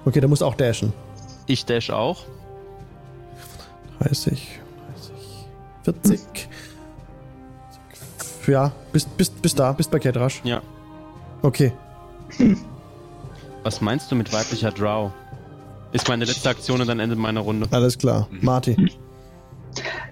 Okay, 0.07 0.21
der 0.21 0.31
muss 0.31 0.41
auch 0.41 0.55
dashen. 0.55 0.95
Ich 1.47 1.67
dash 1.67 1.91
auch. 1.91 2.25
30, 4.01 4.61
30, 5.85 6.01
40. 6.03 6.49
Ja, 8.47 8.73
bist, 8.95 9.15
bist, 9.19 9.43
bist 9.43 9.59
da, 9.59 9.73
bist 9.73 9.91
bei 9.91 9.99
Kedrash. 9.99 10.41
Ja. 10.43 10.63
Okay. 11.43 11.73
Was 13.63 13.81
meinst 13.81 14.11
du 14.11 14.15
mit 14.17 14.33
weiblicher 14.33 14.71
Drow? 14.71 15.11
Ist 15.93 16.09
meine 16.09 16.25
letzte 16.25 16.49
Aktion 16.51 16.81
und 16.81 16.87
dann 16.87 17.01
endet 17.01 17.19
meine 17.19 17.41
Runde. 17.41 17.67
Alles 17.71 17.97
klar. 17.99 18.29
Marty. 18.41 18.77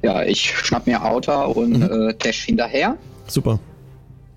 Ja, 0.03 0.23
ich 0.23 0.51
schnapp 0.57 0.87
mir 0.87 1.05
Outer 1.05 1.55
und 1.57 1.79
Mhm. 1.79 2.09
äh, 2.11 2.15
dash 2.15 2.45
hinterher. 2.45 2.97
Super. 3.27 3.59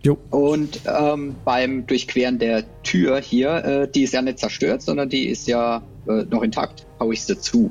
Jo. 0.01 0.17
Und 0.29 0.79
ähm, 0.85 1.35
beim 1.43 1.85
Durchqueren 1.85 2.39
der 2.39 2.63
Tür 2.83 3.19
hier, 3.19 3.63
äh, 3.65 3.87
die 3.91 4.03
ist 4.03 4.13
ja 4.13 4.21
nicht 4.21 4.39
zerstört, 4.39 4.81
sondern 4.81 5.09
die 5.09 5.27
ist 5.27 5.47
ja 5.47 5.81
äh, 6.07 6.23
noch 6.29 6.41
intakt, 6.41 6.85
hau 6.99 7.11
ich 7.11 7.21
sie 7.23 7.37
zu. 7.37 7.69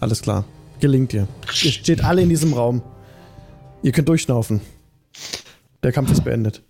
Alles 0.00 0.20
klar. 0.22 0.44
Gelingt 0.80 1.12
dir. 1.12 1.26
Ihr 1.62 1.72
steht 1.72 2.04
alle 2.04 2.20
in 2.22 2.28
diesem 2.28 2.52
Raum. 2.52 2.82
Ihr 3.82 3.92
könnt 3.92 4.08
durchschnaufen. 4.08 4.60
Der 5.82 5.92
Kampf 5.92 6.10
ist 6.12 6.22
beendet. 6.24 6.62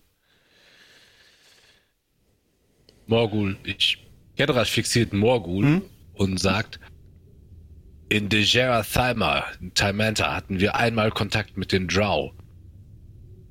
Morgul, 3.07 3.57
ich. 3.65 3.99
Kedrash 4.37 4.71
fixiert 4.71 5.13
Morgul 5.13 5.83
und 6.15 6.41
sagt: 6.41 6.81
In 8.09 8.29
Dejera 8.29 8.83
Thalma, 8.83 9.45
in 9.61 9.75
Talmanta, 9.75 10.35
hatten 10.35 10.59
wir 10.59 10.75
einmal 10.75 11.11
Kontakt 11.11 11.57
mit 11.57 11.73
den 11.73 11.87
Drow. 11.87 12.33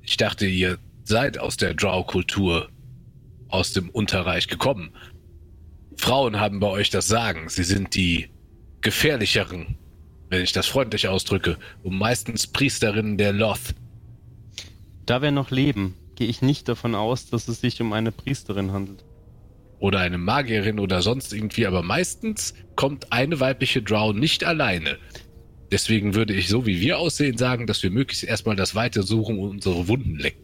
Ich 0.02 0.16
dachte, 0.16 0.46
ihr 0.46 0.78
seid 1.04 1.38
aus 1.38 1.56
der 1.56 1.74
Drow-Kultur, 1.74 2.68
aus 3.48 3.72
dem 3.72 3.88
Unterreich 3.90 4.48
gekommen. 4.48 4.90
Frauen 5.96 6.40
haben 6.40 6.60
bei 6.60 6.68
euch 6.68 6.90
das 6.90 7.06
Sagen. 7.06 7.48
Sie 7.48 7.64
sind 7.64 7.94
die 7.94 8.28
gefährlicheren, 8.80 9.76
wenn 10.28 10.42
ich 10.42 10.52
das 10.52 10.66
freundlich 10.66 11.08
ausdrücke, 11.08 11.56
und 11.82 11.96
meistens 11.96 12.46
Priesterinnen 12.46 13.16
der 13.16 13.32
Loth. 13.32 13.74
Da 15.06 15.22
wir 15.22 15.30
noch 15.30 15.50
leben, 15.50 15.94
gehe 16.16 16.28
ich 16.28 16.42
nicht 16.42 16.68
davon 16.68 16.94
aus, 16.94 17.30
dass 17.30 17.48
es 17.48 17.60
sich 17.60 17.80
um 17.80 17.92
eine 17.92 18.12
Priesterin 18.12 18.72
handelt. 18.72 19.04
Oder 19.84 20.00
eine 20.00 20.16
Magierin 20.16 20.80
oder 20.80 21.02
sonst 21.02 21.34
irgendwie, 21.34 21.66
aber 21.66 21.82
meistens 21.82 22.54
kommt 22.74 23.12
eine 23.12 23.38
weibliche 23.38 23.82
Drow 23.82 24.14
nicht 24.14 24.42
alleine. 24.42 24.96
Deswegen 25.70 26.14
würde 26.14 26.32
ich, 26.32 26.48
so 26.48 26.64
wie 26.64 26.80
wir 26.80 26.98
aussehen, 26.98 27.36
sagen, 27.36 27.66
dass 27.66 27.82
wir 27.82 27.90
möglichst 27.90 28.24
erstmal 28.24 28.56
das 28.56 28.74
Weite 28.74 29.02
suchen 29.02 29.38
und 29.38 29.50
unsere 29.50 29.86
Wunden 29.86 30.16
lecken. 30.18 30.42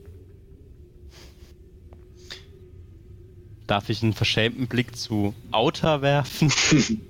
Darf 3.66 3.88
ich 3.88 4.02
einen 4.02 4.12
verschämten 4.12 4.66
Blick 4.66 4.94
zu 4.94 5.34
Outer 5.52 6.02
werfen? 6.02 6.52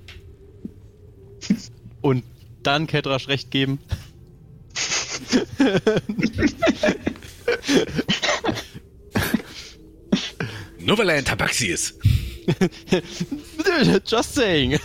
Und 2.01 2.23
dann 2.63 2.87
Kedrasch 2.87 3.27
recht 3.27 3.51
geben? 3.51 3.81
Novaland 10.79 11.27
Tabaxius! 11.27 11.95
Just 14.07 14.35
saying. 14.35 14.79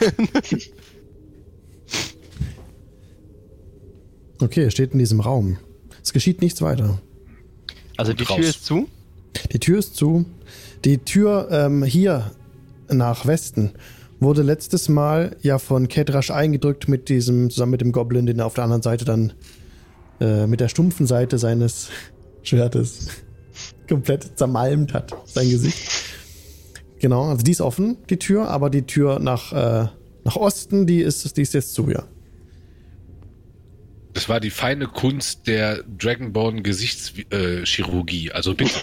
Okay, 4.41 4.63
er 4.63 4.71
steht 4.71 4.93
in 4.93 4.99
diesem 4.99 5.21
Raum. 5.21 5.57
Es 6.03 6.13
geschieht 6.13 6.41
nichts 6.41 6.61
weiter. 6.61 7.01
Also 7.97 8.11
Und 8.11 8.19
die 8.19 8.25
Tür 8.25 8.39
ist 8.39 8.65
zu. 8.65 8.87
Die 9.51 9.59
Tür 9.59 9.79
ist 9.79 9.95
zu. 9.95 10.25
Die 10.83 10.97
Tür 10.99 11.47
ähm, 11.51 11.83
hier 11.83 12.31
nach 12.89 13.25
Westen 13.25 13.71
wurde 14.19 14.41
letztes 14.43 14.89
Mal 14.89 15.35
ja 15.41 15.57
von 15.57 15.87
Kedrasch 15.87 16.31
eingedrückt 16.31 16.87
mit 16.87 17.09
diesem, 17.09 17.49
zusammen 17.49 17.71
mit 17.71 17.81
dem 17.81 17.91
Goblin, 17.91 18.25
den 18.25 18.39
er 18.39 18.45
auf 18.45 18.53
der 18.53 18.63
anderen 18.63 18.81
Seite 18.81 19.05
dann 19.05 19.33
äh, 20.19 20.47
mit 20.47 20.59
der 20.59 20.69
stumpfen 20.69 21.07
Seite 21.07 21.37
seines 21.37 21.89
Schwertes 22.43 23.07
komplett 23.87 24.37
zermalmt 24.37 24.93
hat, 24.93 25.15
sein 25.25 25.49
Gesicht. 25.49 25.89
Genau, 27.05 27.29
also 27.29 27.43
die 27.43 27.51
ist 27.51 27.61
offen, 27.61 27.97
die 28.09 28.17
Tür, 28.17 28.47
aber 28.47 28.71
die 28.71 28.81
Tür 28.81 29.19
nach, 29.19 29.53
äh, 29.53 29.87
nach 30.23 30.35
Osten, 30.37 30.87
die 30.87 31.01
ist, 31.01 31.37
die 31.37 31.43
ist 31.43 31.53
jetzt 31.53 31.75
zu, 31.75 31.91
ja. 31.91 32.03
Das 34.13 34.27
war 34.27 34.39
die 34.39 34.49
feine 34.49 34.87
Kunst 34.87 35.45
der 35.45 35.83
Dragonborn 35.83 36.63
Gesichtschirurgie. 36.63 38.31
Also 38.31 38.55
bitte. 38.55 38.73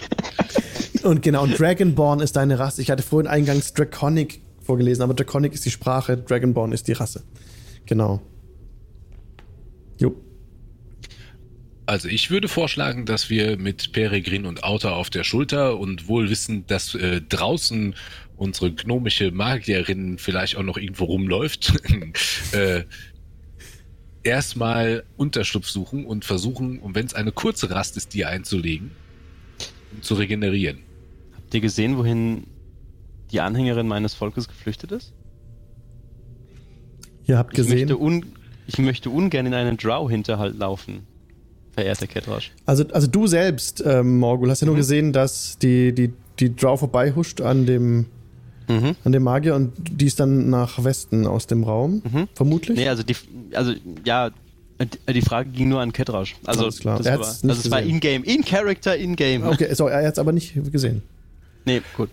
Und 1.03 1.21
genau, 1.21 1.43
und 1.43 1.59
Dragonborn 1.59 2.21
ist 2.21 2.37
deine 2.37 2.59
Rasse. 2.59 2.81
Ich 2.81 2.89
hatte 2.89 3.03
vorhin 3.03 3.27
eingangs 3.27 3.73
Draconic 3.73 4.39
vorgelesen, 4.61 5.03
aber 5.03 5.15
Draconic 5.15 5.53
ist 5.53 5.65
die 5.65 5.71
Sprache, 5.71 6.15
Dragonborn 6.15 6.71
ist 6.71 6.87
die 6.87 6.93
Rasse. 6.93 7.23
Genau. 7.85 8.21
Jo. 9.97 10.15
Also 11.85 12.07
ich 12.07 12.29
würde 12.29 12.47
vorschlagen, 12.47 13.05
dass 13.05 13.29
wir 13.29 13.57
mit 13.57 13.91
Peregrin 13.91 14.45
und 14.45 14.63
Auta 14.63 14.91
auf 14.91 15.09
der 15.09 15.23
Schulter 15.23 15.77
und 15.77 16.07
wohl 16.07 16.29
wissend, 16.29 16.71
dass 16.71 16.95
äh, 16.95 17.21
draußen 17.21 17.95
unsere 18.37 18.71
gnomische 18.71 19.31
Magierin 19.31 20.17
vielleicht 20.17 20.55
auch 20.55 20.63
noch 20.63 20.77
irgendwo 20.77 21.05
rumläuft, 21.05 21.73
äh, 22.53 22.83
erstmal 24.23 25.03
Unterschlupf 25.17 25.67
suchen 25.67 26.05
und 26.05 26.25
versuchen, 26.25 26.79
und 26.79 26.95
wenn 26.95 27.05
es 27.05 27.13
eine 27.13 27.31
kurze 27.31 27.69
Rast 27.69 27.97
ist, 27.97 28.13
die 28.13 28.25
einzulegen, 28.25 28.91
um 29.91 30.01
zu 30.01 30.15
regenerieren. 30.15 30.79
Habt 31.35 31.53
ihr 31.53 31.61
gesehen, 31.61 31.97
wohin 31.97 32.47
die 33.31 33.41
Anhängerin 33.41 33.87
meines 33.87 34.13
Volkes 34.13 34.47
geflüchtet 34.47 34.91
ist? 34.91 35.13
Ihr 37.25 37.37
habt 37.37 37.53
Ich 37.53 37.57
gesehen. 37.57 37.89
möchte, 37.89 37.97
un 37.97 38.25
ich 38.67 38.77
möchte 38.77 39.09
ungern 39.09 39.45
in 39.45 39.53
einen 39.53 39.75
Drow-Hinterhalt 39.75 40.57
laufen, 40.57 41.05
verehrter 41.73 42.07
Kedrasch. 42.07 42.51
Also, 42.65 42.85
also 42.91 43.07
du 43.07 43.27
selbst, 43.27 43.83
ähm, 43.85 44.17
Morgul, 44.19 44.49
hast 44.49 44.61
ja 44.61 44.65
nur 44.65 44.75
Mhm. 44.75 44.79
gesehen, 44.79 45.13
dass 45.13 45.57
die, 45.57 45.93
die, 45.93 46.13
die 46.39 46.55
Drow 46.55 46.79
vorbeihuscht 46.79 47.41
an 47.41 47.65
dem, 47.65 48.05
Mhm. 48.69 48.95
an 49.03 49.11
dem 49.11 49.23
Magier 49.23 49.55
und 49.55 49.73
die 49.77 50.05
ist 50.05 50.19
dann 50.19 50.49
nach 50.49 50.83
Westen 50.83 51.27
aus 51.27 51.47
dem 51.47 51.63
Raum, 51.63 52.01
Mhm. 52.09 52.27
vermutlich. 52.33 52.77
Nee, 52.77 52.87
also 52.87 53.03
die, 53.03 53.15
also 53.53 53.73
ja, 54.05 54.31
die 55.13 55.21
Frage 55.21 55.49
ging 55.49 55.69
nur 55.69 55.81
an 55.81 55.91
Kedrasch. 55.93 56.35
Also 56.45 56.63
Alles 56.63 56.79
klar. 56.79 56.97
das 56.97 57.05
Er 57.07 57.19
war, 57.19 57.27
also 57.27 57.47
es 57.49 57.71
war 57.71 57.81
in-game, 57.81 58.23
in-Character, 58.23 58.95
in-game. 58.95 59.43
Okay, 59.43 59.73
so, 59.73 59.87
er 59.87 60.05
hat 60.05 60.13
es 60.13 60.19
aber 60.19 60.31
nicht 60.31 60.53
gesehen. 60.71 61.01
Nee, 61.65 61.81
gut. 61.95 62.09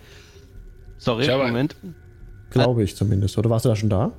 Sorry, 0.99 1.25
Ich 1.25 1.31
habe- 1.31 1.47
Moment. 1.47 1.77
Glaube 2.51 2.83
ich 2.83 2.97
zumindest. 2.97 3.39
Oder 3.39 3.49
warst 3.51 3.65
du 3.65 3.69
da 3.69 3.77
schon 3.77 3.89
da? 3.91 4.13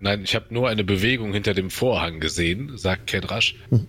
Nein, 0.00 0.22
ich 0.24 0.34
habe 0.34 0.46
nur 0.50 0.68
eine 0.68 0.82
Bewegung 0.84 1.32
hinter 1.32 1.54
dem 1.54 1.70
Vorhang 1.70 2.20
gesehen, 2.20 2.72
sagt 2.76 3.06
Kedrasch. 3.06 3.56
Hm. 3.70 3.86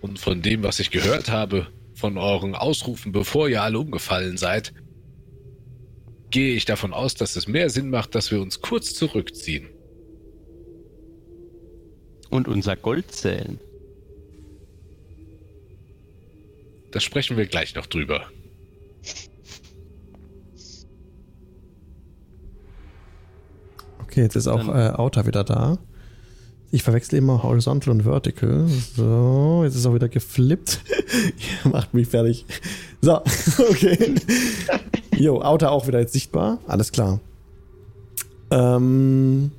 Und 0.00 0.18
von 0.18 0.42
dem, 0.42 0.62
was 0.62 0.80
ich 0.80 0.90
gehört 0.90 1.30
habe, 1.30 1.66
von 1.94 2.16
euren 2.16 2.54
Ausrufen, 2.54 3.12
bevor 3.12 3.48
ihr 3.48 3.62
alle 3.62 3.78
umgefallen 3.78 4.36
seid, 4.38 4.72
gehe 6.30 6.54
ich 6.54 6.64
davon 6.64 6.94
aus, 6.94 7.14
dass 7.14 7.36
es 7.36 7.46
mehr 7.46 7.68
Sinn 7.70 7.90
macht, 7.90 8.14
dass 8.14 8.30
wir 8.30 8.40
uns 8.40 8.60
kurz 8.60 8.94
zurückziehen. 8.94 9.68
Und 12.30 12.48
unser 12.48 12.76
Gold 12.76 13.10
zählen. 13.12 13.58
Da 16.92 17.00
sprechen 17.00 17.36
wir 17.36 17.46
gleich 17.46 17.74
noch 17.74 17.86
drüber. 17.86 18.30
Okay, 24.02 24.22
jetzt 24.22 24.36
ist 24.36 24.48
auch 24.48 24.66
äh, 24.68 24.90
Outer 24.90 25.26
wieder 25.26 25.44
da. 25.44 25.78
Ich 26.72 26.84
verwechsel 26.84 27.18
immer 27.18 27.42
Horizontal 27.42 27.92
und 27.92 28.02
Vertical. 28.02 28.68
So, 28.68 29.62
jetzt 29.64 29.74
ist 29.74 29.84
er 29.84 29.94
wieder 29.94 30.08
geflippt. 30.08 30.80
Ihr 31.64 31.70
macht 31.70 31.92
mich 31.94 32.06
fertig. 32.06 32.46
So, 33.00 33.16
okay. 33.70 34.14
Jo, 35.16 35.40
Outer 35.42 35.72
auch 35.72 35.88
wieder 35.88 35.98
jetzt 35.98 36.12
sichtbar. 36.12 36.60
Alles 36.68 36.92
klar. 36.92 37.20
Ähm, 38.52 39.50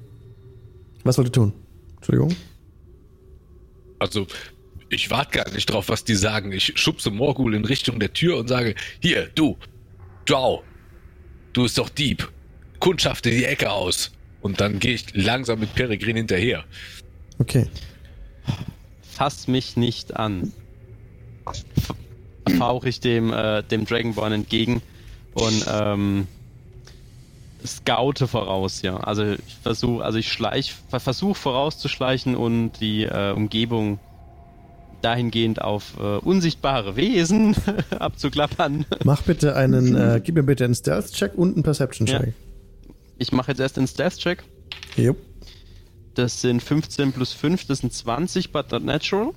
was 1.04 1.18
wollt 1.18 1.28
ihr 1.28 1.34
tun? 1.34 1.54
Entschuldigung. 1.98 2.34
Also, 4.00 4.26
ich 4.90 5.12
warte 5.12 5.38
gar 5.38 5.52
nicht 5.52 5.70
drauf, 5.70 5.90
was 5.90 6.06
die 6.06 6.16
sagen. 6.16 6.54
Ich 6.54 6.74
schubse 6.76 7.12
Morgul 7.12 7.56
in 7.56 7.66
Richtung 7.66 8.00
der 8.00 8.14
Tür 8.14 8.38
und 8.38 8.48
sage, 8.48 8.76
hier, 9.02 9.28
du, 9.36 9.58
Drow, 10.26 10.64
du 11.54 11.64
bist 11.64 11.78
doch 11.78 11.90
Dieb. 11.90 12.32
Kundschafte 12.80 13.30
die 13.30 13.46
Ecke 13.46 13.70
aus. 13.70 14.12
Und 14.42 14.60
dann 14.60 14.80
gehe 14.80 14.96
ich 14.96 15.06
langsam 15.14 15.60
mit 15.60 15.76
Peregrin 15.76 16.16
hinterher. 16.16 16.66
Okay. 17.42 17.66
Fass 19.02 19.48
mich 19.48 19.76
nicht 19.76 20.16
an. 20.16 20.54
Fauche 22.58 22.88
ich 22.88 23.00
dem, 23.00 23.34
äh, 23.34 23.64
dem 23.64 23.86
Dragonborn 23.86 24.32
entgegen 24.32 24.84
und 25.34 25.66
ähm, 25.68 26.28
scoute 27.66 28.28
voraus, 28.28 28.84
ja. 28.84 28.98
Also 28.98 29.24
ich 29.24 29.56
versuche, 29.64 30.04
also 30.04 30.20
ich 30.20 30.32
schleich, 30.32 30.76
versuche 30.90 31.34
vorauszuschleichen 31.34 32.36
und 32.36 32.74
die 32.80 33.06
äh, 33.06 33.32
Umgebung 33.32 34.00
dahingehend 35.02 35.64
auf 35.64 35.96
äh, 36.00 36.18
unsichtbare 36.18 36.96
Wesen 36.96 37.56
abzuklappern. 38.00 38.86
Mach 39.04 39.24
bitte 39.24 39.56
einen, 39.56 39.96
äh, 39.96 40.22
gib 40.24 40.36
mir 40.36 40.44
bitte 40.44 40.64
einen 40.64 40.76
Stealth-Check 40.76 41.34
und 41.36 41.56
einen 41.56 41.64
Perception-Check. 41.64 42.34
Ich 43.18 43.32
mache 43.32 43.50
jetzt 43.52 43.60
erst 43.60 43.78
den 43.78 43.88
Stealth-Check. 43.88 44.44
Jo. 44.96 45.16
Das 46.16 46.42
sind 46.42 46.62
15 46.62 47.12
plus 47.14 47.34
5, 47.34 47.66
das 47.66 47.80
sind 47.80 47.94
20, 47.94 48.52
but 48.52 48.72
not 48.72 48.84
natural. 48.84 49.32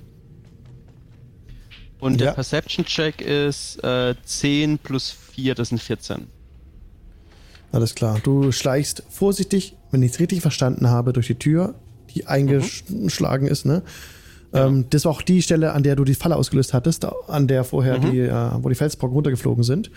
Und 1.99 2.19
Ja. 2.19 2.27
der 2.27 2.33
Perception-Check 2.33 3.21
ist 3.21 3.81
äh, 3.83 4.15
10 4.25 4.77
plus 4.79 5.11
4, 5.11 5.55
das 5.55 5.69
sind 5.69 5.81
14. 5.81 6.27
Alles 7.71 7.95
klar. 7.95 8.19
Du 8.23 8.51
schleichst 8.51 9.03
vorsichtig, 9.09 9.75
wenn 9.91 10.03
ich 10.03 10.11
es 10.11 10.19
richtig 10.19 10.41
verstanden 10.41 10.89
habe, 10.89 11.13
durch 11.13 11.27
die 11.27 11.35
Tür, 11.35 11.75
die 12.13 12.27
eingeschlagen 12.27 13.47
ist, 13.47 13.65
ne? 13.65 13.81
Ähm, 14.53 14.85
das 14.89 15.03
war 15.05 15.11
auch 15.11 15.21
die 15.21 15.41
Stelle, 15.41 15.73
an 15.73 15.83
der 15.83 15.95
du 15.97 16.05
die 16.05 16.13
Falle 16.15 16.37
ausgelöst 16.37 16.73
hattest, 16.73 17.05
an 17.27 17.47
der 17.47 17.63
vorher 17.65 17.97
die, 17.99 18.19
äh, 18.19 18.51
wo 18.61 18.69
die 18.69 18.75
Felsbrocken 18.75 19.13
runtergeflogen 19.15 19.63
sind. 19.63 19.91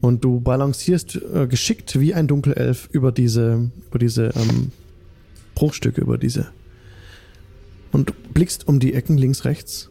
Und 0.00 0.22
du 0.24 0.40
balancierst 0.40 1.16
äh, 1.34 1.46
geschickt 1.48 1.98
wie 1.98 2.14
ein 2.14 2.28
Dunkelelf 2.28 2.88
über 2.92 3.10
diese, 3.10 3.70
über 3.88 3.98
diese 3.98 4.26
ähm, 4.36 4.70
Bruchstücke, 5.60 6.00
über 6.00 6.16
diese. 6.16 6.46
Und 7.92 8.08
du 8.08 8.12
blickst 8.32 8.66
um 8.66 8.80
die 8.80 8.94
Ecken 8.94 9.18
links, 9.18 9.44
rechts. 9.44 9.90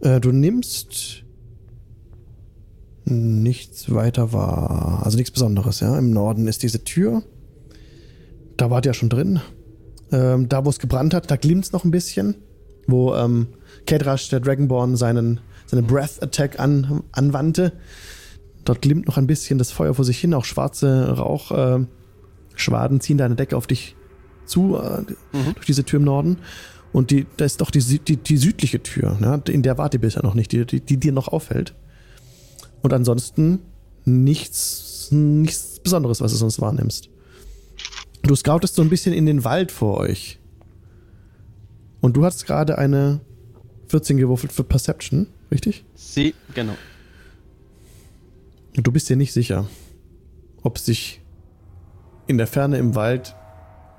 Äh, 0.00 0.20
du 0.20 0.32
nimmst 0.32 1.22
nichts 3.04 3.92
weiter 3.92 4.32
wahr. 4.32 5.02
Also 5.04 5.18
nichts 5.18 5.30
Besonderes, 5.30 5.80
ja. 5.80 5.98
Im 5.98 6.12
Norden 6.12 6.48
ist 6.48 6.62
diese 6.62 6.82
Tür. 6.82 7.22
Da 8.56 8.70
wart 8.70 8.86
ihr 8.86 8.90
ja 8.90 8.94
schon 8.94 9.10
drin. 9.10 9.40
Ähm, 10.12 10.48
da, 10.48 10.64
wo 10.64 10.70
es 10.70 10.78
gebrannt 10.78 11.12
hat, 11.12 11.30
da 11.30 11.36
glimmt 11.36 11.66
es 11.66 11.72
noch 11.72 11.84
ein 11.84 11.90
bisschen. 11.90 12.36
Wo 12.86 13.14
ähm, 13.14 13.48
Kedrash, 13.84 14.30
der 14.30 14.40
Dragonborn, 14.40 14.96
seinen, 14.96 15.40
seinen 15.66 15.86
Breath 15.86 16.22
Attack 16.22 16.58
an, 16.58 17.02
anwandte. 17.12 17.72
Dort 18.64 18.80
glimmt 18.80 19.08
noch 19.08 19.18
ein 19.18 19.26
bisschen 19.26 19.58
das 19.58 19.72
Feuer 19.72 19.92
vor 19.92 20.06
sich 20.06 20.18
hin. 20.18 20.32
Auch 20.32 20.46
schwarze 20.46 21.18
Rauchschwaden 21.18 22.96
äh, 22.96 23.00
ziehen 23.00 23.18
deine 23.18 23.34
Decke 23.34 23.58
auf 23.58 23.66
dich 23.66 23.94
zu, 24.50 24.76
äh, 24.76 25.04
durch 25.54 25.66
diese 25.66 25.84
Tür 25.84 25.98
im 25.98 26.04
Norden. 26.04 26.38
Und 26.92 27.10
die, 27.10 27.26
da 27.36 27.44
ist 27.44 27.60
doch 27.60 27.70
die, 27.70 27.80
die, 28.00 28.16
die 28.16 28.36
südliche 28.36 28.82
Tür, 28.82 29.16
ne? 29.20 29.40
in 29.48 29.62
der 29.62 29.78
wart 29.78 29.94
ihr 29.94 30.00
bisher 30.00 30.22
noch 30.22 30.34
nicht, 30.34 30.50
die, 30.52 30.66
die, 30.66 30.80
die 30.80 30.96
dir 30.96 31.12
noch 31.12 31.28
auffällt. 31.28 31.74
Und 32.82 32.92
ansonsten 32.92 33.60
nichts, 34.04 35.08
nichts 35.10 35.78
Besonderes, 35.80 36.20
was 36.20 36.32
du 36.32 36.38
sonst 36.38 36.60
wahrnimmst. 36.60 37.08
Du 38.22 38.34
scoutest 38.34 38.74
so 38.74 38.82
ein 38.82 38.90
bisschen 38.90 39.14
in 39.14 39.26
den 39.26 39.44
Wald 39.44 39.70
vor 39.70 39.98
euch. 39.98 40.38
Und 42.00 42.16
du 42.16 42.24
hast 42.24 42.46
gerade 42.46 42.76
eine 42.78 43.20
14 43.88 44.16
gewürfelt 44.16 44.52
für 44.52 44.64
Perception, 44.64 45.26
richtig? 45.50 45.84
Sie, 45.94 46.34
genau. 46.54 46.74
Und 48.76 48.86
du 48.86 48.92
bist 48.92 49.08
dir 49.08 49.16
nicht 49.16 49.32
sicher, 49.32 49.68
ob 50.62 50.78
sich 50.78 51.20
in 52.26 52.38
der 52.38 52.46
Ferne 52.46 52.78
im 52.78 52.94
Wald 52.94 53.34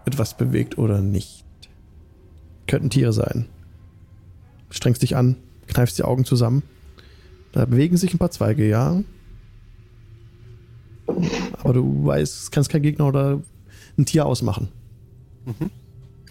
etwas 0.06 0.38
bewegt 0.38 0.78
oder 0.78 1.02
nicht. 1.02 1.44
Könnten 2.68 2.90
Tiere 2.90 3.14
sein. 3.14 3.48
Strengst 4.70 5.02
dich 5.02 5.16
an, 5.16 5.36
kneifst 5.68 5.98
die 5.98 6.04
Augen 6.04 6.26
zusammen. 6.26 6.64
Da 7.52 7.66
bewegen 7.66 7.98
sich 7.98 8.14
ein 8.14 8.18
paar 8.18 8.32
Zweige, 8.32 8.68
ja. 8.68 9.04
Aber 11.54 11.74
du 11.74 12.06
weißt, 12.06 12.52
kannst 12.52 12.70
kein 12.70 12.82
Gegner 12.82 13.08
oder 13.08 13.42
ein 13.98 14.06
Tier 14.06 14.26
ausmachen. 14.26 14.70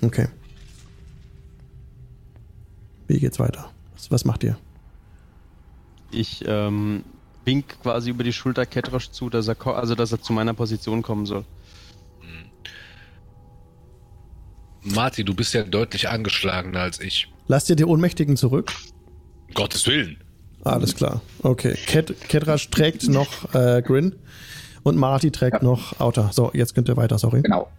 Okay. 0.01 0.29
Wie 3.07 3.19
geht's 3.19 3.39
weiter? 3.39 3.71
Was, 3.93 4.11
was 4.11 4.25
macht 4.25 4.45
ihr? 4.45 4.57
Ich 6.11 6.45
ähm, 6.47 7.05
wink 7.45 7.81
quasi 7.83 8.11
über 8.11 8.25
die 8.25 8.33
Schulter 8.33 8.65
Ketrasch 8.67 9.11
zu, 9.11 9.29
dass 9.29 9.49
er, 9.49 9.67
also 9.67 9.95
dass 9.95 10.13
er 10.13 10.23
zu 10.23 10.33
meiner 10.33 10.55
Position 10.55 11.03
kommen 11.03 11.27
soll. 11.27 11.45
Marty, 14.83 15.25
du 15.25 15.35
bist 15.35 15.55
ja 15.55 15.63
deutlich 15.63 16.09
angeschlagener 16.09 16.81
als 16.81 17.01
ich. 17.01 17.29
Lasst 17.49 17.69
ihr 17.71 17.77
die 17.77 17.85
Ohnmächtigen 17.85 18.37
zurück? 18.37 18.73
Um 19.49 19.55
Gottes 19.55 19.87
Willen. 19.87 20.17
Alles 20.65 20.95
klar. 20.95 21.21
Okay. 21.43 21.75
Ket 21.87 22.15
Kedrash 22.29 22.69
trägt 22.71 23.09
noch 23.09 23.55
äh, 23.55 23.83
Grin 23.83 24.15
und 24.83 24.97
Marty 24.97 25.31
trägt 25.31 25.59
Ja. 25.59 25.63
noch 25.65 25.99
Outer. 26.01 26.31
So, 26.33 26.51
jetzt 26.55 26.75
könnt 26.75 26.89
ihr 26.89 26.97
weiter, 26.97 27.19
sorry. 27.19 27.43
Genau. 27.43 27.71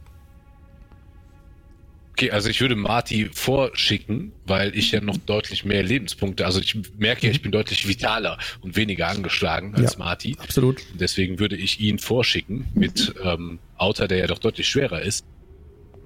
Okay, 2.13 2.29
also 2.31 2.49
ich 2.49 2.61
würde 2.61 2.75
Marty 2.75 3.29
vorschicken, 3.33 4.31
weil 4.45 4.75
ich 4.77 4.91
ja 4.91 5.01
noch 5.01 5.17
deutlich 5.17 5.65
mehr 5.65 5.81
Lebenspunkte, 5.81 6.45
also 6.45 6.59
ich 6.59 6.77
merke 6.99 7.25
ja, 7.25 7.31
ich 7.31 7.41
bin 7.41 7.51
deutlich 7.51 7.87
vitaler 7.87 8.37
und 8.61 8.75
weniger 8.75 9.07
angeschlagen 9.07 9.73
als 9.75 9.93
Ja. 9.93 9.99
Marty. 9.99 10.35
Absolut. 10.39 10.81
Und 10.91 11.01
Deswegen 11.01 11.39
würde 11.39 11.55
ich 11.55 11.79
ihn 11.79 11.97
vorschicken 11.97 12.67
mit 12.75 13.15
ähm, 13.23 13.57
Outer, 13.77 14.07
der 14.07 14.19
ja 14.19 14.27
doch 14.27 14.37
deutlich 14.39 14.67
schwerer 14.67 15.01
ist 15.01 15.25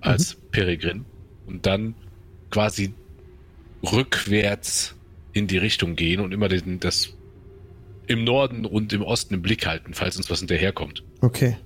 als 0.06 0.36
Peregrin. 0.52 1.06
Und 1.46 1.66
dann 1.66 1.96
quasi 2.52 2.94
rückwärts 3.84 4.96
in 5.34 5.48
die 5.48 5.58
Richtung 5.58 5.96
gehen 5.96 6.22
und 6.22 6.32
immer 6.34 6.48
den, 6.48 6.80
das 6.80 7.10
im 8.08 8.24
Norden 8.24 8.66
und 8.66 8.94
im 8.94 9.02
Osten 9.02 9.34
im 9.34 9.42
Blick 9.42 9.66
halten, 9.66 9.94
falls 9.94 10.18
uns 10.18 10.30
was 10.30 10.40
hinterherkommt. 10.40 11.04
Okay. 11.22 11.58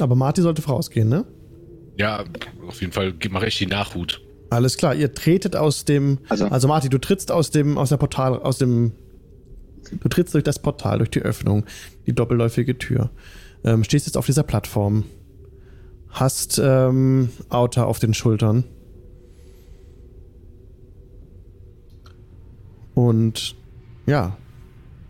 Aber 0.00 0.14
Marty 0.16 0.42
sollte 0.42 0.62
vorausgehen, 0.62 1.08
ne? 1.08 1.24
Ja, 1.98 2.24
auf 2.66 2.80
jeden 2.80 2.92
Fall 2.92 3.14
mache 3.30 3.46
ich 3.46 3.58
die 3.58 3.66
Nachhut. 3.66 4.20
Alles 4.50 4.76
klar. 4.76 4.94
Ihr 4.94 5.12
tretet 5.14 5.54
aus 5.56 5.84
dem. 5.84 6.18
Also, 6.28 6.46
Also- 6.46 6.68
Marty, 6.68 6.88
du 6.88 6.98
trittst 6.98 7.30
aus 7.30 7.50
dem, 7.50 7.78
aus 7.78 7.90
der 7.90 7.96
Portal, 7.98 8.38
aus 8.38 8.58
dem. 8.58 8.92
Du 9.90 10.08
trittst 10.08 10.34
durch 10.34 10.44
das 10.44 10.58
Portal, 10.58 10.98
durch 10.98 11.10
die 11.10 11.22
Öffnung, 11.22 11.64
die 12.06 12.12
doppelläufige 12.12 12.78
Tür. 12.78 13.10
Ähm, 13.64 13.84
stehst 13.84 14.06
jetzt 14.06 14.16
auf 14.16 14.26
dieser 14.26 14.42
Plattform. 14.42 15.04
Hast 16.10 16.60
ähm, 16.62 17.30
Outer 17.48 17.86
auf 17.86 17.98
den 17.98 18.14
Schultern. 18.14 18.64
Und 22.94 23.56
ja, 24.06 24.36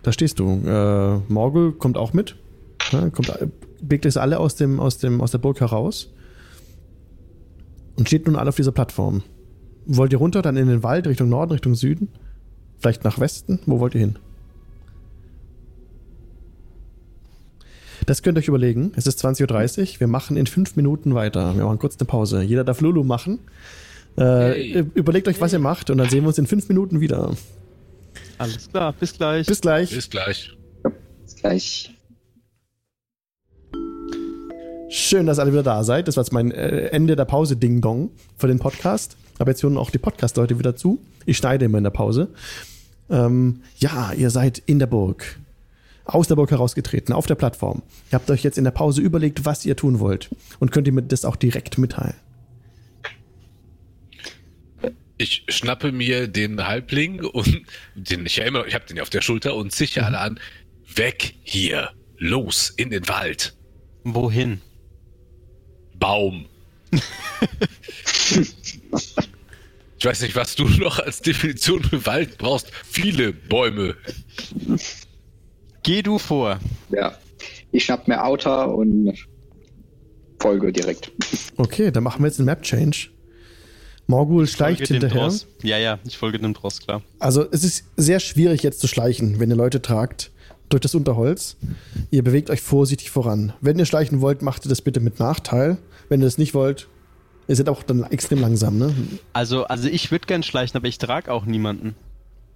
da 0.02 0.12
stehst 0.12 0.38
du. 0.38 0.62
Äh, 0.64 1.32
Morgul 1.32 1.72
kommt 1.72 1.96
auch 1.96 2.12
mit. 2.12 2.36
Ja, 2.90 3.10
kommt, 3.10 3.28
äh, 3.30 3.48
blickt 3.80 4.06
es 4.06 4.16
alle 4.16 4.38
aus, 4.38 4.54
dem, 4.54 4.80
aus, 4.80 4.98
dem, 4.98 5.20
aus 5.20 5.30
der 5.30 5.38
Burg 5.38 5.60
heraus. 5.60 6.12
Und 7.96 8.08
steht 8.08 8.26
nun 8.26 8.36
alle 8.36 8.48
auf 8.48 8.56
dieser 8.56 8.72
Plattform. 8.72 9.22
Wollt 9.86 10.12
ihr 10.12 10.18
runter, 10.18 10.42
dann 10.42 10.56
in 10.56 10.68
den 10.68 10.82
Wald, 10.82 11.06
Richtung 11.06 11.28
Norden, 11.28 11.52
Richtung 11.52 11.74
Süden? 11.74 12.08
Vielleicht 12.78 13.04
nach 13.04 13.18
Westen? 13.18 13.60
Wo 13.66 13.80
wollt 13.80 13.94
ihr 13.94 14.00
hin? 14.00 14.18
Das 18.12 18.22
könnt 18.22 18.36
ihr 18.36 18.40
euch 18.40 18.48
überlegen. 18.48 18.92
Es 18.94 19.06
ist 19.06 19.24
20.30 19.24 19.80
Uhr. 19.94 20.00
Wir 20.00 20.06
machen 20.06 20.36
in 20.36 20.46
fünf 20.46 20.76
Minuten 20.76 21.14
weiter. 21.14 21.56
Wir 21.56 21.64
machen 21.64 21.78
kurz 21.78 21.96
eine 21.98 22.06
Pause. 22.06 22.42
Jeder 22.42 22.62
darf 22.62 22.82
Lulu 22.82 23.04
machen. 23.04 23.38
Äh, 24.18 24.22
Hey. 24.22 24.84
Überlegt 24.92 25.28
euch, 25.28 25.40
was 25.40 25.54
ihr 25.54 25.58
macht 25.58 25.88
und 25.88 25.96
dann 25.96 26.10
sehen 26.10 26.22
wir 26.22 26.28
uns 26.28 26.36
in 26.36 26.46
fünf 26.46 26.68
Minuten 26.68 27.00
wieder. 27.00 27.30
Alles 28.36 28.68
klar, 28.68 28.92
bis 28.92 29.14
gleich. 29.14 29.46
Bis 29.46 29.62
gleich. 29.62 29.88
Bis 29.88 30.10
gleich. 30.10 30.54
Bis 31.24 31.36
gleich. 31.36 31.94
Schön, 34.90 35.24
dass 35.24 35.38
alle 35.38 35.52
wieder 35.52 35.62
da 35.62 35.82
seid. 35.82 36.06
Das 36.06 36.18
war 36.18 36.22
jetzt 36.24 36.34
mein 36.34 36.50
äh, 36.50 36.88
Ende 36.88 37.16
der 37.16 37.24
Pause 37.24 37.56
Ding 37.56 37.80
Dong 37.80 38.10
für 38.36 38.46
den 38.46 38.58
Podcast. 38.58 39.16
Aber 39.38 39.52
jetzt 39.52 39.62
hören 39.62 39.78
auch 39.78 39.88
die 39.88 39.96
Podcast-Leute 39.96 40.58
wieder 40.58 40.76
zu. 40.76 40.98
Ich 41.24 41.38
schneide 41.38 41.64
immer 41.64 41.78
in 41.78 41.84
der 41.84 41.90
Pause. 41.92 42.28
Ähm, 43.08 43.62
ja, 43.78 44.12
ihr 44.12 44.28
seid 44.28 44.62
in 44.66 44.80
der 44.80 44.86
Burg. 44.86 45.38
Aus 46.12 46.28
der 46.28 46.36
Burg 46.36 46.50
herausgetreten, 46.50 47.14
auf 47.14 47.26
der 47.26 47.34
Plattform. 47.34 47.82
Ihr 48.10 48.16
habt 48.16 48.30
euch 48.30 48.42
jetzt 48.42 48.58
in 48.58 48.64
der 48.64 48.70
Pause 48.70 49.00
überlegt, 49.00 49.44
was 49.44 49.64
ihr 49.64 49.76
tun 49.76 49.98
wollt. 49.98 50.30
Und 50.58 50.70
könnt 50.70 50.86
ihr 50.86 50.92
mir 50.92 51.02
das 51.02 51.24
auch 51.24 51.36
direkt 51.36 51.78
mitteilen. 51.78 52.14
Ich 55.16 55.44
schnappe 55.48 55.92
mir 55.92 56.28
den 56.28 56.66
Halbling 56.66 57.24
und 57.24 57.62
den 57.94 58.26
ich 58.26 58.36
ja 58.36 58.44
immer, 58.44 58.66
ich 58.66 58.74
habe 58.74 58.84
den 58.86 58.96
ja 58.96 59.02
auf 59.02 59.10
der 59.10 59.22
Schulter 59.22 59.54
und 59.54 59.72
sicher 59.72 60.04
alle 60.04 60.18
an. 60.18 60.40
Weg 60.94 61.34
hier, 61.42 61.90
los 62.18 62.70
in 62.76 62.90
den 62.90 63.08
Wald, 63.08 63.54
Wohin? 64.04 64.60
Baum. 65.94 66.46
ich 69.98 70.04
weiß 70.04 70.22
nicht, 70.22 70.34
was 70.34 70.56
du 70.56 70.68
noch 70.68 70.98
als 70.98 71.22
Definition 71.22 71.84
für 71.84 72.04
Wald 72.04 72.36
brauchst. 72.38 72.72
Viele 72.84 73.32
Bäume. 73.32 73.96
Geh 75.82 76.02
du 76.02 76.18
vor. 76.18 76.58
Ja. 76.90 77.14
Ich 77.72 77.84
schnapp 77.84 78.06
mir 78.06 78.24
Outer 78.24 78.74
und 78.74 79.14
folge 80.40 80.72
direkt. 80.72 81.10
Okay, 81.56 81.90
dann 81.90 82.04
machen 82.04 82.22
wir 82.22 82.28
jetzt 82.28 82.38
einen 82.38 82.46
Map-Change. 82.46 83.08
Morgul 84.06 84.46
schleicht 84.46 84.80
Folge 84.80 84.94
dem 84.94 85.00
hinterher. 85.00 85.28
Dross. 85.28 85.46
Ja, 85.62 85.78
ja, 85.78 85.98
ich 86.04 86.18
folge 86.18 86.38
dem 86.38 86.54
Dross, 86.54 86.80
klar. 86.80 87.02
Also 87.18 87.46
es 87.50 87.64
ist 87.64 87.84
sehr 87.96 88.20
schwierig 88.20 88.62
jetzt 88.62 88.80
zu 88.80 88.88
schleichen, 88.88 89.40
wenn 89.40 89.50
ihr 89.50 89.56
Leute 89.56 89.80
tragt 89.80 90.30
durch 90.68 90.80
das 90.80 90.94
Unterholz. 90.94 91.56
Ihr 92.10 92.22
bewegt 92.22 92.50
euch 92.50 92.60
vorsichtig 92.60 93.10
voran. 93.10 93.52
Wenn 93.60 93.78
ihr 93.78 93.86
schleichen 93.86 94.20
wollt, 94.20 94.42
macht 94.42 94.66
ihr 94.66 94.68
das 94.68 94.82
bitte 94.82 95.00
mit 95.00 95.18
Nachteil. 95.18 95.78
Wenn 96.08 96.20
ihr 96.20 96.26
das 96.26 96.38
nicht 96.38 96.54
wollt, 96.54 96.88
ihr 97.48 97.56
seid 97.56 97.68
auch 97.68 97.82
dann 97.82 98.04
extrem 98.04 98.40
langsam. 98.40 98.78
Ne? 98.78 98.94
Also, 99.32 99.64
also 99.64 99.88
ich 99.88 100.10
würde 100.10 100.26
gern 100.26 100.42
schleichen, 100.42 100.76
aber 100.76 100.88
ich 100.88 100.98
trage 100.98 101.30
auch 101.30 101.44
niemanden. 101.44 101.94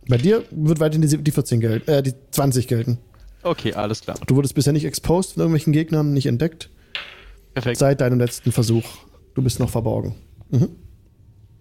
Bei 0.08 0.18
dir 0.18 0.44
wird 0.50 0.80
weiterhin 0.80 1.02
die, 1.06 1.18
die 1.18 1.30
14 1.30 1.60
gelten, 1.60 1.90
äh, 1.90 2.02
die 2.02 2.14
20 2.30 2.68
gelten. 2.68 2.98
Okay, 3.46 3.72
alles 3.74 4.00
klar. 4.02 4.18
Du 4.26 4.34
wurdest 4.36 4.54
bisher 4.54 4.72
nicht 4.72 4.84
exposed 4.84 5.32
von 5.34 5.40
irgendwelchen 5.42 5.72
Gegnern, 5.72 6.12
nicht 6.12 6.26
entdeckt. 6.26 6.68
Perfekt. 7.54 7.78
Seit 7.78 8.00
deinem 8.00 8.18
letzten 8.18 8.52
Versuch. 8.52 8.84
Du 9.34 9.42
bist 9.42 9.60
noch 9.60 9.70
verborgen. 9.70 10.14
Mhm. 10.50 10.68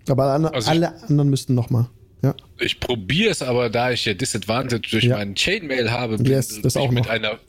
Aber 0.10 0.26
alle, 0.26 0.54
Also 0.54 0.68
ich- 0.72 0.78
alle 0.78 1.02
anderen 1.04 1.30
müssten 1.30 1.54
noch 1.56 1.70
mal. 1.70 1.90
Ja. 2.22 2.34
Ich 2.60 2.80
probiere 2.80 3.32
es, 3.32 3.42
aber 3.42 3.70
da 3.70 3.92
ich 3.92 4.06
ja 4.06 4.14
Disadvantage 4.14 4.90
durch 4.90 5.04
Ja. 5.04 5.18
meinen 5.18 5.36
Chainmail 5.36 5.92
habe, 5.92 6.16
Yes, 6.24 6.60
das 6.62 6.76
ich 6.76 6.82
auch 6.82 6.90
mit 6.92 7.04
noch. 7.06 7.12
einer. 7.12 7.40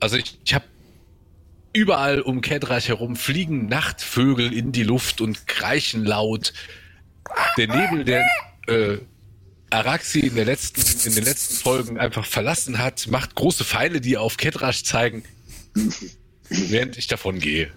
Also 0.00 0.16
ich, 0.16 0.38
ich 0.44 0.54
habe 0.54 0.64
überall 1.72 2.20
um 2.20 2.40
Kedreich 2.40 2.88
herum 2.88 3.16
fliegen 3.16 3.66
Nachtvögel 3.66 4.52
in 4.52 4.72
die 4.72 4.82
Luft 4.82 5.20
und 5.20 5.46
kreischen 5.46 6.04
laut. 6.04 6.52
Der 7.56 7.68
Nebel, 7.68 8.04
der 8.04 8.24
äh, 8.66 8.98
Araxi 9.70 10.20
in, 10.20 10.34
der 10.36 10.44
letzten, 10.44 11.08
in 11.08 11.14
den 11.14 11.24
letzten 11.24 11.54
Folgen 11.56 11.98
einfach 11.98 12.24
verlassen 12.24 12.78
hat, 12.78 13.08
macht 13.08 13.34
große 13.34 13.64
Pfeile, 13.64 14.00
die 14.00 14.16
auf 14.16 14.36
Kedrash 14.36 14.84
zeigen, 14.84 15.24
während 16.48 16.96
ich 16.96 17.06
davon 17.08 17.38
gehe. 17.40 17.70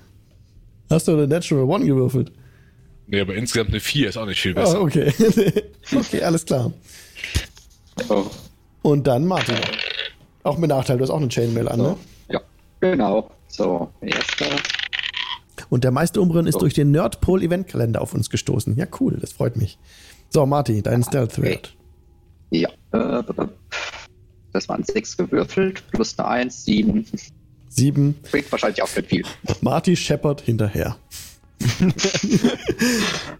Hast 0.89 1.07
du 1.07 1.13
eine 1.13 1.27
Natural 1.27 1.63
One 1.65 1.85
gewürfelt? 1.85 2.31
Nee, 3.07 3.21
aber 3.21 3.33
insgesamt 3.35 3.69
eine 3.71 3.79
4 3.79 4.09
ist 4.09 4.17
auch 4.17 4.25
nicht 4.27 4.39
viel 4.39 4.55
Ah, 4.57 4.61
besser. 4.61 4.81
okay. 4.81 5.13
okay, 5.95 6.21
alles 6.21 6.45
klar. 6.45 6.71
Oh. 8.07 8.25
Und 8.83 9.07
dann 9.07 9.25
Martin. 9.25 9.55
Auch 10.43 10.57
mit 10.57 10.69
Nachteil, 10.69 10.97
du 10.97 11.03
hast 11.03 11.09
auch 11.09 11.17
eine 11.17 11.27
Chainmail 11.29 11.67
an, 11.67 11.79
ne? 11.79 11.97
Ja. 12.31 12.41
Genau. 12.79 13.31
So, 13.47 13.91
erster. 14.01 14.45
Und 15.69 15.83
der 15.83 15.91
meiste 15.91 16.21
Umrühren 16.21 16.47
ist 16.47 16.61
durch 16.61 16.73
den 16.75 16.91
Nerdpol 16.91 17.43
Eventkalender 17.43 18.01
auf 18.01 18.13
uns 18.13 18.29
gestoßen. 18.29 18.75
Ja, 18.77 18.85
cool, 18.99 19.17
das 19.19 19.33
freut 19.33 19.57
mich. 19.57 19.77
So, 20.29 20.45
Marty, 20.45 20.81
dein 20.81 21.03
Stealth-Wert. 21.03 21.75
Ja. 22.51 22.69
Äh, 22.91 23.23
das 24.51 24.67
waren 24.67 24.83
sechs 24.83 25.15
gewürfelt, 25.15 25.83
plus 25.91 26.17
eine 26.17 26.27
Eins, 26.27 26.65
sieben. 26.65 27.05
Sieben. 27.67 28.15
Bringt 28.31 28.51
wahrscheinlich 28.51 28.81
auch 28.81 28.95
nicht 28.95 29.09
viel. 29.09 29.23
Marty 29.61 29.95
scheppert 29.95 30.41
hinterher. 30.41 30.97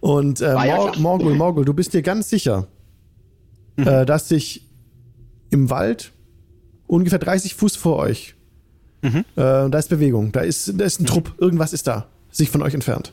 Und 0.00 0.40
äh, 0.40 0.54
War 0.54 0.66
ja 0.66 0.76
Mor. 0.76 0.96
Morgul, 0.98 1.34
Morgul, 1.34 1.64
du 1.64 1.74
bist 1.74 1.94
dir 1.94 2.02
ganz 2.02 2.28
sicher, 2.30 2.68
äh, 3.76 4.04
dass 4.06 4.28
sich 4.28 4.66
im 5.50 5.70
Wald 5.70 6.12
ungefähr 6.86 7.18
30 7.18 7.54
Fuß 7.54 7.76
vor 7.76 7.96
euch, 7.96 8.34
äh, 9.02 9.12
da 9.34 9.78
ist 9.78 9.88
Bewegung, 9.88 10.32
da 10.32 10.40
ist, 10.40 10.72
da 10.78 10.84
ist 10.84 11.00
ein 11.00 11.06
Trupp, 11.06 11.34
irgendwas 11.38 11.72
ist 11.72 11.86
da, 11.86 12.08
sich 12.30 12.50
von 12.50 12.62
euch 12.62 12.74
entfernt. 12.74 13.12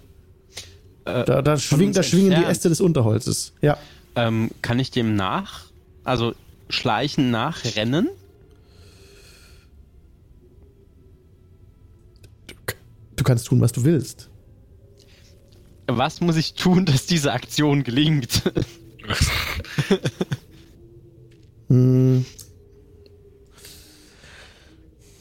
Äh, 1.06 1.24
Da, 1.26 1.42
da, 1.42 1.58
schwing, 1.58 1.94
da 1.94 2.04
schwingen 2.04 2.32
die. 2.42 2.46
Äste 2.46 2.70
des 2.70 2.82
Unterholzes. 2.82 3.54
Ja. 3.62 3.78
Ähm, 4.16 4.52
kann 4.62 4.78
ich 4.80 4.92
dem 4.92 5.16
nach, 5.16 5.67
also 6.08 6.34
schleichen 6.70 7.32
nachrennen? 7.32 8.10
Du 13.16 13.24
kannst 13.24 13.48
tun, 13.48 13.60
was 13.60 13.72
du 13.72 13.84
willst. 13.84 14.30
Was 15.88 16.22
muss 16.22 16.38
ich 16.38 16.54
tun, 16.54 16.86
dass 16.86 17.06
diese 17.06 17.34
Aktion 17.34 17.84
gelingt? 17.84 18.44
Hm. 21.70 22.26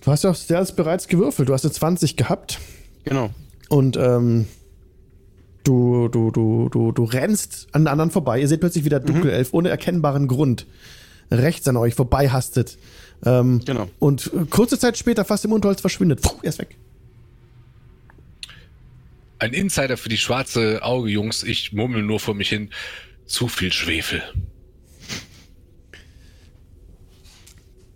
Du 0.05 0.11
hast 0.13 0.23
ja 0.23 0.31
auch 0.31 0.71
bereits 0.77 1.09
gewürfelt. 1.09 1.49
Du 1.49 1.53
hast 1.53 1.65
eine 1.65 1.73
20 1.73 2.17
gehabt. 2.17 2.61
genau. 3.03 3.31
Und 3.69 3.97
ähm, 3.97 4.47
du, 5.67 6.09
du, 6.09 6.31
du, 6.31 6.69
du, 6.69 6.93
du 6.93 7.05
rennst 7.05 7.69
an 7.73 7.83
den 7.83 7.89
anderen 7.89 8.11
vorbei. 8.11 8.41
Ihr 8.41 8.49
seht 8.49 8.61
plötzlich 8.61 8.85
wieder 8.85 9.01
Dunkelelf 9.01 9.53
ohne 9.53 9.69
erkennbaren 9.69 10.29
Grund 10.29 10.67
rechts 11.31 11.67
an 11.69 11.77
euch 11.77 11.95
vorbei 11.95 12.29
hastet. 12.31 12.79
Ähm, 13.25 13.61
Genau. 13.65 13.89
Und 13.99 14.31
äh, 14.33 14.45
kurze 14.49 14.79
Zeit 14.79 14.97
später 14.97 15.25
fast 15.25 15.45
im 15.45 15.53
Unterholz 15.53 15.81
verschwindet. 15.81 16.23
Puh, 16.23 16.37
er 16.43 16.51
ist 16.51 16.59
weg. 16.59 16.77
Ein 19.39 19.53
Insider 19.53 19.97
für 19.97 20.09
die 20.09 20.17
schwarze 20.17 20.83
Auge, 20.83 21.11
Jungs. 21.11 21.43
Ich 21.43 21.73
murmel 21.73 22.03
nur 22.03 22.21
vor 22.21 22.35
mich 22.35 22.49
hin. 22.49 22.71
Zu 23.27 23.49
viel 23.49 23.73
Schwefel. 23.73 24.23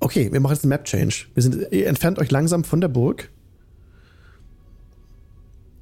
Okay, 0.01 0.33
wir 0.33 0.41
machen 0.41 0.55
jetzt 0.55 0.65
einen 0.65 0.71
Map-Change. 0.71 1.27
Wir 1.35 1.43
sind, 1.43 1.67
ihr 1.71 1.87
entfernt 1.87 2.19
euch 2.19 2.31
langsam 2.31 2.65
von 2.65 2.81
der 2.81 2.89
Burg. 2.89 3.31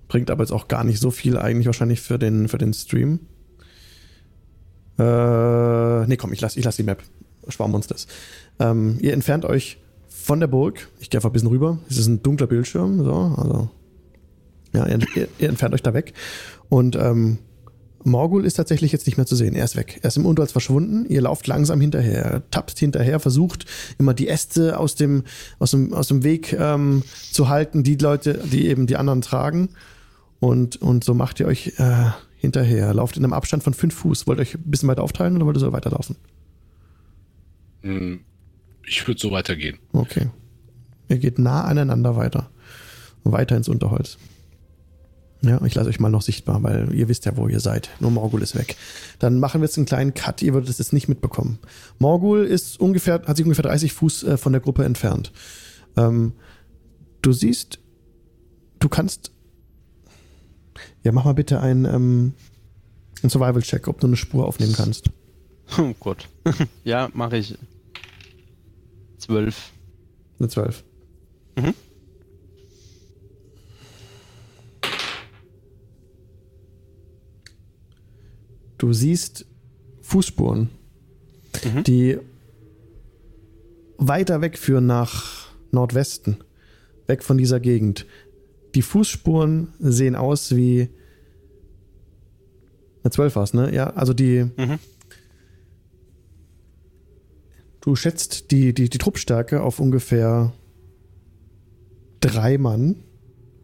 Bringt 0.09 0.31
aber 0.31 0.43
jetzt 0.43 0.53
auch 0.53 0.69
gar 0.69 0.85
nicht 0.85 1.01
so 1.01 1.11
viel 1.11 1.37
eigentlich 1.39 1.67
wahrscheinlich 1.67 2.01
für 2.01 2.19
den, 2.19 2.49
für 2.49 2.59
den 2.59 2.73
Stream. 2.73 3.21
Äh, 4.99 6.07
nee, 6.07 6.17
komm, 6.17 6.33
ich 6.33 6.41
lasse 6.41 6.59
ich 6.59 6.65
lass 6.65 6.77
die 6.77 6.83
Map. 6.83 7.03
Sparen 7.49 7.71
wir 7.71 7.77
uns 7.77 7.87
das. 7.87 8.07
Ähm, 8.59 8.99
ihr 9.01 9.13
entfernt 9.13 9.45
euch 9.45 9.79
von 10.09 10.41
der 10.41 10.49
Burg. 10.49 10.89
Ich 10.99 11.11
gehe 11.11 11.19
einfach 11.19 11.31
ein 11.31 11.33
bisschen 11.33 11.49
rüber. 11.49 11.79
Es 11.89 11.99
ist 11.99 12.09
ein 12.09 12.23
dunkler 12.23 12.47
Bildschirm. 12.47 13.05
So, 13.05 13.13
also. 13.13 13.71
Ja, 14.75 14.87
ihr, 14.87 14.99
ihr, 15.39 15.49
entfernt 15.49 15.75
euch 15.75 15.83
da 15.83 15.95
weg. 15.95 16.13
Und 16.69 16.97
ähm, 16.97 17.39
Morgul 18.05 18.45
ist 18.45 18.55
tatsächlich 18.55 18.93
jetzt 18.93 19.07
nicht 19.07 19.17
mehr 19.17 19.27
zu 19.27 19.37
sehen. 19.37 19.55
Er 19.55 19.65
ist 19.65 19.77
weg. 19.77 20.01
Er 20.03 20.09
ist 20.09 20.17
im 20.17 20.27
Unterholz 20.27 20.53
verschwunden. 20.53 21.07
Ihr 21.09 21.23
lauft 21.23 21.47
langsam 21.47 21.81
hinterher. 21.81 22.25
Er 22.25 22.51
tapst 22.51 22.79
hinterher, 22.79 23.21
versucht 23.21 23.65
immer 23.99 24.15
die 24.15 24.29
Äste 24.29 24.79
aus 24.79 24.95
dem, 24.95 25.25
aus 25.59 25.71
dem, 25.71 25.95
aus 25.95 26.09
dem 26.09 26.25
Weg 26.25 26.53
ähm, 26.53 27.03
zu 27.33 27.49
halten, 27.49 27.83
die 27.83 27.97
Leute, 27.97 28.41
die 28.45 28.69
eben 28.69 28.87
die 28.87 28.97
anderen 28.97 29.23
tragen. 29.23 29.71
Und, 30.41 30.77
und 30.77 31.05
so 31.05 31.15
macht 31.15 31.41
ihr 31.41 31.47
euch 31.47 31.75
äh, 31.79 32.11
hinterher. 32.37 32.95
Lauft 32.95 33.17
in 33.17 33.25
einem 33.25 33.33
Abstand 33.33 33.63
von 33.65 33.75
fünf 33.75 33.95
Fuß. 33.95 34.27
Wollt 34.27 34.39
ihr 34.39 34.43
euch 34.43 34.55
ein 34.55 34.63
bisschen 34.71 34.89
weiter 34.89 35.03
aufteilen 35.03 35.37
oder 35.37 35.47
wollt 35.47 35.57
ihr 35.57 35.61
so 35.61 35.73
weiterlaufen? 35.73 36.17
Hm, 37.83 38.21
Ich 38.87 39.07
würde 39.07 39.21
so 39.21 39.31
weitergehen. 39.31 39.79
Okay. 39.93 40.29
Ihr 41.09 41.19
geht 41.19 41.39
nah 41.39 41.65
aneinander 41.65 42.17
weiter. 42.17 42.51
Weiter 43.25 43.57
ins 43.57 43.69
Unterholz. 43.69 44.19
Ja, 45.41 45.61
ich 45.65 45.75
lasse 45.75 45.89
euch 45.89 46.01
mal 46.01 46.09
noch 46.09 46.23
sichtbar, 46.23 46.63
weil 46.65 46.93
ihr 46.95 47.09
wisst 47.09 47.25
ja, 47.25 47.37
wo 47.37 47.47
ihr 47.47 47.61
seid. 47.61 47.91
Nur 48.01 48.11
Morgul 48.11 48.43
ist 48.43 48.57
weg. 48.57 48.77
Dann 49.21 49.39
machen 49.39 49.61
wir 49.61 49.67
jetzt 49.67 49.77
einen 49.77 49.87
kleinen 49.87 50.13
Cut. 50.15 50.43
Ihr 50.43 50.53
würdet 50.53 50.69
es 50.69 50.79
jetzt 50.79 50.93
nicht 50.93 51.09
mitbekommen. 51.09 51.59
Morgul 51.99 52.45
ist 52.45 52.81
ungefähr, 52.81 53.23
hat 53.25 53.37
sich 53.37 53.45
ungefähr 53.45 53.63
30 53.65 53.93
Fuß 53.93 54.25
äh, 54.25 54.37
von 54.37 54.53
der 54.53 54.61
Gruppe 54.61 54.85
entfernt. 54.85 55.33
Ähm, 55.97 56.33
du 57.23 57.33
siehst, 57.33 57.79
du 58.81 58.89
kannst. 58.89 59.33
Ja, 61.03 61.13
mach 61.13 61.25
mal 61.25 61.35
bitte 61.35 61.61
einen, 61.61 61.85
ähm, 61.85 62.35
einen 63.23 63.31
Survival-Check, 63.31 63.89
ob 63.89 64.01
du 64.01 64.07
eine 64.07 64.17
Spur 64.17 64.47
aufnehmen 64.47 64.75
kannst. 64.75 65.11
Oh 65.79 65.93
Gott. 66.01 66.29
ja, 66.85 67.09
mache 67.15 67.37
ich. 67.39 67.57
Zwölf. 69.19 69.73
Eine 70.39 70.49
12. 70.49 70.85
Mhm. 71.59 71.75
Du 78.79 78.93
siehst 78.93 79.47
Fußspuren, 80.03 80.71
Mhm. 81.65 81.83
die 81.85 82.19
weiter 83.97 84.41
wegführen 84.41 84.87
nach 84.87 85.49
Nordwesten, 85.73 86.39
weg 87.07 87.23
von 87.25 87.37
dieser 87.39 87.59
Gegend. 87.61 88.07
Die 88.79 88.83
Fußspuren 88.83 89.75
sehen 89.81 90.15
aus 90.15 90.55
wie 90.55 90.89
eine 93.03 93.11
12 93.11 93.35
war's, 93.35 93.55
ne? 93.55 93.75
Ja, 93.75 93.91
also 93.91 94.15
die. 94.15 94.45
Mhm. 94.57 94.79
Du 97.81 97.97
schätzt 97.97 98.53
die, 98.53 98.73
die, 98.73 98.89
die 98.89 98.99
Truppstärke 98.99 99.63
auf 99.63 99.81
ungefähr 99.81 100.53
drei 102.21 102.57
Mann. 102.57 103.03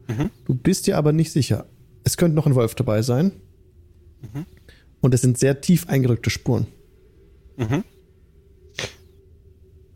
Mhm. 0.08 0.30
Du 0.46 0.54
bist 0.56 0.88
dir 0.88 0.98
aber 0.98 1.12
nicht 1.12 1.30
sicher. 1.30 1.66
Es 2.02 2.16
könnte 2.16 2.34
noch 2.34 2.48
ein 2.48 2.56
Wolf 2.56 2.74
dabei 2.74 3.02
sein. 3.02 3.30
Mhm. 4.20 4.46
Und 5.00 5.14
es 5.14 5.20
sind 5.20 5.38
sehr 5.38 5.60
tief 5.60 5.88
eingerückte 5.88 6.30
Spuren. 6.30 6.66
Mhm. 7.56 7.84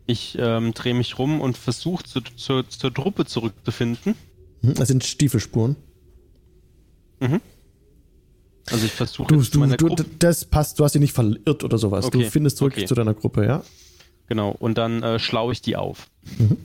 Ich 0.05 0.37
ähm, 0.39 0.73
drehe 0.73 0.93
mich 0.93 1.19
rum 1.19 1.41
und 1.41 1.57
versuche 1.57 2.05
zu, 2.05 2.21
zu, 2.21 2.63
zur 2.63 2.93
Truppe 2.93 3.25
zurückzufinden. 3.25 4.15
Mhm. 4.61 4.73
Das 4.75 4.87
sind 4.87 5.03
Stiefelspuren. 5.03 5.75
Also 8.71 8.85
ich 8.85 8.91
versuche 8.91 9.27
Du, 9.27 9.39
jetzt 9.39 9.53
du, 9.55 9.65
du, 9.65 9.87
Gruppe. 9.87 10.05
das 10.19 10.45
passt, 10.45 10.79
du 10.79 10.83
hast 10.85 10.93
dich 10.95 11.01
nicht 11.01 11.13
verirrt 11.13 11.63
oder 11.63 11.77
sowas. 11.77 12.09
Du 12.09 12.19
Okay, 12.19 12.29
findest 12.29 12.57
zurück 12.57 12.73
okay. 12.77 12.85
zu 12.85 12.93
deiner 12.95 13.13
Gruppe, 13.13 13.45
ja? 13.45 13.63
Genau, 14.27 14.51
und 14.51 14.77
dann 14.77 15.01
äh, 15.03 15.19
schlaue 15.19 15.51
ich 15.53 15.61
die 15.61 15.75
auf. 15.75 16.09
Mhm. 16.37 16.57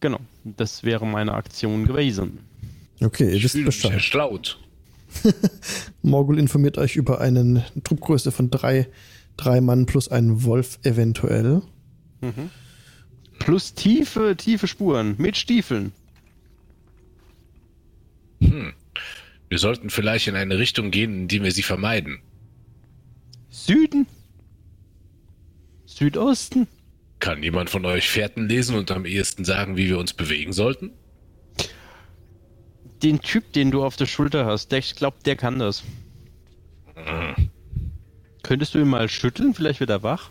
Genau, 0.00 0.20
das 0.44 0.84
wäre 0.84 1.06
meine 1.06 1.34
Aktion 1.34 1.86
gewesen. 1.86 2.38
Okay, 3.00 3.28
ihr 3.30 3.34
Ich 3.34 3.44
wisst 3.44 3.64
Bescheid. 3.64 3.92
erschlaut. 3.92 4.60
Morgul 6.02 6.38
informiert 6.38 6.78
euch 6.78 6.94
über 6.96 7.20
eine 7.20 7.64
Truppgröße 7.82 8.30
von 8.30 8.50
drei, 8.50 8.88
drei 9.36 9.60
Mann 9.60 9.86
plus 9.86 10.08
einen 10.08 10.44
Wolf 10.44 10.78
eventuell. 10.84 11.62
Plus 13.38 13.74
tiefe, 13.74 14.36
tiefe 14.36 14.66
Spuren 14.66 15.14
mit 15.18 15.36
Stiefeln. 15.36 15.92
Hm. 18.40 18.74
Wir 19.48 19.58
sollten 19.58 19.90
vielleicht 19.90 20.28
in 20.28 20.36
eine 20.36 20.58
Richtung 20.58 20.90
gehen, 20.90 21.22
in 21.22 21.28
die 21.28 21.42
wir 21.42 21.52
sie 21.52 21.62
vermeiden. 21.62 22.20
Süden? 23.50 24.06
Südosten? 25.86 26.68
Kann 27.20 27.42
jemand 27.42 27.70
von 27.70 27.84
euch 27.84 28.08
Fährten 28.08 28.48
lesen 28.48 28.76
und 28.76 28.90
am 28.90 29.04
ehesten 29.04 29.44
sagen, 29.44 29.76
wie 29.76 29.88
wir 29.88 29.98
uns 29.98 30.12
bewegen 30.12 30.52
sollten? 30.52 30.92
Den 33.02 33.20
Typ, 33.20 33.52
den 33.52 33.70
du 33.70 33.82
auf 33.84 33.96
der 33.96 34.06
Schulter 34.06 34.44
hast, 34.44 34.70
der, 34.70 34.80
ich 34.80 34.94
glaube, 34.94 35.16
der 35.24 35.36
kann 35.36 35.58
das. 35.58 35.82
Hm. 36.94 37.48
Könntest 38.42 38.74
du 38.74 38.78
ihn 38.78 38.88
mal 38.88 39.08
schütteln? 39.08 39.54
Vielleicht 39.54 39.80
wird 39.80 39.90
er 39.90 40.02
wach. 40.02 40.30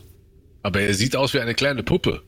Aber 0.63 0.81
er 0.81 0.93
sieht 0.93 1.15
aus 1.15 1.33
wie 1.33 1.39
eine 1.39 1.55
kleine 1.55 1.83
Puppe. 1.83 2.23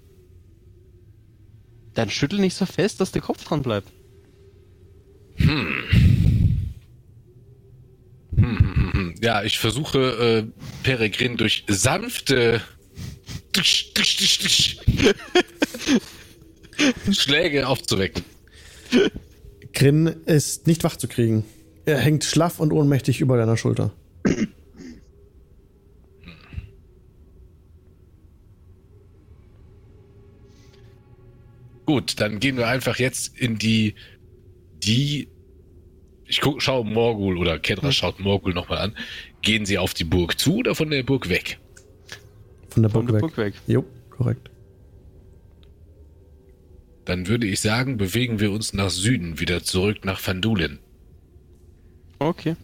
Dann 2.00 2.10
schüttel 2.10 2.40
nicht 2.40 2.56
so 2.56 2.66
fest, 2.66 3.02
dass 3.02 3.12
der 3.12 3.22
Kopf 3.22 3.44
dran 3.44 3.62
bleibt. 3.62 3.92
Hm, 5.36 5.84
hm, 8.38 8.58
hm, 8.58 8.94
hm. 8.94 9.16
Ja, 9.22 9.44
ich 9.44 9.60
versuche 9.60 10.48
äh, 10.48 10.64
Peregrin 10.82 11.36
durch 11.36 11.66
sanfte 11.68 12.62
Schläge 17.12 17.68
aufzuwecken. 17.68 18.24
Grin 19.74 20.08
ist 20.26 20.68
nicht 20.68 20.86
wach 20.86 20.96
zu 20.96 21.10
kriegen. 21.10 21.44
Er 21.86 21.98
hängt 21.98 22.24
schlaff 22.24 22.62
und 22.62 22.72
ohnmächtig 22.72 23.20
über 23.20 23.36
deiner 23.36 23.58
Schulter. 23.58 23.92
Gut, 31.90 32.20
dann 32.20 32.40
gehen 32.40 32.56
wir 32.56 32.68
einfach 32.68 33.00
jetzt 33.00 33.36
in 33.36 33.58
die, 33.58 33.96
die, 34.84 35.28
ich 36.28 36.40
guck, 36.40 36.62
schaue 36.62 36.86
Morgul 36.86 37.36
oder 37.36 37.58
Kedra 37.58 37.92
schaut 37.92 38.20
Morgul 38.20 38.54
nochmal 38.54 38.78
an. 38.78 38.96
Gehen 39.42 39.66
sie 39.66 39.80
auf 39.80 39.96
die 39.96 40.04
Burg 40.04 40.40
zu 40.40 40.58
oder 40.58 40.76
von 40.76 40.92
der 40.92 41.02
Burg 41.02 41.30
weg? 41.30 41.58
Von 42.70 42.84
der 42.84 42.92
Von 42.92 43.08
Burg 43.08 43.08
der 43.08 43.14
weg. 43.16 43.22
Burg 43.22 43.38
weg. 43.38 43.54
Jo, 43.66 43.84
korrekt. 44.12 44.52
Dann 47.06 47.26
würde 47.26 47.48
ich 47.48 47.60
sagen, 47.60 47.98
bewegen 47.98 48.40
wir 48.40 48.52
uns 48.52 48.72
nach 48.74 48.92
Süden, 48.92 49.40
wieder 49.40 49.64
zurück 49.64 50.06
nach 50.06 50.22
Vandulin. 50.28 50.78
Okay. 52.20 52.56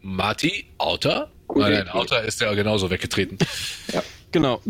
Marty, 0.00 0.64
Outer? 0.78 1.30
Gute 1.46 1.68
Nein. 1.68 1.88
Outer 1.90 2.24
ist 2.24 2.40
ja 2.40 2.54
genauso 2.54 2.88
weggetreten. 2.88 3.36
Genau. 4.32 4.62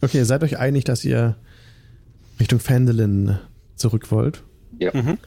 Okay, 0.00 0.18
ihr 0.18 0.24
seid 0.24 0.42
euch 0.42 0.58
einig, 0.58 0.84
dass 0.84 1.04
ihr 1.04 1.36
Richtung 2.38 2.58
Phandalin 2.60 3.38
zurück 3.76 4.10
wollt. 4.10 4.42
Ja. 4.78 4.90
Mhm. 4.94 5.18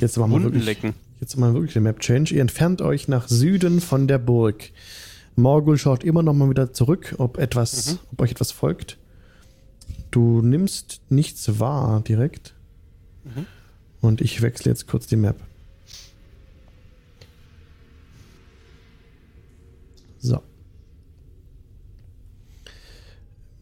Jetzt 0.00 0.18
machen 0.18 0.30
wir 0.30 0.34
Wunden 0.36 0.44
wirklich, 0.46 0.64
lecken. 0.66 0.94
jetzt 1.20 1.36
machen 1.36 1.54
wir 1.54 1.60
wirklich 1.60 1.72
den 1.74 1.84
Map 1.84 2.00
Change. 2.00 2.34
Ihr 2.34 2.42
entfernt 2.42 2.82
euch 2.82 3.08
nach 3.08 3.28
Süden 3.28 3.80
von 3.80 4.06
der 4.06 4.18
Burg. 4.18 4.70
Morgul 5.36 5.78
schaut 5.78 6.04
immer 6.04 6.22
noch 6.22 6.34
mal 6.34 6.50
wieder 6.50 6.72
zurück, 6.72 7.14
ob 7.18 7.38
etwas, 7.38 7.92
Mhm. 7.94 7.98
ob 8.12 8.20
euch 8.22 8.30
etwas 8.32 8.52
folgt. 8.52 8.98
Du 10.10 10.42
nimmst 10.42 11.00
nichts 11.08 11.58
wahr 11.58 12.00
direkt. 12.02 12.54
Mhm. 13.24 13.46
Und 14.02 14.20
ich 14.20 14.42
wechsle 14.42 14.70
jetzt 14.70 14.86
kurz 14.86 15.06
die 15.06 15.16
Map. 15.16 15.36
So. 20.18 20.42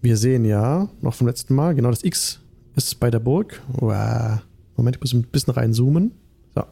Wir 0.04 0.18
sehen 0.18 0.44
ja 0.44 0.90
noch 1.00 1.14
vom 1.14 1.26
letzten 1.26 1.54
Mal, 1.54 1.74
genau 1.74 1.88
das 1.88 2.04
X 2.04 2.38
ist 2.76 3.00
bei 3.00 3.10
der 3.10 3.20
Burg. 3.20 3.62
Wow. 3.68 4.38
Moment, 4.76 4.96
ich 4.96 5.00
muss 5.00 5.14
ein 5.14 5.22
bisschen 5.22 5.54
reinzoomen. 5.54 6.12
So. 6.54 6.62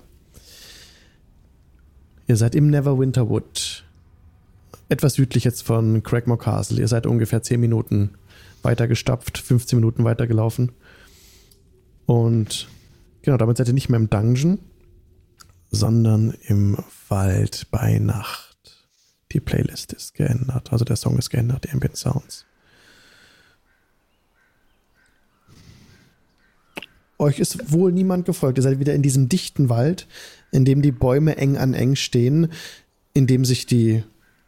Ihr 2.27 2.37
seid 2.37 2.55
im 2.55 2.69
Neverwinterwood. 2.69 3.85
Etwas 4.91 5.15
südlich 5.15 5.45
jetzt 5.45 5.63
von 5.63 6.03
Craigmore 6.03 6.39
Castle. 6.39 6.79
Ihr 6.79 6.89
seid 6.89 7.07
ungefähr 7.07 7.43
10 7.43 7.59
Minuten 7.59 8.11
weiter 8.61 8.87
gestapft, 8.87 9.39
15 9.39 9.79
Minuten 9.79 10.05
weiter 10.05 10.27
gelaufen. 10.27 10.73
Und 12.05 12.69
genau, 13.23 13.39
damit 13.39 13.57
seid 13.57 13.67
ihr 13.67 13.73
nicht 13.73 13.89
mehr 13.89 13.99
im 13.99 14.11
Dungeon, 14.11 14.59
sondern 15.71 16.35
im 16.49 16.77
Wald 17.09 17.69
bei 17.71 17.99
Nacht. 17.99 18.85
Die 19.33 19.41
Playlist 19.41 19.95
ist 19.95 20.13
geändert, 20.13 20.71
also 20.71 20.85
der 20.85 20.97
Song 20.97 21.17
ist 21.17 21.31
geändert, 21.31 21.65
die 21.65 21.71
Ambient 21.71 21.97
Sounds. 21.97 22.45
Euch 27.23 27.39
ist 27.39 27.71
wohl 27.71 27.93
niemand 27.93 28.27
gefolgt. 28.27 28.59
Ihr 28.59 28.63
seid 28.63 28.81
wieder 28.81 28.95
in 28.95 29.03
diesem 29.03 29.29
dichten 29.29 29.69
Wald, 29.69 30.09
in 30.51 30.65
dem 30.65 30.83
die 30.83 30.91
Bäume 30.91 31.37
eng 31.37 31.57
an 31.57 31.73
eng 31.73 31.95
stehen, 31.95 32.49
in 33.15 33.29
dem 33.29 33.45
sich 33.45 33.65
die, 33.65 34.03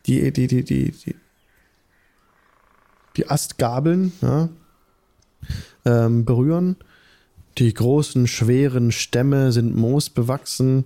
die, 0.06 0.32
die, 0.32 0.48
die, 0.48 0.64
die, 0.64 0.90
die, 0.90 1.14
die 3.16 3.30
Astgabeln 3.30 4.12
ja, 4.20 4.48
ähm, 5.84 6.24
berühren. 6.24 6.74
Die 7.59 7.72
großen, 7.72 8.26
schweren 8.26 8.90
Stämme 8.90 9.52
sind 9.52 9.76
moosbewachsen. 9.76 10.84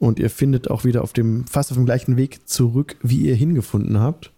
Und 0.00 0.18
ihr 0.18 0.30
findet 0.30 0.68
auch 0.68 0.82
wieder 0.82 1.04
auf 1.04 1.12
dem, 1.12 1.46
fast 1.46 1.70
auf 1.70 1.76
dem 1.76 1.86
gleichen 1.86 2.16
Weg 2.16 2.48
zurück, 2.48 2.96
wie 3.00 3.28
ihr 3.28 3.36
hingefunden 3.36 4.00
habt. 4.00 4.32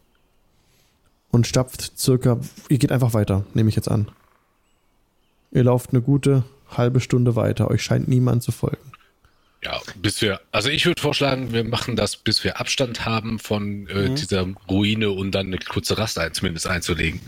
Und 1.30 1.46
stapft 1.46 1.98
circa, 1.98 2.40
ihr 2.68 2.76
geht 2.76 2.92
einfach 2.92 3.14
weiter, 3.14 3.46
nehme 3.54 3.70
ich 3.70 3.76
jetzt 3.76 3.90
an. 3.90 4.08
Ihr 5.52 5.64
lauft 5.64 5.90
eine 5.90 6.00
gute 6.02 6.44
halbe 6.68 7.00
Stunde 7.00 7.36
weiter. 7.36 7.70
Euch 7.70 7.82
scheint 7.82 8.08
niemand 8.08 8.42
zu 8.42 8.52
folgen. 8.52 8.90
Ja, 9.62 9.80
bis 9.96 10.20
wir, 10.22 10.40
also 10.50 10.70
ich 10.70 10.86
würde 10.86 11.00
vorschlagen, 11.00 11.52
wir 11.52 11.62
machen 11.62 11.94
das, 11.94 12.16
bis 12.16 12.42
wir 12.42 12.58
Abstand 12.58 13.04
haben 13.04 13.38
von 13.38 13.86
äh, 13.88 14.08
Mhm. 14.08 14.16
dieser 14.16 14.46
Ruine 14.68 15.10
und 15.10 15.32
dann 15.32 15.46
eine 15.46 15.58
kurze 15.58 15.98
Rast 15.98 16.18
ein, 16.18 16.34
zumindest 16.34 16.66
einzulegen. 16.66 17.20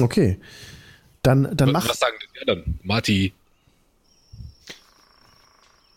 Okay. 0.00 0.40
Dann, 1.22 1.54
dann 1.54 1.72
macht. 1.72 1.90
Was 1.90 1.98
sagen 1.98 2.16
denn 2.20 2.28
die 2.34 2.40
anderen? 2.50 2.78
Marty, 2.82 3.32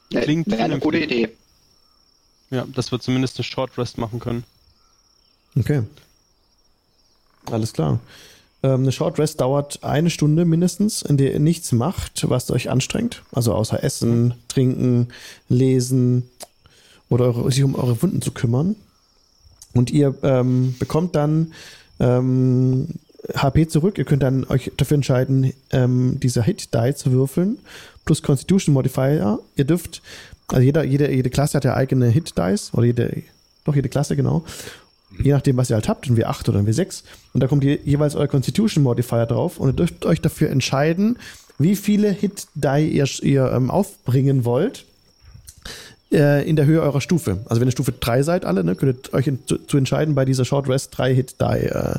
Klingt 0.10 0.48
Wäre 0.52 0.64
eine 0.64 0.80
gute. 0.80 0.99
Idee. 0.99 1.30
Ja, 2.52 2.65
dass 2.76 2.91
wir 2.91 2.99
zumindest 2.99 3.38
eine 3.38 3.44
Short 3.45 3.77
Rest 3.80 3.98
machen 3.98 4.19
können. 4.19 4.44
Okay. 5.57 5.84
Alles 7.49 7.73
klar. 7.73 7.99
Ähm, 8.64 8.81
eine 8.81 8.91
Short 8.91 9.19
Rest 9.19 9.41
dauert 9.41 9.84
eine 9.84 10.10
Stunde 10.10 10.45
mindestens, 10.45 11.02
in 11.02 11.18
der 11.18 11.34
ihr 11.34 11.40
nichts 11.40 11.72
macht, 11.73 12.27
was 12.30 12.49
euch 12.49 12.69
anstrengt. 12.69 13.22
Also 13.34 13.53
außer 13.53 13.84
Essen, 13.84 14.34
Trinken, 14.48 15.10
Lesen 15.49 16.30
oder 17.10 17.26
eure, 17.26 17.52
sich 17.52 17.64
um 17.64 17.76
eure 17.76 18.02
Wunden 18.02 18.22
zu 18.22 18.31
kümmern. 18.31 18.76
Und 19.73 19.91
ihr 19.91 20.15
ähm, 20.23 20.76
bekommt 20.80 21.15
dann 21.15 21.53
ähm, 21.99 22.88
HP 23.35 23.68
zurück. 23.68 23.98
Ihr 23.98 24.06
könnt 24.06 24.23
dann 24.23 24.45
euch 24.45 24.72
dafür 24.77 24.95
entscheiden, 24.95 25.53
ähm, 25.72 26.19
dieser 26.22 26.44
Hit-Die 26.44 26.95
zu 26.95 27.11
würfeln. 27.11 27.57
Plus 28.06 28.22
Constitution 28.22 28.73
Modifier. 28.73 29.40
Ihr 29.56 29.65
dürft, 29.65 30.02
also 30.48 30.61
jeder, 30.61 30.84
jede, 30.84 31.11
jede 31.11 31.30
Klasse 31.30 31.57
hat 31.57 31.65
ja 31.65 31.73
eigene 31.73 32.07
Hit-Dice. 32.07 32.73
Oder 32.73 32.85
jede, 32.85 33.23
doch 33.65 33.76
jede 33.76 33.90
Klasse, 33.90 34.15
genau. 34.15 34.44
Je 35.22 35.31
nachdem, 35.31 35.57
was 35.57 35.69
ihr 35.69 35.76
halt 35.76 35.88
habt, 35.88 36.07
ein 36.07 36.18
W8 36.18 36.49
oder 36.49 36.60
ein 36.60 36.68
W6. 36.68 37.03
Und 37.34 37.41
da 37.41 37.48
kommt 37.48 37.64
je, 37.64 37.80
jeweils 37.84 38.15
euer 38.15 38.27
Constitution 38.27 38.84
Modifier 38.84 39.26
drauf. 39.26 39.60
Und 39.60 39.69
ihr 39.69 39.73
dürft 39.73 40.06
euch 40.06 40.22
dafür 40.22 40.49
entscheiden, 40.49 41.18
wie 41.60 41.76
viele 41.76 42.10
Hit-Die 42.10 42.90
ihr, 42.90 43.07
ihr 43.22 43.52
ähm, 43.52 43.69
aufbringen 43.69 44.45
wollt 44.45 44.85
äh, 46.11 46.48
in 46.48 46.56
der 46.56 46.65
Höhe 46.65 46.81
eurer 46.81 47.02
Stufe. 47.02 47.40
Also 47.45 47.61
wenn 47.61 47.68
ihr 47.68 47.72
Stufe 47.72 47.91
3 47.91 48.23
seid 48.23 48.45
alle, 48.45 48.64
ne, 48.64 48.76
könnt 48.76 49.07
ihr 49.07 49.14
euch 49.14 49.27
in, 49.27 49.45
zu, 49.45 49.57
zu 49.57 49.77
entscheiden, 49.77 50.15
bei 50.15 50.26
dieser 50.26 50.45
Short 50.45 50.68
Rest 50.68 50.98
3 50.98 51.14
Hit 51.14 51.35
Die 51.41 51.45
äh, 51.45 51.95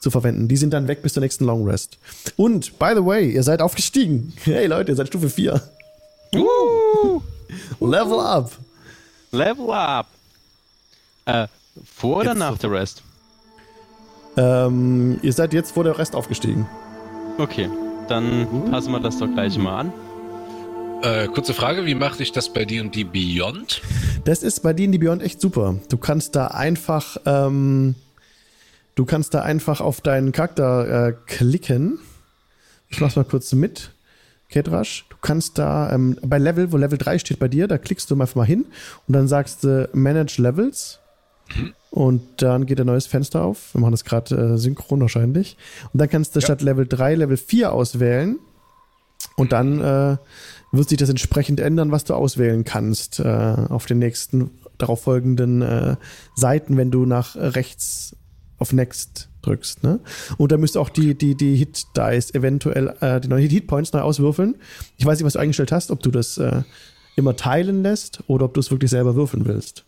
zu 0.00 0.10
verwenden. 0.10 0.48
Die 0.48 0.56
sind 0.56 0.72
dann 0.72 0.86
weg 0.86 1.02
bis 1.02 1.14
zur 1.14 1.22
nächsten 1.22 1.44
Long 1.44 1.66
Rest. 1.66 1.98
Und, 2.36 2.78
by 2.78 2.92
the 2.94 3.04
way, 3.04 3.30
ihr 3.30 3.42
seid 3.42 3.60
aufgestiegen. 3.60 4.32
Hey 4.44 4.66
Leute, 4.66 4.92
ihr 4.92 4.96
seid 4.96 5.08
Stufe 5.08 5.30
4. 5.30 5.60
Uh, 6.34 7.20
Level 7.80 8.20
up. 8.20 8.52
Level 9.32 9.70
up! 9.70 10.06
Äh, 11.24 11.48
vor 11.82 12.18
oder 12.18 12.30
Jetzt 12.30 12.38
nach 12.38 12.58
der 12.58 12.70
Rest? 12.70 13.02
Ähm, 14.36 15.18
ihr 15.22 15.32
seid 15.32 15.52
jetzt 15.52 15.72
vor 15.72 15.84
der 15.84 15.98
Rest 15.98 16.14
aufgestiegen. 16.16 16.66
Okay, 17.38 17.68
dann 18.08 18.46
passen 18.70 18.92
wir 18.92 19.00
das 19.00 19.18
doch 19.18 19.28
gleich 19.32 19.56
mal 19.58 19.80
an. 19.80 19.92
äh, 21.02 21.28
kurze 21.28 21.54
Frage, 21.54 21.86
wie 21.86 21.94
macht 21.94 22.18
sich 22.18 22.32
das 22.32 22.52
bei 22.52 22.64
dir 22.64 22.82
und 22.82 22.94
die 22.94 23.04
Beyond? 23.04 23.82
Das 24.24 24.42
ist 24.42 24.60
bei 24.60 24.72
D&D 24.72 24.98
Beyond 24.98 25.22
echt 25.22 25.40
super. 25.40 25.76
Du 25.88 25.96
kannst 25.98 26.34
da 26.34 26.48
einfach, 26.48 27.16
ähm, 27.26 27.94
du 28.94 29.04
kannst 29.04 29.34
da 29.34 29.42
einfach 29.42 29.80
auf 29.80 30.00
deinen 30.00 30.32
Charakter 30.32 31.08
äh, 31.08 31.14
klicken. 31.26 31.98
Ich 32.88 33.00
mach's 33.00 33.16
mal 33.16 33.24
kurz 33.24 33.52
mit. 33.52 33.90
Kedrash, 34.48 35.06
du 35.08 35.16
kannst 35.20 35.58
da 35.58 35.92
ähm, 35.92 36.16
bei 36.22 36.38
Level, 36.38 36.70
wo 36.70 36.76
Level 36.76 36.98
3 36.98 37.18
steht 37.18 37.38
bei 37.40 37.48
dir, 37.48 37.66
da 37.66 37.76
klickst 37.78 38.10
du 38.10 38.14
einfach 38.14 38.36
mal 38.36 38.46
hin 38.46 38.66
und 39.08 39.14
dann 39.14 39.26
sagst 39.26 39.64
du 39.64 39.88
Manage 39.92 40.40
Levels. 40.40 41.00
Und 41.90 42.42
dann 42.42 42.66
geht 42.66 42.80
ein 42.80 42.86
neues 42.86 43.06
Fenster 43.06 43.44
auf. 43.44 43.74
Wir 43.74 43.80
machen 43.80 43.92
das 43.92 44.04
gerade 44.04 44.34
äh, 44.34 44.58
synchron 44.58 45.00
wahrscheinlich. 45.00 45.56
Und 45.92 46.00
dann 46.00 46.08
kannst 46.08 46.34
du 46.34 46.40
statt 46.40 46.62
Level 46.62 46.86
3 46.86 47.14
Level 47.14 47.36
4 47.36 47.72
auswählen. 47.72 48.38
Und 49.36 49.52
dann 49.52 49.80
äh, 49.80 50.16
wird 50.72 50.88
sich 50.88 50.98
das 50.98 51.08
entsprechend 51.08 51.60
ändern, 51.60 51.92
was 51.92 52.04
du 52.04 52.14
auswählen 52.14 52.64
kannst 52.64 53.20
äh, 53.20 53.24
auf 53.24 53.86
den 53.86 53.98
nächsten 53.98 54.50
darauf 54.78 55.02
folgenden 55.02 55.62
äh, 55.62 55.96
Seiten, 56.34 56.76
wenn 56.76 56.90
du 56.90 57.06
nach 57.06 57.36
rechts 57.36 58.16
auf 58.58 58.72
Next 58.72 59.28
drückst. 59.42 59.82
Ne? 59.82 60.00
Und 60.36 60.52
da 60.52 60.56
müsst 60.56 60.76
ihr 60.76 60.80
auch 60.80 60.88
die, 60.88 61.16
die, 61.16 61.36
die 61.36 61.56
Hit-Dice 61.56 62.34
eventuell, 62.34 62.94
äh, 63.00 63.20
die 63.20 63.28
neuen 63.28 63.48
Hit-Points 63.48 63.92
neu 63.92 64.00
auswürfeln. 64.00 64.56
Ich 64.96 65.06
weiß 65.06 65.18
nicht, 65.18 65.26
was 65.26 65.34
du 65.34 65.38
eingestellt 65.38 65.72
hast, 65.72 65.90
ob 65.90 66.02
du 66.02 66.10
das 66.10 66.38
äh, 66.38 66.62
immer 67.16 67.36
teilen 67.36 67.82
lässt 67.82 68.22
oder 68.26 68.46
ob 68.46 68.54
du 68.54 68.60
es 68.60 68.70
wirklich 68.70 68.90
selber 68.90 69.14
würfeln 69.14 69.46
willst. 69.46 69.84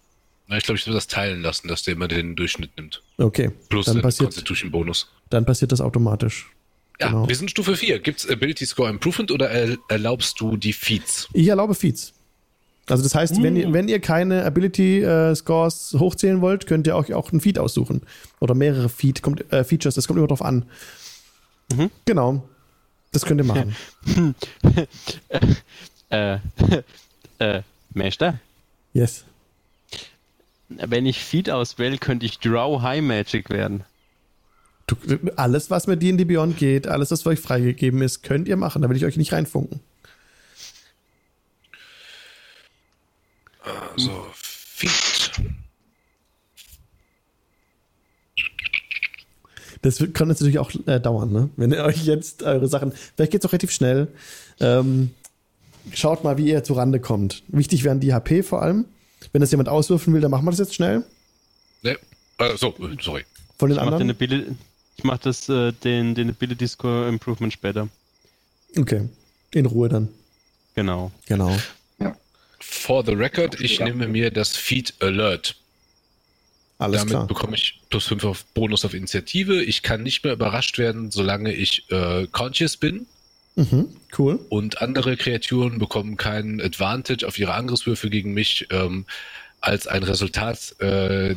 Na, 0.49 0.57
ich 0.57 0.65
glaube, 0.65 0.79
ich 0.79 0.87
will 0.87 0.95
das 0.95 1.07
teilen 1.09 1.43
lassen, 1.43 1.67
dass 1.69 1.83
der 1.83 1.95
immer 1.95 2.07
den 2.09 2.37
Durchschnitt 2.37 2.77
nimmt. 2.77 3.03
Okay, 3.19 3.51
Plus 3.69 3.87
dann 3.87 3.97
den 3.97 4.03
passiert, 4.03 4.29
Constitution-Bonus. 4.29 5.09
dann 5.31 5.45
passiert 5.45 5.73
das 5.73 5.81
automatisch. 5.81 6.51
Ja, 7.01 7.09
Genau. 7.09 7.29
wir 7.29 7.35
sind 7.37 7.51
Stufe 7.51 7.77
4. 7.77 7.99
Gibt 7.99 8.21
es 8.21 8.31
Ability 8.31 8.65
Score 8.65 8.89
Improvement 8.89 9.31
oder 9.33 9.51
er 9.51 9.77
erlaubst 9.89 10.41
du 10.41 10.57
die 10.57 10.73
Feats? 10.73 11.29
Ich 11.33 11.49
erlaube 11.49 11.75
Feeds. 11.75 12.13
Also 12.89 13.03
das 13.03 13.15
heißt, 13.17 13.43
wenn, 13.43 13.57
ihr, 13.57 13.73
wenn 13.73 13.89
ihr 13.89 13.99
keine 13.99 14.45
Ability 14.45 15.03
äh, 15.03 15.35
Scores 15.35 15.97
hochzählen 15.99 16.41
wollt, 16.41 16.69
könnt 16.69 16.87
ihr 16.87 16.97
auch, 16.97 17.11
auch 17.11 17.33
einen 17.33 17.41
Feed 17.41 17.59
aussuchen. 17.59 18.03
Oder 18.39 18.55
mehrere 18.55 18.89
Feed, 18.89 19.23
kommt, 19.23 19.53
äh, 19.53 19.65
Features, 19.65 19.97
das 19.97 20.07
kommt 20.07 20.19
immer 20.19 20.29
drauf 20.29 20.43
an. 20.43 20.65
Mhm. 21.75 21.91
Genau. 22.05 22.49
Das 23.11 23.25
könnt 23.25 23.41
ihr 23.41 23.45
machen. 23.45 23.75
Äh, 26.09 26.39
äh, 27.41 27.63
Meister, 27.93 28.39
Yes. 28.93 29.25
Wenn 30.69 31.07
ich 31.07 31.19
Feed 31.23 31.49
auswähle, 31.51 31.99
könnte 31.99 32.27
ich 32.27 32.39
Drow 32.41 32.83
High 32.83 33.03
Magic 33.03 33.51
werden. 33.51 33.85
Du, 34.89 34.97
alles, 35.37 35.71
was 35.71 35.87
mit 35.87 36.03
D&D 36.03 36.25
Beyond 36.25 36.59
geht, 36.59 36.87
alles, 36.87 37.11
was 37.11 37.23
für 37.23 37.31
euch 37.31 37.41
freigegeben 37.41 38.03
ist, 38.03 38.23
könnt 38.23 38.47
ihr 38.49 38.57
machen. 38.57 38.83
Da 38.83 38.89
will 38.89 38.97
ich 38.97 39.05
euch 39.05 39.17
nicht 39.17 39.33
reinfunken. 39.33 39.81
Also, 43.63 44.27
Feed. 44.33 44.91
Das 49.83 50.01
wird- 50.01 50.15
kann 50.15 50.29
jetzt 50.29 50.41
natürlich 50.41 50.59
auch 50.59 50.71
äh, 50.87 51.01
dauern, 51.01 51.33
ne? 51.33 51.51
Wenn 51.57 51.73
ihr 51.73 51.85
euch 51.85 52.05
jetzt 52.05 52.43
eure 52.43 52.67
Sachen. 52.69 52.93
Vielleicht 53.15 53.33
geht 53.33 53.43
es 53.43 53.47
auch 53.49 53.53
relativ 53.53 53.71
schnell. 53.73 54.09
Ähm, 54.61 55.11
schaut 55.93 56.25
mal, 56.25 56.39
wie 56.39 56.49
ihr 56.49 56.65
zu 56.65 56.75
Rande 56.75 56.99
kommt. 57.01 57.43
Wichtig 57.49 57.85
wären 57.85 58.01
die 58.01 58.13
HP 58.15 58.43
vor 58.43 58.63
allem. 58.63 58.87
Wenn 59.33 59.41
das 59.41 59.51
jemand 59.51 59.69
auswürfen 59.69 60.13
will, 60.15 60.21
dann 60.21 60.31
machen 60.31 60.45
wir 60.45 60.51
das 60.51 60.61
jetzt 60.61 60.75
schnell. 60.75 61.05
Ne? 61.83 61.99
Äh, 62.39 62.57
so, 62.57 62.69
äh, 62.69 62.97
sorry. 63.01 63.25
Von 63.59 63.71
den 63.71 63.77
Ich 63.79 63.85
mache 63.85 63.87
den 63.87 63.95
anderen. 63.95 64.11
Ability, 64.11 64.53
ich 64.97 65.05
mach 65.05 65.19
das, 65.19 65.49
äh, 65.49 65.73
den, 65.73 66.15
den 66.15 66.31
Ability 66.31 66.69
Score 66.69 67.09
Improvement 67.09 67.53
später. 67.53 67.89
Okay. 68.77 69.09
In 69.53 69.67
Ruhe 69.67 69.89
dann. 69.89 70.09
Genau. 70.75 71.11
Genau. 71.27 71.57
For 72.59 73.05
the 73.05 73.13
record, 73.13 73.61
ich 73.61 73.79
nehme 73.81 74.09
mir 74.09 74.31
das 74.31 74.57
Feed 74.57 74.95
Alert. 75.01 75.57
Alles 76.79 77.01
Damit 77.01 77.13
klar. 77.13 77.27
bekomme 77.27 77.57
ich 77.57 77.81
plus 77.89 78.07
5 78.07 78.25
auf 78.25 78.45
Bonus 78.47 78.85
auf 78.85 78.93
Initiative. 78.93 79.63
Ich 79.63 79.83
kann 79.83 80.03
nicht 80.03 80.25
mehr 80.25 80.33
überrascht 80.33 80.77
werden, 80.79 81.11
solange 81.11 81.53
ich 81.55 81.91
äh, 81.91 82.27
conscious 82.27 82.77
bin. 82.77 83.07
Mhm. 83.57 83.89
Cool. 84.17 84.39
Und 84.49 84.81
andere 84.81 85.17
Kreaturen 85.17 85.79
bekommen 85.79 86.17
keinen 86.17 86.61
Advantage 86.61 87.27
auf 87.27 87.39
ihre 87.39 87.55
Angriffswürfe 87.55 88.11
gegen 88.11 88.33
mich 88.33 88.69
ähm, 88.71 89.07
als 89.61 89.87
ein 89.87 90.03
Resultat 90.03 90.79
äh, 90.81 91.35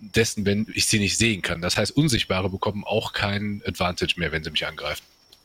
dessen, 0.00 0.44
wenn 0.44 0.66
ich 0.74 0.86
sie 0.86 0.98
nicht 0.98 1.16
sehen 1.16 1.42
kann. 1.42 1.62
Das 1.62 1.76
heißt, 1.76 1.96
Unsichtbare 1.96 2.50
bekommen 2.50 2.84
auch 2.84 3.12
keinen 3.12 3.62
Advantage 3.66 4.14
mehr, 4.16 4.32
wenn 4.32 4.44
sie 4.44 4.50
mich 4.50 4.66
angreifen. 4.66 5.02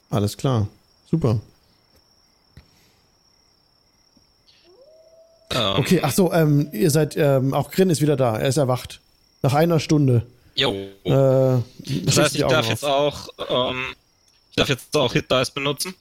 Alles 0.10 0.36
klar. 0.36 0.68
Super. 1.10 1.40
Ähm, 5.52 5.76
Okay, 5.77 5.99
ach 6.03 6.11
so, 6.11 6.31
ähm, 6.34 6.69
ihr 6.72 6.91
seid, 6.91 7.15
ähm, 7.18 7.53
auch 7.53 7.72
Grin 7.72 7.90
ist 7.90 8.02
wieder 8.02 8.15
da. 8.15 8.38
Er 8.38 8.49
ist 8.49 8.57
erwacht. 8.57 8.99
Nach 9.41 9.53
einer 9.53 9.80
Stunde. 9.80 10.26
Jo. 10.56 10.73
Äh, 11.03 11.61
das 12.03 12.18
heißt, 12.18 12.36
ich 12.36 12.41
darf 12.41 12.65
auf. 12.65 12.69
jetzt 12.69 12.86
auch, 12.86 13.30
ähm, 13.49 13.86
ich 14.49 14.55
darf 14.55 14.69
jetzt 14.69 14.95
auch 14.95 15.13
Hit 15.13 15.31
Dice 15.31 15.51
benutzen. 15.51 15.93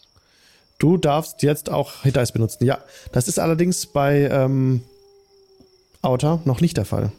Du 0.79 0.97
darfst 0.97 1.43
jetzt 1.43 1.71
auch 1.71 2.03
Hit 2.03 2.17
Dice 2.17 2.33
benutzen. 2.33 2.65
Ja, 2.65 2.79
das 3.13 3.29
ist 3.29 3.39
allerdings 3.39 3.87
bei 3.87 4.29
ähm, 4.31 4.83
Outer 6.03 6.41
noch 6.45 6.61
nicht 6.61 6.77
der 6.77 6.85
Fall. 6.85 7.13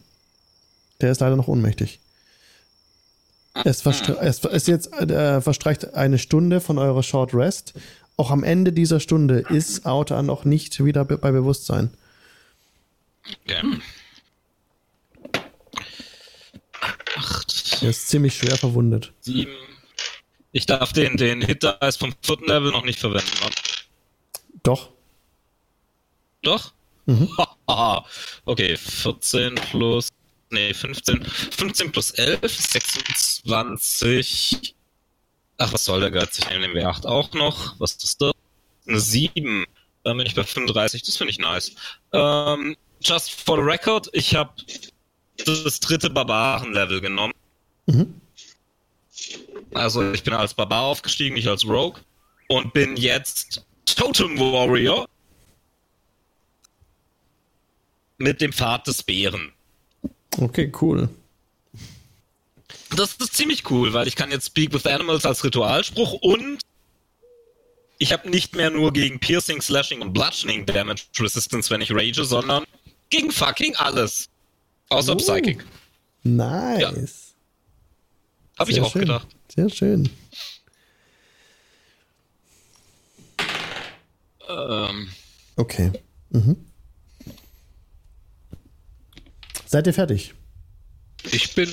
Der 1.01 1.11
ist 1.11 1.21
leider 1.21 1.35
noch 1.35 1.47
ohnmächtig. 1.47 1.99
Es, 3.65 3.85
es 3.85 4.45
ist 4.45 4.67
jetzt 4.67 4.93
äh, 4.93 5.41
verstreicht 5.41 5.93
eine 5.93 6.17
Stunde 6.17 6.61
von 6.61 6.77
eurer 6.77 7.03
Short 7.03 7.33
Rest. 7.33 7.73
Auch 8.15 8.31
am 8.31 8.43
Ende 8.43 8.71
dieser 8.71 8.99
Stunde 8.99 9.39
ist 9.49 9.85
Outer 9.85 10.21
noch 10.23 10.45
nicht 10.45 10.83
wieder 10.83 11.03
be 11.05 11.17
bei 11.17 11.31
Bewusstsein. 11.31 11.89
Okay. 13.45 13.61
Acht, 17.15 17.79
Er 17.81 17.89
ist 17.89 18.07
ziemlich 18.07 18.35
schwer 18.37 18.55
verwundet. 18.57 19.11
sieben. 19.21 19.51
Ich 20.51 20.65
darf 20.65 20.93
den, 20.93 21.15
den 21.17 21.41
Hit 21.41 21.63
Dice 21.63 21.97
vom 21.97 22.13
vierten 22.21 22.45
Level 22.47 22.71
noch 22.71 22.83
nicht 22.83 22.99
verwenden. 22.99 23.29
ne? 23.43 23.49
Doch. 24.63 24.89
Doch? 26.41 26.71
Mhm. 27.05 27.29
Okay, 28.45 28.75
14 28.77 29.53
plus. 29.55 30.09
Nee, 30.49 30.73
15. 30.73 31.23
15 31.23 31.91
plus 31.91 32.09
11, 32.11 32.41
26. 32.57 34.73
Ach, 35.59 35.71
was 35.71 35.85
soll 35.85 35.99
der 35.99 36.09
Geiz? 36.09 36.39
Ich 36.39 36.49
nehme 36.49 36.67
den 36.67 36.75
W8 36.75 37.05
auch 37.05 37.31
noch. 37.33 37.79
Was 37.79 37.93
ist 37.95 38.19
das? 38.21 38.31
Eine 38.87 38.99
7. 38.99 39.65
Dann 40.03 40.17
bin 40.17 40.25
ich 40.25 40.33
bei 40.33 40.43
35. 40.43 41.03
Das 41.03 41.17
finde 41.17 41.31
ich 41.31 41.37
nice. 41.37 41.73
Ähm, 42.13 42.75
just 43.01 43.29
for 43.31 43.57
the 43.57 43.63
record, 43.63 44.09
ich 44.13 44.33
habe 44.33 44.51
das 45.45 45.79
dritte 45.79 46.09
Barbaren-Level 46.09 47.01
genommen. 47.01 47.33
Mhm. 47.85 48.19
Also 49.73 50.11
ich 50.13 50.23
bin 50.23 50.33
als 50.33 50.53
Barbar 50.53 50.83
aufgestiegen, 50.83 51.35
nicht 51.35 51.47
als 51.47 51.65
Rogue. 51.65 51.99
Und 52.47 52.73
bin 52.73 52.97
jetzt 52.97 53.63
Totem 53.85 54.37
Warrior. 54.39 55.07
Mit 58.17 58.41
dem 58.41 58.51
Pfad 58.51 58.87
des 58.87 59.03
Bären. 59.03 59.51
Okay, 60.37 60.71
cool. 60.81 61.09
Das 62.95 63.13
ist 63.13 63.33
ziemlich 63.35 63.69
cool, 63.69 63.93
weil 63.93 64.07
ich 64.07 64.15
kann 64.15 64.31
jetzt 64.31 64.47
Speak 64.47 64.73
with 64.73 64.85
Animals 64.85 65.25
als 65.25 65.43
Ritualspruch 65.43 66.13
und 66.13 66.59
ich 67.97 68.11
habe 68.13 68.29
nicht 68.29 68.55
mehr 68.55 68.69
nur 68.69 68.91
gegen 68.93 69.19
Piercing, 69.19 69.61
Slashing 69.61 70.01
und 70.01 70.13
Bludgeoning 70.13 70.65
Damage 70.65 71.03
Resistance, 71.19 71.69
wenn 71.69 71.81
ich 71.81 71.91
rage, 71.91 72.23
sondern 72.23 72.63
gegen 73.09 73.31
fucking 73.31 73.75
alles. 73.75 74.29
Außer 74.89 75.13
Oh. 75.13 75.17
Psychic. 75.17 75.63
Nice. 76.23 77.28
Habe 78.59 78.71
ich 78.71 78.81
auch 78.81 78.91
schön. 78.91 79.01
gedacht. 79.01 79.27
Sehr 79.47 79.69
schön. 79.69 80.09
Ähm, 84.49 85.09
Okay. 85.59 85.91
Mhm. 86.29 86.55
Seid 89.65 89.87
ihr 89.87 89.93
fertig? 89.93 90.33
Ich 91.33 91.53
bin 91.53 91.69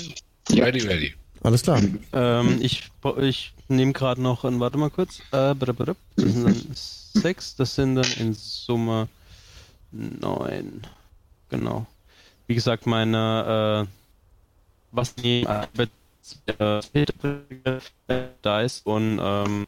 ready, 0.50 0.80
ready. 0.80 1.14
Alles 1.42 1.62
klar. 1.62 1.80
Ähm, 2.12 2.58
ich 2.60 2.90
ich 3.20 3.52
nehme 3.68 3.92
gerade 3.92 4.20
noch, 4.20 4.44
ein, 4.44 4.58
warte 4.58 4.76
mal 4.76 4.90
kurz. 4.90 5.20
Äh. 5.30 5.54
Das 5.54 5.96
sind 6.16 6.44
dann 6.44 6.66
sechs, 6.74 7.54
das 7.54 7.76
sind 7.76 7.94
dann 7.94 8.10
in 8.18 8.34
Summe 8.34 9.06
neun. 9.92 10.82
Genau. 11.48 11.86
Wie 12.48 12.56
gesagt, 12.56 12.86
meine, 12.86 13.86
äh, 13.86 13.92
was 14.90 15.14
die 15.14 15.46
Äh, 16.46 16.80
Dice 18.44 18.80
und 18.84 19.18
ähm, 19.22 19.66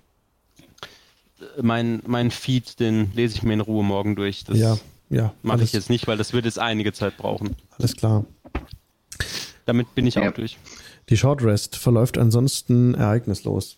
mein, 1.61 2.03
mein 2.07 2.31
Feed, 2.31 2.81
den 2.81 3.13
lese 3.15 3.37
ich 3.37 3.43
mir 3.43 3.53
in 3.55 3.61
Ruhe 3.61 3.85
morgen 3.85 4.17
durch. 4.17 4.45
Das 4.45 4.59
ja, 4.59 4.79
ja. 5.11 5.35
mache 5.43 5.63
ich 5.63 5.73
jetzt 5.73 5.91
nicht, 5.91 6.07
weil 6.07 6.17
das 6.17 6.33
wird 6.33 6.45
jetzt 6.45 6.59
einige 6.59 6.93
Zeit 6.93 7.17
brauchen. 7.17 7.55
Alles 7.79 7.95
klar. 7.97 8.25
Damit 9.67 9.95
bin 9.95 10.07
ich 10.07 10.15
Ja. 10.17 10.29
auch 10.29 10.35
durch. 10.35 10.59
Die 11.11 11.17
Short 11.17 11.43
Rest 11.43 11.77
verläuft 11.77 12.19
ansonsten 12.19 12.95
ereignislos. 12.95 13.77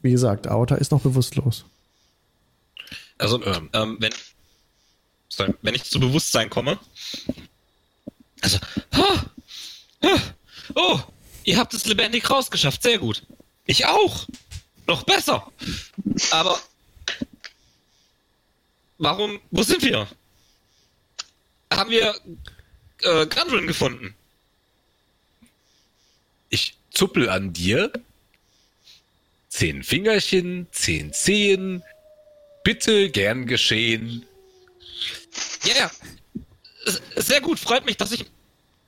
Wie 0.00 0.10
gesagt, 0.10 0.48
Outer 0.48 0.78
ist 0.78 0.90
noch 0.90 1.00
bewusstlos. 1.00 1.64
also, 3.18 3.40
Ähm. 3.72 3.96
wenn, 4.00 4.12
sorry, 5.28 5.54
wenn 5.62 5.74
ich 5.74 5.84
zu 5.84 6.00
Bewusstsein 6.00 6.50
komme. 6.50 6.78
Also, 8.42 8.58
ha, 8.92 9.24
oh, 10.74 11.00
ihr 11.44 11.58
habt 11.58 11.74
es 11.74 11.86
lebendig 11.86 12.28
rausgeschafft, 12.28 12.82
sehr 12.82 12.98
gut. 12.98 13.22
Ich 13.66 13.86
auch. 13.86 14.26
Noch 14.86 15.02
besser. 15.04 15.50
Aber, 16.30 16.60
warum, 18.98 19.40
wo 19.50 19.62
sind 19.62 19.82
wir? 19.82 20.06
Haben 21.72 21.90
wir 21.90 22.14
äh, 23.02 23.26
Gundren 23.26 23.66
gefunden? 23.66 24.14
Ich 26.50 26.76
zuppel 26.90 27.28
an 27.30 27.52
dir. 27.52 27.90
Zehn 29.48 29.82
Fingerchen, 29.82 30.66
zehn 30.72 31.12
Zehen. 31.12 31.82
Bitte 32.62 33.10
gern 33.10 33.46
geschehen. 33.46 34.26
Ja. 35.64 35.90
S- 36.86 37.00
Sehr 37.16 37.40
gut, 37.40 37.58
freut 37.58 37.86
mich, 37.86 37.96
dass 37.96 38.12
ich 38.12 38.26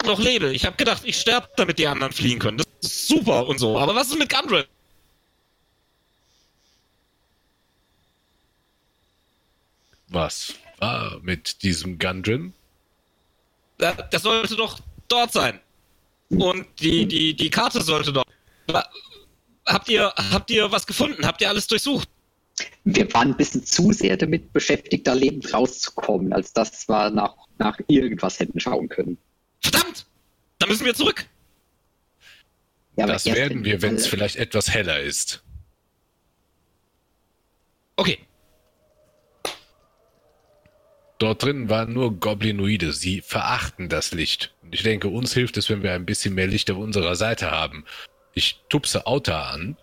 noch 0.05 0.19
lebe. 0.19 0.53
Ich 0.53 0.65
habe 0.65 0.77
gedacht, 0.77 1.03
ich 1.05 1.19
sterbe, 1.19 1.49
damit 1.57 1.79
die 1.79 1.87
anderen 1.87 2.13
fliehen 2.13 2.39
können. 2.39 2.59
Das 2.59 2.67
ist 2.81 3.09
super 3.09 3.47
und 3.47 3.59
so. 3.59 3.79
Aber 3.79 3.95
was 3.95 4.09
ist 4.09 4.19
mit 4.19 4.33
Gundren? 4.33 4.65
Was 10.09 10.55
war 10.79 11.19
mit 11.23 11.63
diesem 11.63 11.99
Gundren? 11.99 12.53
Der, 13.81 13.95
der 13.95 14.21
sollte 14.21 14.57
doch 14.57 14.79
dort 15.09 15.33
sein. 15.33 15.61
Und 16.29 16.67
die, 16.81 17.07
die, 17.07 17.35
die 17.35 17.51
Karte 17.51 17.83
sollte 17.83 18.13
doch. 18.13 18.25
Habt 19.67 19.89
ihr, 19.89 20.13
habt 20.17 20.51
ihr 20.51 20.71
was 20.71 20.87
gefunden? 20.87 21.27
Habt 21.27 21.41
ihr 21.41 21.49
alles 21.49 21.67
durchsucht? 21.67 22.09
Wir 22.85 23.13
waren 23.13 23.33
ein 23.33 23.37
bisschen 23.37 23.65
zu 23.65 23.93
sehr 23.93 24.17
damit 24.17 24.53
beschäftigt, 24.53 25.07
da 25.07 25.13
lebend 25.13 25.53
rauszukommen, 25.53 26.33
als 26.33 26.53
dass 26.53 26.89
wir 26.89 27.11
nach, 27.11 27.35
nach 27.59 27.79
irgendwas 27.89 28.39
hätten 28.39 28.59
schauen 28.61 28.89
können. 28.89 29.19
Verdammt! 29.63 30.07
Da 30.59 30.67
müssen 30.67 30.85
wir 30.85 30.95
zurück. 30.95 31.27
Ja, 32.97 33.07
das 33.07 33.27
werden 33.27 33.65
wir, 33.65 33.83
wenn 33.83 33.97
es 33.97 34.07
vielleicht 34.07 34.37
etwas 34.37 34.71
heller 34.71 35.01
ist. 35.01 35.43
Okay. 37.97 38.19
Dort 41.19 41.43
drin 41.43 41.69
waren 41.71 41.93
nur 41.93 42.19
Goblinoide. 42.19 42.93
Sie 42.93 43.21
verachten 43.21 43.89
das 43.89 44.13
Licht. 44.13 44.55
Und 44.63 44.75
ich 44.75 44.83
denke, 44.83 45.09
uns 45.09 45.33
hilft 45.33 45.57
es, 45.57 45.71
wenn 45.71 45.83
wir 45.83 45.93
ein 45.93 46.07
bisschen 46.07 46.35
mehr 46.35 46.47
Licht 46.47 46.71
auf 46.71 46.79
unserer 46.79 47.17
Seite 47.17 47.51
haben. 47.51 47.85
Ich 48.35 48.61
tupse 48.69 49.07
Auta 49.07 49.51
an. 49.51 49.79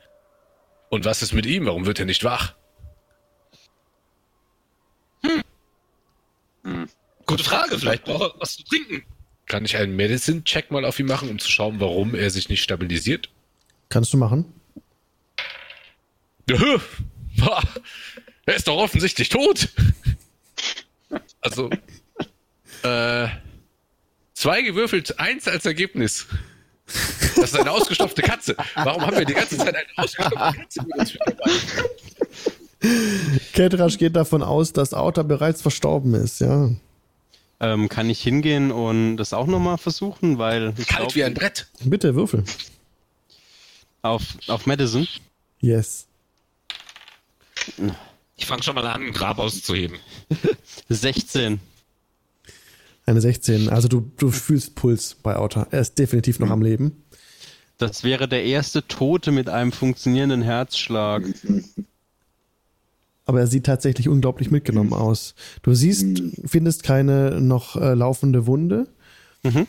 Und 0.90 1.06
was 1.06 1.24
ist 1.24 1.34
mit 1.34 1.48
ihm? 1.48 1.66
Warum 1.66 1.88
wird 1.88 2.00
er 2.00 2.06
nicht 2.06 2.24
wach? 2.24 2.54
Gute 7.26 7.44
Frage, 7.44 7.80
vielleicht 7.80 8.04
braucht 8.04 8.36
er 8.36 8.40
was 8.40 8.58
zu 8.58 8.64
trinken. 8.64 9.04
Kann 9.48 9.66
ich 9.66 9.78
einen 9.78 9.96
Medicine-Check 9.96 10.72
mal 10.72 10.86
auf 10.86 11.00
ihn 11.00 11.06
machen, 11.06 11.30
um 11.30 11.40
zu 11.40 11.50
schauen, 11.50 11.80
warum 11.80 12.16
er 12.16 12.30
sich 12.30 12.50
nicht 12.50 12.64
stabilisiert? 12.64 13.30
Kannst 13.90 14.14
du 14.14 14.18
machen? 14.18 14.46
Er 18.46 18.56
ist 18.56 18.68
doch 18.68 18.78
offensichtlich 18.78 19.30
tot. 19.30 19.70
Also, 21.42 21.70
äh, 22.84 23.28
zwei 24.34 24.62
gewürfelt, 24.62 25.20
eins 25.20 25.48
als 25.48 25.66
Ergebnis. 25.66 26.26
Das 27.36 27.52
ist 27.52 27.60
eine 27.60 27.70
ausgestopfte 27.70 28.22
Katze. 28.22 28.56
Warum 28.76 29.06
haben 29.06 29.18
wir 29.18 29.26
die 29.26 29.34
ganze 29.34 29.58
Zeit 29.58 29.76
eine 29.76 29.86
ausgestopfte 29.98 30.54
Katze 30.58 30.82
mit 30.84 30.98
uns 30.98 31.14
dabei? 31.26 31.52
Ketrasch 33.54 33.98
geht 33.98 34.16
davon 34.16 34.42
aus, 34.42 34.74
dass 34.74 34.94
Auta 34.94 35.24
bereits 35.24 35.62
verstorben 35.62 36.14
ist, 36.16 36.40
ja. 36.40 36.72
Ähm, 37.64 37.88
kann 37.88 38.10
ich 38.10 38.22
hingehen 38.22 38.72
und 38.72 39.16
das 39.16 39.32
auch 39.32 39.48
nochmal 39.48 39.78
versuchen, 39.78 40.38
weil 40.38 40.74
ich 40.78 40.86
Kalt 40.86 41.00
glaub, 41.00 41.16
wie 41.16 41.24
ein 41.24 41.34
Brett. 41.34 41.68
Bitte, 41.86 42.14
Würfel. 42.14 42.44
auf, 44.02 44.22
auf 44.48 44.66
Madison. 44.66 45.08
Yes. 45.62 46.06
Ich 48.36 48.46
fange 48.46 48.64
schon 48.64 48.76
mal 48.76 48.86
an, 48.86 49.04
ein 49.04 49.14
Grab 49.14 49.40
auszuheben. 49.40 49.98
16. 50.90 51.62
Eine 53.06 53.22
16. 53.22 53.70
Also 53.70 53.88
du, 53.88 54.12
du 54.18 54.30
fühlst 54.30 54.76
Puls 54.76 55.16
bei 55.16 55.38
Auta. 55.38 55.66
Er 55.72 55.80
ist 55.80 55.98
definitiv 55.98 56.40
noch 56.40 56.50
am 56.50 56.62
Leben. 56.62 57.02
Das 57.78 58.04
wäre 58.04 58.28
der 58.28 58.44
erste 58.44 58.86
Tote 58.90 59.32
mit 59.32 59.48
einem 59.48 59.72
funktionierenden 59.72 60.42
Herzschlag. 60.42 61.24
Aber 63.26 63.40
er 63.40 63.48
sieht 63.48 63.66
tatsächlich 63.66 64.10
unglaublich 64.10 64.52
mitgenommen 64.52 64.94
aus. 64.94 65.34
Du 65.62 65.74
siehst, 65.74 66.22
findest 66.46 66.84
keine 66.84 67.40
noch 67.40 67.76
äh, 67.78 67.94
laufende 67.94 68.46
Wunde. 68.48 68.88
Mhm. 69.44 69.66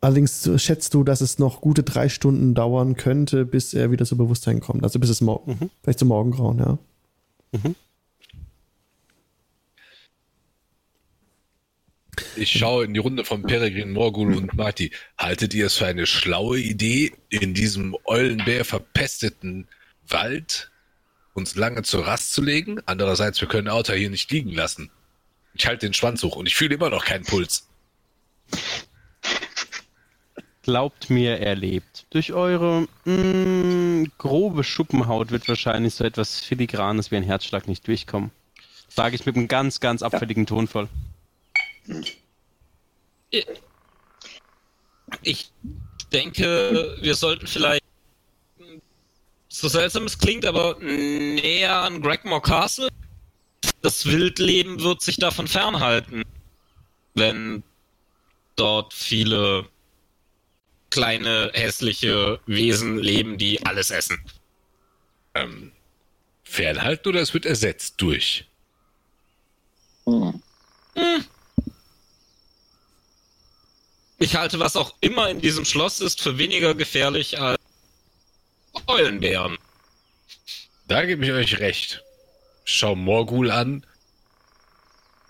Allerdings 0.00 0.50
schätzt 0.56 0.94
du, 0.94 1.04
dass 1.04 1.20
es 1.20 1.38
noch 1.38 1.60
gute 1.60 1.84
drei 1.84 2.08
Stunden 2.08 2.54
dauern 2.54 2.96
könnte, 2.96 3.44
bis 3.44 3.72
er 3.72 3.92
wieder 3.92 4.04
zu 4.04 4.16
Bewusstsein 4.16 4.58
kommt. 4.58 4.82
Also 4.82 4.98
bis 4.98 5.10
es 5.10 5.20
morgen, 5.20 5.70
vielleicht 5.82 6.00
zum 6.00 6.08
Morgengrauen, 6.08 6.58
ja. 6.58 6.78
Ich 12.34 12.50
schaue 12.50 12.84
in 12.84 12.94
die 12.94 13.00
Runde 13.00 13.24
von 13.24 13.42
Peregrin, 13.42 13.92
Morgul 13.92 14.34
und 14.34 14.54
Marty. 14.54 14.90
Haltet 15.16 15.54
ihr 15.54 15.66
es 15.66 15.76
für 15.76 15.86
eine 15.86 16.06
schlaue 16.06 16.58
Idee, 16.58 17.12
in 17.28 17.54
diesem 17.54 17.96
Eulenbär 18.04 18.64
verpesteten 18.64 19.68
Wald 20.08 20.71
uns 21.34 21.54
lange 21.54 21.82
zur 21.82 22.06
Rast 22.06 22.32
zu 22.32 22.42
legen? 22.42 22.80
Andererseits, 22.86 23.40
wir 23.40 23.48
können 23.48 23.68
Auta 23.68 23.92
hier 23.92 24.10
nicht 24.10 24.30
liegen 24.30 24.50
lassen. 24.50 24.90
Ich 25.54 25.66
halte 25.66 25.86
den 25.86 25.94
Schwanz 25.94 26.22
hoch 26.22 26.36
und 26.36 26.46
ich 26.46 26.56
fühle 26.56 26.74
immer 26.74 26.90
noch 26.90 27.04
keinen 27.04 27.24
Puls. 27.24 27.68
Glaubt 30.62 31.10
mir, 31.10 31.38
er 31.40 31.56
lebt. 31.56 32.06
Durch 32.10 32.32
eure 32.32 32.86
mh, 33.04 34.08
grobe 34.18 34.62
Schuppenhaut 34.62 35.30
wird 35.30 35.48
wahrscheinlich 35.48 35.94
so 35.94 36.04
etwas 36.04 36.38
Filigranes 36.40 37.10
wie 37.10 37.16
ein 37.16 37.24
Herzschlag 37.24 37.66
nicht 37.66 37.86
durchkommen. 37.86 38.30
Sage 38.88 39.16
ich 39.16 39.26
mit 39.26 39.36
einem 39.36 39.48
ganz, 39.48 39.80
ganz 39.80 40.02
abfälligen 40.02 40.46
Tonfall. 40.46 40.88
Ich 45.22 45.50
denke, 46.12 46.96
wir 47.00 47.14
sollten 47.14 47.46
vielleicht, 47.46 47.82
so 49.52 49.68
seltsam 49.68 50.06
es 50.06 50.18
klingt, 50.18 50.46
aber 50.46 50.78
näher 50.80 51.76
an 51.82 52.00
Gregmore 52.00 52.40
Castle. 52.40 52.88
Das 53.82 54.06
Wildleben 54.06 54.80
wird 54.80 55.02
sich 55.02 55.16
davon 55.16 55.46
fernhalten, 55.46 56.22
wenn 57.14 57.62
dort 58.56 58.94
viele 58.94 59.68
kleine 60.90 61.50
hässliche 61.52 62.40
Wesen 62.46 62.98
leben, 62.98 63.36
die 63.36 63.64
alles 63.66 63.90
essen. 63.90 64.24
Ähm, 65.34 65.72
fernhalten 66.44 67.08
oder 67.10 67.20
es 67.20 67.34
wird 67.34 67.44
ersetzt 67.44 67.94
durch? 67.98 68.46
Ich 74.18 74.36
halte, 74.36 74.60
was 74.60 74.76
auch 74.76 74.94
immer 75.00 75.28
in 75.28 75.40
diesem 75.40 75.64
Schloss 75.64 76.00
ist, 76.00 76.22
für 76.22 76.38
weniger 76.38 76.74
gefährlich 76.74 77.38
als 77.38 77.61
Eulenbären. 78.86 79.58
Da 80.88 81.04
gebe 81.04 81.24
ich 81.24 81.32
euch 81.32 81.58
recht. 81.60 82.02
Schau 82.64 82.94
Morgul 82.94 83.50
an, 83.50 83.84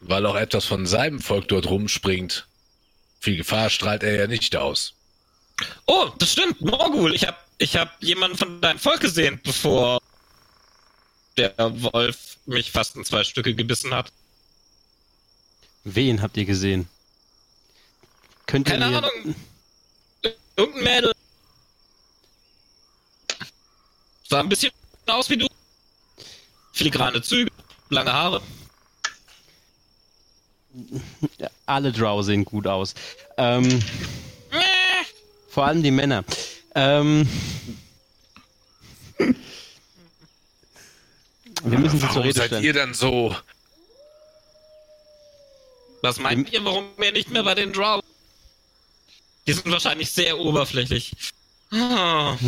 weil 0.01 0.27
auch 0.27 0.37
etwas 0.37 0.65
von 0.65 0.87
seinem 0.87 1.21
Volk 1.21 1.49
dort 1.49 1.67
rumspringt. 1.67 2.47
Viel 3.21 3.37
Gefahr 3.37 3.71
strahlt 3.71 4.03
er 4.03 4.17
ja 4.17 4.27
nicht 4.27 4.57
aus. 4.57 4.95
Oh, 5.87 6.11
das 6.19 6.33
stimmt, 6.33 6.61
Morgul. 6.61 7.15
Ich 7.15 7.27
hab, 7.27 7.47
ich 7.59 7.77
hab 7.77 8.03
jemanden 8.03 8.37
von 8.37 8.61
deinem 8.61 8.79
Volk 8.79 9.01
gesehen, 9.01 9.41
bevor 9.45 10.01
der 11.37 11.55
Wolf 11.59 12.37
mich 12.47 12.73
fast 12.73 12.97
in 12.97 13.05
zwei 13.05 13.25
Stücke 13.25 13.55
gebissen 13.55 13.95
hat. 13.95 14.13
Wen 15.85 16.23
habt 16.23 16.37
ihr 16.37 16.45
gesehen? 16.45 16.89
Könnt 18.47 18.69
ihr 18.69 18.73
Keine 18.79 18.91
mir, 18.91 18.99
Ahnung. 18.99 19.35
Irgendein 20.57 20.85
Mädel. 20.85 21.13
Sah 24.33 24.41
ein 24.41 24.49
bisschen 24.49 24.73
aus 25.09 25.29
wie 25.29 25.37
du. 25.37 25.47
Filigrane 26.73 27.21
Züge, 27.21 27.51
lange 27.91 28.15
Haare. 28.15 28.41
Alle 31.67 31.93
Drow 31.93 32.25
sehen 32.25 32.47
gut 32.47 32.67
aus. 32.67 32.95
Ähm, 33.37 33.83
vor 35.51 35.67
allem 35.67 35.83
die 35.83 35.91
Männer. 35.91 36.25
Ähm, 36.75 37.29
wir 41.65 41.79
müssen 41.79 42.01
sie 42.01 42.07
zur 42.07 42.09
Warum 42.09 42.23
Rede 42.23 42.39
seid 42.39 42.47
stellen. 42.47 42.65
ihr 42.65 42.73
dann 42.73 42.95
so? 42.95 43.37
Was 46.01 46.19
meint 46.19 46.51
ihr, 46.55 46.65
warum 46.65 46.87
wir 46.97 47.13
nicht 47.13 47.29
mehr 47.29 47.43
bei 47.43 47.55
den 47.55 47.75
Drow? 47.75 48.03
Die 49.47 49.53
sind 49.53 49.71
wahrscheinlich 49.71 50.11
sehr 50.11 50.39
oberflächlich. 50.39 51.13
Ah, 51.71 52.39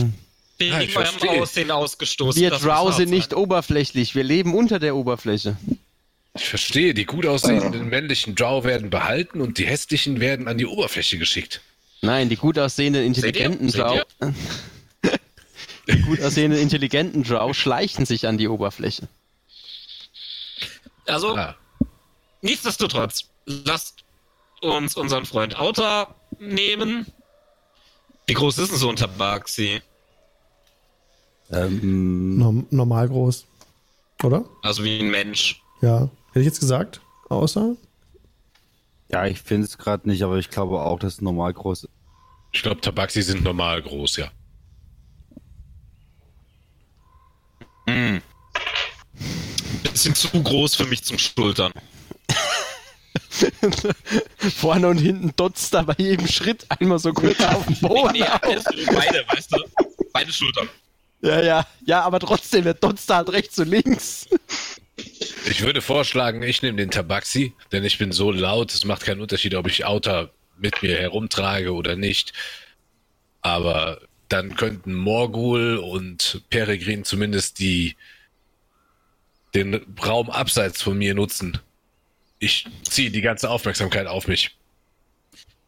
wegen 0.59 0.73
Ja, 0.73 0.79
eurem 0.79 0.89
verstehe. 0.89 1.43
Aussehen 1.43 1.71
ausgestoßen. 1.71 2.41
Wir 2.41 2.51
das 2.51 2.63
muss 2.63 2.69
Drow 2.73 2.87
hart 2.89 2.97
sind 2.97 3.11
nicht 3.11 3.31
sein. 3.31 3.39
oberflächlich, 3.39 4.15
wir 4.15 4.25
leben 4.25 4.55
unter 4.55 4.79
der 4.79 4.97
Oberfläche. 4.97 5.57
Ich 6.37 6.49
verstehe, 6.49 6.95
die 6.95 7.05
gut 7.05 7.27
aussehenden 7.27 7.89
männlichen 7.89 8.35
Drow 8.35 8.65
werden 8.65 8.91
behalten 8.91 9.41
und 9.41 9.59
die 9.59 9.67
hässlichen 9.67 10.19
werden 10.21 10.49
an 10.49 10.59
die 10.59 10.67
Oberfläche 10.67 11.17
geschickt. 11.19 11.61
Nein, 12.03 12.29
die 12.29 12.37
gut 12.37 12.59
aussehenden, 12.59 13.05
intelligenten 13.05 13.69
Drow. 13.71 14.03
Die 15.87 16.01
gut 16.01 16.19
aussehenden, 16.23 16.59
intelligenten 16.61 17.25
Drow 17.25 17.55
schleichen 17.55 18.07
sich 18.07 18.27
an 18.27 18.39
die 18.39 18.49
Oberfläche. 18.49 19.07
Also, 21.07 21.37
Ah, 21.37 21.55
nichtsdestotrotz, 22.41 23.29
lasst 23.45 24.05
uns 24.63 24.97
unseren 24.97 25.27
Freund 25.27 25.57
Auta 25.57 26.15
nehmen. 26.39 27.07
Wie 28.27 28.33
groß 28.33 28.57
ist 28.59 28.71
denn 28.71 28.79
so 28.79 28.89
ein 28.89 28.97
Tabaxi? 28.97 29.83
Ähm, 31.51 32.39
Norm 32.39 32.67
normal 32.71 33.09
groß. 33.09 33.47
Oder? 34.23 34.45
Also 34.63 34.85
wie 34.85 35.01
ein 35.01 35.11
Mensch. 35.11 35.63
Ja. 35.83 36.09
Hätte 36.29 36.41
ich 36.41 36.47
jetzt 36.47 36.61
gesagt? 36.61 37.01
Außer? 37.29 37.77
ja, 39.11 39.27
ich 39.27 39.41
finde 39.41 39.67
es 39.67 39.79
gerade 39.79 40.09
nicht, 40.09 40.23
aber 40.23 40.39
ich 40.39 40.51
glaube 40.51 40.81
auch, 40.81 40.99
dass 40.99 41.15
es 41.15 41.21
normal 41.21 41.53
groß 41.53 41.85
ist. 41.85 41.91
ich 42.53 42.63
glaube, 42.63 42.81
Tabaxi 42.81 43.23
sind 43.23 43.45
normal 43.45 43.81
groß, 43.83 44.17
ja. 44.17 44.31
Bisschen 49.83 50.15
zu 50.15 50.29
groß 50.43 50.75
für 50.75 50.87
mich 50.87 51.03
zum 51.05 51.19
Schultern. 51.19 51.73
Vorne 54.57 54.89
und 54.89 54.99
hinten 54.99 55.33
dotzt 55.37 55.75
da 55.75 55.83
bei 55.83 55.95
jedem 55.99 56.27
Schritt 56.29 56.67
einmal 56.69 56.99
so 56.99 57.13
kurz 57.13 57.41
auf 57.41 57.67
den 57.67 57.79
Boden. 57.81 58.13
Nee, 58.15 58.23
alles- 58.23 58.65
beide, 58.65 59.25
weißt 59.29 59.53
du? 59.53 59.59
Beide 60.13 60.33
Schultern. 60.33 60.69
Ja, 61.25 61.41
ja, 61.41 61.67
ja, 61.87 62.03
aber 62.03 62.21
trotzdem, 62.21 62.65
der 62.65 62.75
da 62.75 62.93
halt 63.09 63.31
rechts 63.31 63.59
und 63.59 63.69
links. 63.69 64.29
Ich 65.47 65.63
würde 65.63 65.81
vorschlagen, 65.81 66.43
ich 66.43 66.61
nehme 66.61 66.77
den 66.77 66.91
Tabaxi, 66.91 67.55
denn 67.73 67.83
ich 67.83 67.97
bin 67.97 68.13
so 68.13 68.31
laut, 68.31 68.75
es 68.75 68.85
macht 68.85 69.05
keinen 69.05 69.23
Unterschied, 69.23 69.55
ob 69.55 69.67
ich 69.67 69.87
Auta 69.87 70.29
mit 70.59 70.83
mir 70.83 70.99
herumtrage 70.99 71.73
oder 71.73 71.97
nicht. 71.97 72.35
Aber 73.41 74.03
dann 74.29 74.55
könnten 74.55 74.93
Morgul 74.93 75.79
und 75.79 76.43
Peregrin 76.51 77.05
zumindest 77.05 77.59
die 77.59 77.97
den 79.55 79.81
Raum 80.05 80.29
abseits 80.29 80.83
von 80.83 80.99
mir 80.99 81.15
nutzen. 81.15 81.59
Ich 82.39 82.67
ziehe 82.83 83.11
die 83.11 83.23
ganze 83.23 83.49
Aufmerksamkeit 83.49 84.09
auf 84.09 84.29
mich. 84.29 84.59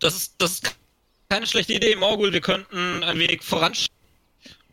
Das 0.01 0.15
ist, 0.15 0.35
das 0.37 0.53
ist 0.53 0.77
keine 1.31 1.47
schlechte 1.47 1.73
Idee, 1.73 1.97
Morgul. 1.97 2.35
Wir 2.35 2.43
könnten 2.43 3.03
ein 3.03 3.19
wenig 3.19 3.43
voranschreiten 3.43 3.96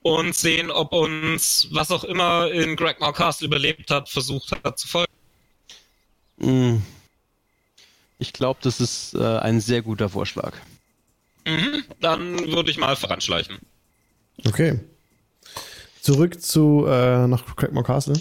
und 0.04 0.36
sehen, 0.36 0.70
ob 0.70 0.94
uns, 0.94 1.68
was 1.72 1.90
auch 1.90 2.04
immer 2.04 2.52
in 2.52 2.76
Gregmore 2.76 3.14
Castle 3.14 3.48
überlebt 3.48 3.90
hat, 3.90 4.10
versucht 4.10 4.52
hat 4.64 4.78
zu 4.78 4.88
folgen. 4.88 5.12
Hm. 6.40 6.84
Ich 8.20 8.34
glaube, 8.34 8.60
das 8.62 8.80
ist 8.80 9.16
äh, 9.16 9.40
ein 9.40 9.60
sehr 9.60 9.82
guter 9.82 10.10
Vorschlag. 10.10 10.54
Mhm, 11.46 11.84
dann 12.00 12.52
würde 12.52 12.72
ich 12.72 12.78
mal 12.78 12.96
voranschleichen. 12.96 13.58
Okay. 14.46 14.80
Zurück 16.02 16.42
zu 16.42 16.86
äh, 16.88 17.28
nach 17.28 17.56
Crackmore 17.56 17.86
Castle. 17.86 18.20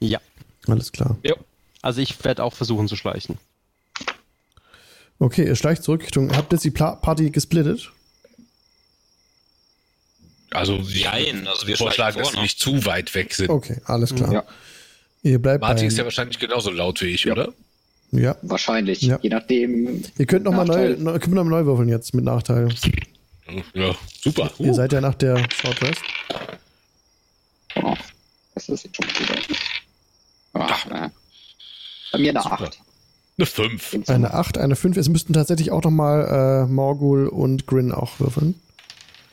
Ja. 0.00 0.20
Alles 0.66 0.92
klar. 0.92 1.16
Jo. 1.22 1.36
Also 1.82 2.00
ich 2.00 2.22
werde 2.24 2.44
auch 2.44 2.54
versuchen 2.54 2.88
zu 2.88 2.96
schleichen. 2.96 3.38
Okay, 5.18 5.46
ihr 5.46 5.56
schleicht 5.56 5.82
zurück 5.82 6.02
Richtung. 6.02 6.34
Habt 6.34 6.52
ihr 6.52 6.56
jetzt 6.56 6.64
die 6.64 6.70
Party 6.70 7.30
gesplittet? 7.30 7.90
Also, 10.52 10.76
Jein, 10.78 11.46
also 11.46 11.66
wir 11.66 11.76
vorschlagen, 11.76 12.20
vor, 12.20 12.30
sie 12.30 12.36
ne? 12.36 12.42
nicht 12.42 12.58
zu 12.58 12.84
weit 12.84 13.14
weg 13.14 13.34
sind. 13.34 13.50
Okay, 13.50 13.80
alles 13.84 14.14
klar. 14.14 14.32
Ja. 14.32 14.44
Ihr 15.22 15.38
bleibt 15.38 15.60
Martin 15.62 15.86
ist 15.86 15.98
ja 15.98 16.04
wahrscheinlich 16.04 16.38
genauso 16.38 16.70
laut 16.70 17.00
wie 17.02 17.06
ich, 17.06 17.24
Ja. 17.24 17.32
oder? 17.32 17.52
ja. 18.12 18.36
Wahrscheinlich. 18.42 19.02
Ja. 19.02 19.18
Je 19.22 19.28
nachdem. 19.30 20.02
Ihr 20.18 20.26
könnt 20.26 20.44
nochmal 20.44 20.66
neu, 20.66 20.94
könnt 21.18 21.28
noch 21.34 21.44
mal 21.44 21.50
neu 21.50 21.66
würfeln 21.66 21.88
jetzt 21.88 22.14
mit 22.14 22.24
Nachteil. 22.24 22.68
Ja, 23.74 23.94
super. 24.22 24.50
Ihr 24.58 24.74
seid 24.74 24.92
ja 24.92 25.00
nach 25.00 25.14
der 25.14 25.38
Short 25.52 25.82
Rest. 25.82 26.00
Oh, 27.76 27.94
das 28.54 28.68
ist 28.68 28.84
jetzt 28.84 28.96
schon 28.96 29.06
gut. 29.06 29.56
Ach. 30.54 30.86
Bei 32.12 32.18
mir 32.18 32.30
eine 32.30 32.42
Super. 32.42 32.62
8. 32.62 32.78
Eine 33.38 33.46
5. 33.46 33.96
Eine 34.08 34.34
8, 34.34 34.58
eine 34.58 34.76
5. 34.76 34.96
Es 34.96 35.08
müssten 35.08 35.32
tatsächlich 35.32 35.70
auch 35.70 35.82
nochmal 35.82 36.64
äh, 36.66 36.72
Morgul 36.72 37.26
und 37.28 37.66
Grin 37.66 37.92
auch 37.92 38.18
würfeln. 38.20 38.54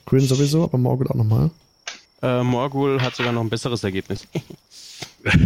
Grin 0.07 0.25
sowieso, 0.27 0.63
aber 0.63 0.77
Morgul 0.79 1.07
auch 1.09 1.15
nochmal. 1.15 1.51
Äh, 2.23 2.41
Morgul 2.41 2.99
hat 3.01 3.15
sogar 3.15 3.31
noch 3.31 3.41
ein 3.41 3.49
besseres 3.49 3.83
Ergebnis. 3.83 4.25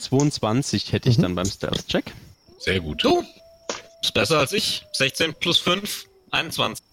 22 0.00 0.92
hätte 0.92 1.08
ich 1.08 1.18
Mhm. 1.18 1.22
dann 1.22 1.34
beim 1.34 1.46
Stealth-Check. 1.46 2.12
Sehr 2.58 2.80
gut. 2.80 3.02
Du, 3.04 3.22
ist 4.02 4.14
besser 4.14 4.38
als 4.38 4.52
ich. 4.52 4.84
16 4.92 5.34
plus 5.34 5.58
5, 5.58 6.06
21. 6.30 6.84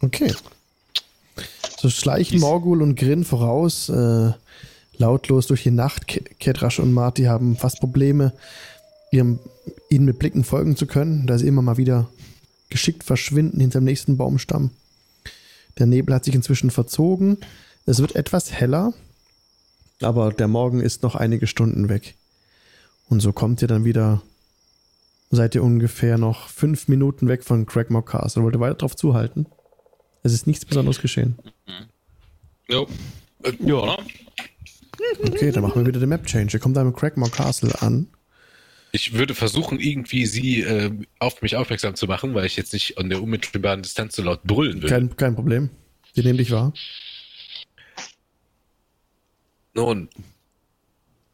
Okay. 0.00 0.32
So 1.80 1.90
schleichen 1.90 2.40
Morgul 2.40 2.82
und 2.82 2.96
Grin 2.96 3.24
voraus, 3.24 3.88
äh, 3.88 4.32
lautlos 4.96 5.46
durch 5.46 5.62
die 5.62 5.70
Nacht. 5.70 6.08
Ke- 6.08 6.22
Ketrasch 6.40 6.78
und 6.80 6.92
Marty 6.92 7.24
haben 7.24 7.56
fast 7.56 7.78
Probleme, 7.80 8.32
ihrem, 9.12 9.38
ihnen 9.90 10.04
mit 10.04 10.18
Blicken 10.18 10.44
folgen 10.44 10.76
zu 10.76 10.86
können, 10.86 11.26
da 11.26 11.38
sie 11.38 11.46
immer 11.46 11.62
mal 11.62 11.76
wieder 11.76 12.08
geschickt 12.70 13.04
verschwinden 13.04 13.60
hinterm 13.60 13.84
nächsten 13.84 14.16
Baumstamm. 14.16 14.70
Der 15.78 15.86
Nebel 15.86 16.14
hat 16.14 16.24
sich 16.24 16.34
inzwischen 16.34 16.70
verzogen. 16.70 17.38
Es 17.86 18.00
wird 18.00 18.16
etwas 18.16 18.52
heller, 18.52 18.92
aber 20.02 20.32
der 20.32 20.48
Morgen 20.48 20.80
ist 20.80 21.02
noch 21.02 21.14
einige 21.14 21.46
Stunden 21.46 21.88
weg. 21.88 22.16
Und 23.08 23.20
so 23.20 23.32
kommt 23.32 23.62
ihr 23.62 23.68
dann 23.68 23.84
wieder, 23.84 24.22
seid 25.30 25.54
ihr 25.54 25.62
ungefähr 25.62 26.18
noch 26.18 26.48
fünf 26.48 26.88
Minuten 26.88 27.28
weg 27.28 27.44
von 27.44 27.64
Craigmore 27.64 28.04
Castle. 28.04 28.42
Wollt 28.42 28.54
ihr 28.56 28.60
weiter 28.60 28.74
drauf 28.74 28.96
zuhalten? 28.96 29.46
Es 30.22 30.32
ist 30.32 30.46
nichts 30.46 30.64
Besonderes 30.64 31.00
geschehen. 31.00 31.38
Jo. 32.68 32.86
Äh, 33.42 33.52
ja? 33.60 33.96
Okay, 35.26 35.52
dann 35.52 35.62
machen 35.62 35.80
wir 35.80 35.86
wieder 35.86 36.00
den 36.00 36.08
Map-Change. 36.08 36.56
Ihr 36.56 36.60
kommt 36.60 36.76
da 36.76 36.84
mit 36.84 36.96
Craigmore 36.96 37.30
Castle 37.30 37.80
an. 37.80 38.08
Ich 38.92 39.12
würde 39.12 39.34
versuchen, 39.34 39.80
irgendwie 39.80 40.26
sie 40.26 40.62
äh, 40.62 40.90
auf 41.18 41.42
mich 41.42 41.56
aufmerksam 41.56 41.94
zu 41.94 42.06
machen, 42.06 42.34
weil 42.34 42.46
ich 42.46 42.56
jetzt 42.56 42.72
nicht 42.72 42.98
an 42.98 43.10
der 43.10 43.22
unmittelbaren 43.22 43.82
Distanz 43.82 44.16
so 44.16 44.22
laut 44.22 44.44
brüllen 44.44 44.82
will. 44.82 44.88
Kein, 44.88 45.14
kein 45.16 45.34
Problem. 45.34 45.70
Die 46.16 46.22
nehmen 46.22 46.38
dich 46.38 46.50
wahr. 46.50 46.72
Nun, 49.74 50.08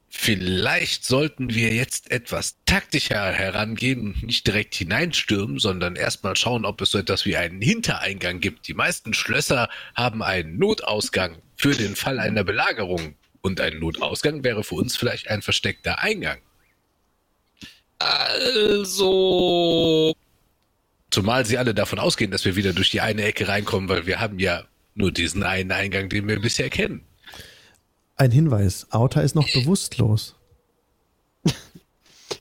vielleicht 0.08 1.04
sollten 1.04 1.54
wir 1.54 1.72
jetzt 1.72 2.10
etwas 2.10 2.56
taktischer 2.66 3.32
herangehen 3.32 4.00
und 4.00 4.22
nicht 4.24 4.46
direkt 4.46 4.74
hineinstürmen, 4.74 5.58
sondern 5.58 5.96
erstmal 5.96 6.36
schauen, 6.36 6.64
ob 6.64 6.80
es 6.80 6.90
so 6.90 6.98
etwas 6.98 7.24
wie 7.24 7.36
einen 7.36 7.62
Hintereingang 7.62 8.40
gibt. 8.40 8.68
Die 8.68 8.74
meisten 8.74 9.14
Schlösser 9.14 9.70
haben 9.94 10.22
einen 10.22 10.58
Notausgang 10.58 11.36
für 11.56 11.74
den 11.74 11.96
Fall 11.96 12.18
einer 12.18 12.44
Belagerung. 12.44 13.14
Und 13.40 13.60
ein 13.60 13.78
Notausgang 13.78 14.42
wäre 14.42 14.64
für 14.64 14.74
uns 14.74 14.96
vielleicht 14.96 15.28
ein 15.28 15.42
versteckter 15.42 16.00
Eingang. 16.02 16.38
Also. 18.74 20.14
Zumal 21.10 21.46
sie 21.46 21.58
alle 21.58 21.74
davon 21.74 21.98
ausgehen, 21.98 22.30
dass 22.30 22.44
wir 22.44 22.56
wieder 22.56 22.72
durch 22.72 22.90
die 22.90 23.00
eine 23.00 23.22
Ecke 23.22 23.48
reinkommen, 23.48 23.88
weil 23.88 24.06
wir 24.06 24.20
haben 24.20 24.38
ja 24.38 24.64
nur 24.94 25.12
diesen 25.12 25.42
einen 25.42 25.72
Eingang, 25.72 26.08
den 26.08 26.28
wir 26.28 26.40
bisher 26.40 26.70
kennen. 26.70 27.04
Ein 28.16 28.30
Hinweis. 28.30 28.86
Auta 28.90 29.20
ist 29.20 29.34
noch 29.34 29.50
bewusstlos. 29.52 30.36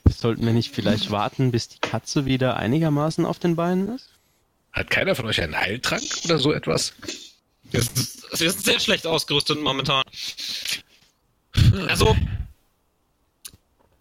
Sollten 0.10 0.46
wir 0.46 0.54
nicht 0.54 0.74
vielleicht 0.74 1.12
warten, 1.12 1.52
bis 1.52 1.70
die 1.70 1.80
Katze 1.80 2.26
wieder 2.26 2.58
einigermaßen 2.58 3.26
auf 3.26 3.40
den 3.40 3.56
Beinen 3.56 3.90
ist? 3.90 4.10
Hat 4.72 4.90
keiner 4.90 5.16
von 5.16 5.26
euch 5.26 5.42
einen 5.42 5.56
Heiltrank 5.56 6.04
oder 6.26 6.40
so 6.40 6.52
etwas? 6.52 6.94
Wir 7.72 7.82
sind, 7.82 8.40
wir 8.40 8.52
sind 8.52 8.66
sehr 8.66 8.80
schlecht 8.80 9.08
ausgerüstet 9.08 9.62
momentan. 9.62 10.04
Also. 11.88 12.16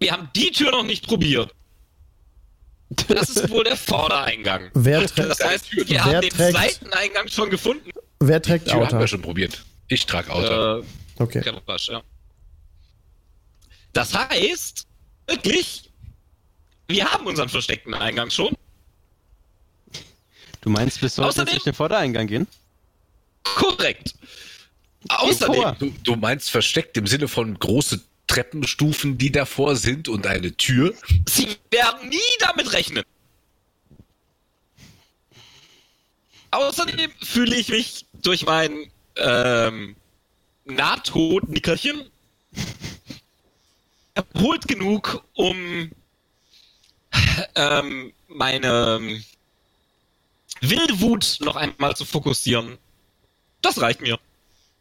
Wir 0.03 0.13
haben 0.13 0.29
die 0.35 0.51
Tür 0.51 0.71
noch 0.73 0.83
nicht 0.85 1.07
probiert. 1.07 1.55
Das 3.09 3.31
ist 3.31 3.49
wohl 3.49 3.65
der 3.65 3.77
Vordereingang. 3.77 4.71
Wer, 4.75 5.01
Das 5.01 5.41
heißt, 5.41 5.73
wir 5.75 5.89
Wer 5.89 6.05
haben 6.05 6.21
den 6.21 6.31
trägt- 6.31 6.53
Seiteneingang 6.57 7.29
schon 7.29 7.49
gefunden. 7.49 7.91
wer 8.21 8.43
trägt 8.43 8.67
Die 8.67 8.71
Tür 8.73 8.87
haben 8.87 8.99
wir 8.99 9.09
schon 9.09 9.23
probiert. 9.23 9.65
Ich 9.89 10.05
trage 10.07 10.31
Auto. 10.31 10.81
Äh, 10.81 10.85
Okay. 11.19 11.43
Ja. 11.45 12.03
Das 13.93 14.15
heißt, 14.15 14.87
wirklich, 15.27 15.91
wir 16.89 17.05
haben 17.13 17.27
unseren 17.27 17.49
versteckten 17.49 17.95
Eingang 17.95 18.31
schon. 18.31 18.55
Du 20.63 20.71
meinst, 20.71 21.01
wir 21.03 21.09
sollten 21.09 21.29
jetzt 21.29 21.39
Außerdem- 21.41 21.51
durch 21.53 21.65
den 21.65 21.75
Vordereingang 21.75 22.27
gehen? 22.27 22.47
Korrekt. 23.45 24.15
Außerdem, 25.09 25.75
du, 25.79 25.91
du 26.05 26.17
meinst 26.17 26.51
versteckt 26.51 26.97
im 26.97 27.07
Sinne 27.07 27.29
von 27.29 27.59
große 27.59 28.01
Treppenstufen, 28.33 29.19
die 29.19 29.31
davor 29.31 29.77
sind 29.77 30.09
und 30.09 30.27
eine 30.27 30.57
Tür? 30.57 30.95
sie 31.29 31.49
werden 31.71 32.09
nie 32.09 32.19
damit 32.41 32.73
rechnen. 32.73 33.05
Außerdem 36.51 37.11
fühle 37.23 37.57
ich 37.57 37.69
mich 37.69 38.07
durch 38.23 38.47
mein 38.47 38.91
ähm, 39.17 39.97
Nahtod-Nickerchen 40.65 42.09
erholt 44.15 44.67
genug, 44.67 45.25
um 45.35 45.91
ähm, 47.55 48.13
meine 48.29 48.99
ähm, 49.01 49.25
wilde 50.63 51.01
Wut 51.01 51.37
noch 51.41 51.57
einmal 51.57 51.97
zu 51.97 52.07
fokussieren. 52.07 52.79
Das 53.61 53.81
reicht 53.81 54.01
mir. 54.01 54.19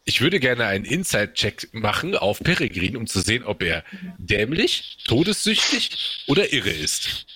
Ich 0.04 0.20
würde 0.20 0.40
gerne 0.40 0.66
einen 0.66 0.84
Inside-Check 0.84 1.68
machen 1.72 2.16
auf 2.16 2.40
Peregrin, 2.40 2.96
um 2.96 3.06
zu 3.06 3.20
sehen, 3.20 3.44
ob 3.44 3.62
er 3.62 3.84
dämlich, 4.18 4.98
todessüchtig 5.04 6.24
oder 6.26 6.52
irre 6.52 6.70
ist. 6.70 7.26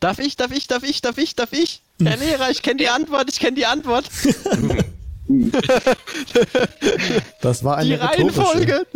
Darf 0.00 0.18
ich, 0.18 0.36
darf 0.36 0.50
ich, 0.50 0.66
darf 0.66 0.82
ich, 0.82 1.02
darf 1.02 1.18
ich, 1.18 1.36
darf 1.36 1.52
ich? 1.52 1.82
Herr 2.02 2.16
Lehrer, 2.16 2.50
ich 2.50 2.62
kenne 2.62 2.78
die 2.78 2.88
Antwort, 2.88 3.28
ich 3.30 3.38
kenne 3.38 3.56
die 3.56 3.66
Antwort. 3.66 4.08
Das 7.40 7.64
war 7.64 7.82
Die 7.82 7.94
eine 7.94 8.10
rhetorische 8.10 8.40
Reihenfolge. 8.40 8.86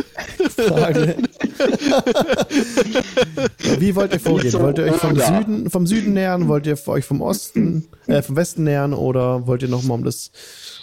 Frage. 0.49 1.17
Wie 3.79 3.95
wollt 3.95 4.13
ihr 4.13 4.19
vorgehen? 4.19 4.51
so, 4.51 4.59
Wollt 4.61 4.77
ihr 4.77 4.85
euch 4.85 4.95
vom? 4.95 5.15
Süden, 5.19 5.69
vom 5.69 5.87
Süden 5.87 6.13
nähern? 6.13 6.47
Wollt 6.47 6.65
ihr 6.67 6.77
euch 6.87 7.05
vom 7.05 7.21
Osten, 7.21 7.87
äh, 8.07 8.21
vom 8.21 8.35
Westen 8.35 8.63
nähern? 8.63 8.93
Oder 8.93 9.47
wollt 9.47 9.61
ihr 9.63 9.67
noch 9.69 9.83
mal 9.83 9.95
um 9.95 10.03
das, 10.03 10.31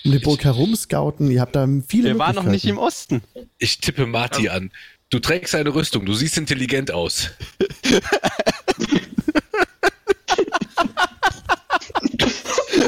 um 0.04 0.12
die 0.12 0.18
Burg 0.18 0.44
herum 0.44 0.74
scouten? 0.76 1.30
Ihr 1.30 1.40
habt 1.40 1.54
da 1.56 1.66
viele 1.88 2.10
Wir 2.10 2.18
waren 2.18 2.34
noch 2.34 2.44
nicht 2.44 2.66
im. 2.66 2.78
Osten. 2.78 3.22
Ich 3.58 3.80
tippe 3.80 4.06
Marty 4.06 4.48
an. 4.48 4.70
Du 5.10 5.18
trägst 5.20 5.54
eine 5.54 5.74
Rüstung, 5.74 6.06
du 6.06 6.14
siehst 6.14 6.36
intelligent 6.38 6.90
aus. 6.90 7.30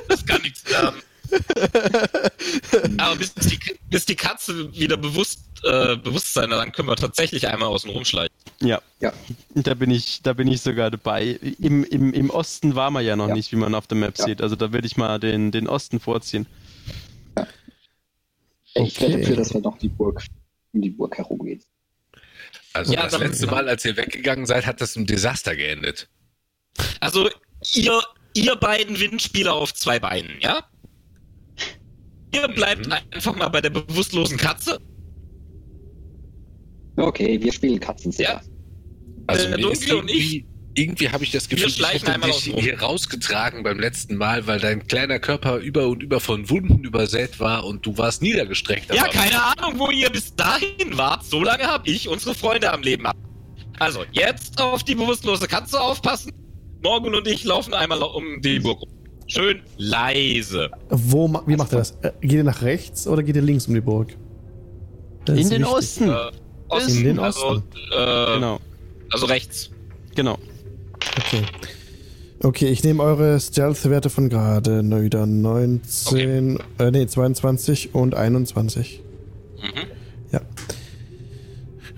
Das 0.08 0.24
kann 0.26 0.42
nichts 0.42 0.68
werden. 0.70 0.96
Aber 2.98 3.16
bis 3.16 3.34
die, 3.34 3.58
bis 3.90 4.06
die 4.06 4.16
Katze 4.16 4.72
wieder 4.74 4.96
bewusst, 4.96 5.40
äh, 5.64 5.96
Bewusstsein 5.96 6.50
hat, 6.52 6.58
dann 6.60 6.72
können 6.72 6.88
wir 6.88 6.96
tatsächlich 6.96 7.48
einmal 7.48 7.68
außen 7.68 7.90
rumschleichen. 7.90 8.34
Ja. 8.60 8.80
Ja. 9.00 9.12
Da 9.54 9.74
bin 9.74 9.90
ich, 9.90 10.22
da 10.22 10.32
bin 10.32 10.48
ich 10.48 10.60
sogar 10.62 10.90
dabei. 10.90 11.38
Im, 11.58 11.84
im, 11.84 12.12
im 12.12 12.30
Osten 12.30 12.74
waren 12.74 12.92
wir 12.94 13.00
ja 13.02 13.16
noch 13.16 13.28
Ja. 13.28 13.34
nicht, 13.34 13.52
wie 13.52 13.56
man 13.56 13.74
auf 13.74 13.86
der 13.86 13.98
Map 13.98 14.18
Ja. 14.18 14.24
sieht. 14.26 14.40
Also 14.42 14.56
da 14.56 14.72
würde 14.72 14.86
ich 14.86 14.96
mal 14.96 15.18
den, 15.18 15.50
den 15.52 15.68
Osten 15.68 16.00
vorziehen. 16.00 16.46
Ich 18.74 19.00
werde 19.00 19.14
Okay. 19.14 19.20
dafür, 19.22 19.36
dass 19.36 19.54
wir 19.54 19.60
noch 19.60 19.78
die 19.78 19.88
Burg, 19.88 20.22
um 20.72 20.82
die 20.82 20.90
Burg 20.90 21.16
herumgehen. 21.16 21.62
Also 22.74 22.92
Ja, 22.92 23.04
das 23.04 23.12
dann- 23.12 23.22
letzte 23.22 23.46
Mal, 23.46 23.68
als 23.68 23.84
ihr 23.84 23.96
weggegangen 23.96 24.44
seid, 24.46 24.66
hat 24.66 24.80
das 24.80 24.96
im 24.96 25.06
Desaster 25.06 25.56
geendet. 25.56 26.08
Also, 27.00 27.30
ihr, 27.72 28.02
ihr 28.34 28.56
beiden 28.56 29.00
Windspieler 29.00 29.54
auf 29.54 29.72
zwei 29.72 29.98
Beinen, 29.98 30.38
ja? 30.40 30.66
Ihr 32.36 32.48
bleibt 32.48 32.86
Mhm. 32.86 32.92
einfach 33.10 33.36
mal 33.36 33.48
bei 33.48 33.60
der 33.60 33.70
bewusstlosen 33.70 34.36
Katze. 34.36 34.78
Okay, 36.96 37.38
wir 37.42 37.52
spielen 37.52 37.78
Katzensitter. 37.80 38.30
Ja. 38.34 38.40
Also 39.26 39.48
Der 39.48 39.58
ist 39.58 39.64
Dunkle 39.64 39.96
und 39.98 40.10
ich. 40.10 40.44
irgendwie, 40.74 41.08
habe 41.10 41.24
ich 41.24 41.30
das 41.32 41.48
Gefühl, 41.48 41.64
Wir 41.64 41.68
ich 41.68 41.74
schleichen 41.76 42.00
hätte 42.08 42.12
einmal 42.14 42.30
dich 42.30 42.52
rum. 42.54 42.60
hier 42.62 42.80
rausgetragen 42.80 43.62
beim 43.62 43.78
letzten 43.80 44.16
Mal, 44.16 44.46
weil 44.46 44.60
dein 44.60 44.86
kleiner 44.86 45.18
Körper 45.18 45.56
über 45.58 45.88
und 45.88 46.02
über 46.02 46.20
von 46.20 46.48
Wunden 46.48 46.84
übersät 46.84 47.38
war 47.40 47.64
und 47.64 47.84
du 47.84 47.98
warst 47.98 48.22
niedergestreckt. 48.22 48.94
Ja, 48.94 49.08
keine 49.08 49.42
Ahnung, 49.42 49.78
wo 49.78 49.90
ihr 49.90 50.08
bis 50.10 50.34
dahin 50.36 50.96
wart. 50.96 51.24
So 51.24 51.42
lange 51.42 51.64
habe 51.64 51.88
ich 51.90 52.08
unsere 52.08 52.34
Freunde 52.34 52.72
am 52.72 52.82
Leben. 52.82 53.06
Also, 53.78 54.04
jetzt 54.12 54.58
auf 54.60 54.82
die 54.84 54.94
bewusstlose 54.94 55.46
Katze 55.48 55.78
aufpassen. 55.80 56.32
Morgen 56.82 57.14
und 57.14 57.26
ich 57.26 57.44
laufen 57.44 57.74
einmal 57.74 58.02
um 58.02 58.40
die 58.40 58.58
Burg. 58.60 58.80
rum. 58.80 58.88
Schön 59.28 59.60
leise. 59.76 60.70
Wo, 60.90 61.26
ma- 61.28 61.42
wie 61.46 61.56
macht 61.56 61.72
er 61.72 61.78
das? 61.78 61.92
Äh, 62.02 62.12
Geht 62.20 62.32
ihr 62.32 62.44
nach 62.44 62.62
rechts 62.62 63.06
oder 63.08 63.22
geht 63.22 63.36
ihr 63.36 63.42
links 63.42 63.66
um 63.66 63.74
die 63.74 63.80
Burg? 63.80 64.16
Das 65.24 65.36
In 65.38 65.48
den 65.50 65.62
wichtig. 65.62 65.74
Osten. 65.76 66.08
Äh, 66.10 66.14
Osten, 66.68 66.98
In 66.98 67.04
den 67.04 67.18
also, 67.18 67.46
Osten. 67.46 67.62
Äh, 67.92 68.34
Genau. 68.34 68.60
also 69.12 69.26
rechts. 69.26 69.70
Genau. 70.14 70.38
Okay. 71.18 71.42
Okay, 72.42 72.66
ich 72.68 72.84
nehme 72.84 73.02
eure 73.02 73.40
Stealth-Werte 73.40 74.10
von 74.10 74.28
gerade. 74.28 74.82
Wieder 75.02 75.26
19, 75.26 76.58
äh, 76.78 76.90
nee, 76.90 77.06
22 77.06 77.94
und 77.94 78.14
21. 78.14 79.02
Mhm. 79.58 79.88
Ja. 80.32 80.40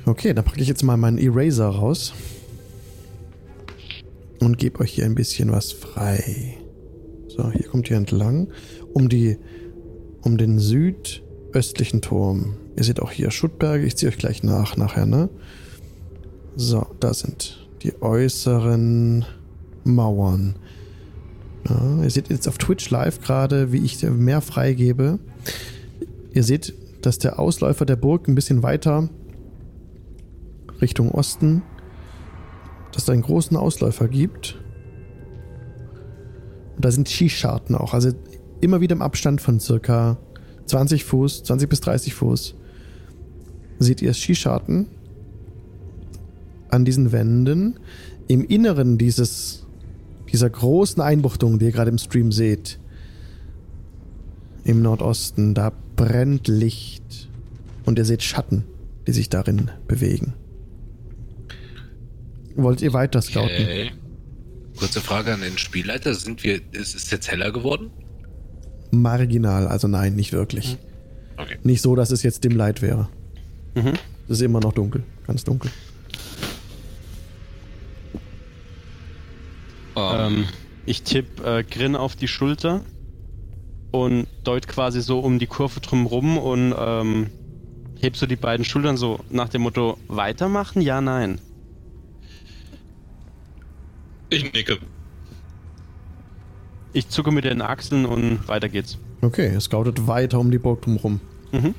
Okay, 0.06 0.32
dann 0.32 0.44
packe 0.44 0.60
ich 0.62 0.68
jetzt 0.68 0.82
mal 0.84 0.96
meinen 0.96 1.18
Eraser 1.18 1.68
raus. 1.68 2.14
Und 4.40 4.56
gebe 4.58 4.80
euch 4.80 4.92
hier 4.92 5.04
ein 5.04 5.14
bisschen 5.16 5.50
was 5.52 5.72
frei. 5.72 6.56
So, 7.38 7.52
hier 7.52 7.68
kommt 7.68 7.88
ihr 7.88 7.96
entlang. 7.96 8.48
Um 8.92 9.08
die, 9.08 9.38
um 10.22 10.38
den 10.38 10.58
südöstlichen 10.58 12.02
Turm. 12.02 12.56
Ihr 12.76 12.82
seht 12.82 13.00
auch 13.00 13.12
hier 13.12 13.30
Schuttberge. 13.30 13.86
Ich 13.86 13.96
ziehe 13.96 14.10
euch 14.10 14.18
gleich 14.18 14.42
nach, 14.42 14.76
nachher, 14.76 15.06
ne? 15.06 15.28
So, 16.56 16.84
da 16.98 17.14
sind 17.14 17.68
die 17.82 18.02
äußeren 18.02 19.24
Mauern. 19.84 20.56
Ja, 21.68 22.02
ihr 22.02 22.10
seht 22.10 22.28
jetzt 22.28 22.48
auf 22.48 22.58
Twitch 22.58 22.90
live 22.90 23.20
gerade, 23.20 23.70
wie 23.70 23.84
ich 23.84 24.02
mehr 24.02 24.40
freigebe. 24.40 25.20
Ihr 26.32 26.42
seht, 26.42 26.74
dass 27.02 27.18
der 27.18 27.38
Ausläufer 27.38 27.86
der 27.86 27.94
Burg 27.94 28.26
ein 28.26 28.34
bisschen 28.34 28.64
weiter 28.64 29.08
Richtung 30.80 31.12
Osten, 31.12 31.62
dass 32.90 33.04
es 33.04 33.10
einen 33.10 33.22
großen 33.22 33.56
Ausläufer 33.56 34.08
gibt. 34.08 34.58
Und 36.78 36.84
da 36.84 36.92
sind 36.92 37.08
Skischarten 37.08 37.74
auch, 37.74 37.92
also 37.92 38.12
immer 38.60 38.80
wieder 38.80 38.94
im 38.94 39.02
Abstand 39.02 39.40
von 39.40 39.58
circa 39.58 40.16
20 40.66 41.02
Fuß, 41.02 41.42
20 41.42 41.68
bis 41.68 41.80
30 41.80 42.14
Fuß. 42.14 42.54
Seht 43.80 44.00
ihr 44.00 44.14
Skischarten 44.14 44.86
an 46.68 46.84
diesen 46.84 47.10
Wänden. 47.10 47.80
Im 48.28 48.44
Inneren 48.44 48.96
dieses, 48.96 49.66
dieser 50.30 50.48
großen 50.48 51.02
Einbuchtung, 51.02 51.58
die 51.58 51.64
ihr 51.64 51.72
gerade 51.72 51.90
im 51.90 51.98
Stream 51.98 52.30
seht, 52.30 52.78
im 54.62 54.80
Nordosten, 54.80 55.54
da 55.54 55.72
brennt 55.96 56.46
Licht 56.46 57.28
und 57.86 57.98
ihr 57.98 58.04
seht 58.04 58.22
Schatten, 58.22 58.62
die 59.08 59.12
sich 59.12 59.28
darin 59.28 59.72
bewegen. 59.88 60.34
Wollt 62.54 62.82
ihr 62.82 62.92
weiter 62.92 63.20
scouten? 63.20 63.64
Okay. 63.64 63.90
Kurze 64.78 65.00
Frage 65.00 65.34
an 65.34 65.40
den 65.40 65.58
Spielleiter. 65.58 66.14
Sind 66.14 66.44
wir, 66.44 66.60
ist 66.72 66.94
es 66.94 67.10
jetzt 67.10 67.28
heller 67.30 67.50
geworden? 67.50 67.90
Marginal, 68.90 69.66
also 69.66 69.88
nein, 69.88 70.14
nicht 70.14 70.32
wirklich. 70.32 70.78
Okay. 71.36 71.58
Nicht 71.62 71.82
so, 71.82 71.96
dass 71.96 72.10
es 72.10 72.22
jetzt 72.22 72.44
dem 72.44 72.56
Light 72.56 72.80
wäre. 72.80 73.08
Mhm. 73.74 73.94
Es 74.24 74.36
ist 74.36 74.42
immer 74.42 74.60
noch 74.60 74.72
dunkel, 74.72 75.02
ganz 75.26 75.44
dunkel. 75.44 75.70
Ähm, 79.96 80.46
ich 80.86 81.02
tippe 81.02 81.58
äh, 81.58 81.64
Grin 81.64 81.96
auf 81.96 82.14
die 82.14 82.28
Schulter 82.28 82.82
und 83.90 84.26
deut 84.44 84.68
quasi 84.68 85.00
so 85.00 85.18
um 85.20 85.38
die 85.38 85.46
Kurve 85.46 85.80
drumrum 85.80 86.38
und 86.38 86.74
ähm, 86.78 87.30
heb 88.00 88.16
so 88.16 88.26
die 88.26 88.36
beiden 88.36 88.64
Schultern 88.64 88.96
so 88.96 89.20
nach 89.28 89.48
dem 89.48 89.62
Motto: 89.62 89.98
Weitermachen? 90.06 90.82
Ja, 90.82 91.00
nein. 91.00 91.40
Ich 94.30 94.52
nicke. 94.52 94.78
Ich 96.92 97.08
zucke 97.08 97.30
mit 97.30 97.44
den 97.44 97.62
Achseln 97.62 98.06
und 98.06 98.46
weiter 98.48 98.68
geht's. 98.68 98.98
Okay, 99.20 99.52
ihr 99.52 99.60
scoutet 99.60 100.06
weiter 100.06 100.38
um 100.38 100.50
die 100.50 100.58
Burg 100.58 100.82
drumherum. 100.82 101.20
Mhm. 101.52 101.74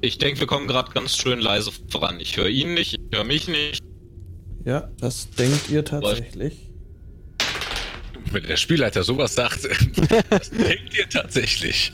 Ich 0.00 0.18
denke, 0.18 0.40
wir 0.40 0.46
kommen 0.46 0.68
gerade 0.68 0.92
ganz 0.92 1.16
schön 1.16 1.40
leise 1.40 1.70
voran. 1.88 2.20
Ich 2.20 2.36
höre 2.36 2.48
ihn 2.48 2.74
nicht, 2.74 2.94
ich 2.94 3.16
höre 3.16 3.24
mich 3.24 3.48
nicht. 3.48 3.82
Ja, 4.64 4.88
das 5.00 5.30
denkt 5.30 5.70
ihr 5.70 5.84
tatsächlich. 5.84 6.70
Wenn 8.30 8.42
der 8.44 8.56
Spielleiter 8.56 9.02
sowas 9.02 9.34
sagt, 9.34 9.64
das 10.30 10.50
denkt 10.50 10.96
ihr 10.96 11.08
tatsächlich. 11.08 11.92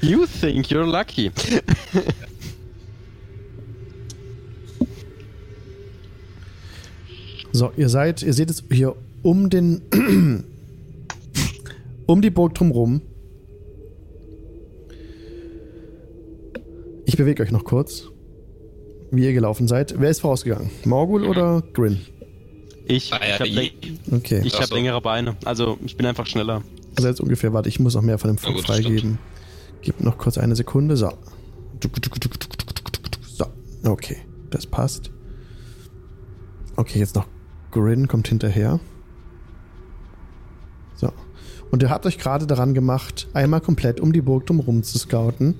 You 0.00 0.26
think 0.40 0.66
you're 0.66 0.84
lucky. 0.86 1.30
So, 7.54 7.70
ihr 7.76 7.88
seid, 7.88 8.20
ihr 8.24 8.32
seht 8.32 8.50
es 8.50 8.64
hier 8.68 8.96
um 9.22 9.48
den, 9.48 9.80
um 12.06 12.20
die 12.20 12.30
Burg 12.30 12.52
drumherum. 12.56 13.00
Ich 17.06 17.16
bewege 17.16 17.44
euch 17.44 17.52
noch 17.52 17.62
kurz, 17.62 18.08
wie 19.12 19.24
ihr 19.24 19.32
gelaufen 19.32 19.68
seid. 19.68 19.94
Wer 20.00 20.10
ist 20.10 20.18
vorausgegangen? 20.18 20.68
Morgul 20.84 21.24
oder 21.24 21.62
Grin? 21.74 22.00
Ich, 22.86 23.12
Ah, 23.12 23.20
ja, 23.24 23.44
ich 23.44 23.70
habe 23.70 24.16
Okay. 24.16 24.42
ich 24.44 24.60
hab 24.60 24.72
längere 24.72 25.00
Beine. 25.00 25.36
Also 25.44 25.78
ich 25.86 25.96
bin 25.96 26.06
einfach 26.06 26.26
schneller. 26.26 26.64
Also 26.96 27.08
jetzt 27.08 27.20
ungefähr, 27.20 27.52
warte, 27.52 27.68
ich 27.68 27.78
muss 27.78 27.94
noch 27.94 28.02
mehr 28.02 28.18
von 28.18 28.30
dem 28.30 28.38
Funk 28.38 28.58
freigeben. 28.62 29.20
Gib 29.82 30.00
noch 30.00 30.18
kurz 30.18 30.38
eine 30.38 30.56
Sekunde. 30.56 30.96
So. 30.96 31.12
So. 33.36 33.46
Okay, 33.84 34.16
das 34.50 34.66
passt. 34.66 35.12
Okay, 36.74 36.98
jetzt 36.98 37.14
noch 37.14 37.28
Grin 37.74 38.08
kommt 38.08 38.28
hinterher. 38.28 38.78
So. 40.94 41.12
Und 41.70 41.82
ihr 41.82 41.90
habt 41.90 42.06
euch 42.06 42.18
gerade 42.18 42.46
daran 42.46 42.72
gemacht, 42.72 43.28
einmal 43.34 43.60
komplett 43.60 44.00
um 44.00 44.12
die 44.12 44.22
Burg 44.22 44.46
drumherum 44.46 44.84
zu 44.84 44.96
scouten. 44.96 45.56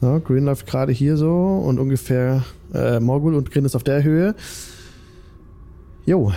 Ja, 0.00 0.18
Grin 0.18 0.44
läuft 0.44 0.66
gerade 0.66 0.92
hier 0.92 1.16
so 1.16 1.62
und 1.66 1.78
ungefähr 1.80 2.44
äh, 2.72 3.00
Morgul 3.00 3.34
und 3.34 3.50
Grin 3.50 3.64
ist 3.64 3.74
auf 3.74 3.82
der 3.82 4.04
Höhe. 4.04 4.36
Jo. 6.06 6.32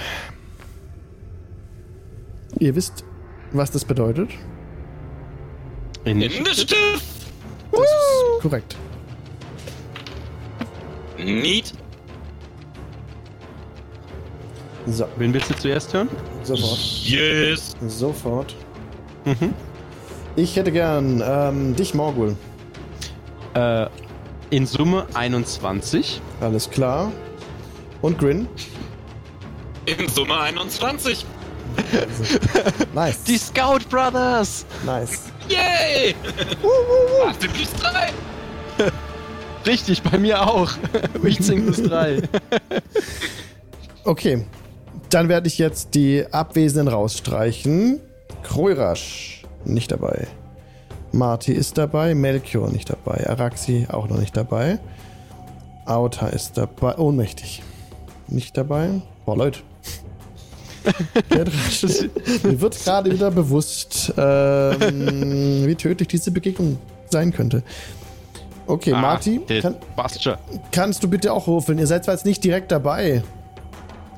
Ihr 2.59 2.75
wisst, 2.75 3.05
was 3.51 3.69
das 3.69 3.85
bedeutet? 3.85 4.31
Initiative! 6.03 6.99
Das 7.71 7.81
ist 7.81 8.41
korrekt. 8.41 8.75
Neat. 11.17 11.73
So, 14.87 15.05
Wen 15.17 15.33
willst 15.33 15.49
du 15.49 15.55
zuerst 15.55 15.93
hören? 15.93 16.09
sofort. 16.43 16.79
Yes. 17.03 17.75
Sofort. 17.87 18.55
Mhm. 19.25 19.53
Ich 20.35 20.55
hätte 20.55 20.71
gern 20.71 21.23
ähm, 21.25 21.75
dich, 21.75 21.93
Morgul. 21.93 22.35
Äh, 23.53 23.85
in 24.49 24.65
Summe 24.67 25.05
21. 25.13 26.21
Alles 26.41 26.69
klar. 26.69 27.11
Und 28.01 28.19
Grin. 28.19 28.47
In 29.85 30.09
Summe 30.09 30.37
21. 30.39 31.25
Nice. 32.93 33.23
Die 33.23 33.37
Scout 33.37 33.79
Brothers! 33.89 34.65
nice. 34.85 35.31
Yay! 35.49 36.13
18 37.27 37.51
plus 37.51 37.73
3. 37.73 38.11
Richtig, 39.65 40.01
bei 40.03 40.17
mir 40.17 40.41
auch. 40.45 40.71
18 41.25 41.65
plus 41.65 41.81
3. 41.83 42.21
Okay. 44.03 44.45
Dann 45.13 45.29
werde 45.29 45.47
ich 45.47 45.59
jetzt 45.59 45.93
die 45.93 46.25
Abwesenden 46.31 46.87
rausstreichen. 46.87 47.99
Kroirasch 48.41 49.43
nicht 49.63 49.91
dabei. 49.91 50.25
Marty 51.11 51.51
ist 51.51 51.77
dabei. 51.77 52.15
Melchior 52.15 52.71
nicht 52.71 52.89
dabei. 52.89 53.29
Araxi 53.29 53.85
auch 53.91 54.09
noch 54.09 54.17
nicht 54.17 54.35
dabei. 54.35 54.79
Auta 55.85 56.29
ist 56.29 56.57
dabei. 56.57 56.97
Ohnmächtig. 56.97 57.61
Nicht 58.27 58.57
dabei. 58.57 58.89
Boah, 59.23 59.37
Leute. 59.37 59.59
Mir 61.29 62.59
wird 62.59 62.83
gerade 62.83 63.11
wieder 63.11 63.29
bewusst, 63.29 64.11
ähm, 64.17 65.67
wie 65.67 65.75
tödlich 65.75 66.07
diese 66.07 66.31
Begegnung 66.31 66.79
sein 67.11 67.31
könnte. 67.31 67.61
Okay, 68.65 68.91
Marty, 68.91 69.41
der 69.47 69.61
kann, 69.61 69.75
kannst 70.71 71.03
du 71.03 71.07
bitte 71.07 71.31
auch 71.31 71.45
rufen? 71.45 71.77
Ihr 71.77 71.85
seid 71.85 72.03
zwar 72.03 72.15
jetzt 72.15 72.25
nicht 72.25 72.43
direkt 72.43 72.71
dabei, 72.71 73.21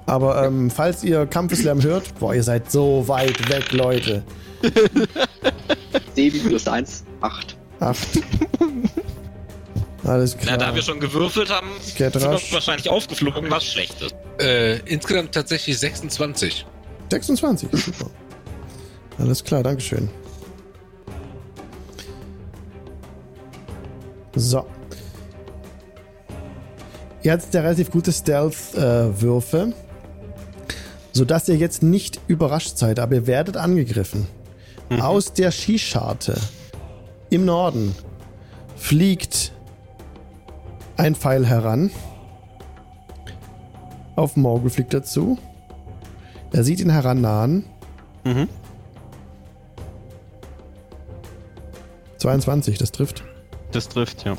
Aber 0.05 0.43
ähm, 0.43 0.69
falls 0.69 1.03
ihr 1.03 1.25
Kampfeslärm 1.25 1.81
hört, 1.81 2.19
boah, 2.19 2.33
ihr 2.35 2.43
seid 2.43 2.71
so 2.71 3.07
weit 3.07 3.49
weg, 3.49 3.71
Leute. 3.71 4.23
7 6.15 6.43
plus 6.43 6.67
1, 6.67 7.03
8. 7.21 7.57
Acht. 7.79 8.07
Alles 10.03 10.37
klar. 10.37 10.57
Na, 10.57 10.65
da 10.67 10.75
wir 10.75 10.81
schon 10.81 10.99
gewürfelt 10.99 11.49
haben, 11.49 11.67
Get 11.97 12.13
sind 12.13 12.21
wir 12.23 12.39
wahrscheinlich 12.51 12.89
aufgeflogen, 12.89 13.49
was 13.49 13.65
schlecht 13.65 14.01
ist. 14.01 14.15
Äh, 14.39 14.77
insgesamt 14.85 15.31
tatsächlich 15.31 15.77
26. 15.79 16.65
26, 17.11 17.69
super. 17.73 18.09
Alles 19.17 19.43
klar, 19.43 19.63
Dankeschön. 19.63 20.09
So. 24.35 24.65
Ihr 27.23 27.31
habt 27.31 27.51
ja 27.53 27.61
relativ 27.61 27.89
gute 27.89 28.11
Stealth-Würfe, 28.11 29.73
sodass 31.15 31.47
ihr 31.47 31.55
jetzt 31.55 31.81
nicht 31.81 32.19
überrascht 32.27 32.77
seid, 32.77 32.99
aber 32.99 33.15
ihr 33.15 33.25
werdet 33.25 33.55
angegriffen. 33.55 34.27
Aus 34.99 35.31
der 35.31 35.51
Skischarte 35.51 36.37
im 37.29 37.45
Norden 37.45 37.95
fliegt 38.75 39.53
ein 40.97 41.15
Pfeil 41.15 41.45
heran. 41.45 41.89
Auf 44.17 44.35
Morgul 44.35 44.69
fliegt 44.69 44.93
er 44.93 45.03
zu. 45.03 45.37
Er 46.51 46.65
sieht 46.65 46.81
ihn 46.81 46.89
herannahen. 46.89 47.63
Mhm. 48.25 48.49
22, 52.17 52.77
das 52.77 52.91
trifft. 52.91 53.23
Das 53.71 53.87
trifft, 53.87 54.25
ja. 54.25 54.35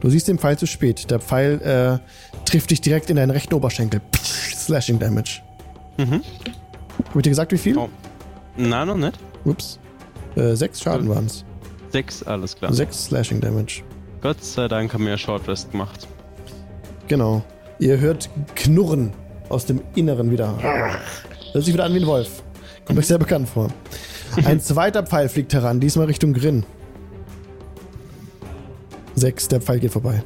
Du 0.00 0.10
siehst 0.10 0.28
den 0.28 0.38
Pfeil 0.38 0.58
zu 0.58 0.66
spät. 0.66 1.10
Der 1.10 1.18
Pfeil 1.18 1.62
äh, 1.62 2.44
trifft 2.44 2.70
dich 2.70 2.82
direkt 2.82 3.08
in 3.08 3.16
deinen 3.16 3.30
rechten 3.30 3.54
Oberschenkel. 3.54 4.02
Slashing 4.54 4.98
Damage. 4.98 5.47
Mhm. 5.98 6.22
Hab 7.04 7.16
ich 7.16 7.22
dir 7.22 7.30
gesagt, 7.30 7.52
wie 7.52 7.58
viel? 7.58 7.76
Oh. 7.76 7.88
Nein, 8.56 8.86
noch 8.88 8.96
nicht. 8.96 9.18
Ups. 9.44 9.78
Äh, 10.36 10.54
sechs 10.54 10.80
Schaden 10.80 11.08
waren 11.08 11.26
es. 11.26 11.44
Sechs, 11.90 12.22
alles 12.22 12.56
klar. 12.56 12.72
Sechs 12.72 13.04
Slashing 13.06 13.40
Damage. 13.40 13.82
Gott 14.20 14.42
sei 14.42 14.68
Dank 14.68 14.92
haben 14.92 15.04
wir 15.04 15.10
ja 15.10 15.18
Short 15.18 15.46
Rest 15.48 15.70
gemacht. 15.72 16.06
Genau. 17.06 17.42
Ihr 17.78 17.98
hört 17.98 18.28
Knurren 18.56 19.12
aus 19.48 19.66
dem 19.66 19.80
Inneren 19.94 20.30
wieder. 20.30 20.56
Hört 21.52 21.64
sich 21.64 21.72
wieder 21.72 21.84
an 21.84 21.94
wie 21.94 22.00
ein 22.00 22.06
Wolf. 22.06 22.42
Kommt 22.84 22.98
euch 22.98 23.06
sehr 23.06 23.18
bekannt 23.18 23.48
vor. 23.48 23.68
Ein 24.44 24.60
zweiter 24.60 25.02
Pfeil 25.04 25.28
fliegt 25.28 25.52
heran, 25.54 25.80
diesmal 25.80 26.06
Richtung 26.06 26.32
Grin. 26.34 26.64
Sechs, 29.14 29.48
der 29.48 29.60
Pfeil 29.60 29.80
geht 29.80 29.92
vorbei. 29.92 30.22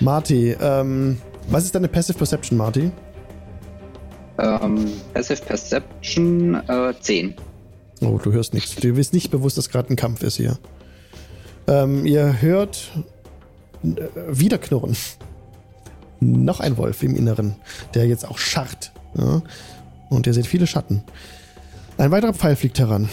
Marty, 0.00 0.56
ähm, 0.60 1.18
was 1.48 1.64
ist 1.64 1.74
deine 1.74 1.88
Passive 1.88 2.16
Perception, 2.16 2.56
Marty? 2.56 2.90
Ähm, 4.40 4.90
Passive 5.12 5.42
Perception 5.42 6.54
äh, 6.68 6.94
10. 6.98 7.34
Oh, 8.00 8.18
du 8.22 8.32
hörst 8.32 8.54
nichts. 8.54 8.74
Du 8.76 8.94
bist 8.94 9.12
nicht 9.12 9.30
bewusst, 9.30 9.58
dass 9.58 9.68
gerade 9.68 9.90
ein 9.90 9.96
Kampf 9.96 10.22
ist 10.22 10.36
hier. 10.36 10.58
Ähm, 11.66 12.06
ihr 12.06 12.40
hört 12.40 12.90
äh, 13.84 14.08
wieder 14.28 14.58
Knurren. 14.58 14.96
Noch 16.20 16.60
ein 16.60 16.76
Wolf 16.76 17.02
im 17.02 17.16
Inneren, 17.16 17.56
der 17.94 18.06
jetzt 18.06 18.26
auch 18.26 18.38
scharrt. 18.38 18.92
Ja? 19.14 19.42
Und 20.08 20.26
ihr 20.26 20.34
seht 20.34 20.46
viele 20.46 20.66
Schatten. 20.66 21.02
Ein 21.98 22.10
weiterer 22.10 22.32
Pfeil 22.32 22.56
fliegt 22.56 22.78
heran. 22.78 23.08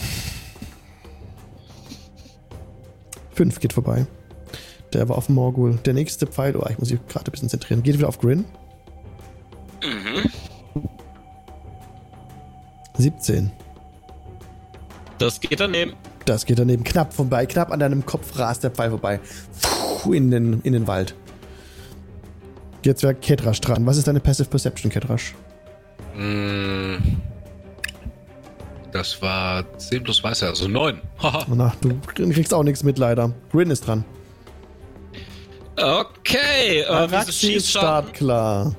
Fünf 3.33 3.59
geht 3.59 3.73
vorbei. 3.73 4.07
Der 4.93 5.09
war 5.09 5.17
auf 5.17 5.27
Morgul. 5.27 5.77
Der 5.85 5.93
nächste 5.93 6.25
Pfeil, 6.25 6.55
oh, 6.55 6.65
ich 6.69 6.79
muss 6.79 6.89
mich 6.89 7.05
gerade 7.07 7.29
ein 7.29 7.31
bisschen 7.31 7.49
zentrieren, 7.49 7.83
geht 7.83 7.97
wieder 7.97 8.07
auf 8.07 8.19
Grin. 8.19 8.45
Mhm. 9.83 10.31
17. 12.97 13.51
Das 15.17 15.39
geht 15.39 15.59
daneben. 15.59 15.93
Das 16.25 16.45
geht 16.45 16.59
daneben 16.59 16.83
knapp 16.83 17.13
vorbei. 17.13 17.45
Knapp 17.45 17.71
an 17.71 17.79
deinem 17.79 18.05
Kopf 18.05 18.37
rast 18.37 18.63
der 18.63 18.71
Pfeil 18.71 18.89
vorbei. 18.89 19.19
Puh, 19.61 20.13
in 20.13 20.29
den, 20.31 20.61
in 20.61 20.73
den 20.73 20.87
Wald. 20.87 21.15
Jetzt 22.83 23.03
wäre 23.03 23.15
Ketrasch 23.15 23.61
dran. 23.61 23.85
Was 23.85 23.97
ist 23.97 24.07
deine 24.07 24.19
Passive 24.19 24.49
Perception, 24.49 24.91
Ketrasch? 24.91 25.33
Mm, 26.15 26.95
Das 28.91 29.21
war 29.21 29.63
10 29.77 30.03
plus 30.03 30.23
Weißer, 30.23 30.47
also 30.47 30.67
9. 30.67 31.01
Haha. 31.21 31.45
Oh, 31.49 31.55
na, 31.55 31.73
du 31.81 31.99
kriegst 32.29 32.53
auch 32.53 32.63
nichts 32.63 32.83
mit, 32.83 32.97
leider. 32.97 33.33
Grin 33.51 33.69
ist 33.71 33.87
dran. 33.87 34.03
Okay, 35.75 36.79
äh, 36.81 36.85
Araxi 36.85 37.53
ist 37.53 37.69
startklar. 37.69 38.75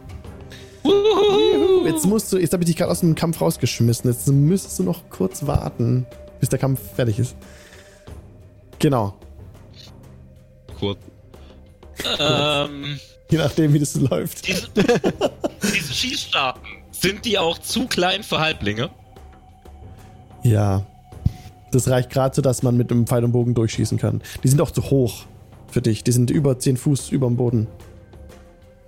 Jetzt 1.84 2.06
musst 2.06 2.32
du, 2.32 2.38
jetzt 2.38 2.52
habe 2.52 2.62
ich 2.62 2.68
dich 2.68 2.76
gerade 2.76 2.90
aus 2.90 3.00
dem 3.00 3.14
Kampf 3.14 3.40
rausgeschmissen. 3.40 4.10
Jetzt 4.10 4.28
müsstest 4.28 4.78
du 4.78 4.82
noch 4.82 5.08
kurz 5.10 5.46
warten, 5.46 6.06
bis 6.40 6.48
der 6.48 6.58
Kampf 6.58 6.80
fertig 6.94 7.18
ist. 7.18 7.36
Genau. 8.78 9.14
Kurz. 10.78 10.98
Ähm, 12.18 12.98
Je 13.30 13.38
nachdem, 13.38 13.72
wie 13.72 13.78
das 13.80 13.94
läuft. 13.96 14.46
diese, 14.46 14.68
diese 15.62 15.92
Schießstarten, 15.92 16.62
sind 16.92 17.24
die 17.24 17.38
auch 17.38 17.58
zu 17.58 17.86
klein 17.86 18.22
für 18.22 18.38
Halblinge? 18.38 18.90
Ja. 20.42 20.86
Das 21.72 21.88
reicht 21.88 22.10
gerade 22.10 22.34
so, 22.34 22.40
dass 22.40 22.62
man 22.62 22.76
mit 22.76 22.90
einem 22.90 23.06
Pfeil 23.06 23.24
und 23.24 23.32
Bogen 23.32 23.54
durchschießen 23.54 23.98
kann. 23.98 24.22
Die 24.42 24.48
sind 24.48 24.60
auch 24.60 24.70
zu 24.70 24.82
hoch 24.90 25.24
für 25.70 25.82
dich. 25.82 26.02
Die 26.04 26.12
sind 26.12 26.30
über 26.30 26.58
10 26.58 26.76
Fuß 26.78 27.10
über 27.10 27.26
dem 27.26 27.36
Boden. 27.36 27.66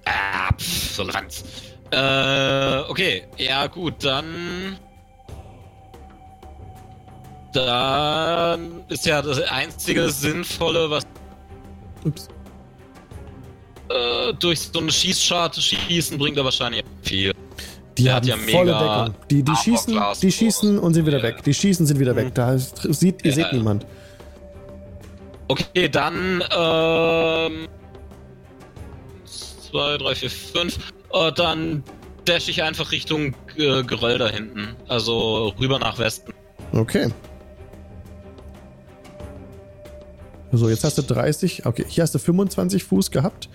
Ah, 0.06 0.52
pff, 0.54 0.94
so 0.94 1.02
Ranz. 1.02 1.44
Äh, 1.92 2.80
okay. 2.88 3.24
Ja, 3.36 3.66
gut, 3.66 3.94
dann. 4.04 4.76
Dann 7.52 8.84
ist 8.88 9.06
ja 9.06 9.20
das 9.22 9.40
einzige 9.42 10.08
Sinnvolle, 10.10 10.88
was 10.88 11.04
Ups. 12.04 12.28
äh, 13.88 14.32
durch 14.34 14.60
so 14.60 14.78
eine 14.78 14.92
Schießscharte 14.92 15.60
schießen 15.60 16.16
bringt, 16.16 16.36
er 16.38 16.44
wahrscheinlich 16.44 16.84
viel. 17.02 17.32
Die 17.98 18.04
Der 18.04 18.14
haben 18.14 18.22
hat 18.22 18.26
ja 18.26 18.36
volle 18.36 18.72
mega 18.72 19.04
Deckung. 19.04 19.20
Die, 19.30 19.42
die, 19.42 19.56
schießen, 19.56 19.92
die 20.22 20.26
und 20.26 20.32
schießen 20.32 20.78
und 20.78 20.94
sind 20.94 21.06
wieder 21.06 21.18
Ja. 21.18 21.22
weg. 21.24 21.42
Die 21.42 21.52
schießen, 21.52 21.86
sind 21.86 21.98
wieder 21.98 22.14
weg. 22.14 22.26
Mhm. 22.26 22.34
Da 22.34 22.52
ist, 22.54 22.76
sieht, 22.94 23.24
ihr 23.24 23.30
Ja. 23.32 23.34
seht 23.34 23.52
niemand. 23.52 23.84
Okay, 25.48 25.88
dann 25.88 26.44
ähm, 26.56 27.66
zwei, 29.26 29.98
drei, 29.98 30.14
vier, 30.14 30.30
fünf. 30.30 30.78
Äh, 31.12 31.32
dann 31.32 31.82
dash 32.24 32.48
ich 32.48 32.62
einfach 32.62 32.92
Richtung 32.92 33.34
äh, 33.56 33.82
Geröll 33.82 34.18
da 34.18 34.28
hinten. 34.28 34.76
Also 34.88 35.48
rüber 35.58 35.78
nach 35.78 35.98
Westen. 35.98 36.32
Okay. 36.72 37.08
So, 40.52 40.68
jetzt 40.68 40.82
hast 40.82 40.98
du 40.98 41.02
30. 41.02 41.64
Okay, 41.66 41.84
hier 41.88 42.02
hast 42.02 42.14
du 42.14 42.18
25 42.18 42.82
Fuß 42.82 43.10
gehabt. 43.10 43.48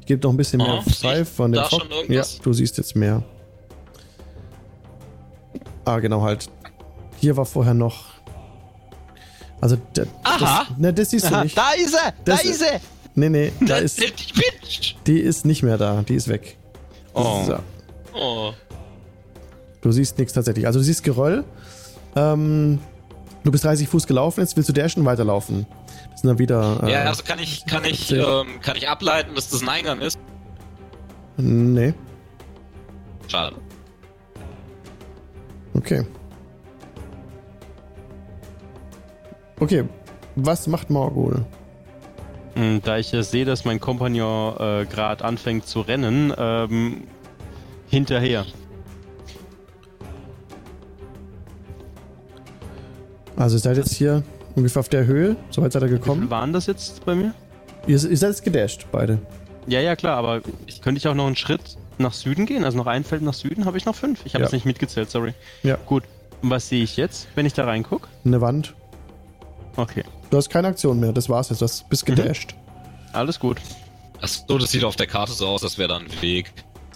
Ich 0.00 0.06
gebe 0.06 0.22
noch 0.22 0.30
ein 0.32 0.36
bisschen 0.36 0.58
mehr 0.58 0.82
Oh, 0.86 0.90
frei 0.90 1.24
von 1.24 1.50
dem 1.52 1.62
da 1.62 1.68
Fock. 1.68 1.82
schon 1.82 1.90
irgendwas? 1.90 2.36
Ja, 2.36 2.42
du 2.42 2.52
siehst 2.52 2.76
jetzt 2.76 2.94
mehr. 2.94 3.22
Ah, 5.84 5.98
genau 5.98 6.22
halt. 6.22 6.48
Hier 7.20 7.36
war 7.36 7.46
vorher 7.46 7.74
noch. 7.74 8.04
Also, 9.60 9.76
der, 9.96 10.06
Aha. 10.24 10.66
Das, 10.68 10.78
ne, 10.78 10.92
das 10.92 11.10
siehst 11.10 11.30
du 11.30 11.34
Aha, 11.34 11.44
nicht. 11.44 11.56
da 11.56 11.70
ist 11.72 11.94
er! 11.94 12.12
Das 12.24 12.42
da 12.42 12.48
ist 12.48 12.62
er! 12.62 12.80
Nee, 13.14 13.28
nee, 13.28 13.52
da 13.60 13.76
ist, 13.78 14.02
die 15.06 15.18
ist 15.20 15.44
nicht 15.46 15.62
mehr 15.62 15.78
da. 15.78 16.02
Die 16.02 16.14
ist 16.14 16.28
weg. 16.28 16.56
Oh. 17.14 17.44
So. 17.44 17.58
Oh. 18.14 18.52
Du 19.80 19.90
siehst 19.92 20.18
nichts 20.18 20.32
tatsächlich. 20.32 20.66
Also 20.66 20.78
du 20.78 20.84
siehst 20.84 21.02
Geröll. 21.04 21.44
Ähm, 22.14 22.78
du 23.44 23.50
bist 23.50 23.64
30 23.64 23.88
Fuß 23.88 24.06
gelaufen, 24.06 24.40
jetzt 24.40 24.56
willst 24.56 24.68
du 24.68 24.72
dashen 24.72 25.04
weiterlaufen. 25.04 25.66
Das 26.10 26.20
sind 26.20 26.28
dann 26.28 26.38
wieder. 26.38 26.80
Äh, 26.82 26.92
Ja, 26.92 26.98
also 27.04 27.22
kann 27.24 27.38
ich, 27.38 27.64
kann 27.66 27.84
ich, 27.84 28.12
ähm, 28.12 28.60
kann 28.62 28.76
ich 28.76 28.88
ableiten, 28.88 29.34
dass 29.34 29.48
das 29.50 29.62
ein 29.62 29.68
Eingang 29.68 30.00
ist? 30.00 30.18
Nee. 31.36 31.94
Schade. 33.28 33.56
Okay. 35.74 36.04
Okay. 39.58 39.84
Was 40.36 40.66
macht 40.66 40.90
Morgul? 40.90 41.44
Mm, 42.54 42.78
Da 42.82 42.98
ich 42.98 43.12
ja 43.12 43.22
sehe, 43.22 43.44
dass 43.44 43.64
mein 43.64 43.80
Kompagnon 43.80 44.54
äh, 44.56 44.86
gerade 44.86 45.24
anfängt 45.24 45.66
zu 45.66 45.80
rennen, 45.80 46.32
ähm, 46.36 47.04
hinterher. 47.88 48.44
Also 53.36 53.56
ihr 53.56 53.60
seid 53.60 53.76
jetzt 53.76 53.92
hier 53.94 54.22
ungefähr 54.54 54.80
auf 54.80 54.88
der 54.88 55.06
Höhe. 55.06 55.36
Soweit 55.50 55.72
seid 55.72 55.82
ihr 55.82 55.88
Wie 55.88 55.92
gekommen. 55.94 56.30
waren 56.30 56.52
das 56.52 56.66
jetzt 56.66 57.04
bei 57.04 57.14
mir? 57.14 57.34
Ihr, 57.86 57.94
ihr 57.94 58.16
seid 58.16 58.30
jetzt 58.30 58.44
gedasht, 58.44 58.86
beide. 58.92 59.18
Ja, 59.66 59.80
ja, 59.80 59.96
klar, 59.96 60.16
aber 60.18 60.40
könnte 60.82 60.98
ich 60.98 61.08
auch 61.08 61.14
noch 61.14 61.26
einen 61.26 61.36
Schritt 61.36 61.76
nach 61.98 62.12
Süden 62.12 62.46
gehen? 62.46 62.64
Also 62.64 62.76
noch 62.78 62.86
ein 62.86 63.04
Feld 63.04 63.22
nach 63.22 63.34
Süden 63.34 63.64
habe 63.64 63.78
ich 63.78 63.84
noch 63.86 63.94
fünf. 63.94 64.20
Ich 64.24 64.34
habe 64.34 64.42
Ja. 64.42 64.46
es 64.46 64.52
nicht 64.52 64.66
mitgezählt, 64.66 65.10
sorry. 65.10 65.34
Ja. 65.62 65.76
Gut. 65.86 66.04
Und 66.42 66.50
was 66.50 66.68
sehe 66.68 66.82
ich 66.82 66.96
jetzt, 66.96 67.28
wenn 67.36 67.46
ich 67.46 67.54
da 67.54 67.64
reingucke? 67.64 68.08
Eine 68.24 68.40
Wand. 68.40 68.74
Okay, 69.76 70.02
Du 70.32 70.38
hast 70.38 70.48
keine 70.48 70.68
Aktion 70.68 70.98
mehr. 70.98 71.12
Das 71.12 71.28
war's 71.28 71.50
jetzt. 71.50 71.60
Du 71.60 71.64
hast- 71.66 71.86
bist 71.90 72.06
gedasht. 72.06 72.54
alles 73.12 73.38
gut. 73.38 73.58
Achso, 74.22 74.56
das 74.56 74.70
sieht 74.70 74.82
auf 74.82 74.96
der 74.96 75.06
Karte 75.06 75.32
so 75.32 75.46
aus, 75.46 75.62
als 75.62 75.76
wäre 75.76 75.90
da 75.90 75.96
ein 75.98 76.06
Weg. 76.22 76.50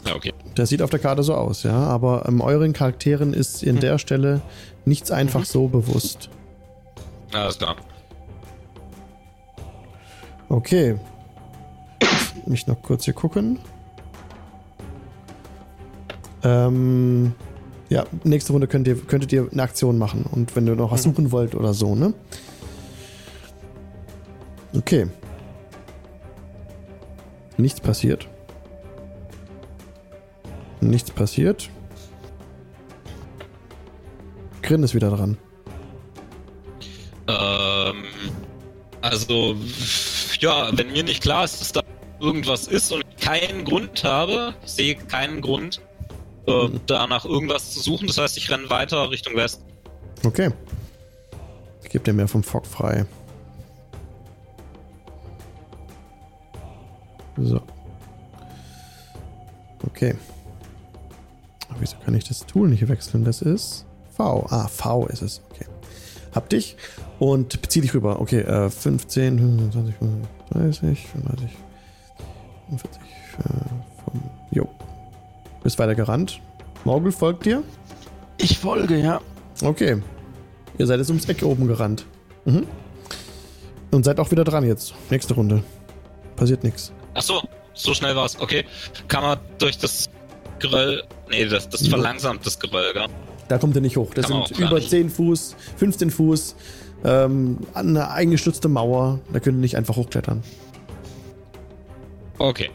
Ja, 0.06 0.14
okay. 0.14 0.32
Das 0.54 0.70
sieht 0.70 0.80
auf 0.80 0.88
der 0.88 1.00
Karte 1.00 1.22
so 1.22 1.34
aus, 1.34 1.62
ja. 1.62 1.74
Aber 1.76 2.24
ähm, 2.26 2.40
euren 2.40 2.72
Charakteren 2.72 3.34
ist 3.34 3.62
in 3.62 3.78
der 3.78 3.98
Stelle 3.98 4.40
nichts 4.86 5.10
einfach 5.10 5.44
so 5.44 5.68
bewusst. 5.68 6.30
Alles 7.34 7.58
klar. 7.58 7.76
Okay. 10.48 10.98
Mich 12.46 12.66
noch 12.66 12.80
kurz 12.80 13.04
hier 13.04 13.12
gucken. 13.12 13.58
Ähm, 16.42 17.34
ja, 17.90 18.04
nächste 18.24 18.52
Runde 18.52 18.66
könnt 18.66 18.86
ihr, 18.88 18.96
könntet 18.96 19.30
ihr 19.34 19.46
eine 19.52 19.62
Aktion 19.62 19.98
machen. 19.98 20.24
Und 20.30 20.56
wenn 20.56 20.66
ihr 20.66 20.74
noch 20.76 20.90
was 20.90 21.02
suchen 21.02 21.32
wollt 21.32 21.54
oder 21.54 21.74
so, 21.74 21.94
ne? 21.94 22.14
Okay. 24.77 25.07
Nichts 27.57 27.81
passiert. 27.81 28.28
Nichts 30.81 31.11
passiert. 31.11 31.70
Grin 34.62 34.82
ist 34.82 34.94
wieder 34.94 35.11
dran. 35.11 35.39
Ähm, 37.28 38.05
also, 39.01 39.57
ja, 40.40 40.69
wenn 40.77 40.93
mir 40.93 41.05
nicht 41.05 41.23
klar 41.23 41.44
ist, 41.44 41.61
dass 41.61 41.73
da 41.73 41.81
irgendwas 42.20 42.66
ist 42.66 42.93
und 42.93 43.05
ich 43.09 43.24
keinen 43.24 43.65
Grund 43.65 44.05
habe, 44.05 44.55
ich 44.65 44.73
sehe 44.73 44.94
keinen 44.97 45.40
Grund, 45.40 45.81
äh, 46.47 46.69
da 46.86 47.07
nach 47.07 47.24
irgendwas 47.24 47.73
zu 47.73 47.81
suchen. 47.81 48.07
Das 48.07 48.19
heißt, 48.19 48.36
ich 48.36 48.51
renne 48.51 48.69
weiter 48.69 49.11
Richtung 49.11 49.35
Westen. 49.36 49.65
Okay. 50.24 50.51
Ich 51.82 51.90
gebe 51.90 52.05
dir 52.05 52.12
mehr 52.12 52.28
vom 52.28 52.43
Fock 52.43 52.66
frei. 52.66 53.07
So. 57.38 57.60
Okay. 59.84 60.14
Aber 61.68 61.80
wieso 61.80 61.96
kann 62.04 62.14
ich 62.14 62.24
das 62.24 62.46
Tool 62.46 62.68
nicht 62.68 62.88
wechseln? 62.88 63.24
Das 63.24 63.42
ist 63.42 63.86
V. 64.16 64.46
Ah, 64.50 64.68
V 64.68 65.06
ist 65.06 65.22
es. 65.22 65.42
Okay. 65.50 65.66
Hab 66.34 66.48
dich 66.48 66.76
und 67.18 67.60
bezieh 67.62 67.80
dich 67.80 67.94
rüber. 67.94 68.20
Okay, 68.20 68.40
äh, 68.40 68.70
15, 68.70 69.38
25, 69.38 69.94
30, 70.50 71.06
35, 71.08 71.50
45, 72.68 73.02
äh, 73.38 73.42
vom, 74.04 74.22
jo. 74.50 74.68
Bist 75.62 75.78
weiter 75.78 75.94
gerannt. 75.94 76.40
Morgul 76.84 77.12
folgt 77.12 77.46
dir. 77.46 77.62
Ich 78.38 78.58
folge, 78.58 78.98
ja. 78.98 79.20
Okay. 79.62 80.02
Ihr 80.78 80.86
seid 80.86 80.98
jetzt 80.98 81.08
ums 81.08 81.26
Eck 81.26 81.42
oben 81.42 81.66
gerannt. 81.66 82.04
Mhm. 82.44 82.66
Und 83.90 84.04
seid 84.04 84.20
auch 84.20 84.30
wieder 84.30 84.44
dran 84.44 84.64
jetzt. 84.64 84.94
Nächste 85.10 85.34
Runde. 85.34 85.62
Passiert 86.36 86.64
nichts. 86.64 86.92
Ach 87.16 87.22
so, 87.22 87.43
so 87.74 87.94
schnell 87.94 88.14
war's. 88.14 88.38
Okay. 88.38 88.64
Kann 89.09 89.22
man 89.22 89.38
durch 89.59 89.78
das 89.78 90.09
Geröll. 90.59 91.02
Nee, 91.30 91.47
das, 91.47 91.68
das 91.68 91.86
verlangsamt 91.88 92.44
das 92.47 92.59
Geröll, 92.59 92.93
gell? 92.93 93.06
Da 93.48 93.59
kommt 93.59 93.74
ihr 93.74 93.80
nicht 93.80 93.97
hoch. 93.97 94.12
Das 94.14 94.28
Kann 94.28 94.44
sind 94.47 94.59
über 94.59 94.76
nicht. 94.76 94.90
10 94.90 95.10
Fuß, 95.10 95.56
15 95.76 96.10
Fuß, 96.10 96.56
ähm, 97.05 97.59
eine 97.74 98.10
eingestützte 98.10 98.68
Mauer. 98.68 99.20
Da 99.32 99.40
könnt 99.40 99.59
ihr 99.59 99.60
nicht 99.60 99.76
einfach 99.76 99.97
hochklettern. 99.97 100.43
Okay. 102.38 102.70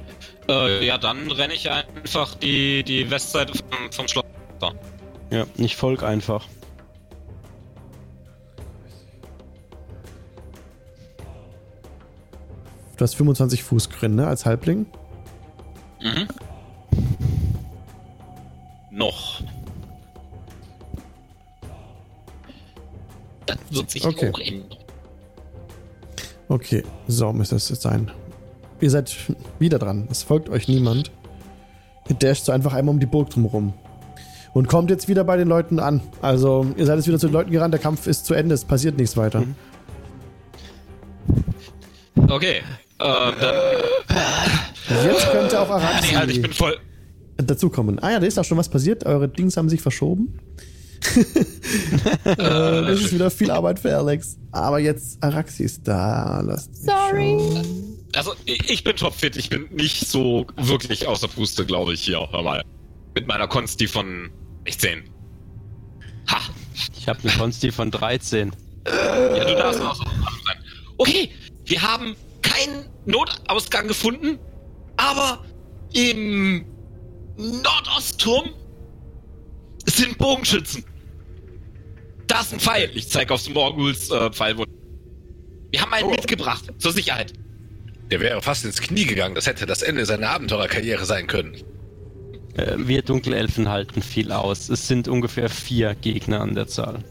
Äh, 0.50 0.86
ja, 0.86 0.98
dann 0.98 1.30
renne 1.32 1.54
ich 1.54 1.70
einfach 1.70 2.36
die, 2.36 2.84
die 2.84 3.10
Westseite 3.12 3.54
vom, 3.54 3.92
vom 3.92 4.08
Schloss. 4.08 4.26
Da. 4.60 4.72
Ja, 5.32 5.46
ich 5.58 5.76
folge 5.76 6.06
einfach. 6.06 6.46
Du 13.02 13.04
hast 13.04 13.16
25 13.16 13.64
Fuß 13.64 13.90
Grin, 13.90 14.14
ne? 14.14 14.28
Als 14.28 14.46
Halbling. 14.46 14.86
Mhm. 16.04 16.28
Noch. 18.92 19.42
Das 23.48 23.58
wird 23.72 23.90
sich 23.90 24.06
Okay. 24.06 24.32
auch 24.32 24.38
ändern. 24.38 24.78
Okay, 26.48 26.84
so 27.08 27.34
müsste 27.34 27.56
es 27.56 27.70
jetzt 27.70 27.82
sein. 27.82 28.12
Ihr 28.80 28.92
seid 28.92 29.18
wieder 29.58 29.80
dran. 29.80 30.08
Es 30.12 30.22
folgt 30.22 30.50
euch 30.50 30.68
niemand. 30.68 31.10
Ihr 32.08 32.18
dasht 32.18 32.46
so 32.46 32.52
einfach 32.52 32.74
einmal 32.74 32.94
um 32.94 33.00
die 33.00 33.08
Burg 33.08 33.32
drumherum. 33.32 33.74
Und 34.54 34.68
kommt 34.68 34.92
jetzt 34.92 35.08
wieder 35.08 35.24
bei 35.24 35.38
den 35.38 35.48
Leuten 35.48 35.80
an. 35.80 36.02
Also, 36.22 36.68
ihr 36.78 36.86
seid 36.86 36.98
jetzt 36.98 37.08
wieder 37.08 37.18
zu 37.18 37.30
den 37.30 37.34
Leuten 37.34 37.50
gerannt. 37.50 37.74
Der 37.74 37.82
Kampf 37.82 38.06
ist 38.06 38.28
zu 38.28 38.36
Ende. 38.36 38.54
Es 38.54 38.64
passiert 38.64 38.96
nichts 39.00 39.18
weiter. 39.18 39.44
Okay. 42.30 42.62
Ähm, 43.04 43.34
Jetzt 45.06 45.32
könnte 45.32 45.60
auch 45.60 45.78
nee, 45.78 45.86
halt, 45.86 46.04
ich 46.04 46.16
Araxi 46.16 46.40
bin 46.40 46.54
voll. 46.54 46.78
dazukommen. 47.38 48.00
Ah 48.00 48.12
ja, 48.12 48.20
da 48.20 48.26
ist 48.28 48.38
auch 48.38 48.46
schon 48.46 48.58
was 48.58 48.70
passiert. 48.70 49.06
Eure 49.06 49.28
Dings 49.30 49.58
haben 49.58 49.70
sich 49.70 49.82
verschoben. 49.82 50.40
äh, 52.26 52.36
das 52.36 53.02
ist 53.02 53.14
wieder 53.14 53.32
viel 53.32 53.50
Arbeit 53.50 53.80
für 53.80 53.96
Alex. 53.96 54.38
Aber 54.52 54.80
jetzt 54.80 55.24
Araxi 55.24 55.64
ist 55.64 55.88
da. 55.88 56.42
Lasst 56.42 56.86
Sorry. 56.86 57.38
Also, 58.16 58.34
ich 58.46 58.70
ich 58.70 58.84
bin 58.84 58.96
topfit. 58.96 59.36
Ich 59.38 59.50
bin 59.50 59.68
nicht 59.72 60.08
so 60.08 60.46
wirklich 60.58 61.08
außer 61.08 61.28
Puste, 61.28 61.66
glaube 61.66 61.94
ich, 61.94 62.02
hier. 62.04 62.28
Hör 62.32 62.44
mal. 62.44 62.64
Mit 63.16 63.28
meiner 63.28 63.48
Konsti 63.48 63.88
von 63.88 64.30
16. 64.66 65.04
Ha! 66.28 66.38
Ich 66.98 67.08
habe 67.08 67.20
eine 67.24 67.32
Konsti 67.32 67.72
von 67.72 67.90
13. 67.92 68.52
Ja, 68.88 69.44
du 69.44 69.56
darfst 69.56 69.82
auch 69.82 69.96
so 69.96 70.04
sein. 70.04 70.58
Okay, 70.98 71.30
wir 71.66 71.82
haben 71.82 72.16
keinen 72.52 72.86
Notausgang 73.06 73.88
gefunden, 73.88 74.40
aber 74.98 75.44
im 75.94 76.66
Nordostturm 77.38 78.50
sind 79.86 80.18
Bogenschützen. 80.18 80.84
Da 82.28 82.42
ist 82.42 82.54
ein 82.54 82.60
Pfeil. 82.60 82.92
Ich 82.94 83.10
zeige 83.10 83.34
aufs 83.34 83.50
Morguls 83.50 84.10
äh, 84.10 84.32
Pfeilwund. 84.32 84.70
Wir 85.72 85.82
haben 85.82 85.94
einen 85.94 86.12
mitgebracht, 86.12 86.66
zur 86.78 86.92
Sicherheit. 86.92 87.34
Der 88.10 88.20
wäre 88.20 88.42
fast 88.42 88.66
ins 88.66 88.82
Knie 88.82 89.06
gegangen. 89.06 89.36
Das 89.36 89.48
hätte 89.48 89.66
das 89.66 89.82
Ende 89.82 90.06
seiner 90.06 90.30
Abenteurerkarriere 90.30 91.06
sein 91.06 91.28
können. 91.28 91.56
Äh, 92.56 92.76
wir 92.78 93.02
Dunkelelfen 93.02 93.70
halten 93.70 94.02
viel 94.02 94.32
aus. 94.32 94.70
Es 94.70 94.88
sind 94.88 95.08
ungefähr 95.08 95.50
vier 95.50 95.96
Gegner 95.96 96.42
an 96.42 96.56
der 96.56 96.68
Zahl. 96.68 97.04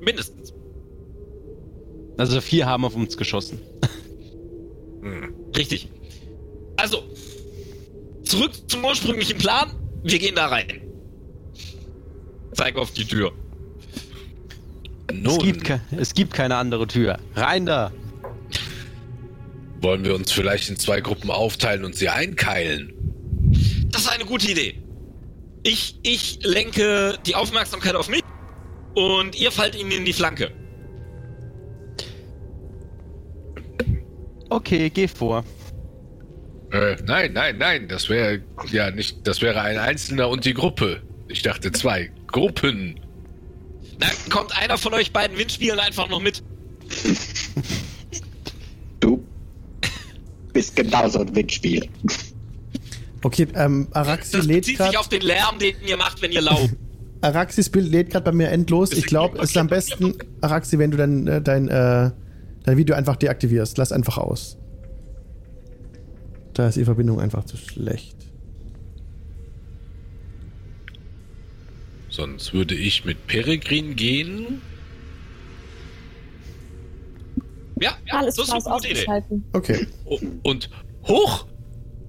Mindestens. 0.00 0.37
Also 2.18 2.40
vier 2.40 2.66
haben 2.66 2.84
auf 2.84 2.94
uns 2.94 3.16
geschossen. 3.16 3.60
Richtig. 5.56 5.88
Also, 6.76 7.02
zurück 8.24 8.52
zum 8.66 8.84
ursprünglichen 8.84 9.38
Plan. 9.38 9.72
Wir 10.02 10.18
gehen 10.18 10.34
da 10.34 10.46
rein. 10.46 10.82
Zeig 12.52 12.76
auf 12.76 12.92
die 12.92 13.04
Tür. 13.04 13.32
Es 15.24 15.38
gibt, 15.38 15.72
es 15.96 16.14
gibt 16.14 16.34
keine 16.34 16.56
andere 16.56 16.86
Tür. 16.86 17.18
Rein 17.34 17.66
da! 17.66 17.90
wollen 19.80 20.04
wir 20.04 20.14
uns 20.14 20.32
vielleicht 20.32 20.68
in 20.68 20.76
zwei 20.76 21.00
Gruppen 21.00 21.30
aufteilen 21.30 21.84
und 21.84 21.94
sie 21.94 22.08
einkeilen? 22.08 22.92
Das 23.90 24.02
ist 24.02 24.08
eine 24.08 24.24
gute 24.24 24.50
Idee. 24.50 24.82
Ich, 25.62 25.98
ich 26.02 26.40
lenke 26.42 27.18
die 27.26 27.34
Aufmerksamkeit 27.34 27.94
auf 27.94 28.08
mich 28.08 28.22
und 28.94 29.38
ihr 29.38 29.52
fallt 29.52 29.74
ihnen 29.76 29.90
in 29.90 30.04
die 30.04 30.12
Flanke. 30.12 30.50
Okay, 34.48 34.90
geh 34.90 35.08
vor. 35.08 35.44
Äh, 36.72 36.96
nein, 37.06 37.32
nein, 37.32 37.56
nein, 37.58 37.88
das 37.88 38.08
wäre 38.08 38.42
ja 38.70 38.90
nicht, 38.90 39.26
das 39.26 39.40
wäre 39.40 39.60
ein 39.62 39.78
Einzelner 39.78 40.28
und 40.28 40.44
die 40.44 40.54
Gruppe. 40.54 41.02
Ich 41.28 41.42
dachte 41.42 41.72
zwei 41.72 42.10
Gruppen. 42.26 43.00
Na, 43.98 44.06
kommt 44.30 44.56
einer 44.56 44.78
von 44.78 44.94
euch 44.94 45.12
beiden 45.12 45.36
Windspielen 45.38 45.78
einfach 45.78 46.08
noch 46.08 46.20
mit. 46.20 46.42
Du 49.00 49.24
bist 50.52 50.76
genauso 50.76 51.20
ein 51.20 51.34
Windspiel. 51.34 51.88
Okay, 53.22 53.48
ähm, 53.54 53.88
Araxi 53.92 54.32
Das 54.36 54.46
lädt 54.46 54.60
bezieht 54.60 54.76
gerade. 54.78 54.90
sich 54.90 54.98
auf 54.98 55.08
den 55.08 55.22
Lärm, 55.22 55.58
den 55.58 55.74
ihr 55.86 55.96
macht, 55.96 56.22
wenn 56.22 56.32
ihr 56.32 56.42
lauft. 56.42 56.74
Araxis 57.20 57.68
Bild 57.68 57.90
lädt 57.90 58.10
gerade 58.10 58.24
bei 58.24 58.32
mir 58.32 58.48
endlos. 58.48 58.92
Ich 58.92 59.06
glaube, 59.06 59.38
es 59.38 59.50
ist 59.50 59.56
am 59.56 59.66
besten, 59.66 60.14
Araxi, 60.40 60.78
wenn 60.78 60.92
du 60.92 60.96
dein, 60.96 61.26
äh, 61.26 61.42
dein, 61.42 61.68
äh, 61.68 62.10
dein 62.68 62.76
Video 62.76 62.94
einfach 62.94 63.16
deaktivierst. 63.16 63.78
Lass 63.78 63.92
einfach 63.92 64.18
aus. 64.18 64.58
Da 66.52 66.68
ist 66.68 66.76
die 66.76 66.84
Verbindung 66.84 67.18
einfach 67.18 67.44
zu 67.44 67.56
schlecht. 67.56 68.16
Sonst 72.10 72.52
würde 72.52 72.74
ich 72.74 73.04
mit 73.06 73.26
Peregrin 73.26 73.96
gehen. 73.96 74.60
Ja, 77.80 77.96
ja 78.06 78.18
Alles 78.18 78.34
das 78.34 78.48
ist 78.48 78.52
eine 78.52 78.62
gute 78.62 78.88
Idee. 78.88 79.06
Okay. 79.52 79.86
Und 80.42 80.68
hoch! 81.06 81.46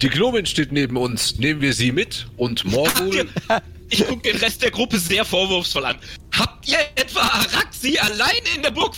Die 0.02 0.10
Gnomin 0.10 0.46
steht 0.46 0.72
neben 0.72 0.98
uns. 0.98 1.38
Nehmen 1.38 1.62
wir 1.62 1.74
sie 1.74 1.92
mit 1.92 2.28
und 2.38 2.66
Morgul. 2.72 3.30
Ich 3.90 4.06
gucke 4.06 4.30
den 4.30 4.38
Rest 4.38 4.62
der 4.62 4.72
Gruppe 4.72 4.98
sehr 4.98 5.24
vorwurfsvoll 5.24 5.86
an. 5.86 5.98
Habt 6.38 6.68
ihr 6.68 6.80
etwa 6.96 7.22
Araxi 7.22 7.98
allein 7.98 8.42
in 8.56 8.62
der 8.62 8.72
Burg? 8.72 8.96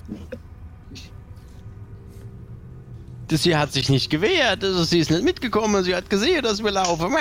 Das, 3.32 3.44
sie 3.44 3.56
hat 3.56 3.72
sich 3.72 3.88
nicht 3.88 4.10
gewehrt, 4.10 4.62
also 4.62 4.84
sie 4.84 5.00
ist 5.00 5.10
nicht 5.10 5.24
mitgekommen, 5.24 5.86
sie 5.86 5.96
hat 5.96 6.10
gesehen, 6.10 6.44
dass 6.44 6.62
wir 6.62 6.72
laufen. 6.72 7.16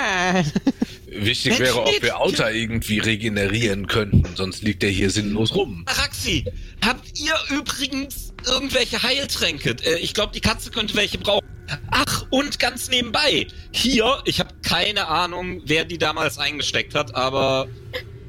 Wichtig 1.06 1.58
wäre, 1.60 1.82
ob 1.84 2.02
wir 2.02 2.18
Auta 2.18 2.50
irgendwie 2.50 2.98
regenerieren 2.98 3.86
könnten, 3.86 4.24
sonst 4.34 4.62
liegt 4.62 4.82
er 4.82 4.90
hier 4.90 5.10
sinnlos 5.10 5.54
rum. 5.54 5.84
Araxi, 5.86 6.44
habt 6.84 7.18
ihr 7.18 7.34
übrigens 7.56 8.32
irgendwelche 8.44 9.00
Heiltränke? 9.02 9.76
Äh, 9.84 9.98
Ich 9.98 10.12
glaube, 10.12 10.32
die 10.32 10.40
Katze 10.40 10.70
könnte 10.70 10.96
welche 10.96 11.18
brauchen. 11.18 11.46
Ach, 11.92 12.26
und 12.30 12.58
ganz 12.58 12.90
nebenbei, 12.90 13.46
hier, 13.70 14.20
ich 14.24 14.40
habe 14.40 14.50
keine 14.62 15.06
Ahnung, 15.06 15.62
wer 15.66 15.84
die 15.84 15.98
damals 15.98 16.38
eingesteckt 16.38 16.96
hat, 16.96 17.14
aber 17.14 17.68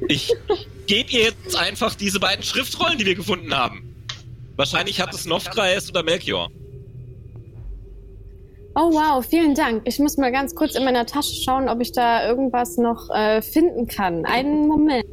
ich 0.07 0.31
gebe 0.85 1.09
ihr 1.09 1.21
jetzt 1.21 1.55
einfach 1.55 1.95
diese 1.95 2.19
beiden 2.19 2.43
Schriftrollen, 2.43 2.99
die 2.99 3.07
wir 3.07 3.15
gefunden 3.15 3.55
haben. 3.55 3.95
Wahrscheinlich 4.55 5.01
hat 5.01 5.13
es 5.15 5.25
Nofgraes 5.25 5.89
oder 5.89 6.03
Melchior. 6.03 6.51
Oh 8.73 8.91
wow, 8.93 9.25
vielen 9.25 9.53
Dank. 9.53 9.81
Ich 9.85 9.99
muss 9.99 10.17
mal 10.17 10.31
ganz 10.31 10.55
kurz 10.55 10.75
in 10.75 10.85
meiner 10.85 11.05
Tasche 11.05 11.35
schauen, 11.35 11.67
ob 11.67 11.81
ich 11.81 11.91
da 11.91 12.25
irgendwas 12.27 12.77
noch 12.77 13.09
äh, 13.09 13.41
finden 13.41 13.87
kann. 13.87 14.25
Einen 14.25 14.67
Moment. 14.67 15.05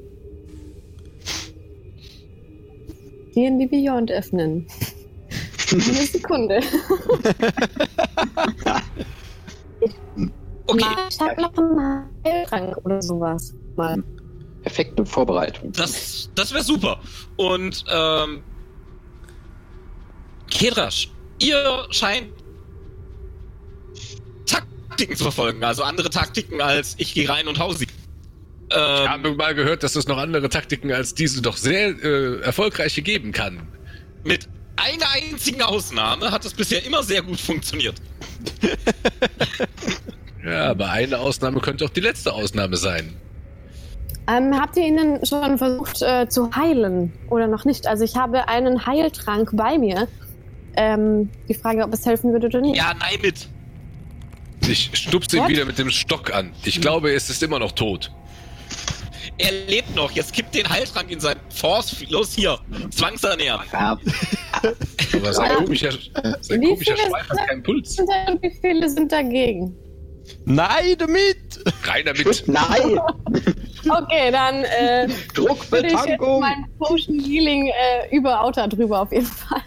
D&D 3.35 3.67
Beyond 3.67 4.11
öffnen. 4.13 4.67
Eine 5.73 5.81
Sekunde. 5.83 6.61
Okay, 10.71 10.85
Ich 11.09 11.19
habe 11.19 11.41
noch 11.41 11.57
einen 11.57 12.11
Heiltrank 12.27 12.77
oder 12.85 13.01
sowas. 13.01 13.55
Mal. 13.77 14.03
Perfekte 14.63 15.07
Vorbereitung. 15.07 15.73
das, 15.73 16.31
das 16.35 16.53
wäre 16.53 16.63
super. 16.63 17.01
Und, 17.37 17.85
ähm, 17.91 18.43
Kedrasch, 20.51 21.11
ihr 21.39 21.87
scheint 21.91 22.29
Taktiken 24.99 25.17
zu 25.17 25.23
verfolgen, 25.25 25.63
also 25.65 25.83
andere 25.85 26.11
Taktiken 26.11 26.61
als 26.61 26.95
ich 26.99 27.15
gehe 27.15 27.29
rein 27.29 27.47
und 27.49 27.59
hau 27.59 27.73
sie. 27.73 27.85
Ich 27.85 28.77
Ähm, 28.77 29.09
habe 29.09 29.35
mal 29.35 29.55
gehört, 29.55 29.83
dass 29.83 29.95
es 29.97 30.07
noch 30.09 30.19
andere 30.19 30.49
Taktiken 30.49 30.93
als 30.93 31.15
diese 31.15 31.41
doch 31.41 31.57
sehr 31.57 31.89
äh, 32.03 32.41
erfolgreiche 32.41 33.01
geben 33.03 33.33
kann. 33.33 33.61
mit 34.25 34.49
einer 34.77 35.11
einzigen 35.13 35.63
Ausnahme 35.63 36.31
hat 36.31 36.45
es 36.45 36.55
bisher 36.55 36.85
immer 36.85 37.03
sehr 37.03 37.23
gut 37.23 37.41
funktioniert. 37.41 37.97
Ja, 40.45 40.71
aber 40.71 40.91
eine 40.91 41.19
Ausnahme 41.19 41.61
könnte 41.61 41.85
auch 41.85 41.91
die 41.91 42.01
letzte 42.01 42.33
Ausnahme 42.33 42.77
sein. 42.77 43.13
Ähm, 44.29 44.55
habt 44.59 44.77
ihr 44.77 44.87
ihnen 44.87 45.25
schon 45.27 45.59
versucht 45.59 46.01
äh, 46.01 46.29
zu 46.29 46.51
heilen 46.55 47.13
oder 47.29 47.49
noch 47.49 47.65
nicht? 47.65 47.87
Also 47.87 48.05
ich 48.05 48.17
habe 48.17 48.49
einen 48.49 48.87
Heiltrank 48.87 49.51
bei 49.55 49.79
mir. 49.79 50.07
Ähm, 50.77 51.29
die 51.49 51.55
Frage, 51.55 51.83
ob 51.83 51.93
es 51.93 52.07
helfen 52.07 52.33
würde 52.33 52.47
oder 52.47 52.61
nicht. 52.61 52.77
Ja, 52.77 52.93
nein, 52.99 53.19
mit. 53.21 53.49
Ich 54.67 54.91
stupse 54.95 55.39
ihn 55.39 55.49
wieder 55.49 55.65
mit 55.65 55.79
dem 55.79 55.91
Stock 55.91 56.33
an. 56.35 56.53
Ich 56.65 56.81
glaube, 56.81 57.13
es 57.13 57.31
ist 57.31 57.43
immer 57.43 57.59
noch 57.59 57.73
tot. 57.73 58.11
Er 59.39 59.53
lebt 59.69 59.95
noch. 59.95 60.11
Jetzt 60.13 60.33
kippt 60.33 60.55
den 60.55 60.69
Heiltrank 60.69 61.11
in 61.11 61.21
sein 61.21 61.37
Force. 61.55 61.97
Los 62.09 62.35
hier. 62.35 62.59
Zwangsernähren. 62.91 63.61
Ja, 63.73 63.99
Aber 65.15 65.33
sein 65.33 65.55
komischer, 65.57 65.91
sein 66.41 66.61
Wie 66.61 66.67
komischer 66.67 66.97
Schweif 66.97 67.29
hat 67.29 67.47
keinen 67.47 67.63
Puls. 67.63 67.95
Sind 67.95 68.09
da- 68.09 68.33
Und 68.33 68.43
wie 68.43 68.51
viele 68.61 68.89
sind 68.89 69.13
dagegen? 69.13 69.77
Nein, 70.45 70.97
damit! 70.99 71.37
Rein 71.85 72.05
damit. 72.05 72.45
nein! 72.49 72.99
Okay, 73.89 74.31
dann 74.31 74.65
äh, 74.65 75.09
Druckbetankung! 75.35 76.41
mein 76.41 76.67
Potion 76.79 77.19
Healing 77.21 77.69
äh, 77.69 78.15
über 78.15 78.43
Outer 78.45 78.69
drüber 78.69 79.01
auf 79.03 79.13
jeden 79.13 79.25
Fall. 79.25 79.63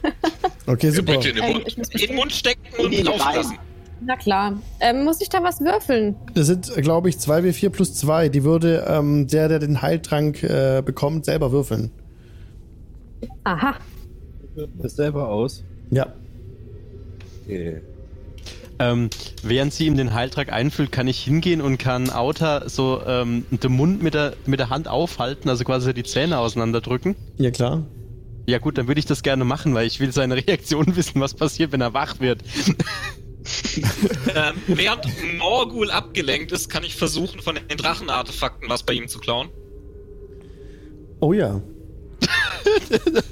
Okay, 0.68 0.91
super. 0.91 1.13
Bitte 1.13 1.30
in 1.30 1.35
den 1.38 1.51
Mund. 1.53 1.63
ich 1.68 1.77
muss 1.77 1.89
In 1.89 1.97
den 1.99 2.15
Mund 2.15 2.31
stecken 2.31 2.61
und 2.77 3.03
laufen 3.03 3.35
lassen. 3.35 3.57
Na 4.03 4.15
klar. 4.15 4.60
Ähm, 4.80 5.03
muss 5.03 5.22
ich 5.22 5.30
da 5.30 5.44
was 5.44 5.60
würfeln? 5.60 6.15
Das 6.34 6.48
sind, 6.48 6.73
glaube 6.78 7.10
ich, 7.10 7.15
2w4 7.18 7.69
plus 7.69 7.94
2. 7.95 8.30
Die 8.30 8.44
würde 8.44 8.86
ähm, 8.88 9.28
der, 9.28 9.48
der 9.48 9.60
den 9.60 9.82
Heiltrank 9.82 10.41
äh, 10.44 10.82
bekommt, 10.84 11.26
selber 11.26 11.52
würfeln. 11.52 11.91
Aha. 13.44 13.76
Das 14.82 14.95
selber 14.95 15.30
aus. 15.30 15.64
Ja. 15.91 16.07
Okay. 17.45 17.82
Ähm, 18.80 19.11
während 19.44 19.73
sie 19.73 19.86
ihm 19.86 19.95
den 19.95 20.14
Heiltrank 20.15 20.52
einfüllt, 20.52 20.91
kann 20.91 21.07
ich 21.07 21.19
hingehen 21.19 21.61
und 21.61 21.78
kann 21.78 22.10
Auta 22.10 22.68
so 22.68 23.02
ähm, 23.06 23.45
den 23.52 23.72
Mund 23.73 24.02
mit 24.02 24.15
der, 24.15 24.34
mit 24.48 24.60
der 24.60 24.72
Hand 24.72 24.88
aufhalten, 24.88 25.49
also 25.49 25.64
quasi 25.64 25.94
die 25.94 26.02
Zähne 26.03 26.40
auseinanderdrücken. 26.40 27.15
Ja, 27.38 27.52
klar. 27.52 27.84
Ja 28.48 28.57
gut, 28.57 28.80
dann 28.80 28.88
würde 28.88 28.98
ich 28.98 29.06
das 29.06 29.22
gerne 29.22 29.45
machen, 29.45 29.76
weil 29.76 29.86
ich 29.86 29.99
will 29.99 30.11
seine 30.11 30.36
Reaktion 30.48 30.95
wissen, 30.95 31.22
was 31.22 31.36
passiert, 31.36 31.72
wenn 31.72 31.82
er 31.82 31.94
wach 31.94 32.19
wird. 32.19 32.41
Ähm, 34.35 34.55
während 34.68 35.05
Morgul 35.38 35.89
abgelenkt 35.89 36.51
ist, 36.51 36.69
kann 36.69 36.84
ich 36.84 36.95
versuchen, 36.95 37.41
von 37.41 37.55
den 37.55 37.77
Drachenartefakten 37.77 38.69
was 38.69 38.84
bei 38.84 38.93
ihm 38.93 39.07
zu 39.07 39.19
klauen. 39.19 39.49
Oh 41.19 41.34
ja. 41.34 41.61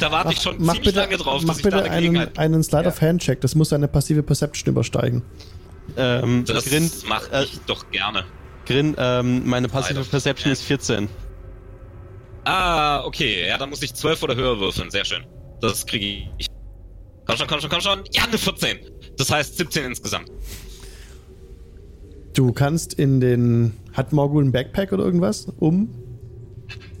Da 0.00 0.10
warte 0.12 0.32
ich 0.32 0.40
schon 0.40 0.56
Mach 0.58 0.74
ziemlich 0.74 0.94
bitte, 0.94 1.00
lange 1.00 1.16
drauf, 1.16 1.42
mach 1.42 1.48
dass 1.48 1.58
ich 1.58 1.62
da 1.64 1.70
bitte 1.70 1.82
eine 1.82 1.90
einen, 1.90 2.06
Gelegenheit... 2.14 2.38
einen 2.38 2.62
Slide 2.62 2.88
of 2.88 3.00
Hand 3.00 3.20
Check. 3.22 3.40
Das 3.40 3.54
muss 3.54 3.70
seine 3.70 3.88
passive 3.88 4.22
Perception 4.22 4.72
übersteigen. 4.72 5.22
Ähm, 5.96 6.44
Das 6.46 6.66
Grin, 6.66 6.90
mache 7.08 7.30
äh, 7.32 7.44
ich 7.44 7.58
doch 7.66 7.90
gerne. 7.90 8.24
Grin 8.64 8.94
ähm, 8.98 9.46
meine 9.46 9.68
passive. 9.68 10.04
Perception 10.04 10.52
ist 10.52 10.62
14. 10.62 11.08
Ah, 12.44 13.04
okay. 13.04 13.46
Ja, 13.48 13.58
dann 13.58 13.70
muss 13.70 13.82
ich 13.82 13.94
12 13.94 14.22
oder 14.22 14.36
höher 14.36 14.58
würfeln. 14.60 14.90
Sehr 14.90 15.04
schön. 15.04 15.24
Das 15.60 15.84
kriege 15.86 16.30
ich. 16.38 16.46
Komm 17.26 17.36
schon, 17.36 17.48
komm 17.48 17.60
schon, 17.60 17.70
komm 17.70 17.80
schon. 17.80 18.04
Ja, 18.12 18.24
eine 18.24 18.38
14. 18.38 18.78
Das 19.18 19.30
heißt 19.30 19.56
17 19.56 19.84
insgesamt. 19.84 20.30
Du 22.34 22.52
kannst 22.52 22.94
in 22.94 23.20
den. 23.20 23.72
Hat 23.92 24.12
Morgul 24.12 24.44
ein 24.44 24.52
Backpack 24.52 24.92
oder 24.92 25.04
irgendwas? 25.04 25.46
Um? 25.58 25.88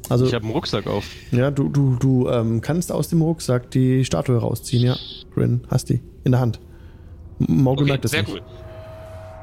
Also, 0.08 0.24
Ich 0.26 0.32
habe 0.34 0.44
einen 0.44 0.54
Rucksack 0.54 0.86
auf. 0.86 1.04
ja, 1.32 1.50
du, 1.50 1.68
du, 1.68 1.96
du 1.96 2.28
ähm, 2.30 2.60
kannst 2.60 2.90
aus 2.92 3.08
dem 3.08 3.20
Rucksack 3.22 3.70
die 3.72 4.04
Statue 4.04 4.38
rausziehen, 4.38 4.82
ja. 4.84 4.96
Grin, 5.34 5.62
hast 5.68 5.90
die 5.90 6.00
in 6.24 6.32
der 6.32 6.40
Hand. 6.40 6.60
Morgul 7.38 7.82
Okay, 7.82 7.90
merkt 7.92 8.04
es 8.06 8.10
sehr 8.12 8.22
nicht. 8.22 8.32
cool. 8.32 8.40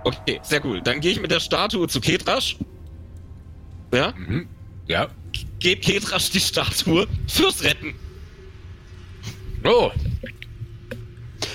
Okay, 0.05 0.39
sehr 0.41 0.65
cool. 0.65 0.81
Dann 0.81 0.99
gehe 0.99 1.11
ich 1.11 1.21
mit 1.21 1.31
der 1.31 1.39
Statue 1.41 1.87
zu 1.87 1.99
Ketrasch. 2.01 2.57
Ja? 3.93 4.13
Mhm. 4.17 4.47
Ja. 4.87 5.07
Geb 5.59 5.81
Ketrasch 5.81 6.31
die 6.31 6.39
Statue 6.39 7.07
fürs 7.27 7.63
Retten. 7.63 7.93
Oh. 9.63 9.91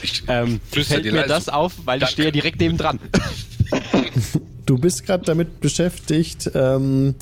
Ich, 0.02 0.22
Ähm, 0.28 0.60
fällt 0.70 1.04
mir 1.04 1.12
leise. 1.12 1.28
das 1.28 1.48
auf, 1.48 1.74
weil 1.84 1.98
ich 1.98 2.00
Danke. 2.02 2.12
stehe 2.12 2.28
ja 2.28 2.32
direkt 2.32 2.60
neben 2.60 2.76
dran. 2.76 2.98
Du 4.66 4.78
bist 4.78 5.04
gerade 5.06 5.24
damit 5.24 5.60
beschäftigt, 5.60 6.50
ähm, 6.54 7.14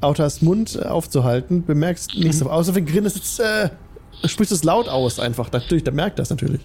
Autas 0.00 0.40
Mund 0.42 0.84
aufzuhalten, 0.84 1.64
bemerkst 1.64 2.14
Mhm. 2.14 2.22
nichts 2.22 2.38
davon. 2.38 2.52
Außer 2.54 2.74
wenn 2.74 2.86
Grin 2.86 3.04
ist 3.04 3.16
jetzt, 3.16 3.40
äh, 3.40 3.70
sprichst 4.26 4.52
es 4.52 4.64
laut 4.64 4.88
aus 4.88 5.18
einfach. 5.18 5.50
Natürlich, 5.52 5.84
der 5.84 5.92
merkt 5.92 6.18
das 6.18 6.30
natürlich. 6.30 6.60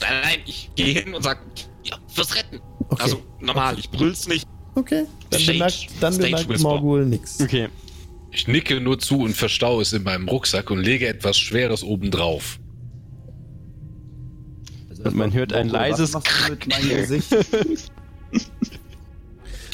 Nein, 0.00 0.10
nein, 0.22 0.38
ich 0.46 0.70
gehe 0.76 1.00
hin 1.00 1.14
und 1.14 1.22
sag, 1.22 1.40
ja, 1.84 1.96
fürs 2.08 2.34
Retten. 2.34 2.60
Okay. 2.88 3.02
Also 3.02 3.22
normal, 3.40 3.78
ich 3.78 3.90
brüll's 3.90 4.26
nicht. 4.28 4.46
Okay, 4.74 5.04
dann 5.30 5.40
Stage- 5.40 5.58
bemerkt, 5.58 5.86
dann 6.00 6.12
Stage 6.12 6.28
bemerkt 6.30 6.48
Whisper. 6.48 6.68
Morgul 6.68 7.06
nichts. 7.06 7.40
Okay. 7.40 7.68
ich 8.32 8.46
nicke 8.46 8.80
nur 8.80 8.98
zu 9.00 9.18
und 9.18 9.34
verstaue 9.36 9.82
es 9.82 9.92
in 9.92 10.04
meinem 10.04 10.28
Rucksack 10.28 10.70
und 10.70 10.78
lege 10.78 11.08
etwas 11.08 11.36
Schweres 11.38 11.82
obendrauf. 11.82 12.60
Also 15.04 15.10
Und 15.10 15.16
man 15.16 15.32
hört 15.32 15.52
ein 15.52 15.68
leises 15.68 16.14
Was 16.14 16.24
machst 16.24 16.48
du 16.48 16.52
mit 16.52 16.68
meinem 16.68 16.88
Gesicht? 16.88 17.36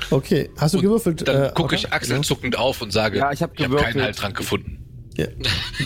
Okay, 0.09 0.51
hast 0.57 0.73
du 0.73 0.79
Und 0.79 0.85
gewürfelt? 0.85 1.27
Dann 1.27 1.47
äh, 1.47 1.53
gucke 1.53 1.75
ich 1.75 1.93
achselzuckend 1.93 2.57
auf 2.57 2.81
und 2.81 2.93
sage, 2.93 3.19
Ja, 3.19 3.33
ich 3.33 3.43
hab 3.43 3.57
keinen. 3.57 3.77
Heiltrank 4.01 4.37
gefunden. 4.37 4.79
Ja. 5.17 5.27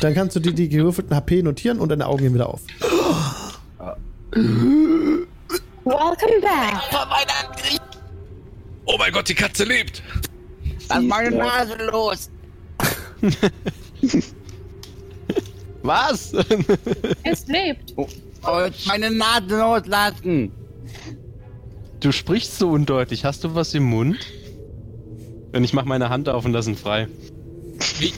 Dann 0.03 0.13
kannst 0.15 0.37
du 0.37 0.41
die, 0.41 0.53
die 0.53 0.69
gewürfelten 0.69 1.17
HP 1.17 1.43
notieren 1.43 1.79
und 1.81 1.89
deine 1.89 2.07
Augen 2.07 2.25
gehen 2.25 2.35
wieder 2.35 2.51
auf. 2.51 2.61
Welcome 5.85 6.41
back. 6.43 7.81
Oh 8.85 8.97
mein 8.99 9.13
Gott, 9.13 9.29
die 9.29 9.35
Katze 9.35 9.65
lebt! 9.65 10.03
Lass 10.89 11.03
meine 11.03 11.37
Nase 11.37 11.77
los! 11.91 12.31
Was? 15.83 16.33
Es 17.23 17.47
lebt. 17.47 17.95
Oh, 17.97 18.07
jetzt 18.65 18.87
meine 18.87 19.11
Nase 19.11 19.59
loslassen! 19.59 20.53
Du 22.01 22.13
sprichst 22.13 22.59
so 22.59 22.71
undeutlich. 22.71 23.25
Hast 23.25 23.45
du 23.45 23.55
was 23.55 23.75
im 23.75 23.85
Mund? 23.85 24.19
Und 25.53 25.65
ich 25.65 25.73
mach 25.73 25.85
meine 25.85 26.09
Hand 26.09 26.29
auf 26.29 26.45
und 26.45 26.53
lass 26.53 26.67
ihn 26.67 26.77
frei. 26.77 27.09
Wie, 27.99 28.13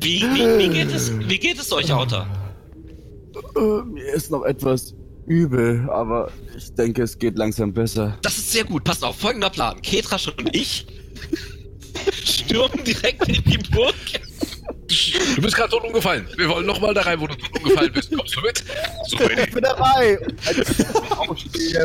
wie, 0.00 0.22
wie, 0.22 0.58
wie, 0.58 0.68
geht, 0.68 0.92
es, 0.92 1.18
wie 1.28 1.38
geht 1.38 1.58
es 1.58 1.72
euch, 1.72 1.92
Auta? 1.92 2.26
Äh, 3.56 3.82
mir 3.84 4.12
ist 4.12 4.30
noch 4.30 4.44
etwas 4.44 4.94
übel, 5.26 5.88
aber 5.90 6.30
ich 6.56 6.74
denke, 6.74 7.02
es 7.02 7.18
geht 7.18 7.38
langsam 7.38 7.72
besser. 7.72 8.18
Das 8.22 8.36
ist 8.36 8.52
sehr 8.52 8.64
gut. 8.64 8.84
Passt 8.84 9.04
auf, 9.04 9.16
folgender 9.16 9.50
Plan. 9.50 9.80
Ketrasch 9.80 10.28
und 10.28 10.54
ich 10.54 10.86
stürmen 12.24 12.84
direkt 12.84 13.28
in 13.28 13.42
die 13.44 13.58
Burg. 13.70 13.94
Du 15.36 15.42
bist 15.42 15.54
gerade 15.56 15.70
tot 15.70 15.84
umgefallen. 15.84 16.26
Wir 16.36 16.48
wollen 16.48 16.66
nochmal 16.66 16.92
da 16.94 17.02
rein, 17.02 17.20
wo 17.20 17.26
du 17.26 17.34
tot 17.36 17.56
umgefallen 17.58 17.92
bist, 17.92 18.10
kommst 18.16 18.34
du 18.36 18.40
mit? 18.40 18.64
Super 19.06 19.30
Idee. 19.30 19.44
Ich 19.46 19.54
bin 19.54 19.62
dabei! 19.62 20.18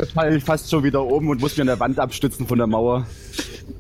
Ich 0.04 0.12
fall 0.14 0.42
fast 0.42 0.70
schon 0.70 0.84
wieder 0.84 1.04
oben 1.04 1.30
und 1.30 1.40
muss 1.40 1.56
mir 1.56 1.62
an 1.62 1.68
der 1.68 1.80
Wand 1.80 2.00
abstützen 2.00 2.48
von 2.48 2.58
der 2.58 2.68
Mauer. 2.68 3.06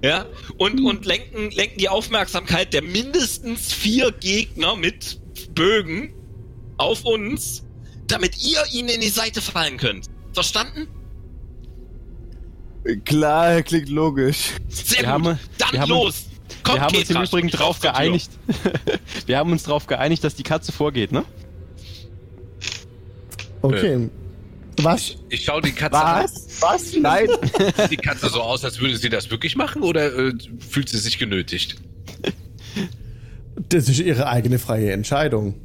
Ja, 0.03 0.25
und, 0.57 0.79
und 0.85 1.05
lenken, 1.05 1.49
lenken 1.51 1.77
die 1.79 1.89
Aufmerksamkeit 1.89 2.73
der 2.73 2.83
mindestens 2.83 3.73
vier 3.73 4.11
Gegner 4.11 4.75
mit 4.75 5.19
Bögen 5.55 6.13
auf 6.77 7.03
uns, 7.05 7.63
damit 8.07 8.37
ihr 8.43 8.59
ihnen 8.73 8.89
in 8.89 9.01
die 9.01 9.09
Seite 9.09 9.41
fallen 9.41 9.77
könnt. 9.77 10.05
Verstanden? 10.33 10.87
Klar, 13.05 13.63
klingt 13.63 13.89
logisch. 13.89 14.51
Sehr 14.67 14.99
Wir 14.99 15.03
gut. 15.05 15.07
haben- 15.13 15.39
Dann 15.57 15.89
los! 15.89 16.25
Kommt, 16.65 16.77
wir 16.77 16.83
haben 16.83 16.95
uns 16.95 17.09
im 17.09 17.21
Übrigen 17.21 17.49
sprich 17.49 17.51
darauf 17.51 17.69
auf 17.75 17.79
zur 17.79 17.91
Tür. 17.91 17.99
geeinigt. 17.99 18.31
wir 19.27 19.37
haben 19.37 19.51
uns 19.51 19.63
darauf 19.63 19.85
geeinigt, 19.85 20.23
dass 20.23 20.33
die 20.33 20.43
Katze 20.43 20.71
vorgeht, 20.71 21.11
ne? 21.11 21.23
Okay. 23.61 24.09
Was? 24.81 25.15
Ich 25.29 25.43
schaue 25.43 25.61
die 25.61 25.71
Katze 25.71 25.97
an. 25.97 26.23
Was? 26.23 26.61
Was? 26.61 26.95
Nein! 26.95 27.27
Sieht 27.77 27.91
die 27.91 27.97
Katze 27.97 28.29
so 28.29 28.41
aus, 28.41 28.65
als 28.65 28.79
würde 28.81 28.97
sie 28.97 29.09
das 29.09 29.29
wirklich 29.29 29.55
machen 29.55 29.83
oder 29.83 30.13
äh, 30.13 30.33
fühlt 30.59 30.89
sie 30.89 30.97
sich 30.97 31.17
genötigt? 31.19 31.77
Das 33.69 33.87
ist 33.87 33.99
ihre 33.99 34.27
eigene 34.27 34.59
freie 34.59 34.91
Entscheidung. 34.91 35.55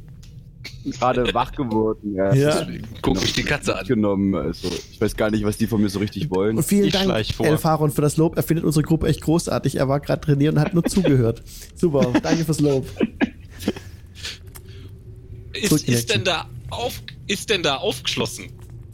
Gerade 0.85 1.33
wach 1.33 1.51
geworden. 1.51 2.15
Ja. 2.15 2.33
Ja. 2.33 2.61
Deswegen 2.61 2.87
guck 3.01 3.21
mich 3.21 3.33
die 3.33 3.43
Katze 3.43 3.77
an. 3.77 3.85
Genommen. 3.85 4.35
Also, 4.35 4.67
ich 4.91 4.99
weiß 4.99 5.15
gar 5.15 5.29
nicht, 5.31 5.43
was 5.45 5.57
die 5.57 5.67
von 5.67 5.81
mir 5.81 5.89
so 5.89 5.99
richtig 5.99 6.29
wollen. 6.31 6.57
Und 6.57 6.63
vielen 6.63 6.85
Ich 6.85 6.93
Dank. 6.93 7.11
Elfaron, 7.39 7.91
für 7.91 8.01
das 8.01 8.17
Lob. 8.17 8.35
Er 8.37 8.43
findet 8.43 8.65
unsere 8.65 8.83
Gruppe 8.83 9.07
echt 9.07 9.21
großartig. 9.21 9.75
Er 9.75 9.87
war 9.87 9.99
gerade 9.99 10.21
trainiert 10.21 10.53
und 10.55 10.59
hat 10.59 10.73
nur 10.73 10.83
zugehört. 10.83 11.43
Super, 11.75 12.11
danke 12.21 12.45
fürs 12.45 12.59
Lob. 12.59 12.85
Ist, 15.53 15.87
ist, 15.87 16.13
denn 16.13 16.23
da 16.23 16.47
auf, 16.69 17.01
ist 17.27 17.49
denn 17.49 17.61
da 17.61 17.75
aufgeschlossen? 17.77 18.45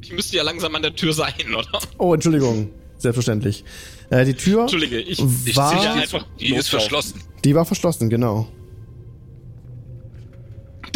Ich 0.02 0.12
müsste 0.12 0.38
ja 0.38 0.44
langsam 0.44 0.74
an 0.76 0.82
der 0.82 0.96
Tür 0.96 1.14
sein, 1.14 1.34
oder? 1.58 1.80
Oh, 1.98 2.14
Entschuldigung. 2.14 2.70
Selbstverständlich. 2.98 3.64
Äh, 4.10 4.26
die 4.26 4.34
Tür, 4.34 4.62
Entschuldige, 4.62 5.00
ich, 5.00 5.20
ich 5.46 5.56
War- 5.56 5.72
ziehe 5.72 5.82
Die, 5.82 5.88
einfach 6.02 6.20
ist, 6.22 6.42
die 6.42 6.56
ist 6.56 6.70
verschlossen. 6.70 7.22
die 7.44 7.54
war 7.56 7.66
verschlossen, 7.66 8.10
genau. 8.10 8.48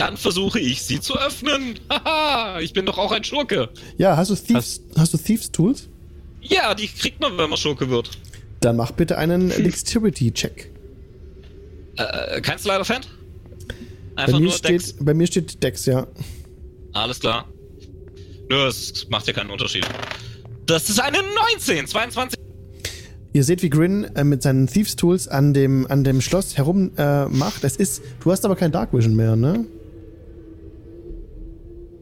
Dann 0.01 0.17
versuche 0.17 0.59
ich 0.59 0.81
sie 0.81 0.99
zu 0.99 1.15
öffnen. 1.15 1.79
Haha, 1.91 2.59
ich 2.59 2.73
bin 2.73 2.87
doch 2.87 2.97
auch 2.97 3.11
ein 3.11 3.23
Schurke. 3.23 3.69
Ja, 3.99 4.17
hast 4.17 4.31
du 4.31 4.35
Thieves, 4.35 4.81
hast 4.97 5.13
du 5.13 5.17
Thieves 5.19 5.51
Tools? 5.51 5.89
Ja, 6.41 6.73
die 6.73 6.87
kriegt 6.87 7.21
man, 7.21 7.37
wenn 7.37 7.51
man 7.51 7.57
Schurke 7.57 7.87
wird. 7.87 8.09
Dann 8.61 8.77
mach 8.77 8.89
bitte 8.93 9.19
einen 9.19 9.49
Dexterity-Check. 9.49 10.71
Äh, 11.97 12.41
kein 12.41 12.57
Slider-Fan? 12.57 13.01
Bei 14.15 14.23
Einfach 14.23 14.39
mir, 14.39 14.45
nur 14.45 14.57
Dex. 14.57 14.89
steht, 14.89 15.05
bei 15.05 15.13
mir 15.13 15.27
steht 15.27 15.61
Dex, 15.61 15.85
ja. 15.85 16.07
Alles 16.93 17.19
klar. 17.19 17.47
Nö, 18.49 18.65
es 18.65 19.07
macht 19.09 19.27
ja 19.27 19.33
keinen 19.33 19.51
Unterschied. 19.51 19.85
Das 20.65 20.89
ist 20.89 20.99
eine 20.99 21.19
19, 21.53 21.85
22. 21.85 22.39
Ihr 23.33 23.43
seht, 23.43 23.61
wie 23.61 23.69
Grin 23.69 24.05
äh, 24.15 24.23
mit 24.23 24.41
seinen 24.41 24.65
Thieves 24.65 24.95
Tools 24.95 25.27
an 25.27 25.53
dem, 25.53 25.85
an 25.85 26.03
dem 26.03 26.21
Schloss 26.21 26.57
herum 26.57 26.89
äh, 26.97 27.27
macht. 27.27 27.63
Es 27.63 27.75
ist, 27.75 28.01
du 28.23 28.31
hast 28.31 28.43
aber 28.45 28.55
kein 28.55 28.71
Dark 28.71 28.93
Vision 28.93 29.15
mehr, 29.15 29.35
ne? 29.35 29.67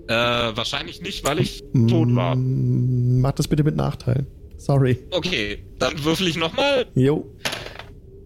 Äh, 0.09 0.57
wahrscheinlich 0.57 1.01
nicht, 1.03 1.23
weil 1.23 1.39
ich 1.39 1.63
tot 1.87 2.15
war. 2.15 2.35
Mm, 2.35 3.21
Mach 3.21 3.33
das 3.33 3.47
bitte 3.47 3.63
mit 3.63 3.75
Nachteil. 3.75 4.25
Sorry. 4.57 4.97
Okay, 5.11 5.59
dann 5.77 6.03
würfel 6.03 6.27
ich 6.27 6.35
nochmal. 6.35 6.87
Jo. 6.95 7.27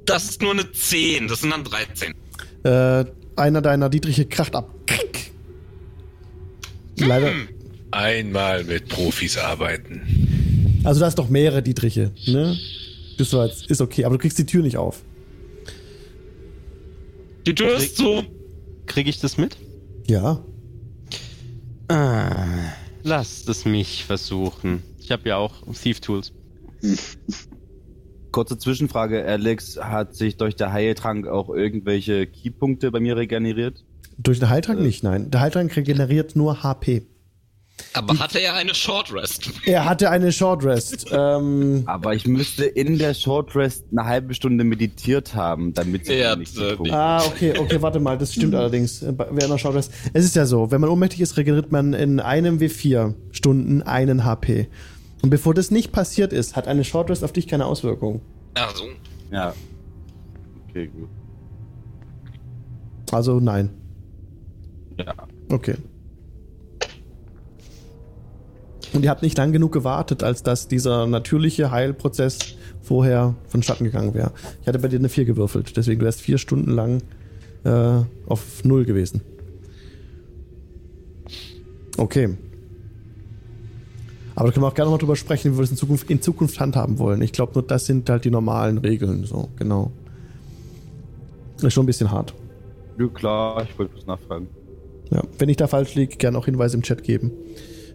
Das 0.05 0.29
ist 0.29 0.41
nur 0.41 0.51
eine 0.51 0.71
10, 0.71 1.27
das 1.27 1.41
sind 1.41 1.51
dann 1.51 1.65
13. 1.65 2.13
Äh, 2.63 3.05
einer 3.35 3.61
deiner 3.61 3.89
Dietriche 3.89 4.25
kracht 4.25 4.55
ab. 4.55 4.73
Krick. 4.87 5.31
Leider. 6.97 7.31
Hm. 7.31 7.49
Einmal 7.91 8.63
mit 8.63 8.87
Profis 8.87 9.37
arbeiten. 9.37 10.79
Also 10.85 11.01
da 11.01 11.07
ist 11.07 11.19
doch 11.19 11.27
mehrere 11.27 11.61
Dietriche, 11.61 12.11
ne? 12.25 12.57
Das 13.17 13.33
war 13.33 13.47
jetzt, 13.47 13.69
ist 13.69 13.81
okay, 13.81 14.05
aber 14.05 14.15
du 14.15 14.21
kriegst 14.21 14.39
die 14.39 14.45
Tür 14.45 14.63
nicht 14.63 14.77
auf. 14.77 15.01
Die 17.45 17.53
Tür 17.53 17.75
ist 17.75 17.97
zu. 17.97 18.23
Kriege 18.85 19.09
ich 19.09 19.19
das 19.19 19.37
mit? 19.37 19.57
Ja. 20.07 20.43
Ah, 21.89 22.31
lasst 23.03 23.49
es 23.49 23.65
mich 23.65 24.05
versuchen. 24.05 24.83
Ich 24.99 25.11
habe 25.11 25.29
ja 25.29 25.37
auch 25.37 25.53
Thief 25.73 25.99
Tools. 25.99 26.31
Kurze 28.31 28.57
Zwischenfrage, 28.57 29.23
Alex, 29.25 29.77
hat 29.79 30.15
sich 30.15 30.37
durch 30.37 30.55
der 30.55 30.71
Heiltrank 30.73 31.27
auch 31.27 31.49
irgendwelche 31.49 32.25
Keypunkte 32.25 32.91
bei 32.91 32.99
mir 32.99 33.15
regeneriert? 33.15 33.83
Durch 34.17 34.39
den 34.39 34.49
Heiltrank 34.49 34.79
Äh. 34.79 34.83
nicht, 34.83 35.03
nein. 35.03 35.29
Der 35.29 35.41
Heiltrank 35.41 35.75
regeneriert 35.75 36.35
nur 36.35 36.63
HP. 36.63 37.03
Aber 37.95 38.17
hatte 38.19 38.39
er 38.41 38.55
eine 38.55 38.73
Short 38.73 39.13
Rest? 39.13 39.51
Er 39.65 39.85
hatte 39.85 40.09
eine 40.09 40.31
Short 40.31 40.63
Rest. 40.63 41.05
ähm, 41.11 41.83
Aber 41.85 42.15
ich 42.15 42.25
müsste 42.27 42.65
in 42.65 42.97
der 42.97 43.13
Short 43.13 43.55
Rest 43.55 43.85
eine 43.91 44.05
halbe 44.05 44.33
Stunde 44.33 44.63
meditiert 44.63 45.35
haben, 45.35 45.73
damit 45.73 46.05
sie 46.07 46.13
Ja, 46.15 46.35
nicht 46.35 46.53
so 46.55 46.63
ah, 46.89 47.23
okay, 47.25 47.53
okay, 47.57 47.81
warte 47.81 47.99
mal, 47.99 48.17
das 48.17 48.33
stimmt 48.33 48.55
allerdings. 48.55 49.03
Äh, 49.03 49.11
bei- 49.11 49.27
Wer 49.31 49.47
noch 49.47 49.59
Short 49.59 49.75
Rest. 49.75 49.91
Es 50.13 50.25
ist 50.25 50.35
ja 50.35 50.45
so, 50.45 50.71
wenn 50.71 50.81
man 50.81 50.89
ohnmächtig 50.89 51.21
ist, 51.21 51.37
regeneriert 51.37 51.71
man 51.71 51.93
in 51.93 52.19
einem 52.19 52.57
W4 52.59 53.13
Stunden 53.31 53.81
einen 53.83 54.25
HP. 54.25 54.67
Und 55.21 55.29
bevor 55.29 55.53
das 55.53 55.69
nicht 55.71 55.91
passiert 55.91 56.33
ist, 56.33 56.55
hat 56.55 56.67
eine 56.67 56.83
Short 56.83 57.09
Rest 57.09 57.23
auf 57.23 57.31
dich 57.31 57.47
keine 57.47 57.65
Auswirkung. 57.67 58.21
Also, 58.55 58.85
Ja. 59.31 59.53
Okay, 60.69 60.87
gut. 60.87 61.09
Also 63.11 63.39
nein. 63.39 63.69
Ja. 64.97 65.13
Okay. 65.49 65.75
Und 68.93 69.03
ihr 69.03 69.09
habt 69.09 69.23
nicht 69.23 69.37
lang 69.37 69.51
genug 69.51 69.71
gewartet, 69.71 70.23
als 70.23 70.43
dass 70.43 70.67
dieser 70.67 71.07
natürliche 71.07 71.71
Heilprozess 71.71 72.55
vorher 72.81 73.35
vonstatten 73.47 73.85
gegangen 73.85 74.13
wäre. 74.13 74.31
Ich 74.61 74.67
hatte 74.67 74.79
bei 74.79 74.87
dir 74.87 74.99
eine 74.99 75.09
4 75.09 75.25
gewürfelt, 75.25 75.75
deswegen 75.77 75.99
du 75.99 76.05
wärst 76.05 76.21
vier 76.21 76.37
Stunden 76.37 76.71
lang 76.71 77.01
äh, 77.63 78.01
auf 78.27 78.63
Null 78.63 78.85
gewesen. 78.85 79.21
Okay. 81.97 82.35
Aber 84.35 84.47
da 84.47 84.53
können 84.53 84.63
wir 84.63 84.67
auch 84.67 84.73
gerne 84.73 84.91
mal 84.91 84.97
drüber 84.97 85.15
sprechen, 85.15 85.53
wie 85.53 85.57
wir 85.57 85.61
das 85.61 85.71
in 85.71 85.77
Zukunft, 85.77 86.09
in 86.09 86.21
Zukunft 86.21 86.59
handhaben 86.59 86.97
wollen. 86.97 87.21
Ich 87.21 87.31
glaube, 87.31 87.53
nur 87.53 87.63
das 87.63 87.85
sind 87.85 88.09
halt 88.09 88.25
die 88.25 88.31
normalen 88.31 88.79
Regeln. 88.79 89.25
So, 89.25 89.49
genau. 89.57 89.91
Ist 91.61 91.73
schon 91.73 91.83
ein 91.83 91.87
bisschen 91.87 92.11
hart. 92.11 92.33
Ja, 92.97 93.07
klar, 93.07 93.63
ich 93.63 93.77
wollte 93.77 93.95
was 93.95 94.05
nachfragen. 94.05 94.47
Ja, 95.11 95.21
wenn 95.37 95.49
ich 95.49 95.57
da 95.57 95.67
falsch 95.67 95.95
liege, 95.95 96.17
gerne 96.17 96.37
auch 96.37 96.45
Hinweise 96.45 96.75
im 96.75 96.83
Chat 96.83 97.03
geben. 97.03 97.31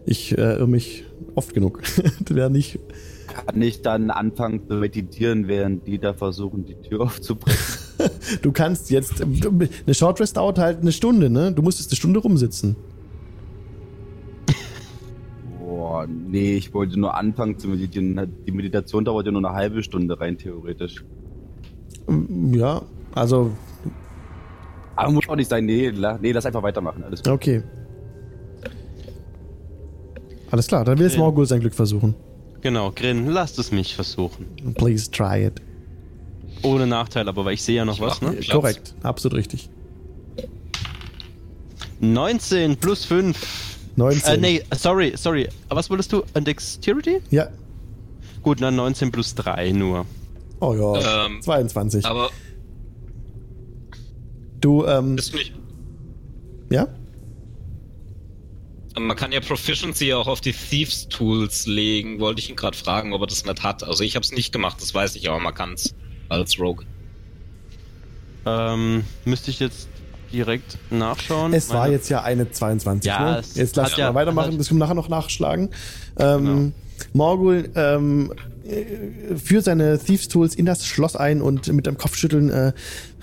Ich 0.09 0.35
äh, 0.35 0.41
irre 0.41 0.67
mich 0.67 1.03
oft 1.35 1.53
genug. 1.53 1.83
wäre 2.29 2.49
nicht. 2.49 2.79
Kann 3.27 3.61
ich 3.61 3.83
dann 3.83 4.09
anfangen 4.09 4.67
zu 4.67 4.73
meditieren, 4.73 5.47
während 5.47 5.85
die 5.85 5.99
da 5.99 6.15
versuchen, 6.15 6.65
die 6.65 6.73
Tür 6.75 7.01
aufzubrechen? 7.01 7.59
Du 8.41 8.53
kannst 8.53 8.89
jetzt. 8.91 9.21
Eine 9.21 9.93
Short 9.93 10.21
Rest 10.21 10.37
dauert 10.37 10.57
halt 10.57 10.79
eine 10.79 10.93
Stunde, 10.93 11.29
ne? 11.29 11.51
Du 11.51 11.61
musstest 11.61 11.91
eine 11.91 11.97
Stunde 11.97 12.21
rumsitzen. 12.21 12.77
Boah, 15.59 16.07
nee, 16.07 16.55
ich 16.55 16.73
wollte 16.73 16.97
nur 16.97 17.13
anfangen 17.17 17.59
zu 17.59 17.67
meditieren. 17.67 18.33
Die 18.47 18.51
Meditation 18.53 19.03
dauert 19.03 19.25
ja 19.25 19.33
nur 19.33 19.45
eine 19.45 19.53
halbe 19.53 19.83
Stunde 19.83 20.17
rein 20.17 20.37
theoretisch. 20.37 21.03
Mm, 22.07 22.53
Ja, 22.53 22.83
also, 23.13 23.51
Aber 24.95 25.11
muss 25.11 25.27
auch 25.27 25.35
nicht 25.35 25.49
sein. 25.49 25.65
Nee, 25.65 25.91
nee 26.21 26.31
lass 26.31 26.45
einfach 26.45 26.63
weitermachen. 26.63 27.03
Alles 27.03 27.21
gut. 27.21 27.33
okay. 27.33 27.63
Alles 30.51 30.67
klar, 30.67 30.83
dann 30.85 30.97
will 30.97 31.07
jetzt. 31.07 31.17
Morgul 31.17 31.45
sein 31.45 31.59
Glück 31.59 31.73
versuchen. 31.75 32.15
Genau, 32.61 32.91
Grin, 32.91 33.27
lasst 33.27 33.57
es 33.59 33.71
mich 33.71 33.95
versuchen. 33.95 34.45
Please 34.75 35.09
try 35.09 35.45
it. 35.45 35.61
Ohne 36.63 36.87
Nachteil, 36.87 37.27
aber 37.29 37.45
weil 37.45 37.53
ich 37.53 37.63
sehe 37.63 37.77
ja 37.77 37.85
noch 37.85 37.95
Ich 37.95 38.01
was, 38.01 38.21
ne? 38.21 38.31
Platz. 38.33 38.49
Korrekt, 38.49 38.95
absolut 39.03 39.37
richtig. 39.37 39.69
19 42.01 42.77
plus 42.77 43.05
5. 43.05 43.77
19. 43.95 44.33
Äh, 44.33 44.37
nee, 44.37 44.63
sorry, 44.75 45.13
sorry. 45.15 45.47
Was 45.69 45.89
wolltest 45.89 46.11
du? 46.13 46.23
An 46.33 46.45
Dexterity? 46.45 47.19
Ja. 47.29 47.47
Gut, 48.41 48.61
dann 48.61 48.75
19 48.75 49.11
plus 49.11 49.35
3 49.35 49.71
nur. 49.71 50.05
Oh 50.61 50.73
ja. 50.73 51.25
Ähm, 51.27 51.41
22. 51.41 52.05
aber 52.05 52.29
Du, 54.61 54.85
ähm, 54.85 55.15
bist 55.15 55.33
du 55.33 55.37
nicht. 55.37 55.53
ja? 56.69 56.87
Man 58.97 59.15
kann 59.15 59.31
ja 59.31 59.39
Proficiency 59.39 60.13
auch 60.13 60.27
auf 60.27 60.41
die 60.41 60.53
Thieves 60.53 61.07
Tools 61.09 61.67
legen. 61.67 62.19
Wollte 62.19 62.41
ich 62.41 62.49
ihn 62.49 62.55
gerade 62.55 62.77
fragen, 62.77 63.13
ob 63.13 63.21
er 63.21 63.27
das 63.27 63.45
nicht 63.45 63.63
hat. 63.63 63.83
Also 63.83 64.03
ich 64.03 64.15
habe 64.15 64.23
es 64.23 64.31
nicht 64.31 64.51
gemacht, 64.51 64.77
das 64.81 64.93
weiß 64.93 65.15
ich, 65.15 65.29
aber 65.29 65.39
man 65.39 65.53
kann 65.53 65.73
es 65.73 65.93
als 66.27 66.59
Rogue. 66.59 66.85
Ähm, 68.45 69.03
müsste 69.25 69.51
ich 69.51 69.59
jetzt 69.59 69.87
direkt 70.33 70.77
nachschauen. 70.91 71.53
Es 71.53 71.69
war 71.69 71.81
Meine- 71.81 71.93
jetzt 71.93 72.09
ja 72.09 72.23
eine 72.23 72.51
22. 72.51 73.07
Ja, 73.07 73.31
ne? 73.37 73.43
Jetzt 73.53 73.75
lass 73.75 73.95
ja, 73.97 74.07
mal 74.11 74.19
weitermachen, 74.21 74.51
können 74.57 74.69
wir 74.69 74.73
nachher 74.75 74.95
noch 74.95 75.09
nachschlagen. 75.09 75.69
Ähm, 76.17 76.73
Morgul 77.13 77.69
ähm, 77.75 78.33
äh, 78.67 79.35
führt 79.35 79.65
seine 79.65 79.99
Thieves 79.99 80.27
Tools 80.27 80.55
in 80.55 80.65
das 80.65 80.85
Schloss 80.85 81.15
ein 81.15 81.41
und 81.41 81.67
mit 81.73 81.87
einem 81.87 81.97
Kopfschütteln 81.97 82.49
äh, 82.49 82.73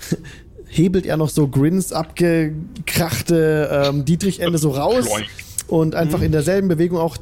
hebelt 0.67 1.05
er 1.05 1.17
noch 1.17 1.29
so 1.29 1.47
Grins 1.47 1.93
abgekrachte 1.93 3.85
ähm, 3.87 4.05
Dietrich-Ende 4.05 4.57
so 4.57 4.71
raus 4.71 5.05
Ploink. 5.05 5.27
Und 5.67 5.95
einfach 5.95 6.21
in 6.21 6.31
derselben 6.31 6.67
Bewegung 6.67 6.99
auch. 6.99 7.17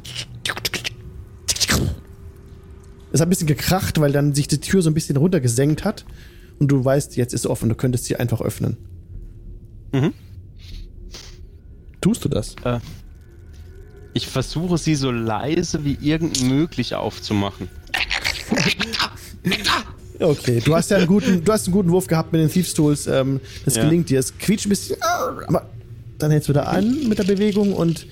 Es 3.11 3.21
hat 3.21 3.27
ein 3.27 3.29
bisschen 3.29 3.47
gekracht, 3.47 3.99
weil 3.99 4.11
dann 4.11 4.33
sich 4.35 4.47
die 4.47 4.59
Tür 4.59 4.81
so 4.81 4.89
ein 4.89 4.93
bisschen 4.93 5.15
runtergesenkt 5.17 5.85
hat 5.85 6.05
und 6.59 6.67
du 6.69 6.83
weißt, 6.83 7.15
jetzt 7.15 7.33
ist 7.33 7.43
sie 7.43 7.49
offen, 7.49 7.69
du 7.69 7.75
könntest 7.75 8.05
sie 8.05 8.17
einfach 8.17 8.41
öffnen. 8.41 8.77
Mhm. 9.93 10.13
Tust 12.01 12.25
du 12.25 12.29
das? 12.29 12.55
Äh, 12.65 12.79
ich 14.13 14.27
versuche 14.27 14.77
sie 14.77 14.95
so 14.95 15.11
leise 15.11 15.85
wie 15.85 15.97
irgend 16.01 16.43
möglich 16.43 16.93
aufzumachen. 16.95 17.69
Okay, 20.19 20.61
du 20.63 20.75
hast 20.75 20.91
ja 20.91 20.97
einen 20.97 21.07
guten, 21.07 21.43
du 21.43 21.51
hast 21.51 21.65
einen 21.67 21.73
guten 21.73 21.89
Wurf 21.91 22.07
gehabt 22.07 22.31
mit 22.31 22.41
den 22.41 22.49
Thieves 22.49 22.73
Tools. 22.73 23.07
Ähm, 23.07 23.41
das 23.65 23.75
Ja. 23.75 23.83
gelingt 23.83 24.09
dir. 24.09 24.19
Es 24.19 24.37
quietscht 24.37 24.65
ein 24.67 24.69
bisschen, 24.69 24.95
aber 25.01 25.69
dann 26.17 26.31
hältst 26.31 26.47
du 26.49 26.53
wieder 26.53 26.67
an 26.67 27.07
mit 27.09 27.17
der 27.19 27.25
Bewegung 27.25 27.73
und 27.73 28.07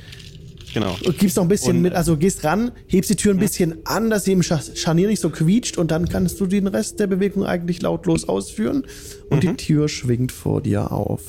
Genau. 0.73 0.95
und 1.05 1.17
gibst 1.19 1.35
noch 1.37 1.43
ein 1.43 1.49
bisschen 1.49 1.77
Und, 1.77 1.81
mit, 1.83 1.93
äh, 1.93 1.97
also 1.97 2.17
gehst 2.17 2.43
ran, 2.43 2.71
hebst 2.87 3.09
die 3.09 3.15
Tür 3.15 3.33
ein 3.33 3.39
bisschen 3.39 3.85
an, 3.85 4.09
dass 4.09 4.23
sie 4.25 4.31
im 4.31 4.41
Scha- 4.41 4.75
Scharnier 4.75 5.07
nicht 5.07 5.19
so 5.19 5.29
quietscht 5.29 5.77
und 5.77 5.91
dann 5.91 6.09
kannst 6.09 6.39
du 6.39 6.45
den 6.47 6.67
Rest 6.67 6.99
der 6.99 7.07
Bewegung 7.07 7.45
eigentlich 7.45 7.81
lautlos 7.81 8.27
ausführen 8.27 8.83
und 9.29 9.43
die 9.43 9.53
Tür 9.55 9.87
schwingt 9.89 10.31
vor 10.31 10.61
dir 10.61 10.91
auf. 10.91 11.21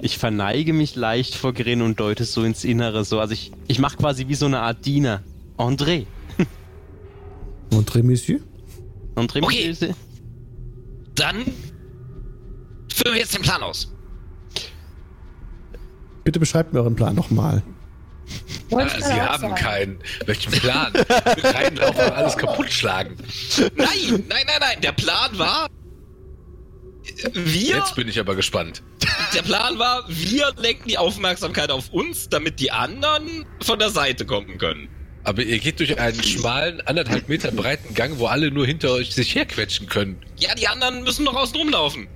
Ich 0.00 0.16
verneige 0.16 0.72
mich 0.72 0.94
leicht 0.96 1.34
vor 1.34 1.52
Grin 1.52 1.82
und 1.82 1.98
deute 2.00 2.24
so 2.24 2.44
ins 2.44 2.62
Innere. 2.64 3.04
So. 3.04 3.18
Also 3.18 3.32
ich, 3.34 3.50
ich 3.66 3.80
mache 3.80 3.96
quasi 3.96 4.28
wie 4.28 4.34
so 4.36 4.46
eine 4.46 4.60
Art 4.60 4.86
Diener. 4.86 5.22
André. 5.56 6.06
Montrez, 7.72 8.04
Monsieur? 8.04 8.38
André, 9.16 9.42
Okay. 9.42 9.68
Monsieur? 9.68 9.94
Dann 11.16 11.36
führen 12.94 13.12
wir 13.14 13.18
jetzt 13.20 13.34
den 13.36 13.42
Plan 13.42 13.60
aus. 13.62 13.92
Bitte 16.22 16.38
beschreibt 16.38 16.72
mir 16.72 16.80
euren 16.80 16.94
Plan 16.94 17.14
nochmal. 17.16 17.62
Ich 18.70 19.04
Sie 19.04 19.12
haben 19.12 19.40
sagen. 19.40 19.54
keinen. 19.54 19.98
Welchen 20.26 20.52
Plan? 20.52 20.92
Reinlaufen 21.42 22.04
und 22.04 22.12
alles 22.12 22.36
kaputt 22.36 22.70
schlagen. 22.70 23.16
Nein, 23.58 23.68
nein, 23.76 24.24
nein, 24.28 24.46
nein. 24.60 24.80
Der 24.82 24.92
Plan 24.92 25.38
war. 25.38 25.68
Wir. 27.32 27.76
Jetzt 27.76 27.94
bin 27.94 28.08
ich 28.08 28.20
aber 28.20 28.34
gespannt. 28.36 28.82
Der 29.34 29.42
Plan 29.42 29.78
war, 29.78 30.04
wir 30.08 30.52
lenken 30.56 30.88
die 30.88 30.98
Aufmerksamkeit 30.98 31.70
auf 31.70 31.90
uns, 31.90 32.28
damit 32.28 32.60
die 32.60 32.70
anderen 32.70 33.46
von 33.62 33.78
der 33.78 33.90
Seite 33.90 34.26
kommen 34.26 34.58
können. 34.58 34.88
Aber 35.24 35.42
ihr 35.42 35.58
geht 35.58 35.80
durch 35.80 35.98
einen 35.98 36.22
schmalen, 36.22 36.80
anderthalb 36.82 37.28
Meter 37.28 37.50
breiten 37.50 37.94
Gang, 37.94 38.18
wo 38.18 38.26
alle 38.26 38.50
nur 38.50 38.66
hinter 38.66 38.92
euch 38.92 39.14
sich 39.14 39.34
herquetschen 39.34 39.88
können. 39.88 40.20
Ja, 40.38 40.54
die 40.54 40.68
anderen 40.68 41.02
müssen 41.02 41.24
noch 41.24 41.34
außen 41.34 41.56
rumlaufen. 41.56 42.08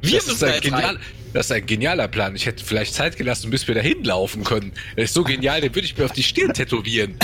Wir 0.00 0.12
das, 0.12 0.24
ist 0.24 0.28
müssen 0.28 0.40
da 0.40 0.46
ein 0.46 0.52
jetzt 0.54 0.62
genial, 0.62 0.84
rein. 0.84 0.98
das 1.32 1.46
ist 1.46 1.52
ein 1.52 1.66
genialer 1.66 2.08
Plan. 2.08 2.36
Ich 2.36 2.46
hätte 2.46 2.64
vielleicht 2.64 2.94
Zeit 2.94 3.16
gelassen, 3.16 3.50
bis 3.50 3.66
wir 3.66 3.74
dahin 3.74 4.04
laufen 4.04 4.44
können. 4.44 4.72
Der 4.96 5.04
ist 5.04 5.14
so 5.14 5.24
genial, 5.24 5.60
den 5.60 5.74
würde 5.74 5.86
ich 5.86 5.96
mir 5.96 6.04
auf 6.04 6.12
die 6.12 6.22
Stirn 6.22 6.52
tätowieren. 6.52 7.16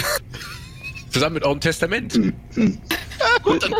Zusammen 1.11 1.35
mit 1.35 1.45
eurem 1.45 1.61
Testament. 1.61 2.15
Gut, 2.15 3.63
dann, 3.63 3.75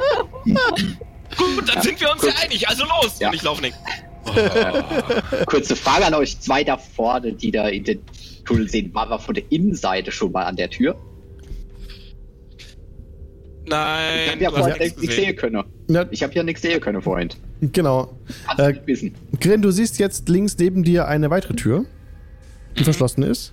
gut, 1.37 1.69
dann 1.69 1.83
sind 1.83 2.01
wir 2.01 2.13
uns 2.13 2.23
ja 2.23 2.33
einig. 2.43 2.69
Also 2.69 2.85
los. 2.85 3.19
Ja. 3.19 3.29
Und 3.29 3.35
ich 3.35 3.43
laufe 3.43 3.63
nicht. 3.63 3.75
Kurze 5.47 5.77
Frage 5.77 6.07
an 6.07 6.15
euch 6.15 6.39
zwei 6.41 6.65
da 6.65 6.79
vorne, 6.79 7.33
die 7.33 7.51
da 7.51 7.69
in 7.69 7.85
den 7.85 8.01
Tunnel 8.45 8.71
sehen. 8.71 8.95
War 8.95 9.11
wir 9.11 9.19
von 9.19 9.35
der 9.35 9.45
Innenseite 9.51 10.13
schon 10.13 10.33
mal 10.33 10.45
an 10.45 10.57
der 10.57 10.71
Tür? 10.71 10.97
Ich 13.65 13.71
Nein, 13.71 14.31
habe 14.33 14.43
ja 14.43 14.51
vorhin 14.51 14.79
nichts 14.79 15.01
gesehen. 15.01 15.25
sehen 15.25 15.37
können. 15.37 15.65
Ja, 15.89 16.05
Ich 16.11 16.23
habe 16.23 16.35
ja 16.35 16.43
nichts 16.43 16.61
sehen 16.63 16.81
können 16.81 17.01
vorhin. 17.01 17.31
genau. 17.61 18.13
Äh, 18.59 18.75
wissen. 18.85 19.15
Grin, 19.41 19.63
du 19.63 19.71
siehst 19.71 19.99
jetzt 19.99 20.29
links 20.29 20.57
neben 20.59 20.83
dir 20.85 21.09
eine 21.09 21.31
weitere 21.31 21.55
Tür, 21.55 21.85
die 22.77 22.81
Mhm. 22.81 22.85
verschlossen 22.85 23.23
ist. 23.23 23.53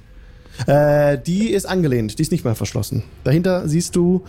Äh, 0.67 1.17
die 1.17 1.49
ist 1.49 1.65
angelehnt, 1.65 2.19
die 2.19 2.21
ist 2.23 2.31
nicht 2.31 2.43
mehr 2.43 2.55
verschlossen. 2.55 3.03
Dahinter 3.23 3.67
siehst 3.69 3.95
du 3.95 4.23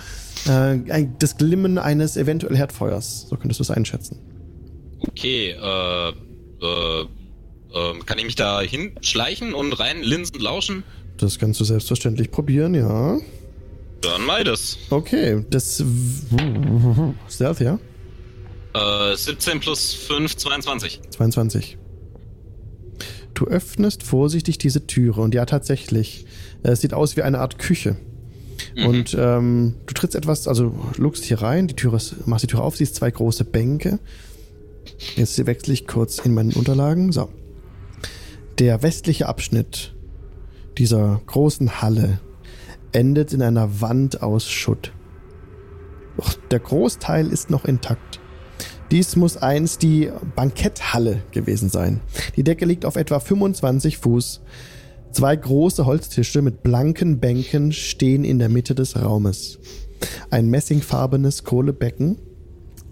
äh, 0.47 0.51
ein- 0.51 1.15
das 1.19 1.37
Glimmen 1.37 1.79
eines 1.79 2.17
eventuell 2.17 2.57
Herdfeuers. 2.57 3.27
So 3.29 3.37
könntest 3.37 3.59
du 3.61 3.63
es 3.63 3.71
einschätzen. 3.71 4.19
Okay, 5.01 5.51
äh, 5.51 6.09
äh, 6.09 6.13
ähm, 7.75 8.07
kann 8.07 8.19
ich 8.19 8.25
mich 8.25 8.37
da 8.37 8.61
hinschleichen 8.61 9.53
und 9.53 9.73
rein 9.81 10.01
Linsen 10.03 10.41
lauschen? 10.41 10.85
Das 11.19 11.39
kannst 11.41 11.59
du 11.61 11.65
selbstverständlich 11.65 12.31
probieren, 12.31 12.75
ja. 12.75 13.19
Dann 14.03 14.45
das. 14.45 14.79
Okay, 14.91 15.45
das 15.49 15.83
Stealth, 17.29 17.61
ja? 17.61 17.79
Äh, 18.75 19.17
17 19.17 19.61
plus 19.61 19.95
5, 19.95 20.37
22. 20.37 21.01
22. 21.11 21.79
Du 23.35 23.47
öffnest 23.47 24.03
vorsichtig 24.03 24.59
diese 24.59 24.87
Türe 24.87 25.21
und 25.21 25.35
ja, 25.35 25.47
tatsächlich. 25.47 26.27
Es 26.63 26.81
sieht 26.81 26.95
aus 26.95 27.17
wie 27.17 27.23
eine 27.23 27.39
Art 27.41 27.59
Küche. 27.59 27.97
Und 28.77 29.17
ähm, 29.19 29.75
du 29.87 29.95
trittst 29.95 30.17
etwas, 30.17 30.49
also 30.49 30.73
luckst 30.97 31.25
hier 31.25 31.43
rein, 31.43 31.67
die 31.67 31.75
Tür 31.75 31.95
ist, 31.95 32.27
machst 32.27 32.45
die 32.45 32.47
Tür 32.47 32.63
auf, 32.63 32.77
siehst 32.77 32.95
zwei 32.95 33.11
große 33.11 33.45
Bänke. 33.45 33.99
Jetzt 35.17 35.45
wechsle 35.47 35.75
ich 35.75 35.87
kurz 35.87 36.19
in 36.21 36.35
meinen 36.35 36.53
Unterlagen. 36.53 37.13
So. 37.13 37.29
Der 38.59 38.83
westliche 38.83 39.27
Abschnitt 39.29 39.95
dieser 40.79 41.21
großen 41.27 41.83
Halle 41.83 42.21
endet 42.93 43.33
in 43.33 43.43
einer 43.43 43.81
Wand 43.81 44.23
aus 44.23 44.49
Schutt. 44.49 44.93
Doch 46.17 46.35
der 46.51 46.61
Großteil 46.61 47.29
ist 47.29 47.51
noch 47.51 47.65
intakt. 47.65 48.21
Dies 48.91 49.17
muss 49.17 49.39
einst 49.39 49.83
die 49.83 50.11
Banketthalle 50.37 51.23
gewesen 51.31 51.71
sein. 51.71 52.01
Die 52.37 52.45
Decke 52.45 52.67
liegt 52.67 52.85
auf 52.85 52.97
etwa 52.97 53.21
25 53.21 53.97
Fuß. 53.99 54.43
Zwei 55.13 55.35
große 55.35 55.87
Holztische 55.87 56.43
mit 56.43 56.63
blanken 56.63 57.19
Bänken 57.19 57.73
stehen 57.73 58.25
in 58.25 58.39
der 58.39 58.51
Mitte 58.51 58.75
des 58.75 59.01
Raumes. 59.01 59.59
Ein 60.31 60.49
messingfarbenes 60.49 61.45
Kohlebecken 61.45 62.19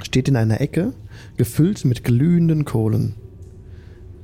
steht 0.02 0.28
in 0.28 0.36
einer 0.36 0.60
Ecke, 0.60 0.94
gefüllt 1.36 1.84
mit 1.84 2.04
glühenden 2.04 2.64
Kohlen. 2.64 3.16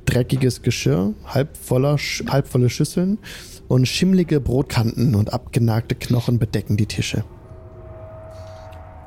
Dreckiges 0.05 0.61
Geschirr, 0.61 1.13
halb, 1.25 1.57
voller, 1.57 1.97
halb 2.27 2.47
volle 2.47 2.69
Schüsseln 2.69 3.19
und 3.67 3.87
schimmlige 3.87 4.39
Brotkanten 4.39 5.15
und 5.15 5.33
abgenagte 5.33 5.95
Knochen 5.95 6.39
bedecken 6.39 6.77
die 6.77 6.85
Tische. 6.85 7.23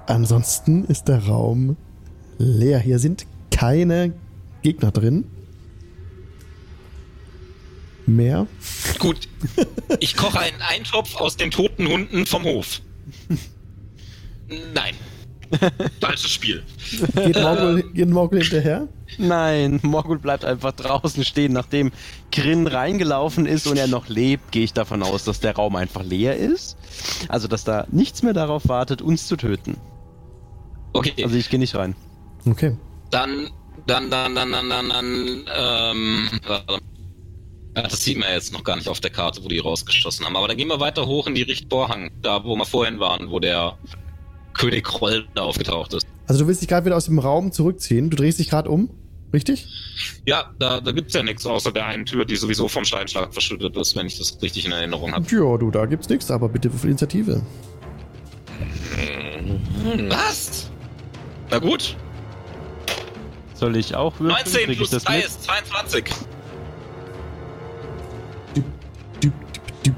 Ansonsten 0.07 0.85
ist 0.85 1.09
der 1.09 1.27
Raum 1.27 1.77
leer. 2.39 2.79
Hier 2.79 2.99
sind 2.99 3.27
keine 3.51 4.13
Gegner 4.63 4.91
drin. 4.91 5.25
Mehr. 8.07 8.47
Gut. 8.99 9.29
Ich 10.01 10.17
koche 10.17 10.41
einen 10.41 10.61
Eintopf 10.63 11.17
aus 11.17 11.37
den 11.37 11.51
toten 11.51 11.87
Hunden 11.87 12.27
vom 12.27 12.45
Hof. 12.45 12.83
Nein. 14.75 14.95
Falsches 16.01 16.31
Spiel. 16.31 16.63
Geht 17.15 17.41
Morgul, 17.41 17.83
geht 17.93 18.09
Morgul 18.09 18.41
hinterher? 18.41 18.89
Nein, 19.19 19.81
Morgul 19.83 20.19
bleibt 20.19 20.45
einfach 20.45 20.73
draußen 20.73 21.25
stehen. 21.25 21.53
Nachdem 21.53 21.91
Grin 22.31 22.67
reingelaufen 22.67 23.47
ist 23.47 23.67
und 23.67 23.77
er 23.77 23.89
noch 23.89 24.09
lebt, 24.09 24.53
gehe 24.53 24.65
ich 24.65 24.73
davon 24.73 25.03
aus, 25.03 25.25
dass 25.25 25.41
der 25.41 25.57
Raum 25.57 25.77
einfach 25.77 26.03
leer 26.05 26.37
ist. 26.37 26.77
Also, 27.29 27.49
dass 27.49 27.65
da 27.65 27.87
nichts 27.91 28.23
mehr 28.23 28.33
darauf 28.33 28.69
wartet, 28.69 29.03
uns 29.03 29.27
zu 29.27 29.37
töten. 29.37 29.77
Okay, 30.93 31.13
Also, 31.23 31.37
ich 31.37 31.51
gehe 31.51 31.59
nicht 31.59 31.75
rein. 31.75 31.95
Okay. 32.47 32.77
dann, 33.11 33.51
dann, 33.87 34.11
dann, 34.11 34.35
dann, 34.35 34.53
dann, 34.53 34.69
dann, 34.69 34.89
dann, 34.89 35.45
ähm, 35.57 36.29
warte. 36.47 36.79
Das 37.75 38.03
sieht 38.03 38.19
man 38.19 38.29
jetzt 38.33 38.53
noch 38.53 38.65
gar 38.65 38.77
nicht 38.77 38.89
auf 38.89 38.99
der 39.01 39.11
Karte, 39.11 39.45
wo 39.45 39.49
die 39.49 39.59
rausgeschossen 39.59 40.27
haben. 40.27 40.37
Aber 40.37 40.49
dann 40.49 40.57
gehen 40.57 40.69
wir 40.69 40.81
weiter 40.81 41.07
hoch 41.07 41.27
in 41.29 41.35
die 41.37 41.43
Richtvorhang, 41.43 42.11
da 42.21 42.43
wo 42.45 42.57
wir 42.57 42.67
vorhin 42.67 42.99
waren, 42.99 43.31
wo 43.31 43.39
der 43.39 43.79
König 44.61 45.01
Roll 45.01 45.27
da 45.35 45.43
aufgetaucht 45.43 45.95
ist. 45.95 46.07
Also 46.27 46.43
du 46.43 46.49
willst 46.49 46.61
dich 46.61 46.69
gerade 46.69 46.85
wieder 46.85 46.97
aus 46.97 47.07
dem 47.07 47.19
Raum 47.19 47.51
zurückziehen. 47.51 48.11
Du 48.11 48.17
drehst 48.17 48.39
dich 48.39 48.51
gerade 48.51 48.69
um. 48.69 48.91
Richtig? 49.33 49.67
Ja, 50.27 50.51
da, 50.59 50.81
da 50.81 50.93
gibt's 50.93 51.15
ja 51.15 51.23
nichts 51.23 51.47
außer 51.47 51.73
der 51.73 51.87
einen 51.87 52.05
Tür, 52.05 52.25
die 52.25 52.37
sowieso 52.37 52.69
vom 52.69 52.85
Steinschlag 52.85 53.33
verschüttet 53.33 53.77
ist, 53.77 53.97
wenn 53.97 54.07
ich 54.07 54.19
das 54.19 54.43
richtig 54.43 54.67
in 54.67 54.73
Erinnerung 54.73 55.13
habe. 55.13 55.25
Ja, 55.31 55.57
du, 55.57 55.71
da 55.71 55.87
gibt's 55.87 56.09
nichts, 56.09 56.31
aber 56.31 56.49
bitte 56.49 56.69
für 56.69 56.89
Initiative. 56.89 57.41
Was? 60.09 60.71
Na 61.51 61.59
gut. 61.59 61.97
Soll 63.55 63.77
ich 63.77 63.95
auch 63.95 64.19
würfeln? 64.21 64.45
19 64.45 64.53
Krieg 64.53 64.71
ich 64.71 64.77
plus 64.79 64.91
das 64.91 65.05
3 65.05 65.17
mit? 65.17 65.27
ist 65.27 65.43
22. 65.45 66.05
Düp, 68.57 68.65
düp, 69.23 69.33
düp, 69.85 69.95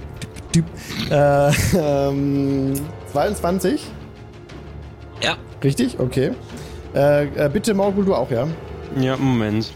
düp, 0.52 0.52
düp. 0.54 0.64
Äh, 1.10 1.52
ähm, 2.08 2.74
22? 3.12 3.80
Ja. 5.22 5.36
Richtig? 5.62 5.98
Okay. 5.98 6.32
Äh, 6.94 7.26
äh, 7.26 7.48
bitte, 7.48 7.74
Morgul, 7.74 8.04
du 8.04 8.14
auch, 8.14 8.30
ja? 8.30 8.46
Ja, 8.98 9.16
Moment. 9.16 9.72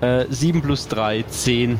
Äh, 0.00 0.24
7 0.28 0.62
plus 0.62 0.88
3, 0.88 1.22
10. 1.22 1.78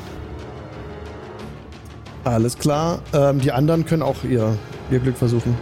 Alles 2.25 2.57
klar. 2.57 3.01
Ähm, 3.13 3.41
die 3.41 3.51
anderen 3.51 3.85
können 3.85 4.03
auch 4.03 4.23
ihr, 4.23 4.57
ihr 4.91 4.99
Glück 5.01 5.17
versuchen. 5.17 5.57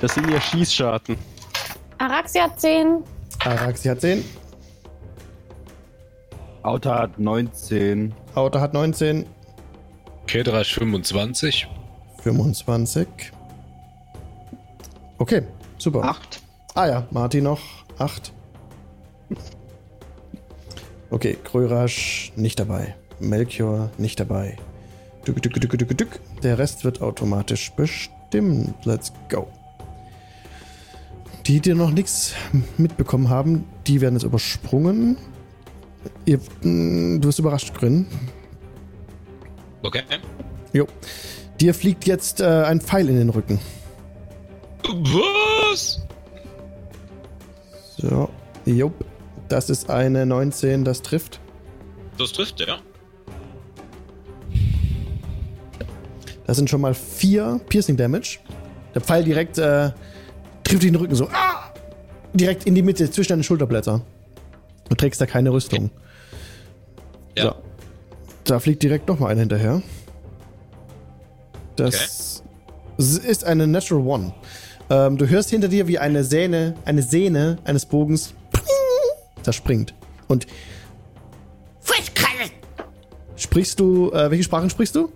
Das 0.00 0.14
sind 0.14 0.30
ja 0.30 0.40
Schießscharten. 0.40 1.16
Araxia 1.98 2.54
10, 2.54 3.02
Araxi 3.44 3.88
hat 3.88 4.00
10. 4.00 4.24
Auto 6.62 6.90
hat 6.90 7.18
19. 7.18 8.12
Auto 8.34 8.60
hat 8.60 8.74
19. 8.74 9.24
Kedrasch 10.26 10.74
25. 10.74 11.68
25. 12.22 13.06
Okay, 15.18 15.42
super. 15.78 16.04
Acht. 16.04 16.42
Ah 16.74 16.86
ja, 16.86 17.06
Martin 17.10 17.44
noch. 17.44 17.60
8. 17.98 18.32
Okay, 21.10 21.38
Krörasch 21.42 22.32
nicht 22.36 22.58
dabei. 22.58 22.94
Melchior 23.20 23.90
nicht 23.96 24.20
dabei. 24.20 24.56
Dück, 25.26 25.40
dück, 25.42 25.54
dück, 25.54 25.78
dück, 25.78 25.98
dück. 25.98 26.20
Der 26.42 26.58
Rest 26.58 26.84
wird 26.84 27.00
automatisch 27.00 27.72
bestimmt. 27.72 28.74
Let's 28.84 29.12
go. 29.30 29.48
Die, 31.46 31.60
die 31.60 31.74
noch 31.74 31.90
nichts 31.90 32.34
mitbekommen 32.76 33.30
haben, 33.30 33.64
die 33.86 34.00
werden 34.00 34.14
jetzt 34.16 34.24
übersprungen. 34.24 35.16
Ihr, 36.24 36.38
mh, 36.62 37.20
du 37.20 37.28
wirst 37.28 37.38
überrascht, 37.38 37.72
Grin. 37.74 38.06
Okay. 39.82 40.02
Jo. 40.72 40.86
Dir 41.60 41.72
fliegt 41.72 42.06
jetzt 42.06 42.40
äh, 42.40 42.44
ein 42.64 42.80
Pfeil 42.80 43.08
in 43.08 43.16
den 43.16 43.30
Rücken. 43.30 43.60
Was? 44.84 46.00
So. 47.98 48.28
Jupp. 48.64 49.04
Das 49.48 49.70
ist 49.70 49.90
eine 49.90 50.26
19, 50.26 50.84
das 50.84 51.02
trifft. 51.02 51.40
Das 52.18 52.32
trifft, 52.32 52.60
ja. 52.60 52.78
Das 56.46 56.56
sind 56.56 56.70
schon 56.70 56.80
mal 56.80 56.94
vier 56.94 57.60
Piercing 57.68 57.96
Damage. 57.96 58.38
Der 58.94 59.02
Pfeil 59.02 59.24
direkt 59.24 59.58
äh, 59.58 59.90
trifft 60.64 60.82
dich 60.82 60.88
in 60.88 60.94
den 60.94 60.96
Rücken 60.96 61.14
so. 61.14 61.28
Ah! 61.28 61.72
Direkt 62.34 62.64
in 62.64 62.74
die 62.74 62.82
Mitte 62.82 63.10
zwischen 63.10 63.30
deine 63.30 63.42
Schulterblätter. 63.44 64.02
Du 64.88 64.94
trägst 64.94 65.20
da 65.20 65.26
keine 65.26 65.52
Rüstung. 65.52 65.90
Ja. 67.36 67.44
So. 67.44 67.54
Da 68.44 68.60
fliegt 68.60 68.82
direkt 68.82 69.08
nochmal 69.08 69.32
einer 69.32 69.40
hinterher. 69.40 69.82
Das 71.76 72.42
ist 72.96 73.44
eine 73.44 73.66
Natural 73.66 74.06
One. 74.06 74.34
Ähm, 74.88 75.18
du 75.18 75.28
hörst 75.28 75.50
hinter 75.50 75.68
dir, 75.68 75.88
wie 75.88 75.98
eine 75.98 76.24
Sehne, 76.24 76.74
eine 76.84 77.02
Sehne 77.02 77.58
eines 77.64 77.86
Bogens 77.86 78.34
zerspringt. 79.42 79.94
Und 80.28 80.46
sprichst 83.36 83.78
du, 83.80 84.10
äh, 84.12 84.30
welche 84.30 84.44
Sprachen 84.44 84.70
sprichst 84.70 84.96
du? 84.96 85.10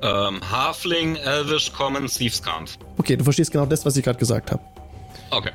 Ähm, 0.00 0.40
Halfling, 0.50 1.16
Elvish, 1.16 1.72
Common, 1.72 2.06
Thieves 2.06 2.42
Kampf. 2.42 2.78
Okay, 2.96 3.16
du 3.16 3.24
verstehst 3.24 3.50
genau 3.50 3.66
das, 3.66 3.84
was 3.84 3.96
ich 3.96 4.04
gerade 4.04 4.18
gesagt 4.18 4.52
habe. 4.52 4.62
Okay. 5.30 5.50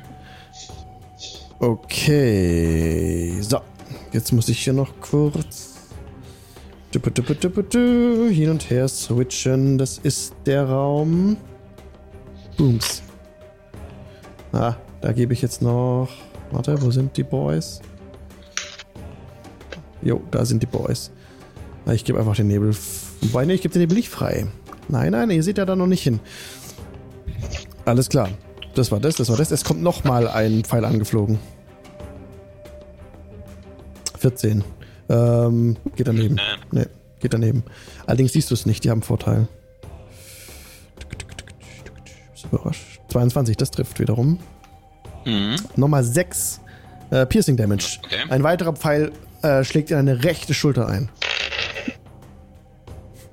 Okay. 1.58 3.40
So. 3.40 3.60
Jetzt 4.12 4.32
muss 4.32 4.48
ich 4.48 4.62
hier 4.62 4.72
noch 4.72 4.92
kurz 5.00 5.74
hin 6.92 8.50
und 8.50 8.70
her 8.70 8.86
switchen. 8.86 9.78
Das 9.78 9.98
ist 9.98 10.34
der 10.46 10.68
Raum. 10.68 11.36
Booms. 12.56 13.03
Ah, 14.54 14.76
da 15.00 15.10
gebe 15.10 15.32
ich 15.32 15.42
jetzt 15.42 15.62
noch. 15.62 16.08
Warte, 16.52 16.80
wo 16.80 16.92
sind 16.92 17.16
die 17.16 17.24
Boys? 17.24 17.80
Jo, 20.00 20.22
da 20.30 20.44
sind 20.44 20.62
die 20.62 20.66
Boys. 20.66 21.10
Ich 21.92 22.04
gebe 22.04 22.20
einfach 22.20 22.36
den 22.36 22.46
Nebel. 22.46 22.72
Wobei, 23.22 23.46
nee, 23.46 23.54
ich 23.54 23.62
gebe 23.62 23.72
den 23.72 23.82
Nebel 23.82 23.96
nicht 23.96 24.10
frei. 24.10 24.46
Nein, 24.88 25.10
nein, 25.10 25.30
ihr 25.30 25.42
seht 25.42 25.58
ja 25.58 25.64
da 25.64 25.74
noch 25.74 25.88
nicht 25.88 26.04
hin. 26.04 26.20
Alles 27.84 28.08
klar. 28.08 28.28
Das 28.76 28.92
war 28.92 29.00
das, 29.00 29.16
das 29.16 29.28
war 29.28 29.36
das. 29.36 29.50
Es 29.50 29.64
kommt 29.64 29.82
nochmal 29.82 30.28
ein 30.28 30.64
Pfeil 30.64 30.84
angeflogen. 30.84 31.40
14. 34.18 34.62
Ähm, 35.08 35.76
geht 35.96 36.06
daneben. 36.06 36.40
Nee, 36.70 36.86
geht 37.18 37.34
daneben. 37.34 37.64
Allerdings 38.06 38.32
siehst 38.32 38.50
du 38.50 38.54
es 38.54 38.66
nicht, 38.66 38.84
die 38.84 38.90
haben 38.90 39.02
Vorteil. 39.02 39.48
Bist 42.32 42.44
überrascht. 42.44 42.93
22, 43.14 43.56
das 43.56 43.70
trifft 43.70 44.00
wiederum. 44.00 44.38
Mhm. 45.24 45.56
Nochmal 45.76 46.02
6 46.02 46.60
äh, 47.10 47.26
Piercing 47.26 47.56
Damage. 47.56 47.98
Okay. 48.04 48.24
Ein 48.28 48.42
weiterer 48.42 48.72
Pfeil 48.72 49.12
äh, 49.42 49.62
schlägt 49.62 49.92
in 49.92 49.96
eine 49.96 50.24
rechte 50.24 50.52
Schulter 50.52 50.88
ein. 50.88 51.08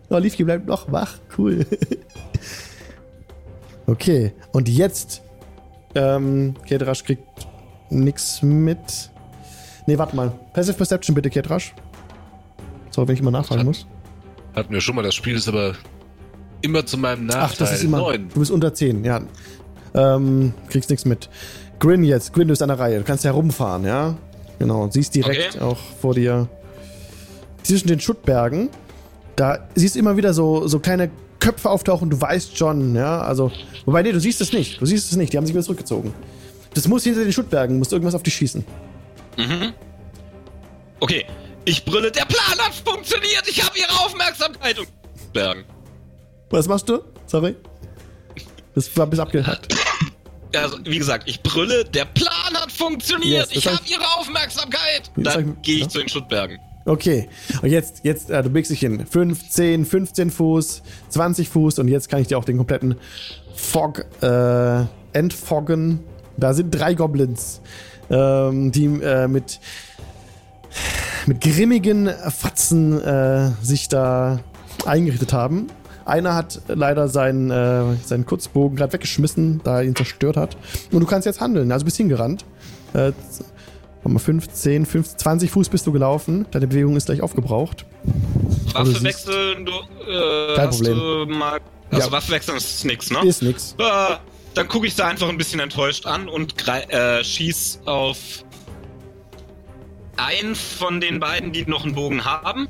Oh, 0.09 0.17
Liefke 0.17 0.45
bleibt 0.45 0.67
noch 0.67 0.91
wach. 0.91 1.15
Cool. 1.37 1.65
okay, 3.87 4.33
und 4.51 4.69
jetzt. 4.69 5.21
Ähm, 5.95 6.53
Kedrasch 6.67 7.03
kriegt 7.03 7.23
nix 7.89 8.41
mit. 8.43 9.09
Nee, 9.87 9.97
warte 9.97 10.15
mal. 10.15 10.31
Passive 10.53 10.77
Perception 10.77 11.15
bitte, 11.15 11.29
Kedrasch. 11.29 11.73
So, 12.91 13.07
wenn 13.07 13.15
ich 13.15 13.21
immer 13.21 13.31
nachfragen 13.31 13.65
muss. 13.65 13.87
Hatten 14.53 14.73
wir 14.73 14.81
schon 14.81 14.95
mal, 14.95 15.01
das 15.01 15.15
Spiel 15.15 15.35
ist 15.35 15.47
aber 15.47 15.75
immer 16.61 16.85
zu 16.85 16.97
meinem 16.97 17.25
Nachteil. 17.25 17.43
Ach, 17.43 17.55
das 17.55 17.73
ist 17.73 17.83
immer. 17.83 17.97
Neun. 17.97 18.29
Du 18.29 18.39
bist 18.39 18.51
unter 18.51 18.73
10, 18.73 19.03
ja. 19.03 19.21
Ähm, 19.93 20.53
kriegst 20.69 20.89
nichts 20.89 21.05
mit. 21.05 21.29
Grin 21.79 22.03
jetzt. 22.03 22.33
Grin, 22.33 22.47
du 22.47 22.51
bist 22.53 22.61
an 22.61 22.69
der 22.69 22.79
Reihe. 22.79 22.99
Du 22.99 23.03
kannst 23.03 23.23
herumfahren, 23.25 23.83
ja? 23.85 24.15
Genau. 24.59 24.87
Siehst 24.91 25.15
direkt 25.15 25.55
Okay. 25.55 25.63
auch 25.63 25.77
vor 25.99 26.13
dir 26.13 26.47
zwischen 27.63 27.87
den 27.87 27.99
Schuttbergen. 27.99 28.69
Da 29.35 29.67
siehst 29.75 29.95
du 29.95 29.99
immer 29.99 30.17
wieder 30.17 30.33
so, 30.33 30.67
so 30.67 30.79
kleine 30.79 31.09
Köpfe 31.39 31.69
auftauchen. 31.69 32.09
Du 32.09 32.21
weißt 32.21 32.55
schon, 32.57 32.95
ja? 32.95 33.21
Also, 33.21 33.51
wobei, 33.85 34.03
nee, 34.03 34.11
du 34.11 34.19
siehst 34.19 34.39
es 34.41 34.53
nicht. 34.53 34.79
Du 34.79 34.85
siehst 34.85 35.11
es 35.11 35.17
nicht. 35.17 35.33
Die 35.33 35.37
haben 35.37 35.45
sich 35.45 35.55
wieder 35.55 35.63
zurückgezogen. 35.63 36.13
Das 36.73 36.87
muss 36.87 37.03
hinter 37.03 37.23
den 37.23 37.33
Schuttbergen, 37.33 37.79
muss 37.79 37.91
irgendwas 37.91 38.15
auf 38.15 38.23
dich 38.23 38.35
schießen. 38.35 38.63
Mhm. 39.37 39.73
Okay. 40.99 41.25
Ich 41.65 41.83
brülle, 41.85 42.11
der 42.11 42.25
Plan 42.25 42.57
hat 42.59 42.73
funktioniert. 42.73 43.43
Ich 43.47 43.63
habe 43.63 43.77
ihre 43.77 44.05
Aufmerksamkeit. 44.05 44.79
Und 44.79 44.87
Bergen. 45.33 45.63
Was 46.49 46.67
machst 46.67 46.87
du? 46.89 46.99
Sorry. 47.27 47.55
Das 48.75 48.95
war 48.97 49.07
bis 49.07 49.19
abgehackt. 49.19 49.75
Also, 50.53 50.79
wie 50.83 50.97
gesagt, 50.97 51.29
ich 51.29 51.41
brülle, 51.41 51.85
der 51.85 52.03
Plan 52.03 52.53
hat 52.55 52.73
funktioniert. 52.73 53.49
Yes, 53.51 53.57
ich 53.57 53.67
hab 53.67 53.75
habe 53.75 53.85
ihre 53.87 54.03
Aufmerksamkeit. 54.19 55.09
Dann 55.15 55.61
gehe 55.61 55.75
ich 55.75 55.83
ja. 55.83 55.87
zu 55.87 55.99
den 55.99 56.09
Schuttbergen. 56.09 56.59
Okay, 56.85 57.29
und 57.61 57.69
jetzt, 57.69 58.01
jetzt, 58.03 58.29
äh, 58.31 58.41
du 58.41 58.49
biegst 58.49 58.71
dich 58.71 58.79
hin. 58.79 59.05
5, 59.05 59.49
10, 59.49 59.85
15 59.85 60.31
Fuß, 60.31 60.81
20 61.09 61.47
Fuß 61.47 61.79
und 61.79 61.87
jetzt 61.87 62.09
kann 62.09 62.21
ich 62.21 62.27
dir 62.27 62.37
auch 62.37 62.43
den 62.43 62.57
kompletten 62.57 62.95
Fog 63.55 64.05
äh, 64.21 64.83
entfoggen. 65.13 65.99
Da 66.37 66.53
sind 66.53 66.71
drei 66.71 66.95
Goblins, 66.95 67.61
ähm, 68.09 68.71
die 68.71 68.85
äh, 68.85 69.27
mit, 69.27 69.59
mit 71.27 71.39
grimmigen 71.39 72.09
Fatzen 72.09 72.99
äh, 73.01 73.51
sich 73.61 73.87
da 73.87 74.39
eingerichtet 74.85 75.33
haben. 75.33 75.67
Einer 76.05 76.35
hat 76.35 76.61
leider 76.67 77.07
seinen, 77.07 77.51
äh, 77.51 77.95
seinen 78.05 78.25
Kurzbogen 78.25 78.75
gerade 78.77 78.93
weggeschmissen, 78.93 79.61
da 79.63 79.77
er 79.79 79.83
ihn 79.85 79.95
zerstört 79.95 80.37
hat. 80.37 80.57
Und 80.91 80.99
du 81.01 81.05
kannst 81.05 81.25
jetzt 81.25 81.41
handeln, 81.41 81.71
also 81.71 81.85
bist 81.85 81.97
hingerannt. 81.97 82.45
Äh, 82.93 83.11
Warte 84.03 84.13
mal, 84.15 84.19
15, 84.19 84.87
15, 84.87 85.19
20 85.19 85.51
Fuß 85.51 85.69
bist 85.69 85.85
du 85.85 85.91
gelaufen. 85.91 86.47
Deine 86.49 86.65
Bewegung 86.65 86.95
ist 86.95 87.05
gleich 87.05 87.21
aufgebraucht. 87.21 87.85
du 88.03 88.73
Waffe 88.73 88.85
siehst- 88.91 89.03
wechseln, 89.03 89.63
du, 89.65 89.71
äh, 89.71 90.55
Kein 90.55 90.67
hast 90.69 90.77
Problem. 90.83 90.97
du 91.27 91.33
mal. 91.35 91.59
Also 91.91 92.07
Ja. 92.07 92.11
Waffe 92.11 92.31
wechseln 92.31 92.57
ist 92.57 92.83
nix, 92.83 93.11
ne? 93.11 93.19
Ist 93.23 93.43
nix. 93.43 93.75
Ah, 93.79 94.17
dann 94.55 94.67
gucke 94.67 94.87
ich 94.87 94.95
da 94.95 95.07
einfach 95.07 95.29
ein 95.29 95.37
bisschen 95.37 95.59
enttäuscht 95.59 96.07
an 96.07 96.27
und 96.29 96.55
äh, 96.67 97.23
schieß 97.23 97.81
auf 97.85 98.17
einen 100.17 100.55
von 100.55 100.99
den 100.99 101.19
beiden, 101.19 101.51
die 101.51 101.65
noch 101.65 101.83
einen 101.85 101.93
Bogen 101.93 102.25
haben. 102.25 102.67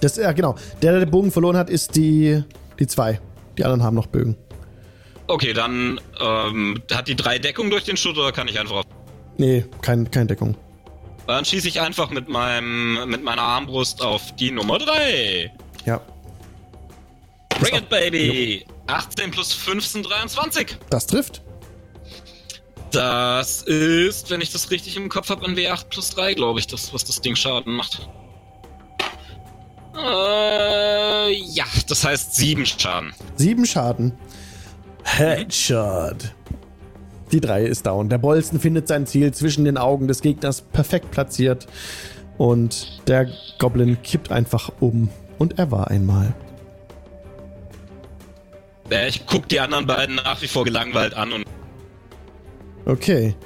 Das, 0.00 0.16
ja, 0.16 0.32
genau. 0.32 0.54
Der, 0.82 0.92
der 0.92 1.00
den 1.00 1.10
Bogen 1.10 1.30
verloren 1.30 1.56
hat, 1.56 1.70
ist 1.70 1.96
die, 1.96 2.42
die 2.78 2.86
zwei. 2.86 3.20
Die 3.58 3.64
anderen 3.64 3.82
haben 3.82 3.94
noch 3.94 4.06
Bögen. 4.06 4.36
Okay, 5.26 5.52
dann 5.52 6.00
ähm, 6.20 6.82
hat 6.92 7.06
die 7.06 7.16
drei 7.16 7.38
Deckung 7.38 7.70
durch 7.70 7.84
den 7.84 7.96
Schutt 7.96 8.16
oder 8.16 8.32
kann 8.32 8.48
ich 8.48 8.58
einfach 8.58 8.76
auf. 8.76 8.84
Nee, 9.36 9.64
kein, 9.82 10.10
keine 10.10 10.26
Deckung. 10.26 10.56
Dann 11.26 11.44
schieße 11.44 11.68
ich 11.68 11.80
einfach 11.80 12.10
mit 12.10 12.28
meinem 12.28 13.08
mit 13.08 13.22
meiner 13.22 13.42
Armbrust 13.42 14.02
auf 14.02 14.34
die 14.36 14.50
Nummer 14.50 14.78
3. 14.78 15.52
Ja, 15.86 16.00
Bring 17.60 17.74
it, 17.74 17.88
baby! 17.90 18.64
18 18.86 19.30
plus 19.30 19.52
15, 19.52 20.02
23. 20.02 20.78
das 20.88 21.06
trifft. 21.06 21.42
Das 22.90 23.62
ist, 23.62 24.30
wenn 24.30 24.40
ich 24.40 24.50
das 24.50 24.70
richtig 24.70 24.96
im 24.96 25.08
Kopf 25.08 25.28
habe, 25.28 25.44
ein 25.46 25.54
W8 25.54 25.84
plus 25.90 26.10
3, 26.10 26.34
glaube 26.34 26.58
ich, 26.58 26.66
das, 26.66 26.92
was 26.92 27.04
das 27.04 27.20
Ding 27.20 27.36
Schaden 27.36 27.74
macht. 27.74 28.08
Äh, 30.04 31.32
ja, 31.32 31.64
das 31.88 32.04
heißt 32.04 32.34
7 32.34 32.66
Schaden. 32.66 33.12
Sieben 33.36 33.66
Schaden. 33.66 34.12
Headshot. 35.04 36.34
Die 37.32 37.40
drei 37.40 37.64
ist 37.64 37.86
down. 37.86 38.08
Der 38.08 38.18
Bolzen 38.18 38.58
findet 38.60 38.88
sein 38.88 39.06
Ziel 39.06 39.32
zwischen 39.32 39.64
den 39.64 39.78
Augen 39.78 40.08
des 40.08 40.20
Gegners 40.20 40.62
perfekt 40.62 41.10
platziert. 41.10 41.66
Und 42.38 43.06
der 43.08 43.28
Goblin 43.58 44.02
kippt 44.02 44.32
einfach 44.32 44.72
um. 44.80 45.08
Und 45.38 45.58
er 45.58 45.70
war 45.70 45.88
einmal. 45.88 46.34
Äh, 48.90 49.08
ich 49.08 49.26
guck 49.26 49.48
die 49.48 49.60
anderen 49.60 49.86
beiden 49.86 50.16
nach 50.16 50.42
wie 50.42 50.48
vor 50.48 50.64
gelangweilt 50.64 51.14
an 51.14 51.32
und 51.32 51.44
Okay. 52.86 53.36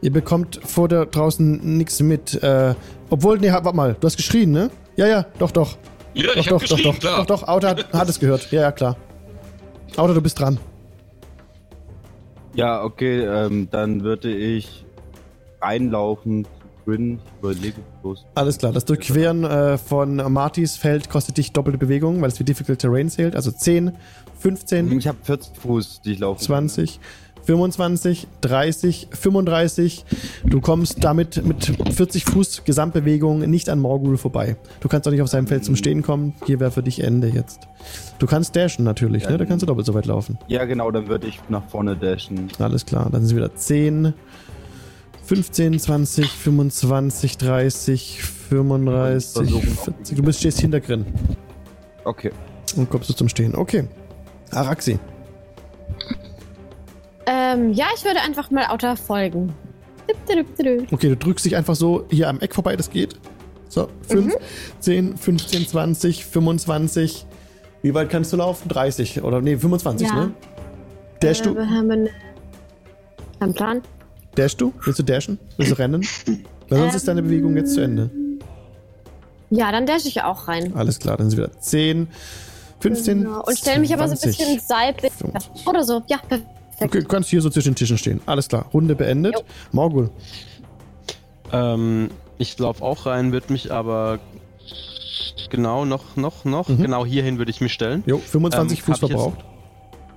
Ihr 0.00 0.12
bekommt 0.12 0.60
vor 0.64 0.88
da 0.88 1.04
draußen 1.04 1.76
nichts 1.76 2.00
mit. 2.00 2.42
Äh, 2.42 2.74
obwohl, 3.10 3.38
nee, 3.38 3.50
warte 3.50 3.72
mal, 3.74 3.96
du 3.98 4.06
hast 4.06 4.16
geschrien, 4.16 4.52
ne? 4.52 4.70
Ja, 4.96 5.06
ja, 5.06 5.26
doch, 5.38 5.50
doch. 5.50 5.76
Ja, 6.16 6.28
Doch, 6.28 6.36
ich 6.36 6.50
hab 6.50 6.60
doch, 6.60 6.68
doch, 6.68 6.82
doch, 6.82 6.98
klar. 6.98 7.16
doch, 7.18 7.26
doch, 7.26 7.48
Auto 7.48 7.66
hat, 7.68 7.92
hat 7.92 8.08
es 8.08 8.18
gehört. 8.18 8.50
Ja, 8.50 8.62
ja, 8.62 8.72
klar. 8.72 8.96
Auto, 9.96 10.14
du 10.14 10.22
bist 10.22 10.38
dran. 10.40 10.58
Ja, 12.54 12.82
okay, 12.82 13.20
ähm, 13.20 13.68
dann 13.70 14.02
würde 14.02 14.34
ich 14.34 14.86
reinlaufen 15.60 16.44
zu 16.44 16.50
Grin. 16.86 17.18
Überlege 17.42 17.74
bloß. 18.00 18.24
Alles 18.34 18.56
klar, 18.58 18.72
das 18.72 18.84
Durchqueren 18.86 19.44
äh, 19.44 19.76
von 19.76 20.16
Martys 20.32 20.76
Feld 20.76 21.10
kostet 21.10 21.36
dich 21.36 21.52
doppelte 21.52 21.78
Bewegung, 21.78 22.22
weil 22.22 22.28
es 22.28 22.38
wie 22.40 22.44
Difficult 22.44 22.78
Terrain 22.78 23.10
zählt. 23.10 23.34
Also 23.36 23.50
10, 23.50 23.92
15, 24.38 24.96
Ich 24.98 25.08
habe 25.08 25.18
40 25.22 25.58
Fuß, 25.58 26.00
die 26.02 26.12
ich 26.12 26.20
laufe. 26.20 26.42
20, 26.42 26.98
25, 27.46 28.26
30, 28.40 29.08
35. 29.12 30.04
Du 30.44 30.60
kommst 30.60 31.02
damit 31.04 31.44
mit 31.44 31.64
40 31.94 32.24
Fuß 32.24 32.64
Gesamtbewegung 32.64 33.38
nicht 33.48 33.68
an 33.68 33.78
Morgul 33.78 34.16
vorbei. 34.18 34.56
Du 34.80 34.88
kannst 34.88 35.06
auch 35.06 35.12
nicht 35.12 35.22
auf 35.22 35.28
seinem 35.28 35.46
Feld 35.46 35.64
zum 35.64 35.76
Stehen 35.76 36.02
kommen. 36.02 36.34
Hier 36.44 36.58
wäre 36.58 36.72
für 36.72 36.82
dich 36.82 37.02
Ende 37.04 37.28
jetzt. 37.28 37.60
Du 38.18 38.26
kannst 38.26 38.56
dashen 38.56 38.84
natürlich, 38.84 39.28
ne? 39.28 39.38
Da 39.38 39.44
kannst 39.44 39.62
du 39.62 39.66
doppelt 39.66 39.86
so 39.86 39.94
weit 39.94 40.06
laufen. 40.06 40.38
Ja, 40.48 40.64
genau, 40.64 40.90
dann 40.90 41.06
würde 41.06 41.28
ich 41.28 41.40
nach 41.48 41.68
vorne 41.68 41.96
dashen. 41.96 42.48
Alles 42.58 42.84
klar, 42.84 43.08
dann 43.12 43.24
sind 43.24 43.30
es 43.30 43.36
wieder 43.36 43.54
10, 43.54 44.12
15, 45.24 45.78
20, 45.78 46.26
25, 46.28 47.38
30, 47.38 48.22
35, 48.22 49.32
Versuchen. 49.32 49.68
40. 49.70 50.16
Du 50.16 50.22
bist 50.24 50.40
stehst 50.40 50.60
hinter 50.60 50.80
Grin 50.80 51.06
Okay. 52.04 52.32
und 52.76 52.90
kommst 52.90 53.08
du 53.08 53.14
zum 53.14 53.28
Stehen. 53.28 53.54
Okay. 53.54 53.84
Araxi. 54.50 54.98
Ähm, 57.26 57.72
ja, 57.72 57.86
ich 57.96 58.04
würde 58.04 58.20
einfach 58.20 58.50
mal 58.50 58.66
Auto 58.66 58.94
folgen. 58.96 59.52
Okay, 60.92 61.08
du 61.08 61.16
drückst 61.16 61.44
dich 61.44 61.56
einfach 61.56 61.74
so 61.74 62.06
hier 62.10 62.28
am 62.28 62.40
Eck 62.40 62.54
vorbei, 62.54 62.76
das 62.76 62.90
geht. 62.90 63.16
So, 63.68 63.88
5, 64.08 64.36
10, 64.78 65.16
15, 65.16 65.66
20, 65.66 66.24
25. 66.24 67.26
Wie 67.82 67.92
weit 67.94 68.08
kannst 68.10 68.32
du 68.32 68.36
laufen? 68.36 68.68
30 68.68 69.22
oder 69.22 69.40
nee, 69.40 69.56
25, 69.56 70.08
Ja. 70.08 70.14
ne? 70.14 70.30
Dash 71.20 71.40
Äh, 71.40 71.44
du? 71.44 71.54
wir 71.56 71.68
haben 71.68 71.90
einen, 71.90 73.54
Plan. 73.54 73.82
Dash 74.36 74.56
du? 74.56 74.72
Willst 74.84 74.98
du 75.00 75.02
dashen? 75.02 75.38
Willst 75.56 75.72
du 75.72 75.78
rennen? 75.78 76.06
Weil 76.68 76.78
sonst 76.78 76.94
ist 76.94 77.08
deine 77.08 77.22
Bewegung 77.22 77.56
jetzt 77.56 77.74
zu 77.74 77.80
Ende. 77.80 78.10
Ja, 79.50 79.70
dann 79.72 79.86
dash 79.86 80.04
ich 80.06 80.22
auch 80.22 80.48
rein. 80.48 80.74
Alles 80.76 80.98
klar, 80.98 81.16
dann 81.16 81.30
sind 81.30 81.38
wieder 81.38 81.58
10, 81.58 82.08
15. 82.80 83.22
Genau. 83.24 83.42
Und 83.44 83.58
stelle 83.58 83.80
mich 83.80 83.92
aber 83.92 84.06
so 84.08 84.12
ein 84.12 84.18
20. 84.18 84.38
bisschen 84.38 84.60
seitlich. 84.60 85.12
25. 85.12 85.66
Oder 85.66 85.84
so. 85.84 86.02
Ja, 86.08 86.18
perfekt. 86.18 86.50
Okay, 86.80 87.00
du 87.00 87.06
kannst 87.08 87.30
hier 87.30 87.40
so 87.40 87.48
zwischen 87.50 87.70
den 87.70 87.76
Tischen 87.76 87.98
stehen. 87.98 88.20
Alles 88.26 88.48
klar, 88.48 88.66
Runde 88.72 88.94
beendet. 88.94 89.34
Jo. 89.34 89.40
Morgul. 89.72 90.10
Ähm, 91.52 92.10
ich 92.38 92.58
laufe 92.58 92.82
auch 92.84 93.06
rein, 93.06 93.32
würde 93.32 93.52
mich 93.52 93.72
aber 93.72 94.18
genau 95.50 95.84
noch, 95.84 96.16
noch, 96.16 96.44
noch, 96.44 96.68
Mhm. 96.68 96.82
genau 96.82 97.06
hierhin 97.06 97.38
würde 97.38 97.50
ich 97.50 97.60
mich 97.60 97.72
stellen. 97.72 98.02
Jo, 98.06 98.18
25 98.18 98.78
Ähm, 98.80 98.84
Fuß 98.84 99.00
jetzt- 99.00 99.10
verbraucht. 99.10 99.38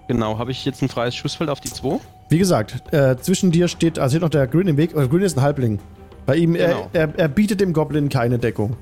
Genau, 0.07 0.39
habe 0.39 0.51
ich 0.51 0.65
jetzt 0.65 0.81
ein 0.81 0.89
freies 0.89 1.15
Schussfeld 1.15 1.49
auf 1.51 1.59
die 1.61 1.69
2? 1.69 1.99
Wie 2.29 2.39
gesagt, 2.39 2.91
äh, 2.93 3.15
zwischen 3.17 3.51
dir 3.51 3.67
steht, 3.67 3.99
also 3.99 4.13
steht 4.13 4.21
noch 4.23 4.29
der 4.29 4.47
Green 4.47 4.67
im 4.67 4.77
Weg. 4.77 4.95
Äh, 4.95 5.07
Green 5.07 5.21
ist 5.21 5.37
ein 5.37 5.43
Halbling. 5.43 5.79
Bei 6.25 6.35
ihm, 6.35 6.53
Genau. 6.53 6.89
er, 6.93 7.01
er, 7.09 7.15
er 7.19 7.27
bietet 7.27 7.61
dem 7.61 7.73
Goblin 7.73 8.09
keine 8.09 8.39
Deckung. 8.39 8.75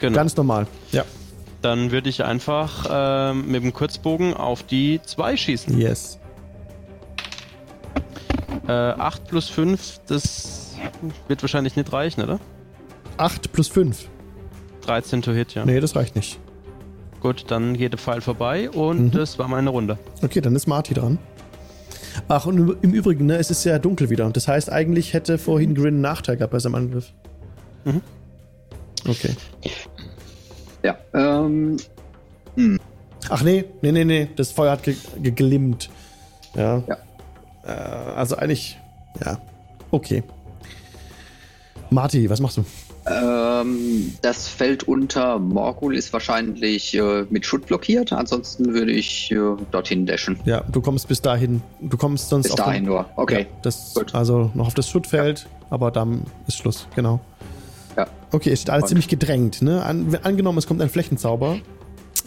Genau. 0.00 0.14
Ganz 0.16 0.36
normal. 0.36 0.66
Ja. 0.92 1.04
Dann 1.62 1.90
würde 1.90 2.08
ich 2.08 2.24
einfach 2.24 2.86
ähm, 2.90 3.50
mit 3.50 3.62
dem 3.62 3.72
Kurzbogen 3.72 4.34
auf 4.34 4.62
die 4.62 5.00
2 5.04 5.36
schießen. 5.36 5.78
Yes. 5.78 6.18
Äh, 8.68 8.72
8 8.72 9.26
plus 9.28 9.48
5, 9.48 10.00
das 10.06 10.74
wird 11.28 11.42
wahrscheinlich 11.42 11.76
nicht 11.76 11.92
reichen, 11.92 12.22
oder? 12.22 12.40
8 13.16 13.52
plus 13.52 13.68
5. 13.68 14.08
13 14.82 15.22
to 15.22 15.32
hit, 15.32 15.54
ja. 15.54 15.64
Nee, 15.64 15.80
das 15.80 15.94
reicht 15.96 16.16
nicht. 16.16 16.38
Gut, 17.20 17.46
dann 17.48 17.74
geht 17.76 17.92
der 17.92 17.98
Pfeil 17.98 18.20
vorbei 18.20 18.70
und 18.70 19.06
Mhm. 19.06 19.10
das 19.12 19.38
war 19.38 19.48
meine 19.48 19.70
Runde. 19.70 19.98
Okay, 20.22 20.40
dann 20.40 20.54
ist 20.54 20.66
Marty 20.66 20.94
dran. 20.94 21.18
Ach, 22.28 22.46
und 22.46 22.58
im- 22.58 22.76
im 22.82 22.92
Übrigen, 22.92 23.26
ne, 23.26 23.36
es 23.36 23.50
ist 23.50 23.62
sehr 23.62 23.78
dunkel 23.78 24.10
wieder. 24.10 24.28
Das 24.30 24.48
heißt, 24.48 24.70
eigentlich 24.70 25.12
hätte 25.12 25.38
vorhin 25.38 25.74
Grin 25.74 25.86
einen 25.94 26.00
Nachteil 26.00 26.36
gehabt 26.36 26.52
bei 26.52 26.58
seinem 26.58 26.74
Angriff. 26.76 27.12
Mhm. 27.84 28.00
Okay. 29.08 29.30
Ja, 30.82 30.96
ähm, 31.14 31.76
Ach 33.28 33.42
nee, 33.42 33.64
nee, 33.82 33.92
nee, 33.92 34.04
nee. 34.04 34.28
Das 34.36 34.52
Feuer 34.52 34.72
hat 34.72 34.84
ge 34.84 34.94
geglimmt. 35.22 35.90
Ja. 36.54 36.82
Ja. 36.86 36.96
Äh, 37.66 37.70
also 37.70 38.36
eigentlich, 38.36 38.78
ja. 39.24 39.38
Okay. 39.90 40.22
Marty, 41.90 42.28
was 42.28 42.40
machst 42.40 42.56
du? 42.58 42.64
ähm, 43.08 44.14
das 44.22 44.48
Feld 44.48 44.84
unter 44.88 45.38
Morgul 45.38 45.94
ist 45.96 46.12
wahrscheinlich 46.12 46.94
äh, 46.94 47.24
mit 47.30 47.46
Schutt 47.46 47.66
blockiert. 47.66 48.12
Ansonsten 48.12 48.74
würde 48.74 48.90
ich 48.92 49.30
äh, 49.30 49.36
dorthin 49.70 50.06
dashen. 50.06 50.38
Ja, 50.44 50.62
du 50.62 50.80
kommst 50.80 51.06
bis 51.08 51.22
dahin. 51.22 51.62
Du 51.80 51.96
kommst 51.96 52.28
sonst 52.28 52.44
Bis 52.44 52.52
auf 52.52 52.66
dahin 52.66 52.82
den, 52.84 52.92
nur. 52.92 53.06
Okay. 53.16 53.42
Ja, 53.42 53.56
das, 53.62 53.94
Gut. 53.94 54.14
also 54.14 54.50
noch 54.54 54.66
auf 54.68 54.74
das 54.74 54.88
Schuttfeld, 54.88 55.46
aber 55.70 55.90
dann 55.90 56.22
ist 56.48 56.58
Schluss, 56.58 56.88
genau. 56.96 57.20
Ja. 57.96 58.06
Okay, 58.32 58.50
es 58.50 58.62
steht 58.62 58.70
alles 58.70 58.84
Und- 58.84 58.88
ziemlich 58.88 59.08
gedrängt, 59.08 59.62
ne? 59.62 59.84
An, 59.84 60.18
angenommen, 60.22 60.58
es 60.58 60.66
kommt 60.66 60.82
ein 60.82 60.90
Flächenzauber. 60.90 61.58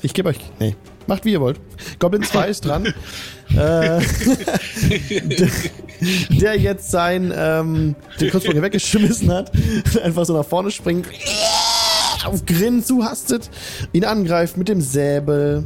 Ich 0.02 0.14
gebe 0.14 0.30
euch. 0.30 0.40
Nee, 0.60 0.76
macht 1.10 1.26
wie 1.26 1.34
ihr 1.34 1.42
wollt. 1.42 1.60
Goblin 2.00 2.24
2 2.24 2.48
ist 2.48 2.66
dran. 2.66 2.86
äh, 3.50 4.00
der, 5.10 5.50
der 6.30 6.58
jetzt 6.58 6.90
sein 6.90 7.34
ähm, 7.36 7.96
den 8.22 8.32
Kurzbogen 8.32 8.62
weggeschmissen 8.62 9.30
hat, 9.32 9.52
einfach 10.02 10.24
so 10.26 10.38
nach 10.38 10.46
vorne 10.46 10.72
springt, 10.72 11.08
auf 12.24 12.46
Grin 12.46 12.84
zuhastet, 12.84 13.50
ihn 13.92 14.06
angreift 14.06 14.56
mit 14.56 14.70
dem 14.70 14.80
Säbel. 14.80 15.66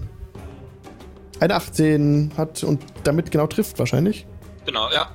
Ein 1.40 1.52
18 1.52 2.32
hat 2.38 2.64
und 2.64 2.82
damit 3.04 3.30
genau 3.30 3.48
trifft 3.48 3.78
wahrscheinlich. 3.78 4.26
Genau, 4.66 4.90
ja. 4.92 5.12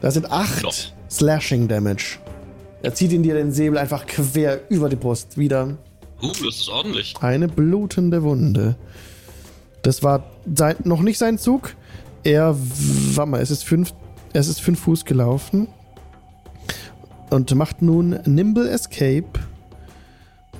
Da 0.00 0.10
sind 0.10 0.30
8 0.32 0.62
Ja. 0.62 0.70
Slashing 1.10 1.68
Damage. 1.68 2.18
Er 2.82 2.94
zieht 2.94 3.12
ihn 3.12 3.22
dir 3.22 3.34
den 3.34 3.52
Säbel 3.52 3.78
einfach 3.78 4.06
quer 4.06 4.60
über 4.70 4.88
die 4.88 4.96
Brust. 4.96 5.36
Wieder 5.38 5.76
Uh, 6.22 6.28
das 6.28 6.60
ist 6.60 6.68
ordentlich. 6.68 7.14
eine 7.20 7.48
blutende 7.48 8.22
Wunde. 8.22 8.76
Das 9.82 10.02
war 10.02 10.24
sein, 10.54 10.76
noch 10.84 11.00
nicht 11.00 11.18
sein 11.18 11.38
Zug. 11.38 11.74
Er, 12.24 12.56
warte 12.56 13.30
mal, 13.30 13.40
es 13.40 13.50
ist 13.50 13.64
fünf, 13.64 13.92
es 14.32 14.48
ist 14.48 14.60
fünf 14.60 14.80
Fuß 14.80 15.04
gelaufen. 15.04 15.68
Und 17.30 17.54
macht 17.54 17.82
nun 17.82 18.20
Nimble 18.24 18.68
Escape. 18.68 19.26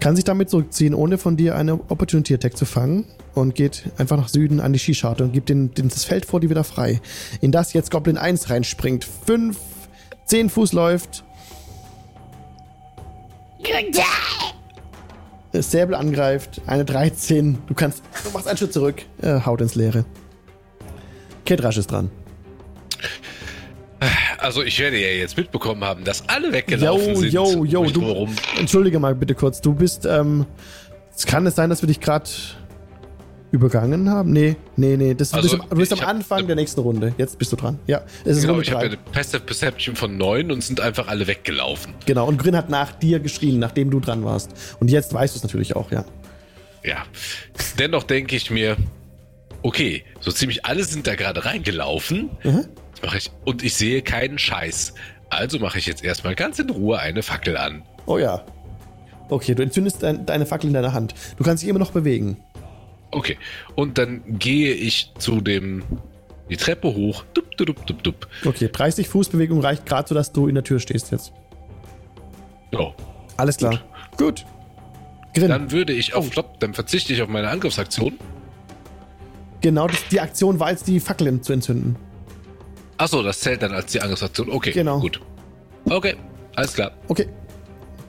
Kann 0.01 0.17
sich 0.17 0.25
damit 0.25 0.51
zurückziehen, 0.51 0.95
ohne 0.95 1.19
von 1.19 1.37
dir 1.37 1.55
eine 1.55 1.75
Opportunity 1.75 2.35
Attack 2.35 2.57
zu 2.57 2.65
fangen. 2.65 3.05
Und 3.35 3.55
geht 3.55 3.85
einfach 3.97 4.17
nach 4.17 4.29
Süden 4.29 4.61
an 4.61 4.73
die 4.73 4.79
Skischarte 4.79 5.25
und 5.25 5.33
gibt 5.33 5.49
den, 5.49 5.73
den, 5.73 5.89
das 5.89 6.05
Feld 6.05 6.27
vor 6.27 6.41
dir 6.41 6.51
wieder 6.51 6.65
frei. 6.65 7.01
In 7.41 7.53
das 7.53 7.73
jetzt 7.73 7.91
Goblin 7.91 8.19
1 8.19 8.51
reinspringt. 8.51 9.05
Fünf, 9.05 9.59
zehn 10.27 10.51
Fuß 10.51 10.73
läuft. 10.73 11.25
Säbel 15.55 15.95
angreift, 15.95 16.63
eine 16.67 16.85
13. 16.85 17.59
Du 17.67 17.75
kannst, 17.75 18.03
du 18.25 18.31
machst 18.31 18.49
einen 18.49 18.57
Schritt 18.57 18.73
zurück, 18.73 19.03
äh, 19.21 19.41
haut 19.41 19.61
ins 19.61 19.75
Leere. 19.75 20.05
Kedrasch 21.45 21.77
ist 21.77 21.91
dran. 21.91 22.11
Also 24.39 24.63
ich 24.63 24.79
werde 24.81 24.99
ja 24.99 25.09
jetzt 25.09 25.37
mitbekommen 25.37 25.85
haben, 25.85 26.03
dass 26.05 26.29
alle 26.29 26.53
weggelaufen 26.53 27.15
Yo, 27.15 27.15
sind. 27.15 27.33
yo, 27.33 27.65
yo, 27.65 27.83
mich 27.83 27.93
du-. 27.93 28.29
Entschuldige 28.59 28.99
mal 28.99 29.15
bitte 29.15 29.35
kurz, 29.35 29.61
du 29.61 29.75
bist, 29.75 30.07
ähm, 30.07 30.47
es 31.15 31.27
kann 31.27 31.47
es 31.47 31.55
sein, 31.55 31.71
dass 31.71 31.83
wir 31.83 31.87
dich 31.87 32.01
gerade 32.01 32.29
übergangen 33.53 34.09
haben? 34.11 34.33
Nee, 34.33 34.57
nee, 34.77 34.97
nee, 34.97 35.15
das, 35.15 35.33
Also, 35.33 35.49
du 35.49 35.57
bist, 35.57 35.63
am, 35.63 35.69
du 35.71 35.77
bist 35.77 35.93
am 35.93 35.99
ich 35.99 36.03
hab- 36.03 36.11
Anfang 36.11 36.47
der 36.47 36.57
nächsten 36.57 36.81
Runde. 36.81 37.15
Jetzt 37.19 37.39
bist 37.39 37.53
du 37.53 37.57
dran. 37.57 37.79
Ja, 37.87 38.03
es 38.25 38.37
ist 38.39 38.41
Genau, 38.43 38.55
Runde 38.55 38.67
ich 38.67 38.73
habe 38.73 38.85
ja 38.85 38.89
3. 38.91 38.97
eine 38.99 39.11
Passive 39.13 39.41
Perception 39.41 39.95
von 39.95 40.17
9 40.17 40.51
und 40.51 40.65
sind 40.65 40.81
einfach 40.81 41.07
alle 41.09 41.27
weggelaufen. 41.27 41.95
Genau, 42.07 42.27
und 42.27 42.39
Grin 42.39 42.57
hat 42.57 42.71
nach 42.71 42.93
dir 42.93 43.21
geschrien, 43.21 43.59
nachdem 43.61 43.91
du 43.91 44.01
dran 44.01 44.25
warst. 44.25 44.51
Und 44.81 44.91
jetzt 44.91 45.15
weißt 45.15 45.35
du 45.35 45.39
es 45.39 45.43
natürlich 45.45 45.77
auch, 45.77 45.93
ja. 45.93 46.05
Ja. 46.85 47.05
Dennoch 47.79 48.03
denke 48.03 48.35
ich 48.35 48.51
mir, 48.51 48.77
okay, 49.63 50.03
so 50.21 50.33
ziemlich 50.33 50.65
alle 50.65 50.83
sind 50.85 51.07
da 51.07 51.15
gerade 51.15 51.45
reingelaufen. 51.45 52.31
Mhm. 52.43 52.67
Ich, 53.17 53.31
und 53.45 53.63
ich 53.63 53.75
sehe 53.75 54.03
keinen 54.03 54.39
Scheiß. 54.39 54.95
Also 55.29 55.59
mache 55.59 55.79
ich 55.79 55.87
jetzt 55.87 56.03
erstmal 56.05 56.35
ganz 56.35 56.59
in 56.59 56.71
Ruhe 56.71 56.99
eine 56.99 57.23
Fackel 57.23 57.57
an. 57.57 57.83
Oh 58.07 58.19
ja. 58.19 58.45
Okay, 59.29 59.55
du 59.55 59.63
entzündest 59.63 60.03
dein, 60.03 60.27
deine 60.27 60.45
Fackel 60.47 60.67
in 60.69 60.75
deiner 60.75 60.93
Hand. 60.93 61.15
Du 61.37 61.45
kannst 61.45 61.63
dich 61.63 61.71
immer 61.71 61.79
noch 61.79 61.93
bewegen. 61.93 62.37
Okay. 63.13 63.39
Und 63.77 63.99
dann 63.99 64.23
gehe 64.39 64.75
ich 64.75 65.13
zu 65.19 65.41
dem 65.41 65.85
die 66.51 66.57
Treppe 66.57 66.89
hoch. 66.95 67.25
Dup, 67.35 67.57
dup, 67.57 67.87
dup, 67.87 68.03
dup. 68.03 68.27
Okay, 68.45 68.69
30 68.73 69.09
Fuß 69.09 69.29
Bewegung 69.29 69.61
reicht 69.61 69.87
gerade 69.87 70.09
so, 70.09 70.15
dass 70.15 70.33
du 70.33 70.49
in 70.49 70.55
der 70.55 70.65
Tür 70.65 70.81
stehst 70.81 71.13
jetzt. 71.13 71.33
Ja. 72.73 72.93
Alles 73.37 73.57
klar. 73.59 73.81
Gut. 74.19 74.45
Grin. 75.35 75.49
Dann 75.49 75.71
würde 75.71 75.93
ich 75.93 76.15
auf 76.15 76.27
Oh. 76.27 76.33
Stopp, 76.33 76.61
dann 76.61 76.75
verzichte 76.75 77.13
ich 77.13 77.23
auf 77.23 77.29
meine 77.29 77.49
Angriffsaktion. 77.49 78.19
Genau, 79.63 79.87
das, 79.87 80.07
die 80.11 80.21
Aktion 80.21 80.59
war 80.61 80.71
jetzt 80.71 80.87
die 80.89 80.99
Fackel 81.01 81.41
zu 81.41 81.53
entzünden. 81.53 81.97
Achso, 82.99 83.23
das 83.23 83.41
zählt 83.41 83.63
dann 83.63 83.73
als 83.73 83.93
die 83.93 84.01
Angriffsaktion. 84.01 84.51
Okay, 84.51 84.73
Genau. 84.73 85.01
gut. 85.01 85.21
Okay, 85.89 86.17
alles 86.57 86.75
klar. 86.75 86.93
Okay. 87.09 87.29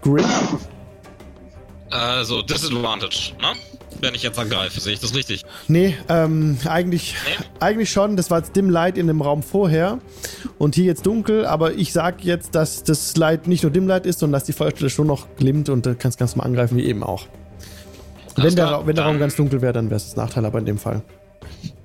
Grin. 0.02 0.26
Also, 1.90 2.42
Disadvantage, 2.42 3.34
ne? 3.40 3.54
Wenn 4.02 4.16
ich 4.16 4.24
jetzt 4.24 4.38
angreife, 4.38 4.80
sehe 4.82 4.94
ich 4.94 5.00
das 5.00 5.16
richtig? 5.16 5.44
Nee, 5.68 5.96
ähm, 6.10 6.58
eigentlich, 6.66 7.16
Nee? 7.26 7.46
eigentlich 7.60 7.90
schon. 7.92 8.18
Das 8.18 8.30
war 8.32 8.40
jetzt 8.40 8.56
Dim 8.56 8.70
Light 8.70 8.98
in 8.98 9.08
dem 9.08 9.22
Raum 9.22 9.44
vorher. 9.44 10.00
Und 10.58 10.76
hier 10.76 10.86
jetzt 10.86 11.06
dunkel, 11.06 11.46
aber 11.46 11.74
ich 11.74 11.94
sag 11.94 12.24
jetzt, 12.24 12.56
dass 12.56 12.84
das 12.84 13.16
Light 13.18 13.48
nicht 13.48 13.64
nur 13.64 13.72
Dim 13.72 13.88
Light 13.88 14.06
ist, 14.06 14.20
sondern 14.20 14.34
dass 14.40 14.44
die 14.46 14.54
Feuerstelle 14.54 14.90
schon 14.90 15.08
noch 15.08 15.28
glimmt 15.38 15.70
und 15.70 15.86
du 15.86 15.96
kannst 15.96 16.18
ganz 16.20 16.36
mal 16.36 16.44
angreifen, 16.44 16.78
wie 16.78 16.84
eben 16.86 17.04
auch. 17.04 17.28
Alles 18.36 18.52
Wenn 18.52 18.56
der, 18.56 18.66
klar, 18.68 18.88
wenn 18.88 18.96
der 18.96 19.06
Raum 19.06 19.20
ganz 19.20 19.36
dunkel 19.36 19.62
wäre, 19.62 19.74
dann 19.74 19.90
wäre 19.90 19.98
es 19.98 20.06
das 20.06 20.16
Nachteil, 20.16 20.46
aber 20.46 20.60
in 20.60 20.66
dem 20.66 20.78
Fall. 20.78 21.02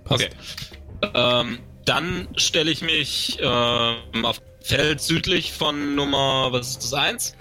Passt. 0.04 0.24
Okay. 0.24 1.10
Ähm, 1.14 1.58
dann 1.84 2.28
stelle 2.36 2.70
ich 2.70 2.82
mich 2.82 3.38
ähm, 3.42 4.24
auf 4.24 4.40
Feld 4.62 5.00
südlich 5.00 5.52
von 5.52 5.94
Nummer, 5.94 6.48
was 6.50 6.70
ist 6.70 6.82
das, 6.84 6.94
1? 6.94 7.34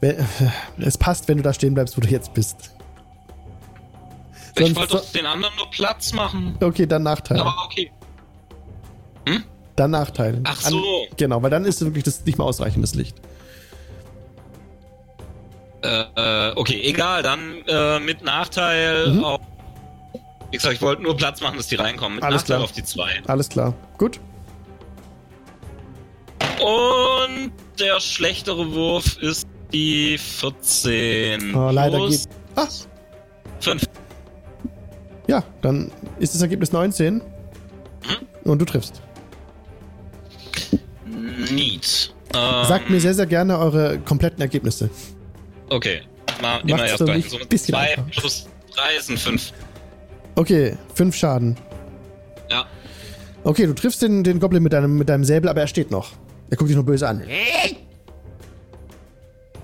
Wenn- 0.00 0.16
Es 0.78 0.98
passt, 0.98 1.28
wenn 1.28 1.36
du 1.36 1.42
da 1.44 1.52
stehen 1.52 1.74
bleibst, 1.74 1.96
wo 1.96 2.00
du 2.00 2.08
jetzt 2.08 2.34
bist. 2.34 2.71
Ich 4.58 4.76
wollte 4.76 4.92
doch 4.94 5.12
den 5.12 5.26
anderen 5.26 5.54
nur 5.56 5.70
Platz 5.70 6.12
machen. 6.12 6.56
Okay, 6.62 6.86
dann 6.86 7.02
Nachteil. 7.02 7.40
Aber 7.40 7.54
okay. 7.64 7.90
Dann 9.76 9.90
Nachteil. 9.92 10.40
Ach 10.44 10.60
so. 10.60 11.06
genau, 11.16 11.42
weil 11.42 11.48
dann 11.50 11.64
ist 11.64 11.80
wirklich 11.82 12.04
das 12.04 12.24
nicht 12.26 12.36
mehr 12.36 12.46
ausreichendes 12.46 12.94
Licht. 12.94 13.16
Äh, 15.82 16.52
okay, 16.54 16.80
egal, 16.84 17.22
dann 17.22 17.62
äh, 17.66 17.98
mit 17.98 18.22
Nachteil 18.22 19.08
Mhm. 19.12 19.24
auf. 19.24 19.40
Wie 20.50 20.56
gesagt, 20.58 20.74
ich 20.74 20.82
wollte 20.82 21.02
nur 21.02 21.16
Platz 21.16 21.40
machen, 21.40 21.56
dass 21.56 21.68
die 21.68 21.76
reinkommen. 21.76 22.16
Mit 22.16 22.24
Alles 22.24 22.42
Nachteil 22.42 22.56
klar. 22.58 22.64
auf 22.64 22.72
die 22.72 22.84
2. 22.84 23.22
Alles 23.26 23.48
klar. 23.48 23.72
Gut. 23.96 24.20
Und 26.60 27.52
der 27.80 27.98
schlechtere 28.00 28.72
Wurf 28.74 29.16
ist 29.22 29.46
die 29.72 30.18
14. 30.18 31.54
Oh, 31.54 31.70
leider 31.70 31.96
Plus 31.96 32.28
geht. 32.28 32.36
Ah, 32.56 32.66
5. 33.60 33.82
ja, 35.26 35.42
dann 35.60 35.90
ist 36.18 36.34
das 36.34 36.42
Ergebnis 36.42 36.72
19. 36.72 37.14
Mhm. 37.16 37.22
Und 38.44 38.58
du 38.60 38.64
triffst. 38.64 39.00
Neat. 41.50 42.14
Ähm, 42.34 42.64
Sagt 42.66 42.90
mir 42.90 43.00
sehr, 43.00 43.14
sehr 43.14 43.26
gerne 43.26 43.58
eure 43.58 43.98
kompletten 44.00 44.40
Ergebnisse. 44.40 44.90
Okay. 45.68 46.02
Mal 46.40 46.60
immer 46.60 46.76
Macht's 46.78 46.90
erst 46.92 47.04
gleich. 47.04 47.28
So 47.30 47.36
ein 47.36 47.40
mit 47.40 47.48
bisschen 47.50 47.74
2 47.74 47.78
einfacher. 47.78 48.06
plus 48.10 48.48
3 48.74 49.00
sind 49.00 49.18
5. 49.18 49.52
Okay, 50.34 50.76
5 50.94 51.14
Schaden. 51.14 51.56
Ja. 52.50 52.64
Okay, 53.44 53.66
du 53.66 53.74
triffst 53.74 54.02
den, 54.02 54.24
den 54.24 54.40
Goblin 54.40 54.62
mit 54.62 54.72
deinem, 54.72 54.96
mit 54.98 55.08
deinem 55.08 55.24
Säbel, 55.24 55.48
aber 55.48 55.60
er 55.60 55.66
steht 55.66 55.90
noch. 55.90 56.12
Er 56.50 56.56
guckt 56.56 56.68
dich 56.68 56.76
nur 56.76 56.84
böse 56.84 57.06
an. 57.08 57.22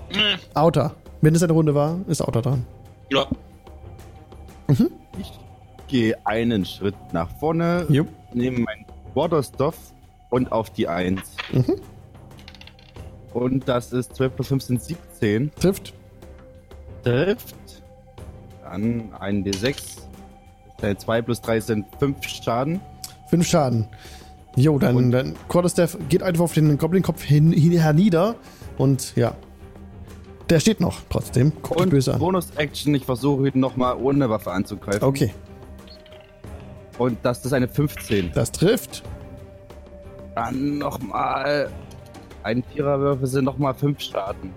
Hm, 0.09 0.39
Outer. 0.53 0.95
Wenn 1.21 1.35
es 1.35 1.43
eine 1.43 1.53
Runde 1.53 1.75
war, 1.75 1.99
ist 2.07 2.21
Outer 2.21 2.41
dran. 2.41 2.65
Ja. 3.11 3.27
Gehe 5.89 6.15
einen 6.25 6.65
Schritt 6.65 6.95
nach 7.11 7.29
vorne, 7.39 7.85
Jupp. 7.89 8.07
nehme 8.33 8.59
meinen 8.59 8.85
Waterstuff 9.15 9.75
und 10.29 10.51
auf 10.51 10.69
die 10.69 10.87
1. 10.87 11.19
Mhm. 11.51 11.75
Und 13.33 13.67
das 13.67 13.91
ist 13.91 14.15
12 14.15 14.35
plus 14.35 14.47
5 14.47 14.63
sind 14.63 14.81
17. 14.81 15.51
Trifft. 15.59 15.93
Trifft. 17.03 17.55
Dann 18.63 19.13
ein 19.19 19.43
D6. 19.43 19.97
Äh, 20.81 20.95
2 20.95 21.21
plus 21.21 21.41
3 21.41 21.59
sind 21.59 21.85
5 21.99 22.17
Schaden. 22.27 22.79
5 23.29 23.47
Schaden. 23.47 23.87
Jo, 24.55 24.79
dann, 24.79 25.11
dann 25.11 25.35
Quarterstaff 25.47 25.97
geht 26.09 26.23
einfach 26.23 26.43
auf 26.43 26.53
den 26.53 26.77
Goblin-Kopf 26.77 27.23
hin, 27.23 27.51
hin, 27.51 27.71
hernieder. 27.71 28.35
Und 28.77 29.15
ja. 29.15 29.35
Der 30.49 30.59
steht 30.59 30.79
noch 30.79 31.01
trotzdem. 31.09 31.51
Guckt 31.61 31.79
Und 31.79 31.89
böse 31.89 32.13
an. 32.13 32.19
Bonus-Action, 32.19 32.95
ich 32.95 33.05
versuche 33.05 33.49
ihn 33.49 33.59
nochmal 33.59 33.95
ohne 33.97 34.29
Waffe 34.29 34.51
anzugreifen. 34.51 35.03
Okay, 35.03 35.31
Und 36.99 37.17
das 37.23 37.43
ist 37.45 37.53
eine 37.53 37.67
15. 37.67 38.31
das 38.35 38.51
trifft. 38.51 39.03
Dann 40.35 40.77
nochmal. 40.77 41.69
Ein 42.43 42.63
Viererwürfel 42.73 43.27
sind 43.27 43.45
nochmal 43.45 43.73
5 43.73 43.99
Schaden. 43.99 44.53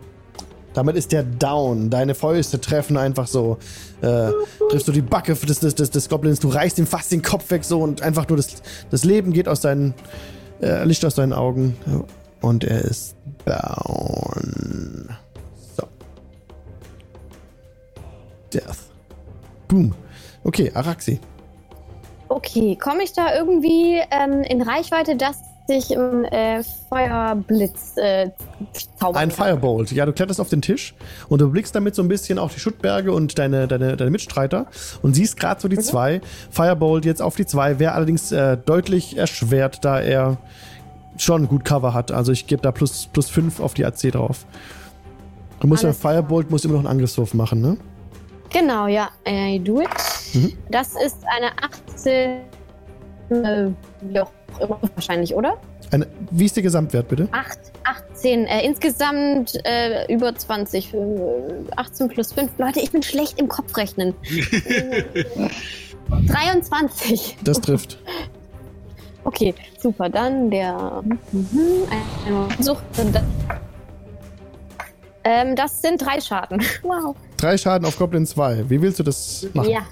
Damit 0.74 0.96
ist 0.96 1.12
der 1.12 1.22
down. 1.22 1.88
Deine 1.88 2.14
Fäuste 2.14 2.60
treffen 2.60 2.96
einfach 2.96 3.26
so. 3.26 3.58
Äh, 4.00 4.30
triffst 4.68 4.88
du 4.88 4.92
die 4.92 5.02
Backe 5.02 5.34
des, 5.34 5.60
des, 5.60 5.74
des, 5.74 5.90
des 5.90 6.08
Goblins. 6.08 6.40
Du 6.40 6.48
reißt 6.48 6.78
ihm 6.78 6.86
fast 6.86 7.12
den 7.12 7.22
Kopf 7.22 7.50
weg 7.50 7.64
so 7.64 7.80
und 7.80 8.02
einfach 8.02 8.28
nur 8.28 8.36
das, 8.36 8.62
das 8.90 9.04
Leben 9.04 9.32
geht 9.32 9.48
aus 9.48 9.60
deinen. 9.60 9.94
Äh, 10.60 10.84
Licht 10.84 11.04
aus 11.04 11.14
deinen 11.14 11.32
Augen. 11.32 11.76
Und 12.40 12.64
er 12.64 12.82
ist 12.82 13.16
down. 13.44 15.08
So. 15.76 15.86
Death. 18.52 18.78
Boom. 19.68 19.94
Okay, 20.44 20.70
Araxi. 20.74 21.20
Okay, 22.34 22.76
komme 22.76 23.02
ich 23.02 23.12
da 23.12 23.34
irgendwie 23.34 24.00
ähm, 24.10 24.42
in 24.42 24.62
Reichweite, 24.62 25.16
dass 25.16 25.36
ich 25.68 25.90
im 25.90 26.24
äh, 26.24 26.62
Feuerblitz 26.88 27.96
äh, 27.96 28.30
zaubern 28.98 29.16
Ein 29.22 29.28
kann? 29.28 29.48
Firebolt. 29.48 29.92
Ja, 29.92 30.06
du 30.06 30.14
kletterst 30.14 30.40
auf 30.40 30.48
den 30.48 30.62
Tisch 30.62 30.94
und 31.28 31.42
du 31.42 31.50
blickst 31.50 31.74
damit 31.74 31.94
so 31.94 32.00
ein 32.00 32.08
bisschen 32.08 32.38
auch 32.38 32.50
die 32.50 32.58
Schuttberge 32.58 33.12
und 33.12 33.38
deine, 33.38 33.68
deine, 33.68 33.98
deine 33.98 34.10
Mitstreiter 34.10 34.66
und 35.02 35.12
siehst 35.12 35.38
gerade 35.38 35.60
so 35.60 35.68
die 35.68 35.78
zwei. 35.78 36.22
Firebolt 36.50 37.04
jetzt 37.04 37.20
auf 37.20 37.36
die 37.36 37.44
zwei, 37.44 37.78
wäre 37.78 37.92
allerdings 37.92 38.32
äh, 38.32 38.56
deutlich 38.56 39.18
erschwert, 39.18 39.84
da 39.84 40.00
er 40.00 40.38
schon 41.18 41.48
gut 41.48 41.66
Cover 41.66 41.92
hat. 41.92 42.12
Also 42.12 42.32
ich 42.32 42.46
gebe 42.46 42.62
da 42.62 42.72
plus, 42.72 43.10
plus 43.12 43.28
5 43.28 43.60
auf 43.60 43.74
die 43.74 43.84
AC 43.84 44.10
drauf. 44.10 44.46
Du 45.60 45.66
musst 45.66 45.84
Alles 45.84 45.98
beim 45.98 46.12
Firebolt 46.14 46.50
musst 46.50 46.64
immer 46.64 46.74
noch 46.74 46.80
einen 46.80 46.88
Angriffswurf 46.88 47.34
machen, 47.34 47.60
ne? 47.60 47.76
Genau, 48.48 48.86
ja, 48.86 49.10
I 49.26 49.58
do 49.58 49.80
it. 49.80 49.88
Mhm. 50.34 50.52
Das 50.70 50.94
ist 50.94 51.18
eine 51.36 51.50
18. 52.02 52.40
Äh, 53.30 53.70
wie 54.02 54.20
auch 54.20 54.30
immer 54.60 54.78
wahrscheinlich, 54.94 55.34
oder? 55.34 55.56
Eine, 55.90 56.06
wie 56.30 56.44
ist 56.44 56.56
der 56.56 56.62
Gesamtwert, 56.62 57.08
bitte? 57.08 57.28
8, 57.32 57.58
18, 57.84 58.46
äh, 58.46 58.64
insgesamt 58.66 59.58
äh, 59.64 60.12
über 60.12 60.34
20. 60.34 60.94
Äh, 60.94 60.98
18 61.76 62.08
plus 62.08 62.32
5. 62.32 62.50
Leute, 62.58 62.80
ich 62.80 62.90
bin 62.90 63.02
schlecht 63.02 63.38
im 63.38 63.48
Kopfrechnen. 63.48 64.14
23. 66.26 67.38
Das 67.44 67.60
trifft. 67.60 67.98
Okay, 69.24 69.54
super. 69.78 70.08
Dann 70.08 70.50
der. 70.50 71.02
Mhm, 71.32 71.86
Sucht. 72.58 72.82
Ähm, 75.24 75.54
das 75.54 75.80
sind 75.80 76.02
drei 76.02 76.20
Schaden. 76.20 76.60
Wow. 76.82 77.14
Drei 77.36 77.56
Schaden 77.56 77.86
auf 77.86 77.96
Goblin 77.96 78.26
2. 78.26 78.68
Wie 78.68 78.82
willst 78.82 78.98
du 78.98 79.04
das 79.04 79.46
machen? 79.54 79.70
Ja. 79.70 79.82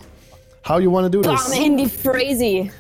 How 0.67 0.79
you 0.79 0.91
wanna 0.93 1.09
do 1.09 1.23
this? 1.23 1.45
Bam 1.51 1.53
in 1.65 1.77
die 1.77 1.89
Fräsi. 1.89 2.71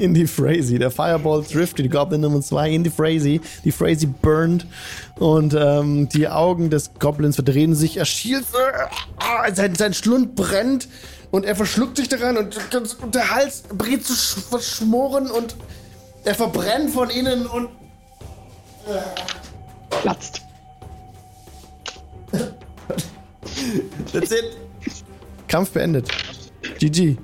in 0.00 0.12
die 0.12 0.26
Frazee. 0.26 0.76
Der 0.78 0.90
Fireball 0.90 1.44
trifft 1.44 1.78
die 1.78 1.88
Goblin 1.88 2.20
Nummer 2.22 2.40
2 2.40 2.70
in 2.70 2.82
die 2.84 2.90
Frazee. 2.90 3.40
Die 3.64 3.70
Frazee 3.70 4.08
burned 4.20 4.66
und 5.20 5.54
ähm, 5.56 6.08
die 6.08 6.26
Augen 6.26 6.68
des 6.68 6.90
Goblins 6.98 7.36
verdrehen 7.36 7.76
sich. 7.76 7.96
Er 7.96 8.04
schielt, 8.04 8.44
äh, 9.46 9.54
sein, 9.54 9.76
sein 9.76 9.94
Schlund 9.94 10.34
brennt 10.34 10.88
und 11.30 11.44
er 11.44 11.54
verschluckt 11.54 11.96
sich 11.96 12.08
daran 12.08 12.36
und, 12.38 12.58
und 13.02 13.14
der 13.14 13.30
Hals 13.30 13.62
beginnt 13.72 14.04
zu 14.04 14.14
sch- 14.14 14.40
verschmoren 14.48 15.30
und 15.30 15.54
er 16.24 16.34
verbrennt 16.34 16.90
von 16.90 17.08
innen 17.10 17.46
und 17.46 17.68
Platzt. 19.90 20.42
that's 24.12 24.30
it. 24.32 24.56
Kampf 25.46 25.70
beendet. 25.70 26.08
GG. 26.78 27.16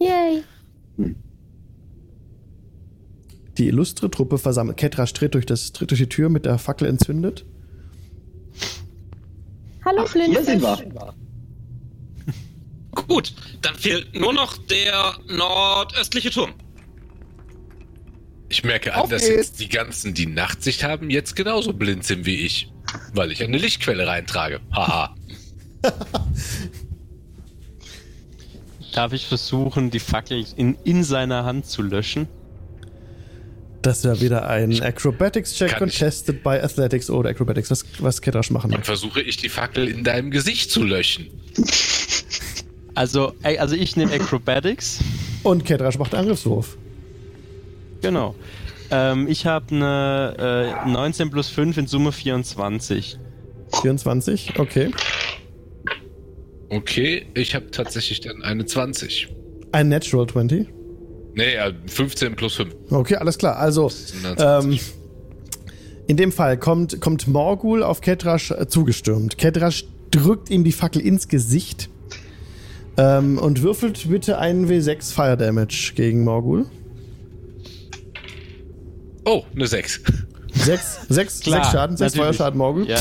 Yay. 0.00 0.42
Die 3.56 3.68
illustre 3.68 4.10
Truppe 4.10 4.38
versammelt. 4.38 4.76
Ketra 4.76 5.04
tritt 5.06 5.34
durch, 5.34 5.46
das, 5.46 5.72
tritt 5.72 5.90
durch 5.90 6.00
die 6.00 6.08
Tür 6.08 6.28
mit 6.28 6.44
der 6.44 6.58
Fackel 6.58 6.88
entzündet. 6.88 7.44
Hallo, 9.84 10.06
Hier 10.12 10.44
sind 10.44 10.62
wir. 10.62 11.14
Gut, 13.06 13.34
dann 13.62 13.74
fehlt 13.76 14.14
nur 14.14 14.32
noch 14.32 14.56
der 14.56 15.14
nordöstliche 15.28 16.30
Turm. 16.30 16.52
Ich 18.48 18.64
merke 18.64 18.94
an, 18.94 19.08
dass 19.08 19.26
jetzt 19.26 19.60
die 19.60 19.68
ganzen, 19.68 20.14
die 20.14 20.26
Nachtsicht 20.26 20.84
haben, 20.84 21.10
jetzt 21.10 21.34
genauso 21.36 21.72
blind 21.72 22.04
sind 22.04 22.26
wie 22.26 22.36
ich. 22.36 22.72
Weil 23.12 23.32
ich 23.32 23.42
eine 23.42 23.58
Lichtquelle 23.58 24.06
reintrage. 24.06 24.60
Haha. 24.72 25.14
Darf 28.94 29.12
ich 29.12 29.26
versuchen, 29.26 29.90
die 29.90 29.98
Fackel 29.98 30.44
in, 30.56 30.76
in 30.84 31.02
seiner 31.02 31.44
Hand 31.44 31.66
zu 31.66 31.82
löschen? 31.82 32.28
Das 33.82 34.04
wäre 34.04 34.20
wieder 34.20 34.48
ein 34.48 34.80
Acrobatics-Check 34.82 35.76
contested 35.76 36.42
by 36.44 36.60
Athletics 36.60 37.10
oder 37.10 37.30
Acrobatics, 37.30 37.70
was, 37.70 37.84
was 37.98 38.22
Ketrasch 38.22 38.50
machen 38.50 38.70
Dann 38.70 38.80
mag. 38.80 38.86
versuche 38.86 39.20
ich 39.20 39.36
die 39.36 39.48
Fackel 39.48 39.88
in 39.88 40.04
deinem 40.04 40.30
Gesicht 40.30 40.70
zu 40.70 40.82
löschen. 40.82 41.28
Also, 42.96 43.32
ey, 43.42 43.58
also 43.58 43.74
ich 43.74 43.96
nehme 43.96 44.12
Acrobatics. 44.12 45.00
Und 45.42 45.64
Ketrasch 45.64 45.98
macht 45.98 46.14
Angriffswurf. 46.14 46.76
Genau. 48.02 48.36
Ähm, 48.92 49.26
ich 49.26 49.46
habe 49.46 49.74
eine 49.74 50.84
äh, 50.86 50.88
19 50.88 51.28
plus 51.28 51.48
5 51.48 51.76
in 51.76 51.86
Summe 51.88 52.12
24. 52.12 53.18
24, 53.82 54.60
okay. 54.60 54.92
Okay, 56.74 57.26
ich 57.34 57.54
habe 57.54 57.70
tatsächlich 57.70 58.20
dann 58.20 58.42
eine 58.42 58.66
20. 58.66 59.28
Ein 59.70 59.90
Natural 59.90 60.26
20. 60.26 60.66
Nee, 61.34 61.54
ja, 61.54 61.70
15 61.86 62.34
plus 62.34 62.56
5. 62.56 62.74
Okay, 62.90 63.14
alles 63.14 63.38
klar. 63.38 63.58
Also, 63.58 63.92
ähm, 64.38 64.80
in 66.08 66.16
dem 66.16 66.32
Fall 66.32 66.58
kommt, 66.58 67.00
kommt 67.00 67.28
Morgul 67.28 67.84
auf 67.84 68.00
Ketrasch 68.00 68.50
äh, 68.50 68.66
zugestürmt. 68.66 69.38
Ketrasch 69.38 69.84
drückt 70.10 70.50
ihm 70.50 70.64
die 70.64 70.72
Fackel 70.72 71.00
ins 71.00 71.28
Gesicht 71.28 71.90
ähm, 72.96 73.38
und 73.38 73.62
würfelt 73.62 74.08
bitte 74.08 74.38
einen 74.38 74.68
W6 74.68 75.12
Fire 75.12 75.36
Damage 75.36 75.92
gegen 75.94 76.24
Morgul. 76.24 76.66
Oh, 79.24 79.44
eine 79.54 79.68
6. 79.68 80.02
Sechs, 80.54 81.00
sechs, 81.08 81.40
Klar, 81.40 81.64
sechs 81.64 81.72
Schaden, 81.72 81.96
sechs 81.96 82.14
natürlich. 82.14 82.36
Feuerschaden 82.36 82.58
Morgul. 82.58 82.88
Ja. 82.88 82.98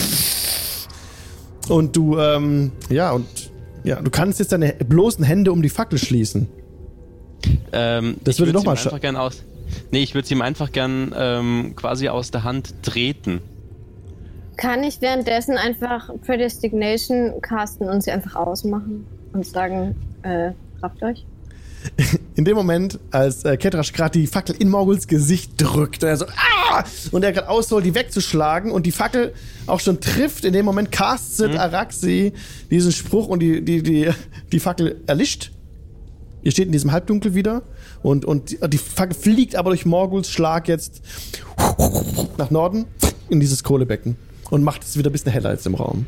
Und 1.69 1.95
du, 1.95 2.17
ähm, 2.17 2.71
ja, 2.89 3.11
und 3.11 3.25
ja, 3.83 4.01
du 4.01 4.09
kannst 4.11 4.39
jetzt 4.39 4.51
deine 4.51 4.73
bloßen 4.73 5.23
Hände 5.23 5.51
um 5.51 5.61
die 5.61 5.69
Fackel 5.69 5.99
schließen. 5.99 6.47
Ähm, 7.71 8.15
Das 8.23 8.35
ich 8.35 8.39
würde 8.41 8.53
würd's 8.53 8.63
noch 8.63 8.65
mal 8.65 8.73
ihm 8.73 8.77
scha- 8.77 8.85
einfach 8.85 9.01
gern 9.01 9.15
aus. 9.17 9.43
Nee, 9.91 10.03
ich 10.03 10.13
würde 10.13 10.25
es 10.25 10.31
ihm 10.31 10.41
einfach 10.41 10.71
gern 10.71 11.13
ähm, 11.17 11.73
quasi 11.75 12.07
aus 12.09 12.31
der 12.31 12.43
Hand 12.43 12.73
treten. 12.83 13.41
Kann 14.55 14.83
ich 14.83 15.01
währenddessen 15.01 15.57
einfach 15.57 16.09
Predestination 16.25 17.41
casten 17.41 17.89
und 17.89 18.01
sie 18.03 18.11
einfach 18.11 18.35
ausmachen 18.35 19.05
und 19.33 19.45
sagen, 19.45 19.95
äh, 20.21 20.51
kraft 20.79 21.01
euch? 21.03 21.25
In 22.35 22.45
dem 22.45 22.55
Moment, 22.55 22.99
als 23.11 23.45
äh, 23.45 23.57
Ketrasch 23.57 23.93
gerade 23.93 24.19
die 24.19 24.27
Fackel 24.27 24.55
in 24.57 24.69
Morguls 24.69 25.07
Gesicht 25.07 25.53
drückt, 25.57 26.03
er 26.03 26.17
so, 26.17 26.25
ah! 26.25 26.83
und 27.11 27.23
er 27.23 27.31
gerade 27.31 27.49
ausholt, 27.49 27.85
die 27.85 27.93
wegzuschlagen 27.93 28.71
und 28.71 28.85
die 28.85 28.91
Fackel 28.91 29.33
auch 29.67 29.79
schon 29.79 29.99
trifft, 29.99 30.45
in 30.45 30.53
dem 30.53 30.65
Moment 30.65 30.91
castet 30.91 31.55
Araxi 31.55 32.33
diesen 32.71 32.91
Spruch 32.91 33.27
und 33.27 33.39
die, 33.39 33.63
die, 33.63 33.83
die, 33.83 34.09
die 34.51 34.59
Fackel 34.59 35.01
erlischt. 35.05 35.51
Ihr 36.41 36.51
steht 36.51 36.65
in 36.65 36.71
diesem 36.71 36.91
Halbdunkel 36.91 37.35
wieder 37.35 37.61
und, 38.01 38.25
und 38.25 38.51
die, 38.51 38.57
die 38.67 38.77
Fackel 38.77 39.15
fliegt 39.15 39.55
aber 39.55 39.69
durch 39.69 39.85
Morguls 39.85 40.29
Schlag 40.29 40.67
jetzt 40.67 41.01
nach 42.37 42.49
Norden 42.49 42.85
in 43.29 43.39
dieses 43.39 43.63
Kohlebecken 43.63 44.17
und 44.49 44.63
macht 44.63 44.83
es 44.83 44.97
wieder 44.97 45.09
ein 45.09 45.13
bisschen 45.13 45.31
heller 45.31 45.49
als 45.49 45.65
im 45.65 45.75
Raum. 45.75 46.05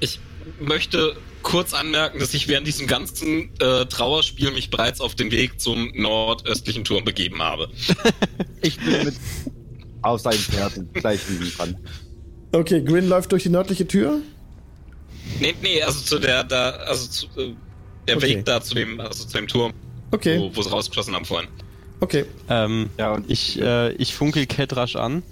Ich 0.00 0.20
möchte 0.60 1.16
kurz 1.42 1.72
anmerken, 1.74 2.18
dass 2.18 2.34
ich 2.34 2.48
während 2.48 2.66
diesem 2.66 2.86
ganzen 2.86 3.50
äh, 3.60 3.86
Trauerspiel 3.86 4.50
mich 4.52 4.70
bereits 4.70 5.00
auf 5.00 5.14
den 5.14 5.30
Weg 5.30 5.60
zum 5.60 5.90
nordöstlichen 5.94 6.84
Turm 6.84 7.04
begeben 7.04 7.42
habe. 7.42 7.68
Ich 8.62 8.76
bin 8.78 9.04
mit 9.04 9.14
auf 10.02 10.20
seinen 10.20 10.38
Pferden 10.38 10.92
gleich 10.92 11.20
neben 11.30 11.50
dran. 11.52 11.76
Okay, 12.52 12.82
Grin 12.82 13.08
läuft 13.08 13.32
durch 13.32 13.44
die 13.44 13.48
nördliche 13.48 13.86
Tür. 13.86 14.20
Nee, 15.40 15.54
nee, 15.62 15.80
also 15.82 16.00
zu 16.00 16.18
der, 16.18 16.44
da, 16.44 16.70
also 16.70 17.08
zu, 17.08 17.26
äh, 17.40 17.54
der 18.06 18.16
Okay. 18.18 18.28
Weg 18.36 18.44
da 18.44 18.60
zu 18.60 18.74
dem, 18.74 19.00
also 19.00 19.24
zu 19.24 19.36
dem 19.38 19.48
Turm, 19.48 19.72
Okay, 20.10 20.38
wo, 20.38 20.54
wo 20.54 20.60
sie 20.62 20.68
rausgeschossen 20.70 21.14
haben 21.14 21.24
vorhin. 21.24 21.48
okay. 22.00 22.26
Ähm, 22.50 22.90
Ja, 22.98 23.14
und 23.14 23.30
ich, 23.30 23.58
äh, 23.60 23.92
ich 23.94 24.14
funkel 24.14 24.44
Ketrasch 24.46 24.96
an. 24.96 25.22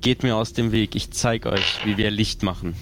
Geht 0.00 0.22
mir 0.22 0.34
aus 0.36 0.52
dem 0.54 0.72
Weg. 0.72 0.94
Ich 0.94 1.10
zeig 1.10 1.44
euch, 1.46 1.78
wie 1.84 1.96
wir 1.98 2.10
Licht 2.10 2.42
machen. 2.42 2.74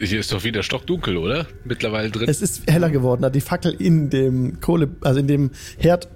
Hier 0.00 0.20
ist 0.20 0.32
doch 0.32 0.44
wieder 0.44 0.62
stockdunkel, 0.62 1.16
oder? 1.16 1.46
Mittlerweile 1.64 2.10
drin. 2.10 2.28
Es 2.28 2.40
ist 2.40 2.70
heller 2.70 2.90
geworden, 2.90 3.22
da 3.22 3.30
die 3.30 3.40
Fackel 3.40 3.74
in 3.78 4.10
dem 4.10 4.60
Kohle, 4.60 4.88
also 5.00 5.18
in 5.18 5.26
dem 5.26 5.50
Herd 5.76 6.08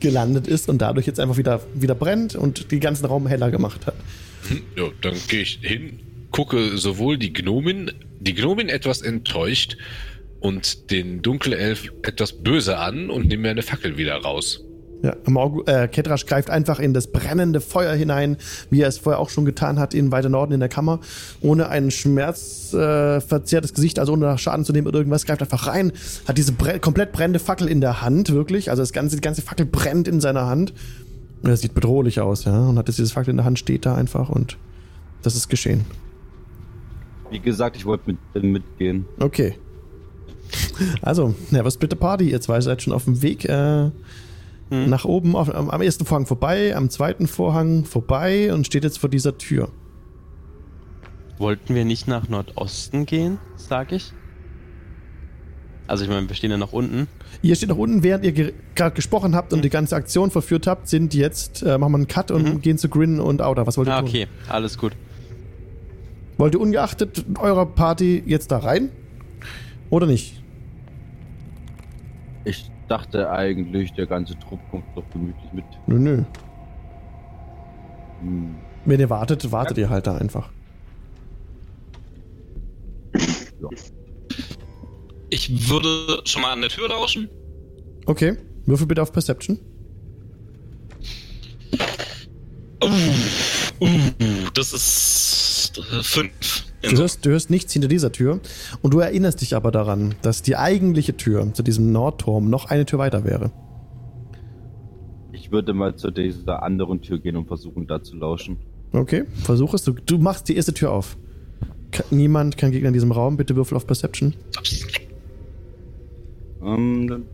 gelandet 0.00 0.46
ist 0.46 0.68
und 0.68 0.78
dadurch 0.78 1.06
jetzt 1.06 1.20
einfach 1.20 1.36
wieder, 1.36 1.60
wieder 1.74 1.94
brennt 1.94 2.34
und 2.34 2.70
den 2.70 2.80
ganzen 2.80 3.04
Raum 3.06 3.26
heller 3.26 3.50
gemacht 3.50 3.86
hat. 3.86 3.94
Ja, 4.76 4.84
dann 5.02 5.14
gehe 5.28 5.42
ich 5.42 5.58
hin, 5.60 6.00
gucke 6.30 6.78
sowohl 6.78 7.18
die 7.18 7.32
Gnomin, 7.32 7.90
die 8.20 8.34
Gnomin 8.34 8.68
etwas 8.68 9.02
enttäuscht 9.02 9.76
und 10.40 10.90
den 10.90 11.20
Dunkelelf 11.20 11.92
etwas 12.02 12.32
böse 12.32 12.78
an 12.78 13.10
und 13.10 13.26
nehme 13.26 13.42
mir 13.42 13.50
eine 13.50 13.62
Fackel 13.62 13.98
wieder 13.98 14.16
raus. 14.16 14.64
Ja, 15.00 15.14
Morgu, 15.26 15.62
äh, 15.66 15.86
Ketrasch 15.86 16.26
greift 16.26 16.50
einfach 16.50 16.80
in 16.80 16.92
das 16.92 17.06
brennende 17.06 17.60
Feuer 17.60 17.94
hinein, 17.94 18.36
wie 18.70 18.80
er 18.80 18.88
es 18.88 18.98
vorher 18.98 19.20
auch 19.20 19.30
schon 19.30 19.44
getan 19.44 19.78
hat, 19.78 19.94
in 19.94 20.10
weiter 20.10 20.28
Norden 20.28 20.52
in 20.52 20.60
der 20.60 20.68
Kammer, 20.68 20.98
ohne 21.40 21.68
ein 21.68 21.92
schmerzverzerrtes 21.92 23.70
äh, 23.70 23.74
Gesicht, 23.74 24.00
also 24.00 24.12
ohne 24.14 24.26
nach 24.26 24.40
Schaden 24.40 24.64
zu 24.64 24.72
nehmen 24.72 24.88
oder 24.88 24.98
irgendwas, 24.98 25.24
greift 25.24 25.40
einfach 25.40 25.68
rein, 25.68 25.92
hat 26.26 26.36
diese 26.36 26.50
bre 26.50 26.80
komplett 26.80 27.12
brennende 27.12 27.38
Fackel 27.38 27.68
in 27.68 27.80
der 27.80 28.02
Hand, 28.02 28.32
wirklich, 28.32 28.70
also 28.70 28.82
das 28.82 28.92
ganze, 28.92 29.14
die 29.16 29.22
ganze 29.22 29.42
Fackel 29.42 29.66
brennt 29.66 30.08
in 30.08 30.20
seiner 30.20 30.46
Hand. 30.46 30.72
Und 31.42 31.50
er 31.50 31.56
sieht 31.56 31.74
bedrohlich 31.74 32.20
aus, 32.20 32.44
ja, 32.44 32.68
und 32.68 32.76
hat 32.76 32.88
jetzt 32.88 32.98
diese 32.98 33.12
Fackel 33.12 33.30
in 33.30 33.36
der 33.36 33.46
Hand, 33.46 33.60
steht 33.60 33.86
da 33.86 33.94
einfach 33.94 34.28
und 34.30 34.58
das 35.22 35.36
ist 35.36 35.48
geschehen. 35.48 35.84
wie 37.30 37.38
gesagt, 37.38 37.76
ich 37.76 37.84
wollte 37.84 38.14
mit, 38.34 38.42
mitgehen. 38.42 39.06
Okay. 39.20 39.54
Also, 41.02 41.34
Never 41.50 41.70
Split 41.70 41.90
the 41.92 41.96
Party. 41.96 42.30
Ihr 42.30 42.40
zwei 42.40 42.60
seid 42.60 42.82
schon 42.82 42.92
auf 42.92 43.04
dem 43.04 43.20
Weg 43.22 43.44
äh, 43.44 43.90
nach 44.70 45.04
oben, 45.06 45.34
auf, 45.34 45.54
am, 45.54 45.80
ersten 45.80 46.04
Vorhang 46.04 46.26
vorbei, 46.26 46.76
am 46.76 46.90
zweiten 46.90 47.26
Vorhang 47.26 47.84
vorbei 47.84 48.52
und 48.52 48.66
steht 48.66 48.84
jetzt 48.84 48.98
vor 48.98 49.08
dieser 49.08 49.38
Tür. 49.38 49.70
Wollten 51.38 51.74
wir 51.74 51.84
nicht 51.84 52.06
nach 52.08 52.28
Nordosten 52.28 53.06
gehen, 53.06 53.38
sag 53.56 53.92
ich? 53.92 54.12
Also 55.86 56.04
ich 56.04 56.10
meine, 56.10 56.28
wir 56.28 56.36
stehen 56.36 56.50
ja 56.50 56.58
nach 56.58 56.72
unten. 56.74 57.06
Ihr 57.40 57.54
steht 57.56 57.70
nach 57.70 57.76
unten, 57.78 58.02
während 58.02 58.24
ihr 58.24 58.32
ge 58.32 58.52
gerade 58.74 58.94
gesprochen 58.94 59.34
habt 59.34 59.54
und 59.54 59.64
die 59.64 59.70
ganze 59.70 59.96
Aktion 59.96 60.30
verführt 60.30 60.66
habt, 60.66 60.86
sind 60.88 61.14
jetzt, 61.14 61.62
äh, 61.62 61.78
machen 61.78 61.92
wir 61.92 61.96
einen 61.98 62.08
Cut 62.08 62.30
und 62.30 62.42
Mhm. 62.56 62.60
gehen 62.60 62.76
zu 62.76 62.88
Grin 62.90 63.20
und 63.20 63.40
Auda. 63.40 63.66
Was 63.66 63.78
wollt 63.78 63.88
ihr 63.88 63.94
Ah, 63.94 64.00
tun? 64.00 64.08
okay, 64.08 64.26
alles 64.48 64.76
gut. 64.76 64.92
Wollt 66.36 66.54
ihr 66.54 66.60
ungeachtet 66.60 67.24
eurer 67.40 67.64
Party 67.64 68.22
jetzt 68.26 68.50
da 68.50 68.58
rein? 68.58 68.90
Oder 69.88 70.06
nicht? 70.06 70.42
Ich 72.44 72.70
dachte 72.88 73.30
eigentlich, 73.30 73.92
der 73.92 74.06
ganze 74.06 74.38
Trupp 74.38 74.60
kommt 74.70 74.84
doch 74.94 75.08
gemütlich 75.12 75.52
mit. 75.52 75.64
Nö, 75.86 75.98
nö. 75.98 76.24
Hm. 78.20 78.56
Wenn 78.84 79.00
ihr 79.00 79.10
wartet, 79.10 79.52
wartet 79.52 79.78
ihr 79.78 79.90
halt 79.90 80.06
da 80.06 80.16
einfach. 80.16 80.50
Ich 85.30 85.68
würde 85.68 86.22
schon 86.24 86.40
mal 86.40 86.52
an 86.52 86.62
der 86.62 86.70
Tür 86.70 86.88
lauschen. 86.88 87.28
Okay. 88.06 88.38
Würfel 88.64 88.86
bitte 88.86 89.02
auf 89.02 89.12
Perception. 89.12 89.58
Uh, 92.82 93.88
das 94.54 94.72
ist 94.72 95.78
äh, 95.78 96.02
fünf. 96.02 96.67
Du 96.82 96.96
hörst, 96.96 97.26
du 97.26 97.30
hörst 97.30 97.50
nichts 97.50 97.72
hinter 97.72 97.88
dieser 97.88 98.12
Tür 98.12 98.38
und 98.82 98.94
du 98.94 99.00
erinnerst 99.00 99.40
dich 99.40 99.56
aber 99.56 99.70
daran, 99.72 100.14
dass 100.22 100.42
die 100.42 100.56
eigentliche 100.56 101.16
Tür 101.16 101.52
zu 101.52 101.62
diesem 101.64 101.90
Nordturm 101.92 102.48
noch 102.50 102.66
eine 102.66 102.86
Tür 102.86 103.00
weiter 103.00 103.24
wäre. 103.24 103.50
Ich 105.32 105.50
würde 105.50 105.72
mal 105.74 105.96
zu 105.96 106.10
dieser 106.10 106.62
anderen 106.62 107.02
Tür 107.02 107.18
gehen 107.18 107.36
und 107.36 107.46
versuchen, 107.48 107.86
da 107.86 108.02
zu 108.02 108.16
lauschen. 108.16 108.58
Okay, 108.92 109.24
versuch 109.42 109.74
es. 109.74 109.82
Du, 109.82 109.92
du 109.92 110.18
machst 110.18 110.48
die 110.48 110.56
erste 110.56 110.72
Tür 110.72 110.92
auf. 110.92 111.16
Ke- 111.90 112.04
niemand, 112.10 112.56
kein 112.56 112.70
Gegner 112.70 112.88
in 112.88 112.94
diesem 112.94 113.12
Raum. 113.12 113.36
Bitte 113.36 113.56
würfel 113.56 113.76
auf 113.76 113.86
Perception. 113.86 114.34
Ähm. 116.62 117.24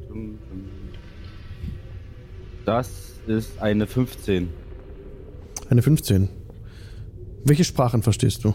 Das 2.64 3.12
ist 3.26 3.60
eine 3.60 3.86
15. 3.86 4.48
Eine 5.68 5.82
15. 5.82 6.28
Welche 7.44 7.64
Sprachen 7.64 8.02
verstehst 8.02 8.44
du? 8.44 8.54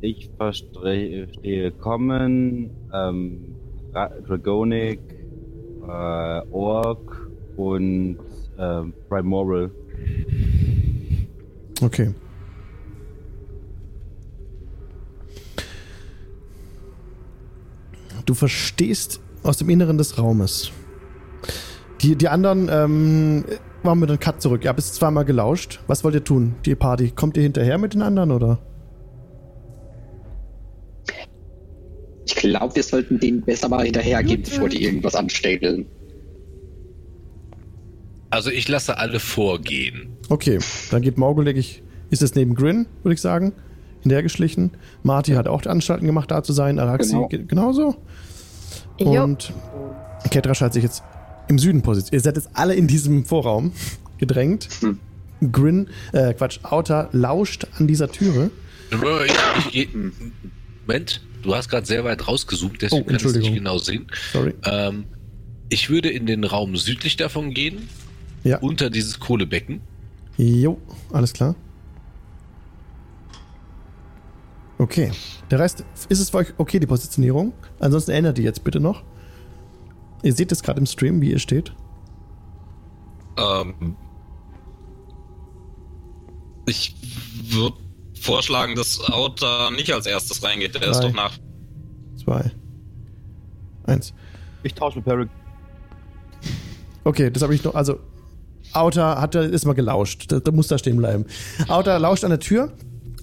Ich 0.00 0.30
verstehe 0.36 1.72
Common, 1.80 2.70
ähm, 2.94 3.56
Ra- 3.92 4.12
Dragonic, 4.26 5.00
äh, 5.82 6.42
Orc 6.52 7.28
und 7.56 8.18
ähm, 8.58 8.92
Primoral. 9.08 9.70
Okay. 11.82 12.14
Du 18.24 18.34
verstehst 18.34 19.20
aus 19.42 19.56
dem 19.56 19.68
Inneren 19.70 19.98
des 19.98 20.18
Raumes. 20.18 20.70
Die, 22.02 22.14
die 22.14 22.28
anderen, 22.28 22.68
ähm, 22.70 23.44
machen 23.82 24.00
wir 24.00 24.06
den 24.06 24.20
Cut 24.20 24.40
zurück. 24.42 24.62
Ihr 24.64 24.68
habt 24.68 24.78
es 24.78 24.92
zweimal 24.92 25.24
gelauscht. 25.24 25.80
Was 25.86 26.04
wollt 26.04 26.14
ihr 26.14 26.22
tun, 26.22 26.54
die 26.64 26.74
Party? 26.74 27.10
Kommt 27.10 27.36
ihr 27.36 27.42
hinterher 27.42 27.78
mit 27.78 27.94
den 27.94 28.02
anderen, 28.02 28.30
oder? 28.30 28.58
Ich 32.28 32.34
glaube, 32.34 32.74
wir 32.76 32.82
sollten 32.82 33.18
denen 33.18 33.40
besser 33.40 33.68
mal 33.70 33.84
hinterhergehen, 33.84 34.42
bevor 34.42 34.68
die 34.68 34.82
irgendwas 34.84 35.14
anstellen. 35.14 35.86
Also 38.30 38.50
ich 38.50 38.68
lasse 38.68 38.98
alle 38.98 39.18
vorgehen. 39.18 40.10
Okay, 40.28 40.58
dann 40.90 41.00
geht 41.00 41.16
Morgul, 41.16 41.46
denke 41.46 41.60
ich, 41.60 41.82
ist 42.10 42.20
es 42.22 42.34
neben 42.34 42.54
Grin, 42.54 42.86
würde 43.02 43.14
ich 43.14 43.20
sagen, 43.22 43.52
hinterhergeschlichen. 44.02 44.72
Marty 45.02 45.32
hat 45.32 45.48
auch 45.48 45.62
die 45.62 45.70
Anstalten 45.70 46.06
gemacht, 46.06 46.30
da 46.30 46.42
zu 46.42 46.52
sein. 46.52 46.78
Araxi 46.78 47.12
Genau. 47.12 47.28
ge- 47.28 47.44
genauso. 47.46 47.96
Jo. 49.00 49.24
Und 49.24 49.52
Ketrasch 50.30 50.60
hat 50.60 50.74
sich 50.74 50.82
jetzt 50.82 51.02
im 51.48 51.58
Süden 51.58 51.80
positioniert. 51.80 52.12
Ihr 52.12 52.24
seid 52.24 52.36
jetzt 52.36 52.50
alle 52.52 52.74
in 52.74 52.86
diesem 52.86 53.24
Vorraum 53.24 53.72
gedrängt. 54.18 54.68
Hm. 54.80 54.98
Grin, 55.50 55.88
äh, 56.12 56.34
Quatsch, 56.34 56.58
Outer 56.64 57.08
lauscht 57.12 57.66
an 57.78 57.86
dieser 57.86 58.10
Türe. 58.10 58.50
Ich, 58.90 58.98
ich, 59.72 59.74
ich, 59.82 59.88
Moment, 60.88 61.20
du 61.42 61.54
hast 61.54 61.68
gerade 61.68 61.86
sehr 61.86 62.02
weit 62.04 62.26
rausgezoomt, 62.26 62.80
deswegen 62.80 63.02
Oh, 63.02 63.04
kann 63.04 63.16
ich 63.16 63.24
es 63.24 63.34
nicht 63.36 63.52
genau 63.54 63.76
sehen. 63.76 64.06
Sorry. 64.32 64.54
Ähm, 64.64 65.04
ich 65.68 65.90
würde 65.90 66.08
in 66.08 66.24
den 66.24 66.44
Raum 66.44 66.76
südlich 66.78 67.16
davon 67.18 67.52
gehen, 67.52 67.90
Ja. 68.42 68.58
unter 68.60 68.88
dieses 68.88 69.20
Kohlebecken. 69.20 69.82
Jo, 70.38 70.78
alles 71.12 71.34
klar. 71.34 71.54
Okay. 74.78 75.12
Der 75.50 75.58
Rest, 75.58 75.84
ist 76.08 76.20
es 76.20 76.30
für 76.30 76.38
euch 76.38 76.54
okay, 76.56 76.80
die 76.80 76.86
Positionierung? 76.86 77.52
Ansonsten 77.80 78.12
ändert 78.12 78.38
die 78.38 78.42
jetzt 78.42 78.64
bitte 78.64 78.80
noch. 78.80 79.02
Ihr 80.22 80.32
seht 80.32 80.52
es 80.52 80.62
gerade 80.62 80.80
im 80.80 80.86
Stream, 80.86 81.20
wie 81.20 81.32
ihr 81.32 81.38
steht. 81.38 81.74
Ähm, 83.36 83.94
ich 86.66 86.94
würde 87.50 87.76
vorschlagen, 88.24 88.74
dass 88.74 89.00
Outer 89.10 89.70
nicht 89.70 89.92
als 89.92 90.06
erstes 90.06 90.42
reingeht. 90.42 90.74
Der 90.74 90.82
ist 90.88 90.98
Drei. 91.00 91.08
doch 91.08 91.14
nach. 91.14 91.38
Zwei. 92.22 92.50
Eins. 93.84 94.12
Ich 94.62 94.74
tausche 94.74 94.96
mit 94.98 95.04
Perry. 95.04 95.26
Okay, 97.04 97.30
das 97.30 97.42
habe 97.42 97.54
ich 97.54 97.64
noch. 97.64 97.74
Also, 97.74 97.98
Outer 98.72 99.20
hat 99.20 99.34
ist 99.34 99.64
mal 99.64 99.72
gelauscht. 99.72 100.26
Da, 100.28 100.40
da 100.40 100.50
muss 100.52 100.68
da 100.68 100.78
stehen 100.78 100.96
bleiben. 100.98 101.24
Outer 101.68 101.98
lauscht 101.98 102.24
an 102.24 102.30
der 102.30 102.40
Tür 102.40 102.72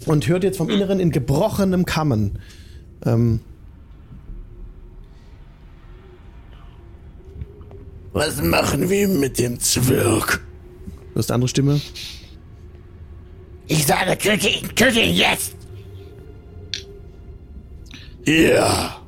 und 0.06 0.28
hört 0.28 0.44
jetzt 0.44 0.58
vom 0.58 0.70
Inneren 0.70 1.00
in 1.00 1.12
gebrochenem 1.12 1.86
Kammen. 1.86 2.40
Ähm, 3.06 3.42
Was 8.14 8.42
machen 8.42 8.90
wir 8.90 9.08
mit 9.08 9.40
dem 9.40 9.60
Zwirk? 9.60 10.42
du 11.14 11.20
hast 11.20 11.30
eine 11.30 11.36
andere 11.36 11.50
Stimme. 11.50 11.82
Ich 13.68 13.86
sage, 13.86 14.18
töte 14.18 14.48
ihn, 14.48 14.68
töte 14.76 15.02
ihn 15.02 15.16
jetzt! 15.16 15.56
Ja. 18.26 19.02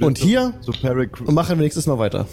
Und 0.00 0.18
hier 0.18 0.54
So 0.60 0.72
machen 1.32 1.58
wir 1.58 1.62
nächstes 1.62 1.86
Mal 1.86 1.98
weiter. 1.98 2.26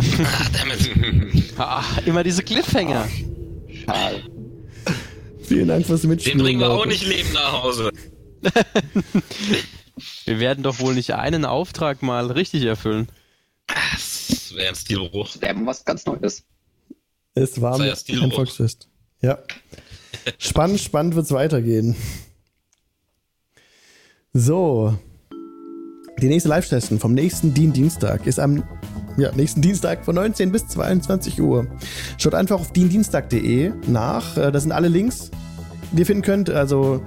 Ah, 0.00 0.46
damit. 0.52 0.78
Ah, 1.60 1.82
immer 2.06 2.22
diese 2.22 2.44
Cliffhanger. 2.44 3.08
Schade. 3.84 4.22
Vielen 5.42 5.66
Dank 5.66 5.84
fürs 5.86 6.02
Den 6.02 6.10
Mitspielen. 6.10 6.38
bringen 6.38 6.60
wir 6.60 6.70
auch 6.70 6.86
nicht 6.86 7.04
lebend 7.04 7.32
nach 7.34 7.64
Hause. 7.64 7.90
Wir 10.24 10.38
werden 10.38 10.62
doch 10.62 10.78
wohl 10.78 10.94
nicht 10.94 11.14
einen 11.14 11.44
Auftrag 11.44 12.02
mal 12.02 12.30
richtig 12.30 12.62
erfüllen. 12.62 13.08
Das 13.66 14.52
wäre 14.54 14.68
ein 14.68 14.76
Stilbruch. 14.76 15.28
Wäre 15.40 15.54
mal 15.54 15.66
was 15.66 15.84
ganz 15.84 16.06
Neues. 16.06 16.44
Es 17.34 17.60
war 17.60 17.80
ein 17.80 18.30
Volksfest. 18.30 18.88
Ja. 19.20 19.38
Spannend, 20.38 20.80
spannend 20.80 21.14
wird's 21.14 21.32
weitergehen. 21.32 21.96
So. 24.32 24.96
Die 26.20 26.28
nächste 26.28 26.48
Live-Session 26.48 26.98
vom 26.98 27.14
nächsten 27.14 27.54
Dien 27.54 27.72
Dienstag 27.72 28.26
ist 28.26 28.40
am 28.40 28.64
ja, 29.16 29.32
nächsten 29.32 29.62
Dienstag 29.62 30.04
von 30.04 30.14
19 30.14 30.52
bis 30.52 30.68
22 30.68 31.40
Uhr. 31.40 31.66
Schaut 32.18 32.34
einfach 32.34 32.60
auf 32.60 32.72
diendienstag.de 32.72 33.72
nach. 33.86 34.36
Äh, 34.36 34.52
Da 34.52 34.60
sind 34.60 34.72
alle 34.72 34.88
Links, 34.88 35.30
die 35.92 36.00
ihr 36.00 36.06
finden 36.06 36.22
könnt. 36.22 36.50
Also 36.50 37.02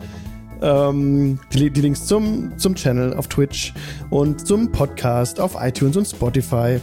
ähm, 0.62 1.40
die, 1.54 1.70
die 1.70 1.82
Links 1.82 2.06
zum, 2.06 2.58
zum 2.58 2.76
Channel 2.76 3.14
auf 3.14 3.28
Twitch 3.28 3.74
und 4.10 4.46
zum 4.46 4.72
Podcast 4.72 5.40
auf 5.40 5.56
iTunes 5.60 5.98
und 5.98 6.06
Spotify. 6.06 6.80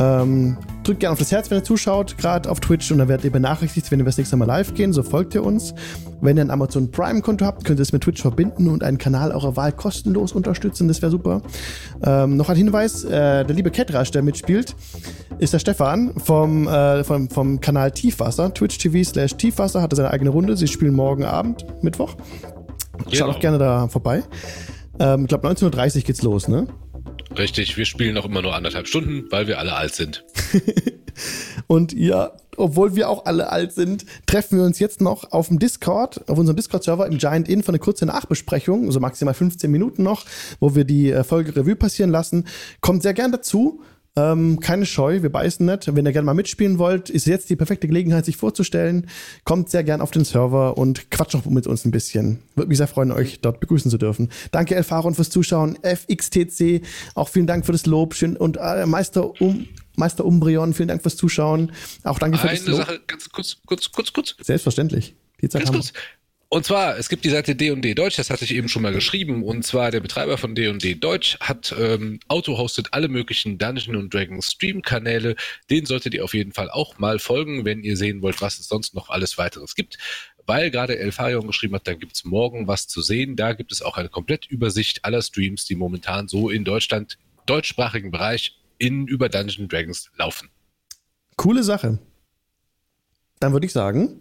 Ähm, 0.00 0.56
drückt 0.82 1.00
gerne 1.00 1.12
auf 1.12 1.18
das 1.18 1.30
Herz, 1.30 1.50
wenn 1.50 1.58
ihr 1.58 1.64
zuschaut, 1.64 2.18
gerade 2.18 2.50
auf 2.50 2.58
Twitch 2.60 2.90
und 2.90 2.98
dann 2.98 3.08
werdet 3.08 3.24
ihr 3.24 3.30
benachrichtigt, 3.32 3.90
wenn 3.90 3.98
wir 4.00 4.04
das 4.04 4.18
nächste 4.18 4.36
Mal 4.36 4.44
live 4.46 4.74
gehen. 4.74 4.92
So 4.92 5.02
folgt 5.02 5.34
ihr 5.34 5.44
uns. 5.44 5.74
Wenn 6.20 6.36
ihr 6.36 6.42
ein 6.44 6.50
Amazon 6.50 6.90
Prime-Konto 6.90 7.44
habt, 7.44 7.64
könnt 7.64 7.78
ihr 7.78 7.82
es 7.82 7.92
mit 7.92 8.02
Twitch 8.02 8.20
verbinden 8.22 8.68
und 8.68 8.82
einen 8.82 8.98
Kanal 8.98 9.30
eurer 9.30 9.56
Wahl 9.56 9.72
kostenlos 9.72 10.32
unterstützen. 10.32 10.88
Das 10.88 11.00
wäre 11.02 11.10
super. 11.10 11.42
Ähm, 12.04 12.36
noch 12.36 12.48
ein 12.48 12.56
Hinweis: 12.56 13.04
äh, 13.04 13.44
Der 13.44 13.54
liebe 13.54 13.70
Ketrasch, 13.70 14.10
der 14.10 14.22
mitspielt, 14.22 14.74
ist 15.38 15.52
der 15.52 15.58
Stefan 15.58 16.12
vom, 16.16 16.66
äh, 16.66 17.04
vom, 17.04 17.28
vom 17.30 17.60
Kanal 17.60 17.90
Tiefwasser. 17.92 18.52
Twitch 18.52 18.78
TV 18.78 19.08
slash 19.08 19.36
Tiefwasser 19.36 19.80
hatte 19.82 19.96
seine 19.96 20.10
eigene 20.10 20.30
Runde. 20.30 20.56
Sie 20.56 20.66
spielen 20.66 20.94
morgen 20.94 21.24
Abend, 21.24 21.64
Mittwoch. 21.82 22.16
Schaut 23.06 23.12
Genau. 23.12 23.28
auch 23.30 23.40
gerne 23.40 23.58
da 23.58 23.88
vorbei. 23.88 24.22
Ähm, 24.98 25.22
ich 25.22 25.28
glaube, 25.28 25.46
19.30 25.48 25.96
Uhr 25.96 26.02
geht's 26.02 26.22
los, 26.22 26.48
ne? 26.48 26.66
Richtig, 27.36 27.76
wir 27.76 27.84
spielen 27.84 28.16
auch 28.16 28.24
immer 28.24 28.42
nur 28.42 28.54
anderthalb 28.54 28.86
Stunden, 28.86 29.30
weil 29.30 29.46
wir 29.46 29.58
alle 29.58 29.74
alt 29.74 29.94
sind. 29.94 30.24
Und 31.66 31.92
ja, 31.92 32.32
obwohl 32.56 32.94
wir 32.94 33.08
auch 33.08 33.26
alle 33.26 33.50
alt 33.50 33.72
sind, 33.72 34.04
treffen 34.26 34.58
wir 34.58 34.64
uns 34.64 34.78
jetzt 34.78 35.00
noch 35.00 35.32
auf 35.32 35.48
dem 35.48 35.58
Discord, 35.58 36.28
auf 36.28 36.38
unserem 36.38 36.56
Discord-Server 36.56 37.06
im 37.06 37.18
Giant 37.18 37.48
Inn 37.48 37.62
für 37.62 37.70
eine 37.70 37.78
kurze 37.78 38.06
Nachbesprechung, 38.06 38.90
so 38.90 39.00
maximal 39.00 39.34
15 39.34 39.70
Minuten 39.70 40.02
noch, 40.02 40.24
wo 40.60 40.74
wir 40.74 40.84
die 40.84 41.10
äh, 41.10 41.24
Folge 41.24 41.56
Revue 41.56 41.76
passieren 41.76 42.10
lassen. 42.10 42.46
Kommt 42.80 43.02
sehr 43.02 43.14
gern 43.14 43.32
dazu. 43.32 43.82
Ähm, 44.16 44.60
keine 44.60 44.86
Scheu, 44.86 45.22
wir 45.22 45.30
beißen 45.30 45.66
nicht. 45.66 45.94
Wenn 45.94 46.06
ihr 46.06 46.12
gerne 46.12 46.26
mal 46.26 46.34
mitspielen 46.34 46.78
wollt, 46.78 47.10
ist 47.10 47.26
jetzt 47.26 47.50
die 47.50 47.56
perfekte 47.56 47.88
Gelegenheit, 47.88 48.24
sich 48.24 48.36
vorzustellen. 48.36 49.08
Kommt 49.44 49.70
sehr 49.70 49.82
gern 49.82 50.00
auf 50.00 50.12
den 50.12 50.24
Server 50.24 50.78
und 50.78 51.10
quatscht 51.10 51.34
noch 51.34 51.46
mit 51.46 51.66
uns 51.66 51.84
ein 51.84 51.90
bisschen. 51.90 52.40
Würde 52.54 52.68
mich 52.68 52.78
sehr 52.78 52.86
freuen, 52.86 53.10
euch 53.10 53.40
dort 53.40 53.58
begrüßen 53.58 53.90
zu 53.90 53.98
dürfen. 53.98 54.30
Danke, 54.52 54.76
Elfaron, 54.76 55.14
fürs 55.14 55.30
Zuschauen. 55.30 55.76
FXTC, 55.82 56.82
auch 57.16 57.28
vielen 57.28 57.48
Dank 57.48 57.66
für 57.66 57.72
das 57.72 57.86
Lob. 57.86 58.14
Schön. 58.14 58.36
Und 58.36 58.56
äh, 58.56 58.86
Meister 58.86 59.40
um 59.40 59.66
Meister 59.96 60.24
Umbrion, 60.24 60.74
vielen 60.74 60.88
Dank 60.88 61.02
fürs 61.02 61.16
Zuschauen. 61.16 61.72
Auch 62.02 62.18
danke 62.18 62.38
für 62.38 62.48
Eine 62.48 62.58
das 62.58 62.66
Lob. 62.66 62.78
Sache, 62.78 63.00
ganz 63.06 63.28
kurz, 63.30 63.56
kurz, 63.66 63.92
kurz, 63.92 64.12
kurz. 64.12 64.34
Selbstverständlich. 64.40 65.14
Die 65.40 65.48
Zeit 65.48 65.64
Ganz 65.64 65.74
haben 65.74 65.82
wir. 65.84 66.00
Und 66.54 66.64
zwar, 66.64 66.96
es 66.96 67.08
gibt 67.08 67.24
die 67.24 67.30
Seite 67.30 67.56
D&D 67.56 67.94
Deutsch, 67.94 68.14
das 68.14 68.30
hatte 68.30 68.44
ich 68.44 68.54
eben 68.54 68.68
schon 68.68 68.82
mal 68.82 68.92
geschrieben. 68.92 69.42
Und 69.42 69.66
zwar 69.66 69.90
der 69.90 69.98
Betreiber 69.98 70.38
von 70.38 70.54
D&D 70.54 70.94
Deutsch 70.94 71.36
hat 71.40 71.74
ähm, 71.76 72.20
auto-hostet 72.28 72.90
alle 72.92 73.08
möglichen 73.08 73.58
Dungeon 73.58 74.08
Dragons 74.08 74.52
Stream-Kanäle. 74.52 75.34
Den 75.68 75.84
solltet 75.84 76.14
ihr 76.14 76.22
auf 76.22 76.32
jeden 76.32 76.52
Fall 76.52 76.70
auch 76.70 76.96
mal 76.96 77.18
folgen, 77.18 77.64
wenn 77.64 77.82
ihr 77.82 77.96
sehen 77.96 78.22
wollt, 78.22 78.40
was 78.40 78.60
es 78.60 78.68
sonst 78.68 78.94
noch 78.94 79.10
alles 79.10 79.36
weiteres 79.36 79.74
gibt. 79.74 79.98
Weil 80.46 80.70
gerade 80.70 80.96
Elfarion 80.96 81.48
geschrieben 81.48 81.74
hat, 81.74 81.88
dann 81.88 81.98
gibt's 81.98 82.24
morgen 82.24 82.68
was 82.68 82.86
zu 82.86 83.02
sehen. 83.02 83.34
Da 83.34 83.54
gibt 83.54 83.72
es 83.72 83.82
auch 83.82 83.96
eine 83.96 84.08
Komplettübersicht 84.08 85.04
aller 85.04 85.22
Streams, 85.22 85.64
die 85.64 85.74
momentan 85.74 86.28
so 86.28 86.50
in 86.50 86.62
Deutschland, 86.62 87.18
deutschsprachigen 87.46 88.12
Bereich, 88.12 88.60
in 88.78 89.08
über 89.08 89.28
Dungeon 89.28 89.66
Dragons 89.66 90.12
laufen. 90.16 90.50
Coole 91.34 91.64
Sache. 91.64 91.98
Dann 93.40 93.52
würde 93.52 93.66
ich 93.66 93.72
sagen, 93.72 94.20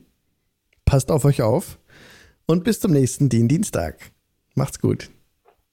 passt 0.83 1.11
auf 1.11 1.25
euch 1.25 1.43
auf 1.43 1.77
und 2.45 2.63
bis 2.63 2.79
zum 2.79 2.91
nächsten 2.91 3.29
Dien 3.29 3.47
Dienstag. 3.47 4.11
Macht's 4.55 4.79
gut. 4.79 5.09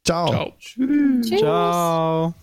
Ciao. 0.05 0.29
Ciao. 0.29 0.53
Tschüss. 0.59 1.39
Ciao. 1.39 2.35